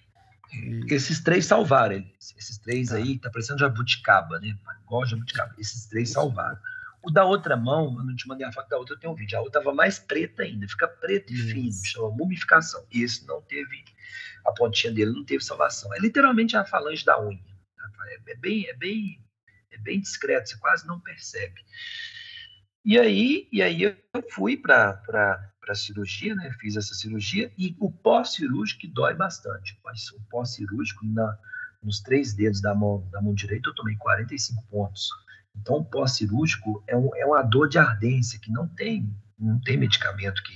E... 0.52 0.94
Esses 0.94 1.20
três 1.20 1.46
salvaram 1.46 1.96
eles. 1.96 2.34
Esses 2.36 2.58
três 2.58 2.88
tá. 2.88 2.96
aí, 2.96 3.18
tá 3.18 3.30
parecendo 3.30 3.58
jabuticaba, 3.58 4.38
né? 4.40 4.56
Igual 4.84 5.06
jabuticaba. 5.06 5.54
Esses 5.58 5.86
três 5.86 6.10
salvaram. 6.10 6.58
O 7.02 7.10
da 7.10 7.24
outra 7.24 7.54
mão, 7.54 7.96
eu 7.98 8.04
não 8.04 8.16
te 8.16 8.26
mandei 8.26 8.46
a 8.46 8.52
foto 8.52 8.68
da 8.68 8.78
outra, 8.78 8.94
eu 8.94 8.98
tenho 8.98 9.12
um 9.12 9.16
vídeo. 9.16 9.36
A 9.36 9.42
outra 9.42 9.60
tava 9.60 9.74
mais 9.74 9.98
preta 9.98 10.42
ainda, 10.42 10.66
fica 10.66 10.88
preto 10.88 11.32
e 11.34 11.36
fino, 11.36 11.72
chama 11.84 12.10
mumificação. 12.10 12.86
E 12.90 13.02
esse 13.02 13.26
não 13.26 13.42
teve, 13.42 13.84
a 14.46 14.52
pontinha 14.52 14.92
dele 14.92 15.12
não 15.12 15.24
teve 15.24 15.44
salvação. 15.44 15.92
É 15.94 15.98
literalmente 15.98 16.56
a 16.56 16.64
falange 16.64 17.04
da 17.04 17.20
unha. 17.22 17.38
É, 18.06 18.32
é 18.32 18.36
bem, 18.36 18.66
é 18.68 18.74
bem, 18.74 19.22
é 19.70 19.78
bem 19.78 20.00
discreto, 20.00 20.48
você 20.48 20.56
quase 20.56 20.86
não 20.86 20.98
percebe. 20.98 21.60
E 22.84 22.98
aí, 22.98 23.48
e 23.50 23.62
aí 23.62 23.82
eu 23.82 23.96
fui 24.30 24.56
para 24.56 25.00
a 25.68 25.74
cirurgia, 25.74 26.34
né? 26.34 26.50
Fiz 26.60 26.76
essa 26.76 26.94
cirurgia 26.94 27.50
e 27.56 27.74
o 27.80 27.90
pós-cirúrgico 27.90 28.86
dói 28.88 29.14
bastante. 29.14 29.78
O 30.14 30.20
pós-cirúrgico 30.30 31.04
nos 31.82 32.00
três 32.00 32.34
dedos 32.34 32.60
da 32.60 32.74
mão 32.74 33.08
da 33.10 33.22
mão 33.22 33.34
direita 33.34 33.70
eu 33.70 33.74
tomei 33.74 33.96
45 33.96 34.62
pontos. 34.70 35.08
Então, 35.56 35.76
o 35.76 35.84
pós-cirúrgico 35.84 36.84
é, 36.86 36.96
um, 36.96 37.14
é 37.16 37.24
uma 37.24 37.42
dor 37.42 37.68
de 37.68 37.78
ardência 37.78 38.38
que 38.38 38.52
não 38.52 38.68
tem 38.68 39.08
não 39.38 39.58
tem 39.60 39.76
medicamento 39.76 40.42
que, 40.42 40.54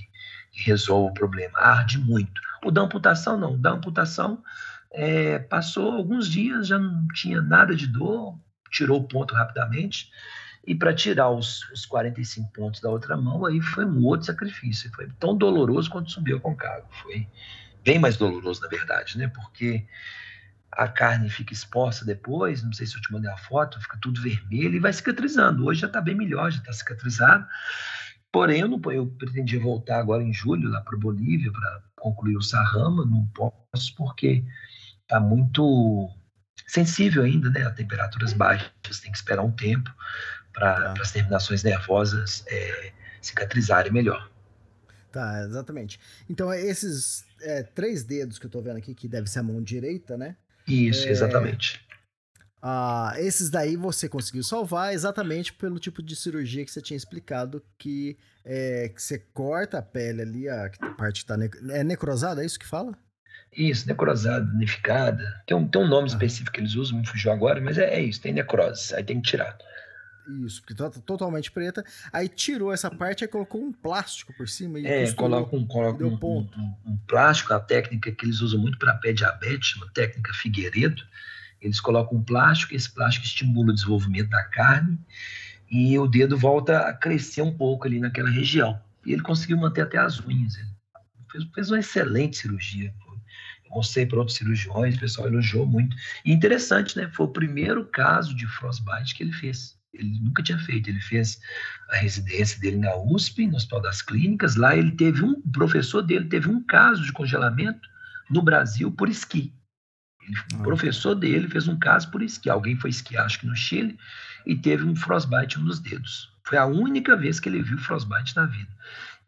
que 0.53 0.63
resolva 0.63 1.11
o 1.11 1.15
problema. 1.15 1.59
Arde 1.59 1.99
muito. 1.99 2.41
O 2.65 2.71
da 2.71 2.83
amputação 2.83 3.39
não. 3.39 3.55
O 3.55 3.59
da 3.59 3.71
amputação 3.71 4.43
é, 4.91 5.39
passou 5.39 5.93
alguns 5.93 6.29
dias, 6.29 6.67
já 6.67 6.79
não 6.79 7.07
tinha 7.09 7.41
nada 7.41 7.75
de 7.75 7.87
dor, 7.87 8.39
tirou 8.71 9.01
o 9.01 9.09
ponto 9.09 9.35
rapidamente. 9.35 10.11
E 10.69 10.75
para 10.75 10.93
tirar 10.93 11.31
os, 11.31 11.63
os 11.71 11.87
45 11.87 12.53
pontos 12.53 12.83
da 12.83 12.91
outra 12.91 13.17
mão, 13.17 13.47
aí 13.47 13.59
foi 13.59 13.87
um 13.87 14.05
outro 14.05 14.27
sacrifício. 14.27 14.93
Foi 14.93 15.09
tão 15.19 15.35
doloroso 15.35 15.89
quanto 15.89 16.11
subir 16.11 16.35
ao 16.35 16.41
Concagua. 16.41 16.87
Foi 17.03 17.27
bem 17.83 17.99
mais 17.99 18.19
doloroso, 18.19 18.61
na 18.61 18.69
verdade, 18.69 19.17
né? 19.17 19.29
Porque 19.29 19.87
a 20.71 20.87
carne 20.87 21.31
fica 21.31 21.55
exposta 21.55 22.05
depois, 22.05 22.63
não 22.63 22.75
sei 22.75 22.87
se 22.87 22.95
eu 22.95 23.01
te 23.01 23.11
mandei 23.11 23.31
a 23.31 23.37
foto, 23.39 23.81
fica 23.81 23.97
tudo 24.03 24.21
vermelho 24.21 24.77
e 24.77 24.79
vai 24.79 24.93
cicatrizando. 24.93 25.65
Hoje 25.65 25.81
já 25.81 25.87
está 25.87 26.03
bem 26.03 26.15
melhor, 26.15 26.51
já 26.51 26.59
está 26.59 26.71
cicatrizado. 26.75 27.47
Porém, 28.31 28.61
eu, 28.61 28.69
não, 28.69 28.79
eu 28.93 29.07
pretendia 29.07 29.59
voltar 29.59 29.99
agora 29.99 30.23
em 30.23 30.35
julho 30.35 30.69
lá 30.69 30.83
para 30.83 30.99
Bolívia 30.99 31.51
para 31.51 31.83
concluir 31.97 32.37
o 32.37 32.43
Sarrama, 32.43 33.07
não 33.07 33.27
posso 33.29 33.95
porque 33.97 34.45
está 35.01 35.19
muito 35.19 36.11
sensível 36.67 37.23
ainda, 37.23 37.49
né? 37.49 37.63
A 37.63 37.71
temperaturas 37.71 38.35
baixas, 38.35 39.01
tem 39.01 39.11
que 39.11 39.17
esperar 39.17 39.43
um 39.43 39.51
tempo 39.51 39.91
para 40.53 40.95
tá. 40.95 41.03
as 41.03 41.13
terminações 41.13 41.63
nervosas 41.63 42.45
é, 42.49 42.93
cicatrizarem 43.21 43.93
melhor. 43.93 44.31
Tá, 45.11 45.43
exatamente. 45.43 45.99
Então, 46.29 46.53
é 46.53 46.61
esses 46.61 47.25
é, 47.41 47.63
três 47.63 48.05
dedos 48.05 48.39
que 48.39 48.47
eu 48.47 48.51
tô 48.51 48.61
vendo 48.61 48.77
aqui, 48.77 48.95
que 48.95 49.09
deve 49.09 49.29
ser 49.29 49.41
a 49.41 49.43
mão 49.43 49.63
direita, 49.63 50.17
né? 50.17 50.37
Isso, 50.67 51.09
é, 51.09 51.11
exatamente. 51.11 51.81
Ah, 52.61 53.15
esses 53.19 53.51
daí 53.51 53.77
você 53.77 54.09
conseguiu 54.09 54.43
salvar 54.43 54.93
exatamente 54.93 55.53
pelo 55.53 55.79
tipo 55.79 56.03
de 56.03 56.17
cirurgia 56.17 56.65
que 56.65 56.71
você 56.71 56.83
tinha 56.83 56.97
explicado, 56.97 57.63
que, 57.79 58.19
é, 58.45 58.89
que 58.89 59.01
você 59.01 59.19
corta 59.33 59.79
a 59.79 59.83
pele 59.83 60.23
ali, 60.23 60.49
a 60.49 60.69
parte 60.97 61.21
que 61.21 61.27
tá 61.27 61.37
ne 61.37 61.49
é 61.71 61.85
necrosada, 61.85 62.43
é 62.43 62.47
isso 62.47 62.59
que 62.59 62.67
fala? 62.67 62.99
Isso, 63.57 63.87
necrosada, 63.87 64.45
danificada. 64.45 65.43
Tem 65.47 65.57
um, 65.57 65.69
tem 65.69 65.81
um 65.81 65.89
nome 65.89 66.09
ah. 66.09 66.13
específico 66.13 66.53
que 66.53 66.61
eles 66.61 66.75
usam, 66.75 66.99
me 66.99 67.07
fugiu 67.07 67.31
agora, 67.31 67.61
mas 67.61 67.79
é, 67.79 67.95
é 67.95 68.01
isso, 68.03 68.21
tem 68.21 68.33
necrose, 68.33 68.95
aí 68.95 69.05
tem 69.05 69.21
que 69.21 69.31
tirar. 69.31 69.57
Isso, 70.29 70.61
porque 70.61 70.75
tá 70.75 70.91
totalmente 70.91 71.51
preta. 71.51 71.83
Aí 72.13 72.29
tirou 72.29 72.73
essa 72.73 72.91
parte 72.91 73.25
e 73.25 73.29
colocou 73.29 73.63
um 73.63 73.73
plástico 73.73 74.35
por 74.35 74.47
cima. 74.49 74.79
E 74.79 74.87
é, 74.87 75.11
coloca, 75.13 75.57
um, 75.57 75.67
coloca 75.67 76.05
um, 76.05 76.19
um, 76.23 76.75
um, 76.87 76.97
plástico, 77.07 77.55
a 77.55 77.61
técnica 77.61 78.13
que 78.13 78.27
eles 78.27 78.41
usam 78.41 78.61
muito 78.61 78.79
para 78.79 78.95
pé 78.97 79.13
diabetes, 79.13 79.77
uma 79.77 79.91
técnica 79.91 80.33
Figueiredo. 80.35 81.03
Eles 81.61 81.81
colocam 81.81 82.19
um 82.19 82.23
plástico, 82.23 82.75
esse 82.75 82.91
plástico 82.91 83.25
estimula 83.25 83.71
o 83.71 83.75
desenvolvimento 83.75 84.29
da 84.29 84.45
carne 84.45 84.99
e 85.71 85.99
o 85.99 86.07
dedo 86.07 86.37
volta 86.37 86.81
a 86.81 86.93
crescer 86.93 87.43
um 87.43 87.57
pouco 87.57 87.87
ali 87.87 87.99
naquela 87.99 88.31
região. 88.31 88.79
E 89.07 89.13
ele 89.13 89.23
conseguiu 89.23 89.57
manter 89.57 89.81
até 89.81 89.97
as 89.97 90.21
unhas. 90.21 90.57
Ele 90.57 90.69
fez, 91.33 91.45
fez 91.55 91.71
uma 91.71 91.79
excelente 91.79 92.37
cirurgia. 92.37 92.95
Eu 93.65 93.71
mostrei 93.71 94.05
para 94.05 94.19
outros 94.19 94.37
cirurgiões, 94.37 94.97
o 94.97 95.01
pessoal 95.01 95.27
elogiou 95.27 95.67
muito. 95.67 95.97
E 96.25 96.33
interessante, 96.33 96.97
né? 96.97 97.11
Foi 97.15 97.27
o 97.27 97.31
primeiro 97.33 97.87
caso 97.87 98.35
de 98.37 98.47
frostbite 98.47 99.15
que 99.15 99.23
ele 99.23 99.33
fez 99.33 99.78
Ele 99.93 100.19
nunca 100.21 100.43
tinha 100.43 100.59
feito. 100.59 100.89
Ele 100.89 101.01
fez 101.01 101.41
a 101.91 101.97
residência 101.97 102.61
dele 102.61 102.77
na 102.79 102.97
USP, 102.97 103.47
no 103.47 103.57
Hospital 103.57 103.83
das 103.83 104.03
Clínicas. 104.03 104.57
Lá 104.57 104.77
ele 104.77 104.93
teve 104.93 105.23
um 105.23 105.33
o 105.33 105.53
professor 105.53 106.03
dele 106.03 106.27
teve 106.27 106.49
um 106.49 106.63
caso 106.63 107.03
de 107.03 107.13
congelamento 107.13 107.89
no 108.31 108.43
Brasil 108.43 108.93
por 108.93 109.09
esqui. 109.09 109.53
Ele, 110.23 110.37
o 110.55 110.63
professor 110.63 111.15
dele 111.15 111.49
fez 111.49 111.67
um 111.69 111.79
caso 111.79 112.11
por 112.11 112.23
esqui. 112.23 112.51
Alguém 112.51 112.77
foi 112.77 112.91
esquiar, 112.91 113.25
acho 113.25 113.41
que 113.41 113.47
no 113.47 113.57
Chile, 113.57 113.99
e 114.47 114.55
teve 114.55 114.85
um 114.85 114.95
frostbite 114.95 115.59
nos 115.59 115.79
dedos. 115.79 116.31
Foi 116.45 116.59
a 116.59 116.67
única 116.67 117.17
vez 117.17 117.41
que 117.41 117.49
ele 117.49 117.63
viu 117.63 117.79
frostbite 117.79 118.37
na 118.37 118.47
vida. 118.47 118.71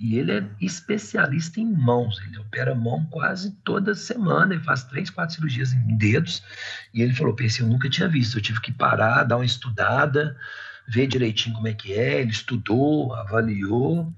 E 0.01 0.17
ele 0.17 0.33
é 0.33 0.51
especialista 0.59 1.61
em 1.61 1.71
mãos, 1.71 2.19
ele 2.27 2.39
opera 2.39 2.75
mão 2.75 3.05
quase 3.11 3.51
toda 3.63 3.95
semana, 3.95 4.55
ele 4.55 4.65
faz 4.65 4.83
três, 4.85 5.11
quatro 5.11 5.35
cirurgias 5.35 5.75
em 5.75 5.95
dedos. 5.95 6.43
E 6.95 7.03
ele 7.03 7.13
falou: 7.13 7.37
Pensei, 7.37 7.63
eu 7.63 7.69
nunca 7.69 7.91
tinha 7.91 8.09
visto, 8.09 8.39
eu 8.39 8.43
tive 8.43 8.63
que 8.63 8.73
parar, 8.73 9.25
dar 9.25 9.37
uma 9.37 9.45
estudada, 9.45 10.35
ver 10.89 11.07
direitinho 11.07 11.55
como 11.55 11.69
é 11.69 11.75
que 11.75 11.93
é. 11.93 12.23
Ele 12.23 12.31
estudou, 12.31 13.15
avaliou, 13.15 14.11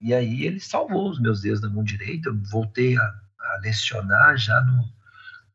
e 0.00 0.12
aí 0.12 0.44
ele 0.44 0.58
salvou 0.58 1.08
os 1.08 1.20
meus 1.20 1.42
dedos 1.42 1.60
da 1.60 1.70
mão 1.70 1.84
direita. 1.84 2.28
Eu 2.28 2.42
voltei 2.50 2.98
a, 2.98 3.02
a 3.02 3.60
lecionar 3.62 4.36
já 4.36 4.60
no, 4.62 4.84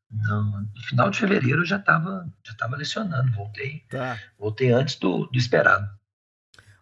no, 0.09 0.69
final 0.83 1.09
de 1.09 1.19
fevereiro, 1.19 1.63
eu 1.63 1.65
já 1.65 1.77
estava 1.77 2.25
já 2.45 2.53
tava 2.53 2.77
lecionando, 2.77 3.29
voltei, 3.33 3.83
tá. 3.89 4.17
voltei 4.39 4.71
antes 4.71 4.95
do, 4.95 5.25
do 5.25 5.37
esperado. 5.37 5.89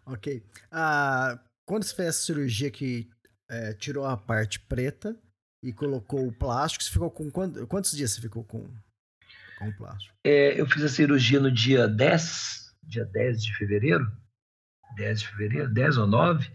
Ok. 0.06 0.46
Ah, 0.72 1.40
quando 1.66 1.84
você 1.84 1.96
fez 1.96 2.10
essa 2.10 2.26
cirurgia 2.26 2.70
que 2.70 3.10
é, 3.50 3.74
tirou 3.74 4.06
a 4.06 4.18
parte 4.18 4.60
preta 4.60 5.16
e 5.62 5.72
colocou 5.72 6.28
o 6.28 6.34
plástico, 6.34 6.84
você 6.84 6.92
ficou 6.92 7.10
com 7.10 7.32
quantos, 7.32 7.66
quantos 7.66 7.92
dias 7.92 8.12
você 8.12 8.22
ficou 8.22 8.44
com, 8.44 8.70
com 9.58 9.70
o 9.70 9.78
plástico? 9.78 10.14
É, 10.24 10.60
eu 10.60 10.68
fiz 10.68 10.84
a 10.84 10.90
cirurgia 10.90 11.40
no 11.40 11.52
dia 11.52 11.88
10, 11.88 12.76
dia 12.84 13.06
10 13.06 13.44
de 13.44 13.56
fevereiro, 13.56 14.12
10 14.96 15.22
de 15.22 15.28
fevereiro, 15.28 15.74
10 15.74 15.98
ou 15.98 16.08
9, 16.08 16.52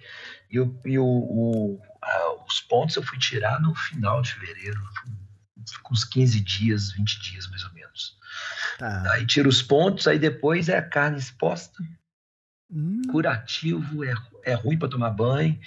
e, 0.50 0.60
o, 0.60 0.80
e 0.84 0.98
o, 0.98 1.04
o 1.04 1.82
a, 2.02 2.44
os 2.44 2.60
pontos 2.60 2.96
eu 2.96 3.02
fui 3.02 3.18
tirar 3.18 3.60
no 3.60 3.74
final 3.74 4.22
de 4.22 4.32
fevereiro, 4.34 4.80
com 5.82 5.94
uns 5.94 6.04
15 6.04 6.40
dias, 6.40 6.92
20 6.92 7.20
dias 7.20 7.48
mais 7.48 7.64
ou 7.64 7.72
menos. 7.72 8.16
Tá. 8.78 9.12
Aí 9.12 9.26
tira 9.26 9.48
os 9.48 9.62
pontos, 9.62 10.06
aí 10.06 10.18
depois 10.18 10.68
é 10.68 10.78
a 10.78 10.82
carne 10.82 11.18
exposta, 11.18 11.82
Hum. 12.70 13.02
Curativo, 13.10 14.04
é, 14.04 14.14
é 14.44 14.54
ruim 14.54 14.78
para 14.78 14.88
tomar 14.88 15.10
banho. 15.10 15.58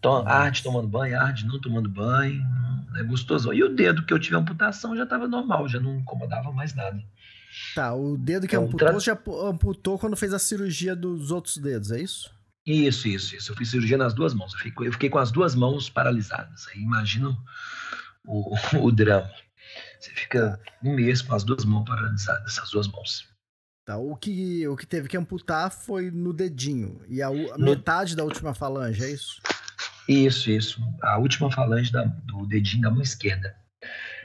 Tom, 0.00 0.26
arde 0.26 0.62
tomando 0.62 0.88
banho, 0.88 1.18
arde 1.18 1.46
não 1.46 1.60
tomando 1.60 1.88
banho. 1.88 2.44
É 2.96 3.02
gostoso. 3.02 3.52
E 3.52 3.62
o 3.62 3.74
dedo 3.74 4.04
que 4.04 4.12
eu 4.12 4.18
tive 4.18 4.36
amputação 4.36 4.96
já 4.96 5.04
estava 5.04 5.28
normal, 5.28 5.68
já 5.68 5.78
não 5.78 5.98
incomodava 5.98 6.52
mais 6.52 6.74
nada. 6.74 7.02
Tá, 7.74 7.94
o 7.94 8.16
dedo 8.16 8.46
que 8.46 8.54
é 8.54 8.58
amputou, 8.58 8.88
tra... 8.88 8.98
já 8.98 9.18
amputou 9.48 9.98
quando 9.98 10.16
fez 10.16 10.32
a 10.32 10.38
cirurgia 10.38 10.94
dos 10.94 11.30
outros 11.30 11.56
dedos, 11.58 11.90
é 11.90 12.00
isso? 12.00 12.30
Isso, 12.66 13.08
isso, 13.08 13.34
isso. 13.34 13.52
Eu 13.52 13.56
fiz 13.56 13.70
cirurgia 13.70 13.96
nas 13.96 14.12
duas 14.12 14.34
mãos. 14.34 14.52
Eu 14.52 14.58
fiquei, 14.58 14.88
eu 14.88 14.92
fiquei 14.92 15.08
com 15.08 15.18
as 15.18 15.30
duas 15.30 15.54
mãos 15.54 15.88
paralisadas. 15.88 16.66
Aí 16.68 16.82
imagina 16.82 17.34
o, 18.24 18.54
o, 18.78 18.92
drama. 18.92 19.30
Você 19.98 20.10
fica 20.10 20.60
um 20.84 20.94
mês 20.94 21.22
com 21.22 21.34
as 21.34 21.44
duas 21.44 21.64
mãos 21.64 21.84
paralisadas, 21.84 22.52
essas 22.52 22.70
duas 22.70 22.86
mãos. 22.88 23.26
Tá, 23.88 23.96
o, 23.96 24.14
que, 24.16 24.68
o 24.68 24.76
que 24.76 24.84
teve 24.84 25.08
que 25.08 25.16
amputar 25.16 25.70
foi 25.70 26.10
no 26.10 26.30
dedinho. 26.30 27.00
E 27.08 27.22
a, 27.22 27.28
a 27.28 27.56
metade 27.56 28.14
da 28.14 28.22
última 28.22 28.52
falange, 28.52 29.02
é 29.02 29.10
isso? 29.10 29.40
Isso, 30.06 30.50
isso. 30.50 30.78
A 31.02 31.16
última 31.16 31.50
falange 31.50 31.90
da, 31.90 32.04
do 32.04 32.44
dedinho 32.44 32.82
da 32.82 32.90
mão 32.90 33.00
esquerda. 33.00 33.56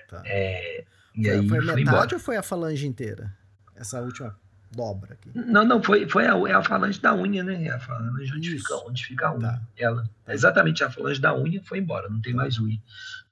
Tá. 0.10 0.22
É, 0.26 0.84
e 1.16 1.24
foi, 1.24 1.32
aí 1.32 1.48
foi 1.48 1.76
metade 1.76 2.14
ou 2.14 2.20
foi 2.20 2.36
a 2.36 2.44
falange 2.44 2.86
inteira? 2.86 3.34
Essa 3.74 4.02
última 4.02 4.38
dobra 4.76 5.14
aqui. 5.14 5.32
Não, 5.34 5.64
não, 5.64 5.82
foi, 5.82 6.08
foi 6.08 6.28
a, 6.28 6.34
é 6.50 6.54
a 6.54 6.64
falange 6.64 7.00
da 7.00 7.16
unha, 7.16 7.44
né? 7.44 7.66
É 7.66 7.72
a 7.72 7.80
falange 7.80 8.34
onde 8.36 8.58
fica, 8.58 8.76
onde 8.88 9.06
fica 9.06 9.28
a 9.28 9.34
unha. 9.34 9.42
Tá. 9.42 9.62
Ela, 9.78 10.10
exatamente 10.28 10.84
a 10.84 10.90
falange 10.90 11.22
da 11.22 11.36
unha 11.36 11.62
foi 11.64 11.80
embora, 11.80 12.10
não 12.10 12.22
tem 12.22 12.34
mais 12.34 12.60
unha 12.60 12.80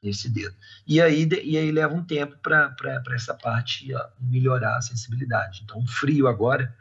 nesse 0.01 0.29
dedo. 0.29 0.55
E 0.87 1.01
aí, 1.01 1.27
e 1.43 1.57
aí 1.57 1.71
leva 1.71 1.93
um 1.93 2.03
tempo 2.03 2.35
para 2.41 3.03
essa 3.13 3.33
parte 3.33 3.89
melhorar 4.19 4.77
a 4.77 4.81
sensibilidade. 4.81 5.61
Então, 5.63 5.85
frio 5.85 6.27
agora 6.27 6.73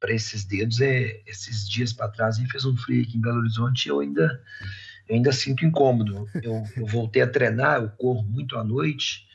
para 0.00 0.12
esses 0.12 0.44
dedos 0.44 0.80
é 0.80 1.22
esses 1.26 1.68
dias 1.68 1.92
para 1.92 2.08
trás 2.08 2.38
e 2.38 2.46
fez 2.46 2.64
um 2.64 2.76
frio 2.76 3.02
aqui 3.02 3.16
em 3.16 3.20
Belo 3.20 3.38
Horizonte 3.38 3.86
e 3.86 3.88
eu 3.88 4.00
ainda 4.00 4.42
eu 5.08 5.16
ainda 5.16 5.32
sinto 5.32 5.64
incômodo. 5.64 6.28
Eu, 6.42 6.62
eu 6.76 6.86
voltei 6.86 7.22
a 7.22 7.26
treinar, 7.26 7.80
eu 7.80 7.88
corro 7.90 8.22
muito 8.22 8.56
à 8.56 8.64
noite 8.64 9.26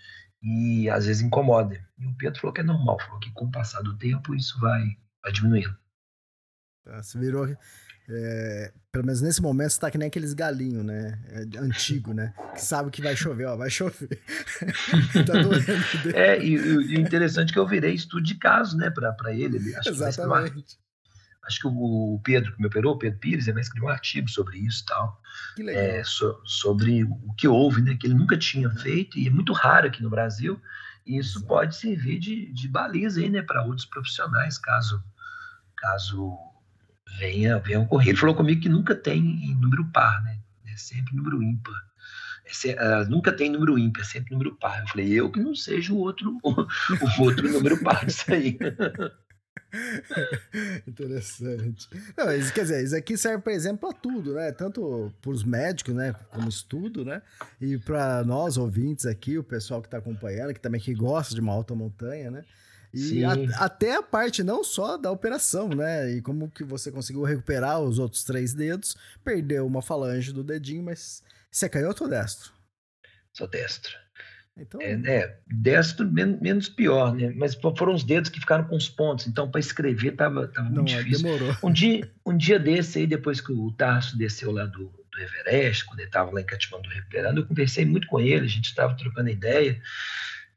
e 0.41 0.89
às 0.89 1.05
vezes 1.05 1.21
incomoda. 1.21 1.79
E 1.97 2.05
o 2.05 2.13
Pedro 2.15 2.39
falou 2.39 2.53
que 2.53 2.61
é 2.61 2.63
normal, 2.63 2.99
falou 2.99 3.19
que 3.19 3.31
com 3.31 3.45
o 3.45 3.51
passar 3.51 3.81
do 3.81 3.97
tempo 3.97 4.35
isso 4.35 4.59
vai, 4.59 4.97
vai 5.21 5.31
diminuindo. 5.31 5.75
Tá, 6.85 7.01
você 7.03 7.19
virou. 7.19 7.47
É, 8.11 8.73
pelo 8.91 9.05
menos 9.05 9.21
nesse 9.21 9.39
momento 9.39 9.69
você 9.69 9.79
tá 9.79 9.91
que 9.91 9.97
nem 9.97 10.07
aqueles 10.07 10.33
galinhos, 10.33 10.83
né? 10.83 11.19
É, 11.27 11.59
antigo, 11.59 12.11
né? 12.13 12.33
Que 12.55 12.61
sabe 12.61 12.89
que 12.89 13.03
vai 13.03 13.15
chover, 13.15 13.45
ó, 13.45 13.55
vai 13.55 13.69
chover. 13.69 14.09
tá 15.27 15.33
doendo. 15.33 16.17
É, 16.17 16.43
e, 16.43 16.57
o 16.57 16.99
interessante 16.99 17.51
é 17.51 17.53
que 17.53 17.59
eu 17.59 17.67
virei 17.67 17.93
estudo 17.93 18.23
de 18.23 18.35
caso, 18.35 18.75
né, 18.77 18.89
pra, 18.89 19.11
pra 19.13 19.31
ele. 19.31 19.57
ele 19.57 19.75
acho 19.75 19.89
Exatamente. 19.89 20.79
Acho 21.45 21.61
que 21.61 21.67
o 21.67 22.21
Pedro, 22.23 22.53
que 22.53 22.61
me 22.61 22.67
operou, 22.67 22.93
o 22.93 22.97
Pedro 22.97 23.19
Pires, 23.19 23.47
ele 23.47 23.53
vai 23.53 23.61
escrever 23.61 23.85
um 23.85 23.89
artigo 23.89 24.29
sobre 24.29 24.57
isso 24.59 24.83
e 24.83 24.85
tal. 24.85 25.21
É, 25.69 26.03
so, 26.03 26.39
sobre 26.45 27.03
o 27.03 27.33
que 27.37 27.47
houve, 27.47 27.81
né? 27.81 27.95
Que 27.95 28.07
ele 28.07 28.13
nunca 28.13 28.37
tinha 28.37 28.69
feito 28.69 29.17
e 29.17 29.27
é 29.27 29.31
muito 29.31 29.53
raro 29.53 29.87
aqui 29.87 30.03
no 30.03 30.09
Brasil. 30.09 30.61
E 31.05 31.17
isso 31.17 31.43
pode 31.45 31.75
servir 31.75 32.19
de, 32.19 32.51
de 32.53 32.67
baliza 32.67 33.19
aí, 33.19 33.29
né, 33.29 33.41
para 33.41 33.63
outros 33.63 33.85
profissionais, 33.85 34.59
caso, 34.59 35.03
caso 35.75 36.37
venha, 37.17 37.57
venha 37.59 37.79
ocorrer. 37.79 38.09
Ele 38.09 38.17
falou 38.17 38.35
comigo 38.35 38.61
que 38.61 38.69
nunca 38.69 38.93
tem 38.93 39.19
em 39.19 39.55
número 39.55 39.85
par, 39.91 40.21
né? 40.23 40.39
É 40.67 40.77
sempre 40.77 41.15
número 41.15 41.41
ímpar. 41.41 41.73
É, 42.65 43.01
uh, 43.01 43.09
nunca 43.09 43.31
tem 43.31 43.49
número 43.49 43.77
ímpar, 43.77 44.01
é 44.01 44.05
sempre 44.05 44.33
número 44.33 44.55
par. 44.55 44.81
Eu 44.81 44.87
falei, 44.87 45.11
eu 45.13 45.31
que 45.31 45.39
não 45.39 45.55
seja 45.55 45.93
o 45.93 45.97
outro, 45.97 46.37
o, 46.43 46.51
o 46.51 47.21
outro 47.23 47.49
número 47.51 47.81
par 47.83 48.05
disso 48.05 48.31
aí. 48.31 48.57
Interessante. 50.87 51.87
Não, 52.17 52.33
isso, 52.35 52.53
quer 52.53 52.61
dizer, 52.61 52.83
isso 52.83 52.95
aqui 52.95 53.17
serve, 53.17 53.43
por 53.43 53.53
exemplo, 53.53 53.89
para 53.89 53.99
tudo, 53.99 54.33
né? 54.33 54.51
Tanto 54.51 55.13
para 55.21 55.31
os 55.31 55.43
médicos, 55.43 55.93
né? 55.93 56.13
Como 56.31 56.49
estudo, 56.49 57.05
né? 57.05 57.21
E 57.61 57.77
para 57.77 58.23
nós 58.23 58.57
ouvintes 58.57 59.05
aqui, 59.05 59.37
o 59.37 59.43
pessoal 59.43 59.81
que 59.81 59.87
está 59.87 59.97
acompanhando, 59.97 60.53
que 60.53 60.59
também 60.59 60.81
que 60.81 60.93
gosta 60.93 61.33
de 61.33 61.41
uma 61.41 61.53
alta 61.53 61.75
montanha, 61.75 62.31
né? 62.31 62.43
E 62.91 63.23
a, 63.23 63.33
até 63.63 63.95
a 63.95 64.01
parte 64.01 64.43
não 64.43 64.63
só 64.63 64.97
da 64.97 65.11
operação, 65.11 65.69
né? 65.69 66.11
E 66.11 66.21
como 66.21 66.49
que 66.49 66.63
você 66.63 66.91
conseguiu 66.91 67.23
recuperar 67.23 67.79
os 67.79 67.99
outros 67.99 68.23
três 68.23 68.53
dedos, 68.53 68.97
perdeu 69.23 69.65
uma 69.65 69.81
falange 69.81 70.33
do 70.33 70.43
dedinho, 70.43 70.83
mas 70.83 71.21
você 71.51 71.67
é 71.67 71.69
canhoto 71.69 72.03
ou 72.03 72.09
destro? 72.09 72.51
Sou 73.31 73.47
destro. 73.47 73.95
Então... 74.59 74.81
É, 74.81 74.91
é, 75.05 75.39
destro 75.47 76.09
men 76.09 76.37
menos 76.41 76.69
pior, 76.69 77.13
né? 77.13 77.33
Mas 77.35 77.55
foram 77.55 77.93
os 77.93 78.03
dedos 78.03 78.29
que 78.29 78.39
ficaram 78.39 78.65
com 78.65 78.75
os 78.75 78.89
pontos, 78.89 79.27
então 79.27 79.49
para 79.49 79.59
escrever 79.59 80.11
tava, 80.11 80.47
tava 80.47 80.69
muito 80.69 80.77
Não, 80.77 80.85
difícil. 80.85 81.23
Demorou. 81.23 81.55
Um 81.63 81.71
dia, 81.71 82.11
um 82.25 82.37
dia 82.37 82.59
desse 82.59 82.99
aí, 82.99 83.07
depois 83.07 83.41
que 83.41 83.51
o 83.51 83.71
Tarso 83.71 84.17
desceu 84.17 84.51
lá 84.51 84.65
do, 84.65 84.85
do 85.11 85.19
Everest, 85.19 85.85
quando 85.85 85.99
ele 85.99 86.07
estava 86.07 86.31
lá 86.31 86.41
em 86.41 86.45
Katmandu 86.45 86.89
recuperando, 86.89 87.37
eu 87.37 87.45
conversei 87.45 87.85
muito 87.85 88.07
com 88.07 88.19
ele, 88.19 88.45
a 88.45 88.49
gente 88.49 88.65
estava 88.65 88.95
trocando 88.95 89.29
ideia, 89.29 89.81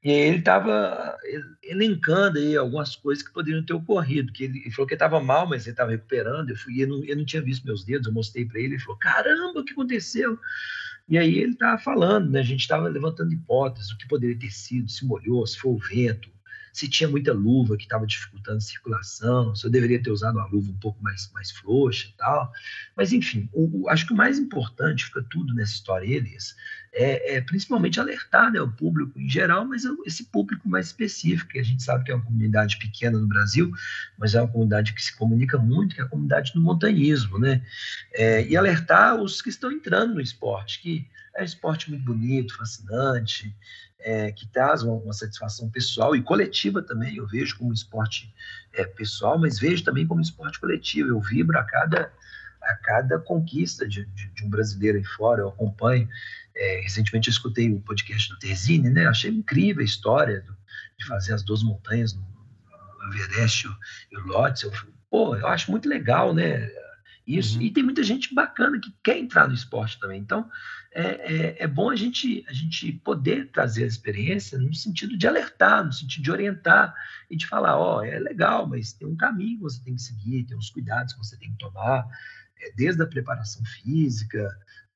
e 0.04 0.10
ele 0.10 0.38
estava 0.38 1.16
elencando 1.62 2.38
aí 2.38 2.56
algumas 2.56 2.96
coisas 2.96 3.22
que 3.22 3.32
poderiam 3.32 3.64
ter 3.64 3.72
ocorrido, 3.72 4.32
que 4.32 4.44
ele, 4.44 4.58
ele 4.58 4.70
falou 4.72 4.88
que 4.88 4.94
estava 4.94 5.20
mal, 5.20 5.48
mas 5.48 5.64
ele 5.64 5.74
estava 5.74 5.92
recuperando, 5.92 6.50
eu 6.50 6.56
fui, 6.56 6.82
eu 6.82 6.88
não, 6.88 7.04
eu 7.04 7.16
não 7.16 7.24
tinha 7.24 7.40
visto 7.40 7.64
meus 7.64 7.84
dedos, 7.84 8.08
eu 8.08 8.12
mostrei 8.12 8.44
para 8.44 8.58
ele, 8.58 8.74
ele 8.74 8.82
falou, 8.82 8.98
caramba, 8.98 9.60
o 9.60 9.64
que 9.64 9.72
aconteceu? 9.72 10.36
E 11.08 11.18
aí 11.18 11.38
ele 11.38 11.52
estava 11.52 11.78
falando, 11.78 12.30
né? 12.30 12.40
a 12.40 12.44
gente 12.44 12.60
estava 12.60 12.88
levantando 12.88 13.32
hipóteses, 13.32 13.90
o 13.90 13.98
que 13.98 14.08
poderia 14.08 14.38
ter 14.38 14.50
sido, 14.50 14.88
se 14.88 15.04
molhou, 15.04 15.46
se 15.46 15.58
foi 15.58 15.72
o 15.72 15.78
vento, 15.78 16.30
se 16.72 16.88
tinha 16.88 17.08
muita 17.08 17.32
luva 17.32 17.76
que 17.76 17.84
estava 17.84 18.06
dificultando 18.06 18.58
a 18.58 18.60
circulação, 18.60 19.54
se 19.54 19.66
eu 19.66 19.70
deveria 19.70 20.02
ter 20.02 20.10
usado 20.10 20.36
uma 20.36 20.46
luva 20.46 20.70
um 20.70 20.78
pouco 20.78 21.02
mais, 21.02 21.30
mais 21.34 21.50
frouxa 21.50 22.08
e 22.08 22.12
tal. 22.16 22.50
Mas, 22.96 23.12
enfim, 23.12 23.48
o, 23.52 23.82
o, 23.82 23.88
acho 23.90 24.06
que 24.06 24.14
o 24.14 24.16
mais 24.16 24.38
importante 24.38 25.04
fica 25.04 25.22
tudo 25.28 25.54
nessa 25.54 25.74
história, 25.74 26.06
Elias, 26.06 26.54
é, 26.94 27.36
é, 27.36 27.40
principalmente 27.40 27.98
alertar 27.98 28.52
né, 28.52 28.60
o 28.60 28.70
público 28.70 29.18
em 29.18 29.28
geral, 29.28 29.64
mas 29.64 29.82
esse 30.04 30.24
público 30.24 30.68
mais 30.68 30.86
específico, 30.86 31.50
que 31.50 31.58
a 31.58 31.62
gente 31.62 31.82
sabe 31.82 32.04
que 32.04 32.12
é 32.12 32.14
uma 32.14 32.24
comunidade 32.24 32.78
pequena 32.78 33.18
no 33.18 33.26
Brasil, 33.26 33.72
mas 34.18 34.34
é 34.34 34.42
uma 34.42 34.50
comunidade 34.50 34.92
que 34.92 35.02
se 35.02 35.16
comunica 35.16 35.56
muito, 35.56 35.94
que 35.94 36.02
é 36.02 36.04
a 36.04 36.08
comunidade 36.08 36.52
do 36.52 36.60
montanhismo, 36.60 37.38
né? 37.38 37.62
É, 38.12 38.46
e 38.46 38.56
alertar 38.56 39.16
os 39.16 39.40
que 39.40 39.48
estão 39.48 39.72
entrando 39.72 40.14
no 40.14 40.20
esporte, 40.20 40.80
que 40.80 41.08
é 41.34 41.40
um 41.40 41.44
esporte 41.44 41.88
muito 41.88 42.04
bonito, 42.04 42.56
fascinante, 42.56 43.54
é, 44.00 44.30
que 44.32 44.46
traz 44.46 44.82
uma, 44.82 44.94
uma, 44.94 45.12
satisfação 45.12 45.70
pessoal 45.70 46.14
e 46.14 46.22
coletiva 46.22 46.82
também. 46.82 47.16
Eu 47.16 47.26
vejo 47.26 47.56
como 47.56 47.72
esporte 47.72 48.32
é, 48.74 48.84
pessoal, 48.84 49.38
mas 49.38 49.58
vejo 49.58 49.82
também 49.84 50.06
como 50.06 50.20
esporte 50.20 50.60
coletivo. 50.60 51.10
Eu 51.10 51.20
vibro 51.20 51.58
a 51.58 51.64
cada, 51.64 52.12
a 52.62 52.74
cada 52.74 53.18
conquista 53.18 53.88
de, 53.88 54.04
de, 54.06 54.28
de 54.28 54.44
um 54.44 54.50
brasileiro 54.50 54.98
aí 54.98 55.04
fora. 55.04 55.40
Eu 55.40 55.48
acompanho. 55.48 56.08
É, 56.54 56.80
recentemente 56.82 57.28
eu 57.28 57.32
escutei 57.32 57.72
o 57.72 57.80
podcast 57.80 58.28
do 58.28 58.38
Terzini, 58.38 58.90
né? 58.90 59.06
Achei 59.06 59.30
incrível 59.30 59.82
a 59.82 59.84
história 59.84 60.40
do, 60.42 60.56
de 60.98 61.06
fazer 61.06 61.32
as 61.34 61.42
duas 61.42 61.62
montanhas, 61.62 62.14
no, 62.14 62.22
no 62.22 63.14
Everest 63.14 63.68
e 64.10 64.16
o 64.16 64.20
Lhotse. 64.26 64.64
Eu 64.64 64.72
pô, 65.12 65.36
eu 65.36 65.46
acho 65.46 65.70
muito 65.70 65.86
legal, 65.86 66.34
né? 66.34 66.70
Isso, 67.24 67.58
uhum. 67.58 67.62
e 67.62 67.70
tem 67.70 67.84
muita 67.84 68.02
gente 68.02 68.34
bacana 68.34 68.80
que 68.80 68.92
quer 69.04 69.16
entrar 69.18 69.46
no 69.46 69.54
esporte 69.54 70.00
também. 70.00 70.20
Então, 70.20 70.50
é, 70.90 71.02
é, 71.02 71.62
é, 71.62 71.66
bom 71.68 71.90
a 71.90 71.94
gente, 71.94 72.44
a 72.48 72.52
gente 72.52 72.92
poder 73.04 73.48
trazer 73.52 73.84
a 73.84 73.86
experiência 73.86 74.58
no 74.58 74.74
sentido 74.74 75.16
de 75.16 75.28
alertar, 75.28 75.84
no 75.84 75.92
sentido 75.92 76.22
de 76.24 76.30
orientar 76.32 76.94
e 77.30 77.36
de 77.36 77.46
falar: 77.46 77.78
ó, 77.78 77.98
oh, 77.98 78.02
é 78.02 78.18
legal, 78.18 78.66
mas 78.66 78.92
tem 78.92 79.06
um 79.06 79.16
caminho 79.16 79.58
que 79.58 79.62
você 79.62 79.82
tem 79.84 79.94
que 79.94 80.02
seguir, 80.02 80.44
tem 80.44 80.56
uns 80.56 80.70
cuidados 80.70 81.12
que 81.12 81.18
você 81.20 81.36
tem 81.36 81.52
que 81.52 81.58
tomar, 81.58 82.06
é, 82.58 82.72
desde 82.74 83.02
a 83.02 83.06
preparação 83.06 83.64
física, 83.64 84.48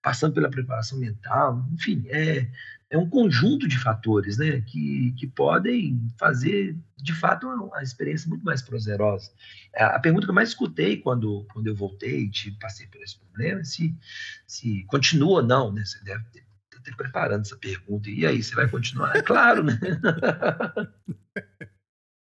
passando 0.06 0.34
pela 0.34 0.48
preparação 0.48 0.96
mental, 1.00 1.68
enfim, 1.72 2.04
é, 2.06 2.48
é 2.88 2.96
um 2.96 3.10
conjunto 3.10 3.66
de 3.66 3.76
fatores 3.76 4.38
né, 4.38 4.60
que, 4.60 5.12
que 5.18 5.26
podem 5.26 6.00
fazer, 6.16 6.76
de 6.96 7.12
fato, 7.12 7.48
uma, 7.48 7.82
experiência 7.82 8.28
muito 8.28 8.44
mais 8.44 8.62
prazerosa. 8.62 9.32
A 9.74 9.98
pergunta 9.98 10.24
que 10.24 10.30
eu 10.30 10.34
mais 10.34 10.50
escutei 10.50 10.98
quando, 10.98 11.44
quando 11.52 11.66
eu 11.66 11.74
voltei 11.74 12.30
e 12.30 12.50
passei 12.52 12.86
por 12.86 13.02
esse 13.02 13.18
problema 13.18 13.62
é 13.62 13.64
se, 13.64 13.98
se 14.46 14.84
continua 14.84 15.40
ou 15.40 15.42
não, 15.42 15.72
né? 15.72 15.84
Você 15.84 15.98
deve 16.04 16.22
ter, 16.26 16.46
ter 16.84 16.94
preparando 16.94 17.40
essa 17.40 17.56
pergunta. 17.56 18.08
E 18.08 18.24
aí, 18.24 18.40
você 18.40 18.54
vai 18.54 18.68
continuar? 18.68 19.16
É 19.16 19.22
claro, 19.22 19.64
né? 19.64 19.76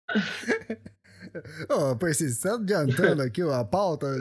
Oh, 1.69 1.95
Percy, 1.95 2.29
você 2.29 2.47
tá 2.47 2.55
adiantando 2.55 3.21
aqui 3.21 3.41
a 3.41 3.63
pauta? 3.63 4.07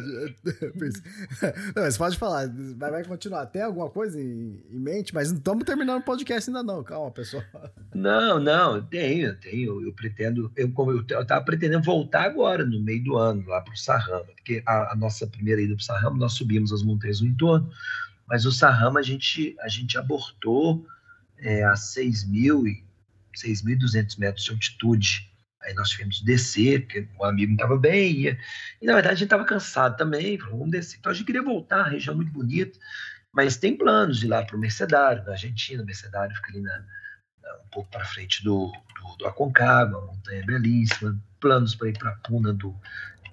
Não, 1.75 1.85
você 1.85 1.99
pode 1.99 2.19
falar, 2.19 2.49
vai, 2.77 2.91
vai 2.91 3.05
continuar. 3.05 3.47
Tem 3.47 3.63
alguma 3.63 3.91
coisa 3.91 4.21
em, 4.21 4.63
em 4.71 4.79
mente? 4.79 5.15
Mas 5.15 5.31
não 5.31 5.39
estamos 5.39 5.65
terminando 5.65 6.01
o 6.01 6.05
podcast 6.05 6.51
ainda 6.51 6.63
não, 6.63 6.83
calma, 6.83 7.11
pessoal. 7.11 7.43
Não, 7.95 8.39
não, 8.39 8.83
tenho, 8.83 9.35
tenho. 9.37 9.83
Eu 9.83 9.93
pretendo, 9.93 10.51
eu, 10.57 10.71
como 10.73 10.93
eu, 10.93 11.05
eu 11.09 11.27
tava 11.27 11.45
pretendendo 11.45 11.83
voltar 11.83 12.25
agora, 12.25 12.65
no 12.65 12.81
meio 12.81 13.03
do 13.03 13.17
ano, 13.17 13.47
lá 13.49 13.61
para 13.61 13.75
o 13.75 13.77
Sarrama, 13.77 14.25
porque 14.25 14.63
a, 14.67 14.93
a, 14.93 14.97
nossa 14.97 15.27
primeira 15.27 15.61
ida 15.61 15.75
para 15.75 15.81
o 15.81 15.85
Sarrama, 15.85 16.19
nós 16.19 16.35
subimos 16.35 16.73
as 16.73 16.83
montanhas 16.83 17.21
no 17.21 17.29
entorno, 17.29 17.71
mas 18.27 18.45
o 18.45 18.53
Sarrama 18.53 19.01
a 19.01 19.03
gente, 19.03 19.57
a 19.61 19.69
gente 19.69 19.97
abortou 19.97 20.87
é, 21.39 21.65
a 21.65 21.75
6.200 21.75 24.19
metros 24.19 24.45
de 24.45 24.51
altitude 24.51 25.31
Aí 25.63 25.75
nós 25.75 25.89
tivemos 25.89 26.19
que 26.19 26.25
descer, 26.25 26.83
porque 26.83 27.09
o 27.19 27.25
amigo 27.25 27.49
não 27.49 27.57
estava 27.57 27.79
bem, 27.79 28.13
ia. 28.13 28.39
e 28.81 28.87
na 28.87 28.95
verdade 28.95 29.15
a 29.15 29.17
gente 29.17 29.27
estava 29.27 29.45
cansado 29.45 29.97
também, 29.97 30.39
falou, 30.39 30.59
vamos 30.59 30.73
descer. 30.73 30.99
Então 30.99 31.11
a 31.11 31.15
gente 31.15 31.27
queria 31.27 31.43
voltar, 31.43 31.81
a 31.81 31.89
região 31.89 32.13
é 32.13 32.17
muito 32.17 32.33
bonita, 32.33 32.79
mas 33.33 33.57
tem 33.57 33.77
planos 33.77 34.19
de 34.19 34.27
ir 34.27 34.29
lá 34.29 34.45
para 34.45 34.57
o 34.57 34.61
Mercedário, 34.61 35.25
na 35.25 35.33
Argentina, 35.33 35.83
o 35.83 35.87
Mercedário 35.87 36.35
fica 36.37 36.51
ali 36.51 36.61
na, 36.61 36.79
na, 37.43 37.57
um 37.65 37.69
pouco 37.71 37.91
para 37.91 38.05
frente 38.05 38.45
do, 38.45 38.71
do, 38.71 39.17
do 39.19 39.27
Aconcagua, 39.27 39.99
uma 39.99 40.13
montanha 40.13 40.45
belíssima, 40.47 41.19
planos 41.41 41.75
para 41.75 41.89
ir 41.89 41.99
para 41.99 42.11
a 42.11 42.17
Puna 42.17 42.53
do, 42.53 42.75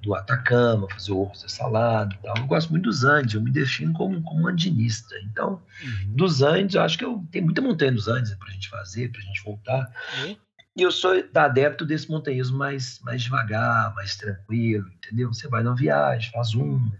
do 0.03 0.13
Atacama, 0.13 0.87
fazer 0.89 1.13
o 1.13 1.21
Orso 1.21 1.47
salado 1.47 2.13
e 2.13 2.17
tal. 2.17 2.37
Eu 2.37 2.45
gosto 2.45 2.69
muito 2.69 2.83
dos 2.83 3.03
Andes, 3.03 3.33
eu 3.33 3.41
me 3.41 3.51
defino 3.51 3.93
como, 3.93 4.21
como 4.21 4.43
um 4.43 4.47
andinista. 4.47 5.15
Então, 5.23 5.61
uhum. 5.81 6.15
dos 6.15 6.41
Andes, 6.41 6.75
eu 6.75 6.81
acho 6.81 6.97
que 6.97 7.05
eu, 7.05 7.25
tem 7.31 7.41
muita 7.41 7.61
montanha 7.61 7.91
dos 7.91 8.07
Andes 8.07 8.35
para 8.35 8.49
a 8.49 8.51
gente 8.51 8.69
fazer, 8.69 9.11
para 9.11 9.21
a 9.21 9.23
gente 9.23 9.43
voltar. 9.43 9.91
Uhum. 10.19 10.37
E 10.75 10.81
eu 10.81 10.91
sou 10.91 11.11
adepto 11.35 11.85
desse 11.85 12.09
montanhismo 12.09 12.57
mais, 12.57 12.99
mais 13.01 13.21
devagar, 13.21 13.93
mais 13.93 14.15
tranquilo, 14.15 14.89
entendeu? 14.89 15.31
Você 15.31 15.47
vai 15.47 15.61
numa 15.61 15.75
viagem, 15.75 16.31
faz 16.31 16.53
uma, 16.55 16.91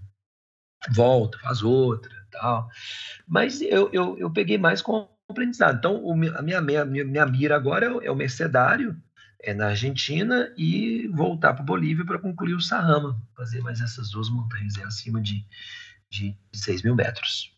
volta, 0.92 1.40
faz 1.40 1.64
outra 1.64 2.24
tal. 2.32 2.70
Mas 3.28 3.62
eu, 3.62 3.90
eu, 3.94 4.18
eu 4.18 4.32
peguei 4.32 4.58
mais 4.58 4.82
com 4.82 5.08
aprendizado. 5.30 5.78
Então, 5.78 6.04
o, 6.04 6.12
a 6.12 6.42
minha, 6.42 6.62
minha, 6.62 6.86
minha 6.86 7.26
mira 7.26 7.56
agora 7.56 7.86
é 7.86 7.90
o, 7.90 8.02
é 8.02 8.12
o 8.12 8.16
Mercedário, 8.16 9.00
é 9.40 9.54
na 9.54 9.68
Argentina, 9.68 10.52
e 10.58 11.08
voltar 11.10 11.54
para 11.54 11.64
Bolívia 11.64 12.06
para 12.06 12.20
concluir 12.20 12.56
o 12.56 12.62
Sarrama, 12.62 13.22
fazer 13.36 13.62
mais 13.62 13.82
essas 13.82 14.10
duas 14.10 14.30
montanhas 14.30 14.78
é 14.78 14.84
acima 14.84 15.22
de, 15.22 15.46
de 16.10 16.36
6 16.54 16.84
mil 16.84 16.96
metros. 16.96 17.52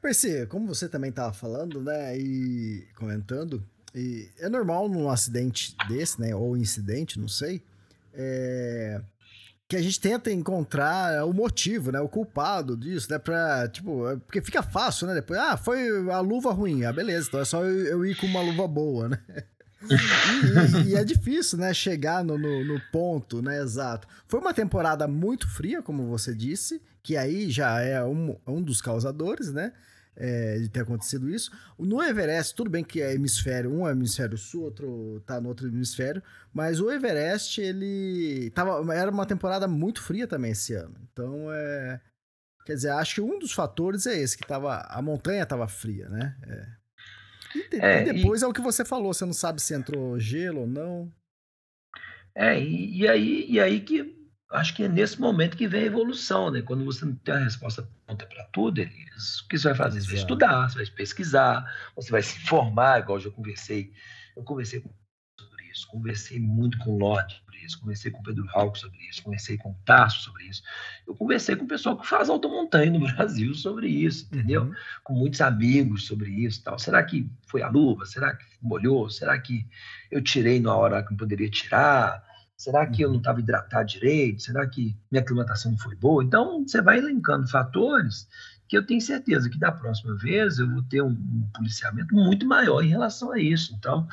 Percy, 0.00 0.46
como 0.46 0.66
você 0.66 0.88
também 0.88 1.10
estava 1.10 1.32
falando, 1.32 1.82
né, 1.82 2.16
e 2.16 2.86
comentando, 2.94 3.68
e 3.94 4.28
é 4.38 4.48
normal 4.48 4.88
num 4.88 5.08
acidente 5.08 5.74
desse, 5.88 6.20
né? 6.20 6.34
Ou 6.34 6.56
incidente, 6.56 7.18
não 7.18 7.28
sei. 7.28 7.62
É, 8.12 9.00
que 9.68 9.76
a 9.76 9.82
gente 9.82 10.00
tenta 10.00 10.32
encontrar 10.32 11.26
o 11.26 11.32
motivo, 11.32 11.92
né? 11.92 12.00
O 12.00 12.08
culpado 12.08 12.76
disso, 12.76 13.10
né? 13.10 13.18
Pra, 13.18 13.68
tipo, 13.68 14.08
é, 14.08 14.16
porque 14.16 14.40
fica 14.40 14.62
fácil, 14.62 15.06
né? 15.06 15.14
Depois, 15.14 15.38
ah, 15.38 15.56
foi 15.56 16.10
a 16.10 16.20
luva 16.20 16.52
ruim. 16.52 16.84
Ah, 16.84 16.92
beleza, 16.92 17.28
então 17.28 17.40
é 17.40 17.44
só 17.44 17.62
eu, 17.64 17.86
eu 17.86 18.06
ir 18.06 18.16
com 18.16 18.26
uma 18.26 18.40
luva 18.40 18.66
boa, 18.66 19.08
né? 19.08 19.18
e, 19.88 20.88
e, 20.88 20.90
e, 20.90 20.94
é 20.96 21.04
difícil, 21.04 21.58
né, 21.58 21.72
chegar 21.72 22.24
no, 22.24 22.36
no, 22.36 22.64
no, 22.64 22.80
ponto, 22.90 23.40
né, 23.40 23.60
exato. 23.62 24.08
Foi 24.26 24.40
uma 24.40 24.52
temporada 24.52 25.06
muito 25.06 25.48
fria, 25.48 25.80
como 25.80 26.08
você 26.08 26.34
disse, 26.34 26.82
que 27.00 27.16
aí 27.16 27.48
já 27.48 27.80
é 27.80 28.02
um, 28.02 28.36
um 28.46 28.60
dos 28.60 28.80
causadores, 28.80 29.52
né? 29.52 29.72
É, 30.18 30.58
de 30.58 30.68
ter 30.68 30.80
acontecido 30.80 31.30
isso. 31.30 31.50
No 31.78 32.02
Everest, 32.02 32.54
tudo 32.54 32.68
bem 32.68 32.84
que 32.84 33.00
é 33.00 33.14
hemisfério, 33.14 33.72
um 33.72 33.86
é 33.86 33.92
hemisfério 33.92 34.36
sul, 34.36 34.64
outro 34.64 35.22
tá 35.24 35.40
no 35.40 35.48
outro 35.48 35.68
hemisfério, 35.68 36.22
mas 36.52 36.80
o 36.80 36.90
Everest, 36.90 37.60
ele 37.60 38.50
tava, 38.50 38.94
era 38.94 39.10
uma 39.10 39.24
temporada 39.24 39.68
muito 39.68 40.02
fria 40.02 40.26
também 40.26 40.50
esse 40.50 40.74
ano. 40.74 40.96
Então, 41.12 41.52
é, 41.52 42.00
quer 42.66 42.74
dizer, 42.74 42.90
acho 42.90 43.14
que 43.16 43.20
um 43.20 43.38
dos 43.38 43.52
fatores 43.52 44.06
é 44.06 44.18
esse, 44.18 44.36
que 44.36 44.46
tava, 44.46 44.80
a 44.80 45.00
montanha 45.00 45.46
tava 45.46 45.68
fria, 45.68 46.08
né? 46.08 46.36
É. 46.46 46.78
E, 47.54 47.68
de, 47.70 47.80
é, 47.80 48.02
e 48.02 48.12
depois 48.12 48.42
e... 48.42 48.44
é 48.44 48.48
o 48.48 48.52
que 48.52 48.60
você 48.60 48.84
falou, 48.84 49.14
você 49.14 49.24
não 49.24 49.32
sabe 49.32 49.62
se 49.62 49.72
entrou 49.72 50.18
gelo 50.18 50.62
ou 50.62 50.66
não. 50.66 51.12
É, 52.34 52.60
e, 52.60 52.98
e 52.98 53.08
aí, 53.08 53.46
e 53.48 53.60
aí 53.60 53.80
que 53.80 54.18
acho 54.50 54.74
que 54.74 54.84
é 54.84 54.88
nesse 54.88 55.20
momento 55.20 55.56
que 55.56 55.68
vem 55.68 55.82
a 55.82 55.86
evolução, 55.86 56.50
né? 56.50 56.62
Quando 56.62 56.84
você 56.84 57.04
não 57.04 57.14
tem 57.14 57.34
a 57.34 57.44
resposta 57.44 57.88
pronta 58.06 58.26
para 58.26 58.44
tudo, 58.44 58.80
Elias, 58.80 59.07
o 59.44 59.48
que 59.48 59.58
você 59.58 59.68
vai 59.68 59.76
fazer? 59.76 60.00
Você 60.00 60.06
vai 60.06 60.16
estudar, 60.16 60.70
você 60.70 60.76
vai 60.76 60.86
pesquisar, 60.86 61.64
você 61.94 62.10
vai 62.10 62.22
se 62.22 62.38
informar, 62.38 63.00
igual 63.00 63.18
eu 63.18 63.24
já 63.24 63.30
conversei. 63.30 63.92
Eu 64.36 64.42
conversei 64.44 64.82
sobre 65.38 65.64
isso, 65.70 65.86
conversei 65.88 66.38
muito 66.38 66.78
com 66.78 66.94
o 66.94 66.98
Lorde 66.98 67.34
sobre 67.36 67.64
isso, 67.64 67.80
conversei 67.80 68.10
com 68.10 68.20
o 68.20 68.22
Pedro 68.22 68.46
Rauco 68.46 68.78
sobre 68.78 68.98
isso, 69.08 69.22
conversei 69.22 69.56
com 69.56 69.70
o 69.70 69.76
Tasso 69.84 70.22
sobre 70.22 70.44
isso. 70.44 70.62
Eu 71.06 71.14
conversei 71.14 71.56
com 71.56 71.64
o 71.64 71.68
pessoal 71.68 71.98
que 71.98 72.06
faz 72.06 72.28
automontanha 72.30 72.90
no 72.90 73.00
Brasil 73.12 73.54
sobre 73.54 73.88
isso, 73.88 74.26
entendeu? 74.26 74.64
Uhum. 74.64 74.74
Com 75.04 75.14
muitos 75.14 75.40
amigos 75.40 76.06
sobre 76.06 76.30
isso 76.30 76.62
tal. 76.62 76.78
Será 76.78 77.02
que 77.02 77.30
foi 77.46 77.62
a 77.62 77.68
luva? 77.68 78.06
Será 78.06 78.34
que 78.34 78.44
molhou? 78.62 79.10
Será 79.10 79.38
que 79.38 79.66
eu 80.10 80.22
tirei 80.22 80.60
na 80.60 80.74
hora 80.74 81.02
que 81.02 81.10
não 81.10 81.16
poderia 81.16 81.50
tirar? 81.50 82.26
Será 82.58 82.84
que 82.84 83.02
eu 83.02 83.10
não 83.10 83.18
estava 83.18 83.38
hidratado 83.38 83.86
direito? 83.86 84.42
Será 84.42 84.66
que 84.66 84.96
minha 85.12 85.22
aclimatação 85.22 85.70
não 85.70 85.78
foi 85.78 85.94
boa? 85.94 86.24
Então, 86.24 86.66
você 86.66 86.82
vai 86.82 86.98
elencando 86.98 87.46
fatores 87.46 88.28
que 88.68 88.76
eu 88.76 88.86
tenho 88.86 89.00
certeza 89.00 89.48
que 89.48 89.58
da 89.58 89.72
próxima 89.72 90.14
vez 90.16 90.58
eu 90.58 90.70
vou 90.70 90.82
ter 90.82 91.02
um, 91.02 91.10
um 91.10 91.48
policiamento 91.54 92.14
muito 92.14 92.46
maior 92.46 92.82
em 92.82 92.88
relação 92.88 93.32
a 93.32 93.38
isso. 93.38 93.74
Então, 93.76 94.06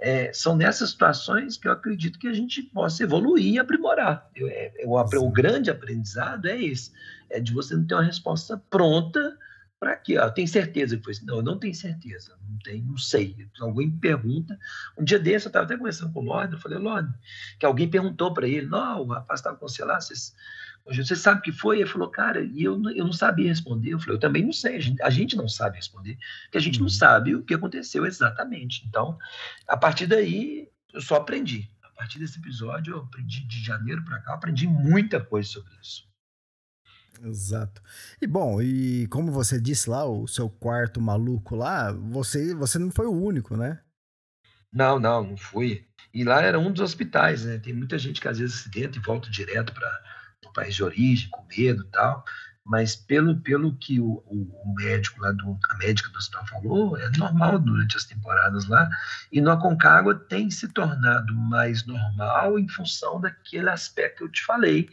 é, 0.00 0.32
são 0.32 0.56
nessas 0.56 0.90
situações 0.90 1.56
que 1.56 1.68
eu 1.68 1.72
acredito 1.72 2.18
que 2.18 2.26
a 2.26 2.32
gente 2.32 2.62
possa 2.62 3.02
evoluir 3.02 3.54
e 3.54 3.58
aprimorar. 3.58 4.28
Eu, 4.34 4.48
é, 4.48 4.72
eu, 4.78 4.90
o 4.90 5.30
grande 5.30 5.70
aprendizado 5.70 6.46
é 6.46 6.60
esse, 6.60 6.90
é 7.28 7.38
de 7.38 7.52
você 7.52 7.76
não 7.76 7.86
ter 7.86 7.94
uma 7.94 8.02
resposta 8.02 8.56
pronta 8.70 9.36
para 9.78 9.94
quê? 9.94 10.16
Ah, 10.16 10.30
tem 10.30 10.46
certeza 10.46 10.96
que 10.96 11.04
foi 11.04 11.12
assim? 11.12 11.24
Não, 11.24 11.36
eu 11.36 11.42
não 11.42 11.58
tenho 11.58 11.74
certeza. 11.74 12.36
Não 12.48 12.58
tenho, 12.58 12.84
não 12.84 12.98
sei. 12.98 13.48
Alguém 13.60 13.88
me 13.88 13.98
pergunta. 13.98 14.58
Um 14.96 15.04
dia 15.04 15.18
desse, 15.18 15.46
eu 15.46 15.50
estava 15.50 15.66
até 15.66 15.76
conversando 15.76 16.12
com 16.12 16.20
o 16.20 16.24
Lorde, 16.24 16.54
eu 16.54 16.58
falei, 16.58 16.78
Lorde, 16.78 17.12
que 17.58 17.66
alguém 17.66 17.88
perguntou 17.88 18.32
para 18.34 18.48
ele, 18.48 18.66
não, 18.66 19.02
o 19.02 19.06
rapaz 19.06 19.38
estava 19.38 19.56
com 19.56 19.68
você 19.68 19.84
lá, 19.84 20.00
vocês, 20.00 20.34
você 20.96 21.14
sabe 21.14 21.40
o 21.40 21.42
que 21.42 21.52
foi? 21.52 21.80
Ele 21.80 21.88
falou, 21.88 22.10
cara, 22.10 22.42
e 22.42 22.64
eu, 22.64 22.80
eu 22.90 23.04
não 23.04 23.12
sabia 23.12 23.48
responder. 23.48 23.90
Eu 23.90 24.00
falei, 24.00 24.16
eu 24.16 24.20
também 24.20 24.44
não 24.44 24.52
sei, 24.52 24.76
a 24.76 24.80
gente, 24.80 25.02
a 25.02 25.10
gente 25.10 25.36
não 25.36 25.48
sabe 25.48 25.76
responder, 25.76 26.16
porque 26.44 26.58
a 26.58 26.60
gente 26.60 26.78
não 26.78 26.86
uhum. 26.86 26.90
sabe 26.90 27.34
o 27.34 27.42
que 27.42 27.54
aconteceu 27.54 28.06
exatamente. 28.06 28.84
Então, 28.88 29.18
a 29.66 29.76
partir 29.76 30.06
daí, 30.06 30.68
eu 30.92 31.00
só 31.00 31.16
aprendi. 31.16 31.68
A 31.82 31.90
partir 31.90 32.18
desse 32.18 32.38
episódio, 32.38 32.94
eu 32.94 32.98
aprendi 33.00 33.46
de 33.46 33.62
janeiro 33.62 34.04
para 34.04 34.20
cá, 34.20 34.34
aprendi 34.34 34.66
muita 34.66 35.20
coisa 35.20 35.48
sobre 35.48 35.72
isso. 35.82 36.08
Exato. 37.22 37.82
E 38.22 38.26
bom, 38.26 38.62
e 38.62 39.06
como 39.08 39.32
você 39.32 39.60
disse 39.60 39.90
lá, 39.90 40.04
o 40.04 40.26
seu 40.28 40.48
quarto 40.48 41.00
maluco 41.00 41.56
lá, 41.56 41.92
você, 41.92 42.54
você 42.54 42.78
não 42.78 42.90
foi 42.90 43.06
o 43.06 43.12
único, 43.12 43.56
né? 43.56 43.80
Não, 44.72 44.98
não, 44.98 45.24
não 45.24 45.36
fui. 45.36 45.86
E 46.14 46.24
lá 46.24 46.40
era 46.42 46.58
um 46.58 46.70
dos 46.70 46.80
hospitais, 46.80 47.44
né? 47.44 47.58
Tem 47.58 47.72
muita 47.72 47.98
gente 47.98 48.20
que 48.20 48.28
às 48.28 48.38
vezes 48.38 48.62
se 48.62 48.70
dentro 48.70 49.00
e 49.00 49.04
volta 49.04 49.28
direto 49.30 49.72
para 49.72 50.17
o 50.46 50.52
país 50.52 50.74
de 50.74 50.82
origem, 50.82 51.28
com 51.30 51.44
medo 51.44 51.82
e 51.82 51.90
tal. 51.90 52.24
Mas 52.64 52.94
pelo, 52.94 53.40
pelo 53.40 53.74
que 53.76 53.98
o, 53.98 54.22
o, 54.26 54.74
médico 54.76 55.22
lá, 55.22 55.32
do, 55.32 55.58
a 55.70 55.76
médica 55.78 56.10
do 56.10 56.18
hospital 56.18 56.46
falou, 56.48 56.98
é 56.98 57.08
normal 57.16 57.58
durante 57.58 57.96
as 57.96 58.04
temporadas 58.04 58.66
lá. 58.66 58.90
E 59.32 59.40
no 59.40 59.50
Aconcagua 59.50 60.14
tem 60.14 60.50
se 60.50 60.68
tornado 60.68 61.34
mais 61.34 61.86
normal 61.86 62.58
em 62.58 62.68
função 62.68 63.20
daquele 63.20 63.70
aspecto 63.70 64.18
que 64.18 64.24
eu 64.24 64.28
te 64.28 64.44
falei 64.44 64.90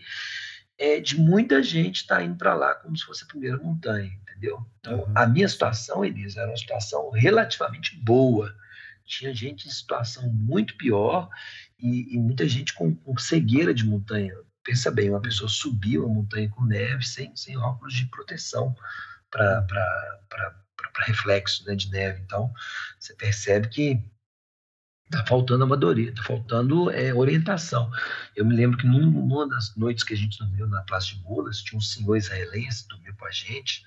é 0.78 1.00
de 1.00 1.20
muita 1.20 1.64
gente 1.64 2.02
estar 2.02 2.18
tá 2.18 2.24
indo 2.24 2.36
para 2.36 2.54
lá 2.54 2.76
como 2.76 2.98
se 2.98 3.06
fosse 3.06 3.24
a 3.24 3.28
primeira 3.28 3.58
montanha, 3.58 4.12
entendeu? 4.22 4.66
Então, 4.80 5.00
uhum. 5.00 5.12
a 5.16 5.26
minha 5.26 5.48
situação, 5.48 6.04
Elisa, 6.04 6.42
era 6.42 6.50
uma 6.50 6.58
situação 6.58 7.10
relativamente 7.12 7.96
boa. 7.98 8.54
Tinha 9.06 9.34
gente 9.34 9.68
em 9.68 9.72
situação 9.72 10.30
muito 10.30 10.76
pior 10.78 11.30
e, 11.80 12.16
e 12.16 12.18
muita 12.18 12.48
gente 12.48 12.74
com, 12.74 12.96
com, 12.96 13.18
cegueira 13.18 13.74
de 13.74 13.86
montanha. 13.86 14.34
Pensa 14.66 14.92
bem, 14.92 15.10
uma 15.10 15.22
pessoa 15.22 15.48
subiu 15.48 16.06
a 16.06 16.10
montanha 16.10 16.50
com 16.50 16.66
neve 16.66 17.06
sem, 17.06 17.34
sem 17.36 17.56
óculos 17.56 17.94
de 17.94 18.06
proteção 18.08 18.76
para 19.30 19.66
reflexo 21.06 21.64
né, 21.66 21.76
de 21.76 21.90
neve. 21.92 22.20
Então, 22.22 22.52
você 23.00 23.14
percebe 23.14 23.70
que 23.70 24.04
Tá 25.12 25.24
faltando 25.24 25.64
amadoria, 25.64 26.12
tá 26.16 26.24
faltando 26.24 26.90
é, 26.90 27.14
orientação. 27.14 27.92
Eu 28.36 28.44
me 28.44 28.56
lembro 28.56 28.76
que 28.76 28.88
numa 28.88 29.48
das 29.48 29.76
noites 29.76 30.04
que 30.04 30.16
a 30.16 30.18
gente 30.18 30.40
dormiu 30.40 30.68
na 30.68 30.82
Praça 30.82 31.10
de 31.10 31.22
Mulas, 31.22 31.62
tinha 31.62 31.78
um 31.78 31.82
senhor 31.82 32.16
israelense 32.16 32.88
dormiu 32.88 33.14
com 33.16 33.26
a 33.26 33.32
gente. 33.32 33.84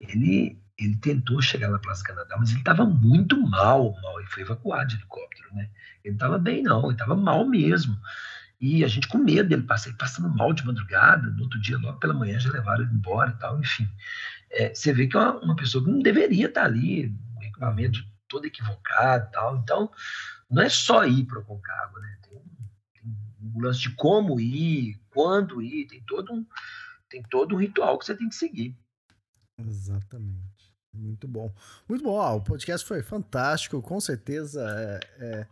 Ele, 0.00 0.56
ele 0.78 0.96
tentou 0.98 1.42
chegar 1.42 1.68
na 1.68 1.80
Praça 1.80 2.04
Canadá, 2.04 2.36
mas 2.38 2.50
ele 2.50 2.60
estava 2.60 2.84
muito 2.84 3.36
mal, 3.40 3.92
mal. 4.00 4.20
Ele 4.20 4.28
foi 4.28 4.44
evacuado 4.44 4.90
de 4.90 4.96
helicóptero, 4.96 5.52
né? 5.52 5.68
Ele 6.04 6.12
não 6.12 6.16
estava 6.16 6.38
bem, 6.38 6.62
não. 6.62 6.84
Ele 6.84 6.92
estava 6.92 7.16
mal 7.16 7.44
mesmo. 7.44 7.98
E 8.60 8.84
a 8.84 8.88
gente 8.88 9.06
com 9.06 9.18
medo 9.18 9.48
dele 9.48 9.62
passar, 9.62 9.96
passando 9.96 10.28
mal 10.34 10.52
de 10.52 10.64
madrugada. 10.66 11.30
No 11.30 11.44
outro 11.44 11.60
dia, 11.60 11.78
logo 11.78 11.98
pela 11.98 12.14
manhã, 12.14 12.38
já 12.40 12.50
levaram 12.50 12.84
ele 12.84 12.92
embora 12.92 13.30
e 13.30 13.38
tal. 13.38 13.58
Enfim, 13.60 13.88
é, 14.50 14.74
você 14.74 14.92
vê 14.92 15.06
que 15.06 15.16
é 15.16 15.20
uma, 15.20 15.38
uma 15.40 15.56
pessoa 15.56 15.84
que 15.84 15.90
não 15.90 16.00
deveria 16.00 16.46
estar 16.46 16.64
ali, 16.64 17.06
o 17.36 17.42
equipamento 17.42 18.04
todo 18.28 18.46
equivocado 18.46 19.28
e 19.28 19.32
tal. 19.32 19.56
Então, 19.58 19.90
não 20.50 20.62
é 20.62 20.68
só 20.68 21.04
ir 21.04 21.24
para 21.24 21.38
o 21.38 21.44
Concagua, 21.44 22.00
né? 22.00 22.18
Tem, 22.22 22.42
tem 22.94 23.16
um 23.40 23.60
lance 23.60 23.80
de 23.80 23.90
como 23.94 24.40
ir, 24.40 25.00
quando 25.10 25.62
ir, 25.62 25.86
tem 25.86 26.02
todo 26.06 26.32
um, 26.32 26.46
tem 27.08 27.22
todo 27.22 27.54
um 27.54 27.58
ritual 27.58 27.98
que 27.98 28.06
você 28.06 28.14
tem 28.14 28.28
que 28.28 28.34
seguir. 28.34 28.76
Exatamente. 29.58 30.48
Muito 30.92 31.28
bom. 31.28 31.52
Muito 31.88 32.02
bom. 32.02 32.36
o 32.36 32.40
podcast 32.40 32.86
foi 32.86 33.02
fantástico. 33.02 33.80
Com 33.82 34.00
certeza, 34.00 34.64
é, 34.78 35.00
é, 35.24 35.46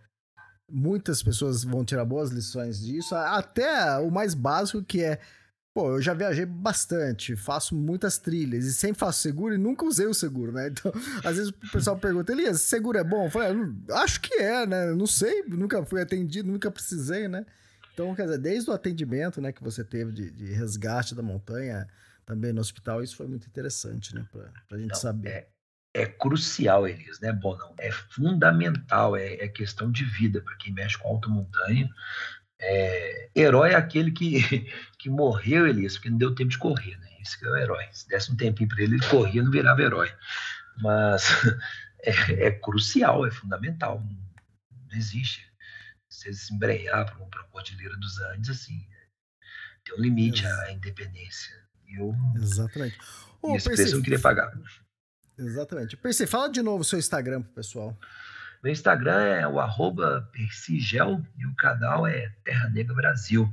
muitas 0.70 1.22
pessoas 1.22 1.64
vão 1.64 1.84
tirar 1.84 2.04
boas 2.04 2.30
lições 2.30 2.80
disso. 2.80 3.14
Até 3.14 3.98
o 3.98 4.10
mais 4.10 4.34
básico, 4.34 4.82
que 4.82 5.02
é 5.02 5.20
Pô, 5.76 5.90
eu 5.90 6.00
já 6.00 6.14
viajei 6.14 6.46
bastante, 6.46 7.36
faço 7.36 7.74
muitas 7.76 8.16
trilhas 8.16 8.64
e 8.64 8.72
sempre 8.72 8.98
faço 8.98 9.20
seguro 9.20 9.52
e 9.52 9.58
nunca 9.58 9.84
usei 9.84 10.06
o 10.06 10.14
seguro, 10.14 10.50
né? 10.50 10.68
Então, 10.72 10.90
às 11.22 11.36
vezes 11.36 11.50
o 11.50 11.70
pessoal 11.70 11.98
pergunta, 11.98 12.32
Elias, 12.32 12.62
seguro 12.62 12.96
é 12.96 13.04
bom? 13.04 13.26
Eu 13.26 13.30
falei, 13.30 13.50
ah, 13.90 14.00
acho 14.00 14.22
que 14.22 14.32
é, 14.36 14.66
né? 14.66 14.94
Não 14.94 15.06
sei, 15.06 15.42
nunca 15.46 15.84
fui 15.84 16.00
atendido, 16.00 16.50
nunca 16.50 16.70
precisei, 16.70 17.28
né? 17.28 17.44
Então, 17.92 18.14
quer 18.14 18.22
dizer, 18.22 18.38
desde 18.38 18.70
o 18.70 18.72
atendimento 18.72 19.38
né, 19.38 19.52
que 19.52 19.62
você 19.62 19.84
teve 19.84 20.12
de, 20.12 20.30
de 20.30 20.46
resgate 20.46 21.14
da 21.14 21.22
montanha, 21.22 21.86
também 22.24 22.54
no 22.54 22.60
hospital, 22.62 23.02
isso 23.02 23.14
foi 23.14 23.26
muito 23.26 23.46
interessante, 23.46 24.14
né? 24.14 24.26
Pra, 24.32 24.50
pra 24.66 24.78
gente 24.78 24.88
Não, 24.88 24.96
saber. 24.96 25.28
É, 25.28 25.48
é, 25.96 26.04
crucial, 26.04 26.86
Elias, 26.86 27.18
né? 27.20 27.32
Bom, 27.32 27.56
não, 27.56 27.74
é 27.78 27.90
fundamental, 27.90 29.16
é, 29.16 29.34
é 29.36 29.48
questão 29.48 29.90
de 29.90 30.04
vida 30.04 30.42
para 30.42 30.54
quem 30.56 30.72
mexe 30.72 30.98
com 30.98 31.08
alta 31.08 31.26
montanha. 31.26 31.88
É, 32.58 33.30
herói 33.34 33.70
é 33.70 33.76
aquele 33.76 34.10
que, 34.10 34.70
que 34.98 35.08
morreu, 35.08 35.66
Elias, 35.66 35.94
porque 35.94 36.10
não 36.10 36.18
deu 36.18 36.34
tempo 36.34 36.50
de 36.50 36.58
correr, 36.58 36.98
né? 36.98 37.08
Esse 37.20 37.42
é 37.44 37.48
o 37.48 37.56
herói. 37.56 37.84
Se 37.92 38.06
desse 38.08 38.30
um 38.30 38.36
tempinho 38.36 38.68
para 38.68 38.82
ele, 38.82 38.96
ele 38.96 39.08
corria, 39.08 39.42
não 39.42 39.50
virava 39.50 39.80
herói. 39.80 40.12
Mas 40.82 41.28
é, 42.04 42.46
é 42.46 42.50
crucial, 42.50 43.26
é 43.26 43.30
fundamental. 43.30 44.04
Não 44.70 44.96
existe. 44.96 45.50
Você 46.10 46.32
se 46.32 46.52
embrenhar 46.54 47.06
para 47.06 47.40
a 47.40 47.44
Cordilheira 47.44 47.96
dos 47.96 48.20
Andes, 48.20 48.50
assim, 48.50 48.86
tem 49.82 49.94
um 49.98 50.02
limite 50.02 50.46
à 50.46 50.72
independência. 50.72 51.54
Eu, 51.88 52.14
Exatamente. 52.34 52.98
Ô, 53.40 53.56
esse 53.56 53.68
preço 53.68 53.94
eu 53.94 53.96
não 53.96 54.02
queria 54.02 54.20
pagar. 54.20 54.52
Exatamente. 55.38 55.96
Percy, 55.96 56.26
fala 56.26 56.48
de 56.48 56.62
novo 56.62 56.80
o 56.80 56.84
seu 56.84 56.98
Instagram 56.98 57.42
pro 57.42 57.52
pessoal. 57.52 57.96
Meu 58.62 58.72
Instagram 58.72 59.22
é 59.22 59.46
o 59.46 59.60
arroba 59.60 60.28
e 61.38 61.46
o 61.46 61.54
canal 61.54 62.06
é 62.06 62.32
Terra 62.42 62.68
Negra 62.70 62.94
Brasil. 62.94 63.52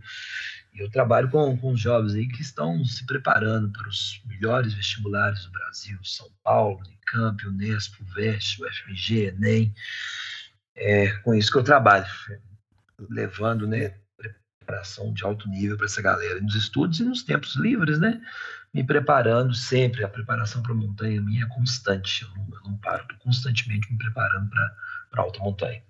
E 0.73 0.79
eu 0.79 0.89
trabalho 0.89 1.29
com, 1.29 1.55
com 1.57 1.75
jovens 1.75 2.15
aí 2.15 2.27
que 2.27 2.41
estão 2.41 2.83
se 2.83 3.05
preparando 3.05 3.71
para 3.71 3.87
os 3.87 4.21
melhores 4.25 4.73
vestibulares 4.73 5.45
do 5.45 5.51
Brasil, 5.51 5.99
São 6.03 6.27
Paulo, 6.43 6.79
Unicamp, 6.79 7.45
Unesp, 7.45 8.01
UVEST, 8.01 8.63
UFMG, 8.63 9.27
Enem. 9.27 9.75
É 10.75 11.11
com 11.19 11.35
isso 11.35 11.51
que 11.51 11.59
eu 11.59 11.63
trabalho, 11.63 12.07
levando 13.09 13.67
né, 13.67 13.93
preparação 14.63 15.13
de 15.13 15.23
alto 15.23 15.47
nível 15.49 15.77
para 15.77 15.85
essa 15.85 16.01
galera 16.01 16.39
nos 16.41 16.55
estudos 16.55 16.99
e 16.99 17.03
nos 17.03 17.23
tempos 17.23 17.55
livres, 17.55 17.99
né? 17.99 18.21
Me 18.73 18.83
preparando 18.83 19.53
sempre. 19.53 20.03
A 20.03 20.09
preparação 20.09 20.63
para 20.63 20.71
a 20.71 20.75
montanha 20.75 21.21
minha 21.21 21.43
é 21.43 21.47
constante. 21.47 22.23
Eu 22.23 22.29
não, 22.29 22.47
eu 22.55 22.71
não 22.71 22.77
paro, 22.77 23.03
estou 23.03 23.17
constantemente 23.19 23.91
me 23.91 23.97
preparando 23.97 24.49
para 24.49 25.21
alta 25.21 25.39
montanha. 25.39 25.83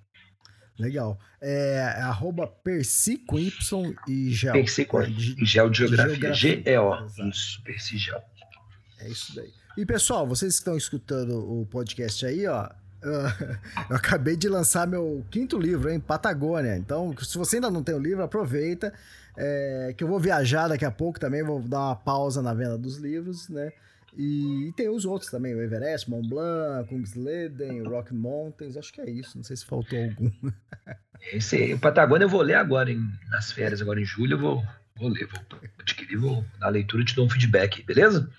Legal. 0.77 1.19
É, 1.39 1.95
é 1.97 2.01
arroba 2.01 2.47
Persi 2.47 3.17
com 3.17 3.39
Y 3.39 3.95
e 4.07 4.31
Gel. 4.31 4.53
Persi 4.53 4.85
com 4.85 5.01
é, 5.01 5.09
Gel 5.09 5.69
de 5.69 5.77
Geografia. 5.77 6.33
G-E-O. 6.33 7.29
Isso, 7.29 7.61
Persi 7.63 7.97
Gel. 7.97 8.21
É 8.99 9.07
isso 9.07 9.35
daí. 9.35 9.53
E 9.77 9.85
pessoal, 9.85 10.27
vocês 10.27 10.53
que 10.53 10.59
estão 10.59 10.77
escutando 10.77 11.37
o 11.37 11.65
podcast 11.65 12.25
aí, 12.25 12.47
ó. 12.47 12.69
Eu 13.89 13.95
acabei 13.95 14.35
de 14.35 14.47
lançar 14.47 14.87
meu 14.87 15.25
quinto 15.29 15.59
livro, 15.59 15.89
em 15.89 15.99
Patagônia. 15.99 16.77
Então, 16.77 17.15
se 17.17 17.37
você 17.37 17.57
ainda 17.57 17.69
não 17.69 17.83
tem 17.83 17.93
o 17.93 17.99
livro, 17.99 18.23
aproveita. 18.23 18.93
É, 19.35 19.93
que 19.97 20.03
eu 20.03 20.07
vou 20.07 20.19
viajar 20.19 20.67
daqui 20.67 20.85
a 20.85 20.91
pouco 20.91 21.19
também, 21.19 21.41
vou 21.41 21.59
dar 21.59 21.79
uma 21.79 21.95
pausa 21.95 22.39
na 22.39 22.53
venda 22.53 22.77
dos 22.77 22.97
livros, 22.97 23.49
né? 23.49 23.71
E, 24.15 24.67
e, 24.67 24.71
tem 24.73 24.89
os 24.89 25.05
outros 25.05 25.31
também, 25.31 25.55
o 25.55 25.61
Everest, 25.61 26.07
Mont 26.07 26.29
Blanc, 26.29 26.87
Kungsleden, 26.87 27.81
Rock 27.81 28.13
Mountains, 28.13 28.77
acho 28.77 28.93
que 28.93 29.01
é 29.01 29.09
isso, 29.09 29.35
não 29.35 29.43
sei 29.43 29.57
se 29.57 29.65
faltou 29.65 29.97
algum. 29.97 30.31
Esse, 31.31 31.73
o 31.73 31.79
Patagônia 31.79 32.25
eu 32.25 32.29
vou 32.29 32.43
ler 32.43 32.53
agora, 32.53 32.91
em, 32.91 33.01
nas 33.31 33.51
férias, 33.51 33.81
agora 33.81 33.99
em 33.99 34.05
julho, 34.05 34.35
eu 34.35 34.39
vou, 34.39 34.63
vou 34.95 35.09
ler, 35.09 35.27
vou 35.27 35.59
adquirir, 35.79 36.17
vou 36.17 36.45
na 36.59 36.69
leitura 36.69 37.03
te 37.03 37.15
dou 37.15 37.25
um 37.25 37.29
feedback, 37.29 37.81
beleza? 37.81 38.29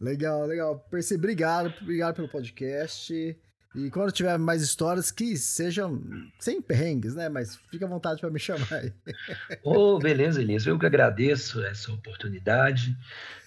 Legal, 0.00 0.46
legal. 0.46 0.78
Percy, 0.90 1.16
obrigado, 1.16 1.74
obrigado 1.82 2.14
pelo 2.14 2.28
podcast. 2.28 3.36
E 3.74 3.88
quando 3.88 4.10
tiver 4.10 4.36
mais 4.36 4.62
histórias, 4.62 5.12
que 5.12 5.36
sejam 5.36 6.02
sem 6.40 6.60
perrengues, 6.60 7.14
né? 7.14 7.28
Mas 7.28 7.56
fica 7.70 7.86
à 7.86 7.88
vontade 7.88 8.20
para 8.20 8.30
me 8.30 8.38
chamar 8.38 8.72
aí. 8.72 8.92
Ô, 9.62 9.94
oh, 9.94 9.98
beleza, 9.98 10.40
Elias. 10.40 10.66
Eu 10.66 10.78
que 10.78 10.86
agradeço 10.86 11.64
essa 11.64 11.92
oportunidade. 11.92 12.96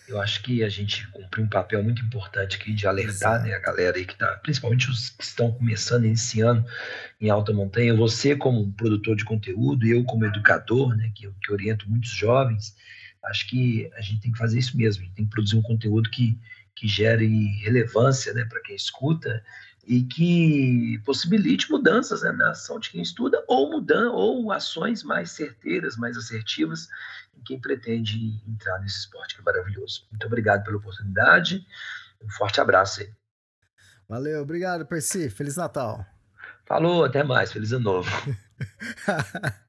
Eu 0.07 0.21
acho 0.21 0.41
que 0.43 0.63
a 0.63 0.69
gente 0.69 1.07
cumpriu 1.11 1.43
um 1.43 1.49
papel 1.49 1.83
muito 1.83 2.01
importante 2.01 2.57
aqui 2.57 2.73
de 2.73 2.87
alertar 2.87 3.41
né, 3.43 3.53
a 3.53 3.59
galera 3.59 3.97
aí 3.97 4.05
que 4.05 4.13
está, 4.13 4.27
principalmente 4.37 4.89
os 4.89 5.09
que 5.09 5.23
estão 5.23 5.51
começando, 5.51 6.05
iniciando 6.05 6.65
em 7.19 7.29
alta 7.29 7.53
montanha. 7.53 7.95
Você, 7.95 8.35
como 8.35 8.71
produtor 8.73 9.15
de 9.15 9.25
conteúdo, 9.25 9.85
eu, 9.85 10.03
como 10.05 10.25
educador, 10.25 10.95
né, 10.95 11.11
que, 11.13 11.29
que 11.41 11.51
oriento 11.51 11.89
muitos 11.89 12.11
jovens, 12.11 12.75
acho 13.25 13.47
que 13.49 13.89
a 13.95 14.01
gente 14.01 14.21
tem 14.21 14.31
que 14.31 14.37
fazer 14.37 14.59
isso 14.59 14.77
mesmo. 14.77 15.03
A 15.03 15.05
gente 15.05 15.15
tem 15.15 15.25
que 15.25 15.31
produzir 15.31 15.57
um 15.57 15.61
conteúdo 15.61 16.09
que, 16.09 16.37
que 16.75 16.87
gere 16.87 17.47
relevância 17.61 18.33
né, 18.33 18.45
para 18.45 18.61
quem 18.61 18.75
escuta 18.75 19.43
e 19.85 20.03
que 20.03 21.01
possibilite 21.05 21.69
mudanças 21.69 22.21
né, 22.21 22.31
na 22.31 22.51
ação 22.51 22.79
de 22.79 22.89
quem 22.89 23.01
estuda 23.01 23.43
ou 23.47 23.69
mudando 23.69 24.13
ou 24.13 24.51
ações 24.51 25.03
mais 25.03 25.31
certeiras, 25.31 25.97
mais 25.97 26.17
assertivas 26.17 26.87
em 27.37 27.43
quem 27.43 27.59
pretende 27.59 28.41
entrar 28.47 28.79
nesse 28.79 28.99
esporte 28.99 29.35
que 29.35 29.41
é 29.41 29.43
maravilhoso. 29.43 30.07
Muito 30.09 30.25
obrigado 30.25 30.63
pela 30.63 30.77
oportunidade. 30.77 31.65
Um 32.23 32.29
forte 32.29 32.61
abraço 32.61 33.01
aí. 33.01 33.11
Valeu, 34.07 34.41
obrigado, 34.41 34.85
Percy. 34.85 35.29
Feliz 35.29 35.57
Natal. 35.57 36.05
Falou, 36.65 37.03
até 37.03 37.23
mais. 37.23 37.51
Feliz 37.51 37.73
ano 37.73 37.83
novo. 37.83 38.09